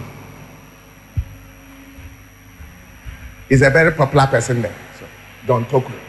He's 3.50 3.64
a 3.64 3.72
very 3.72 3.92
popular 3.94 4.28
person 4.28 4.62
there. 4.62 4.76
So, 5.00 5.06
John 5.48 5.66
Tokolu. 5.66 6.00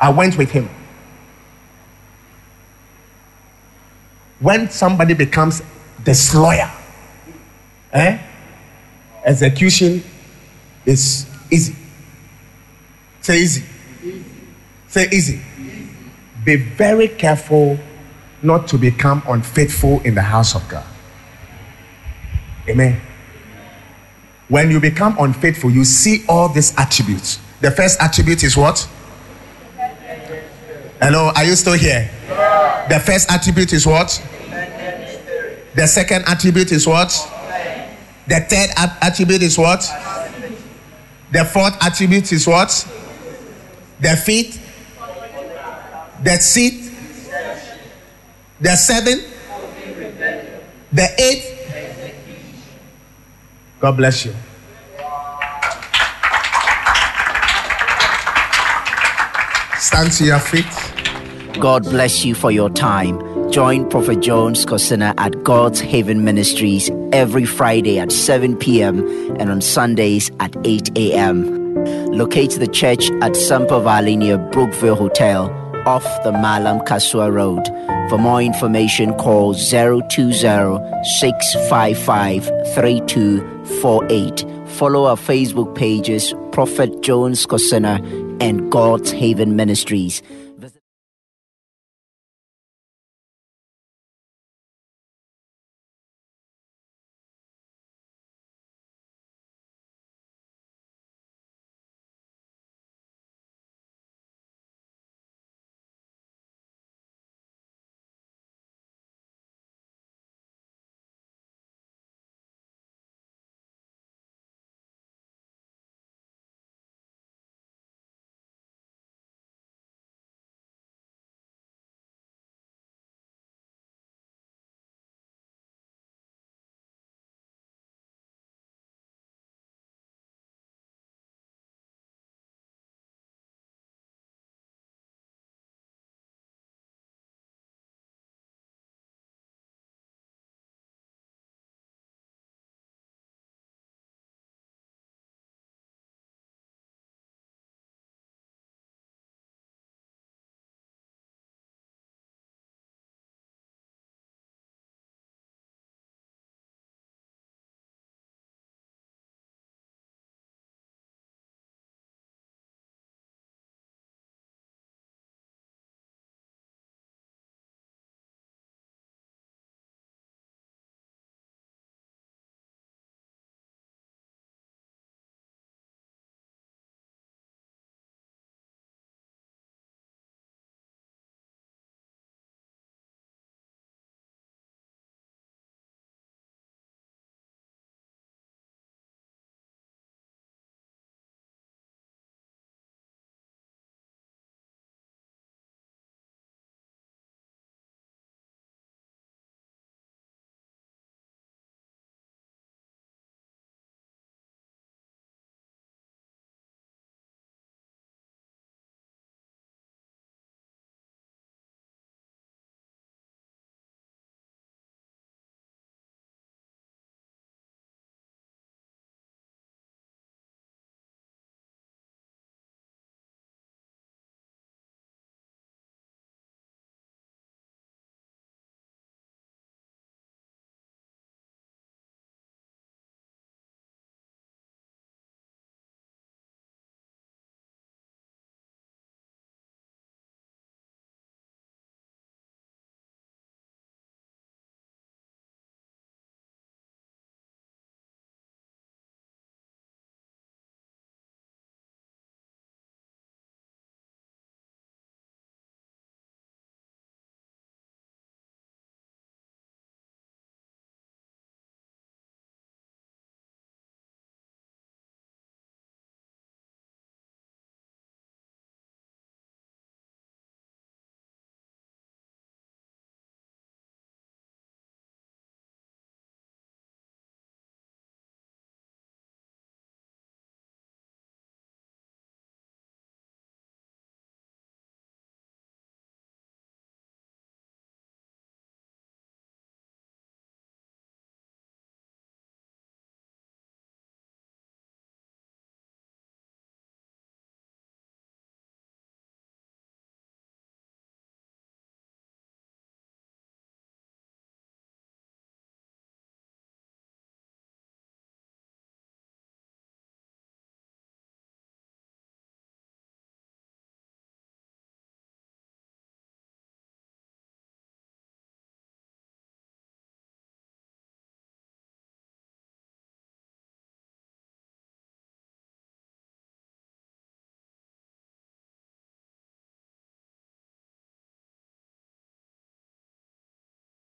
I 0.00 0.08
went 0.08 0.38
with 0.38 0.50
him. 0.50 0.70
When 4.38 4.70
somebody 4.70 5.12
becomes 5.12 5.62
disloyal, 6.02 6.79
eh? 7.92 8.18
execution 9.24 10.02
is 10.86 11.26
easy. 11.50 11.74
Say 13.20 13.38
easy. 13.38 13.64
Say 14.88 15.08
easy. 15.12 15.40
Be 16.44 16.56
very 16.56 17.08
careful 17.08 17.78
not 18.42 18.66
to 18.68 18.78
become 18.78 19.22
unfaithful 19.28 20.00
in 20.00 20.14
the 20.14 20.22
house 20.22 20.54
of 20.54 20.66
God. 20.68 20.86
Amen. 22.68 23.00
When 24.48 24.70
you 24.70 24.80
become 24.80 25.16
unfaithful, 25.18 25.70
you 25.70 25.84
see 25.84 26.24
all 26.28 26.48
these 26.48 26.76
attributes. 26.76 27.38
The 27.60 27.70
first 27.70 28.00
attribute 28.00 28.42
is 28.42 28.56
what? 28.56 28.88
Hello, 31.00 31.30
are 31.36 31.44
you 31.44 31.54
still 31.54 31.74
here? 31.74 32.10
The 32.88 33.00
first 33.04 33.30
attribute 33.30 33.72
is 33.72 33.86
what? 33.86 34.08
The 35.74 35.86
second 35.86 36.24
attribute 36.26 36.72
is 36.72 36.86
what? 36.86 37.12
The 38.30 38.38
third 38.38 38.70
at- 38.76 38.96
attribute 39.02 39.42
is 39.42 39.58
what? 39.58 39.80
The 41.32 41.44
fourth 41.44 41.76
attribute 41.82 42.30
is 42.32 42.46
what? 42.46 42.70
The 43.98 44.16
fifth? 44.16 44.56
The 46.22 46.36
sixth? 46.36 46.92
The 48.60 48.76
seventh? 48.76 49.24
The 50.92 51.08
eighth? 51.20 51.56
God 53.80 53.96
bless 53.96 54.24
you. 54.26 54.34
Stand 59.76 60.12
to 60.12 60.24
your 60.24 60.38
feet. 60.38 60.89
God 61.58 61.84
bless 61.84 62.24
you 62.24 62.34
for 62.34 62.50
your 62.50 62.70
time. 62.70 63.18
Join 63.50 63.88
Prophet 63.88 64.20
Jones 64.20 64.64
Kosina 64.64 65.12
at 65.18 65.42
God's 65.42 65.80
Haven 65.80 66.24
Ministries 66.24 66.90
every 67.12 67.44
Friday 67.44 67.98
at 67.98 68.12
7 68.12 68.56
p.m. 68.56 69.00
and 69.40 69.50
on 69.50 69.60
Sundays 69.60 70.30
at 70.38 70.54
8 70.64 70.96
a.m. 70.96 71.84
Locate 72.12 72.52
the 72.52 72.68
church 72.68 73.10
at 73.22 73.32
Sampa 73.32 73.82
Valley 73.82 74.16
near 74.16 74.38
Brookville 74.38 74.94
Hotel 74.94 75.50
off 75.86 76.04
the 76.24 76.32
Malam 76.32 76.80
Kasoa 76.80 77.32
Road. 77.32 77.66
For 78.08 78.18
more 78.18 78.42
information, 78.42 79.14
call 79.14 79.54
020 79.54 80.32
655 80.32 82.44
3248. 82.74 84.44
Follow 84.68 85.06
our 85.06 85.16
Facebook 85.16 85.74
pages, 85.74 86.34
Prophet 86.52 87.00
Jones 87.02 87.46
Kosina 87.46 88.00
and 88.40 88.70
God's 88.70 89.10
Haven 89.10 89.56
Ministries. 89.56 90.22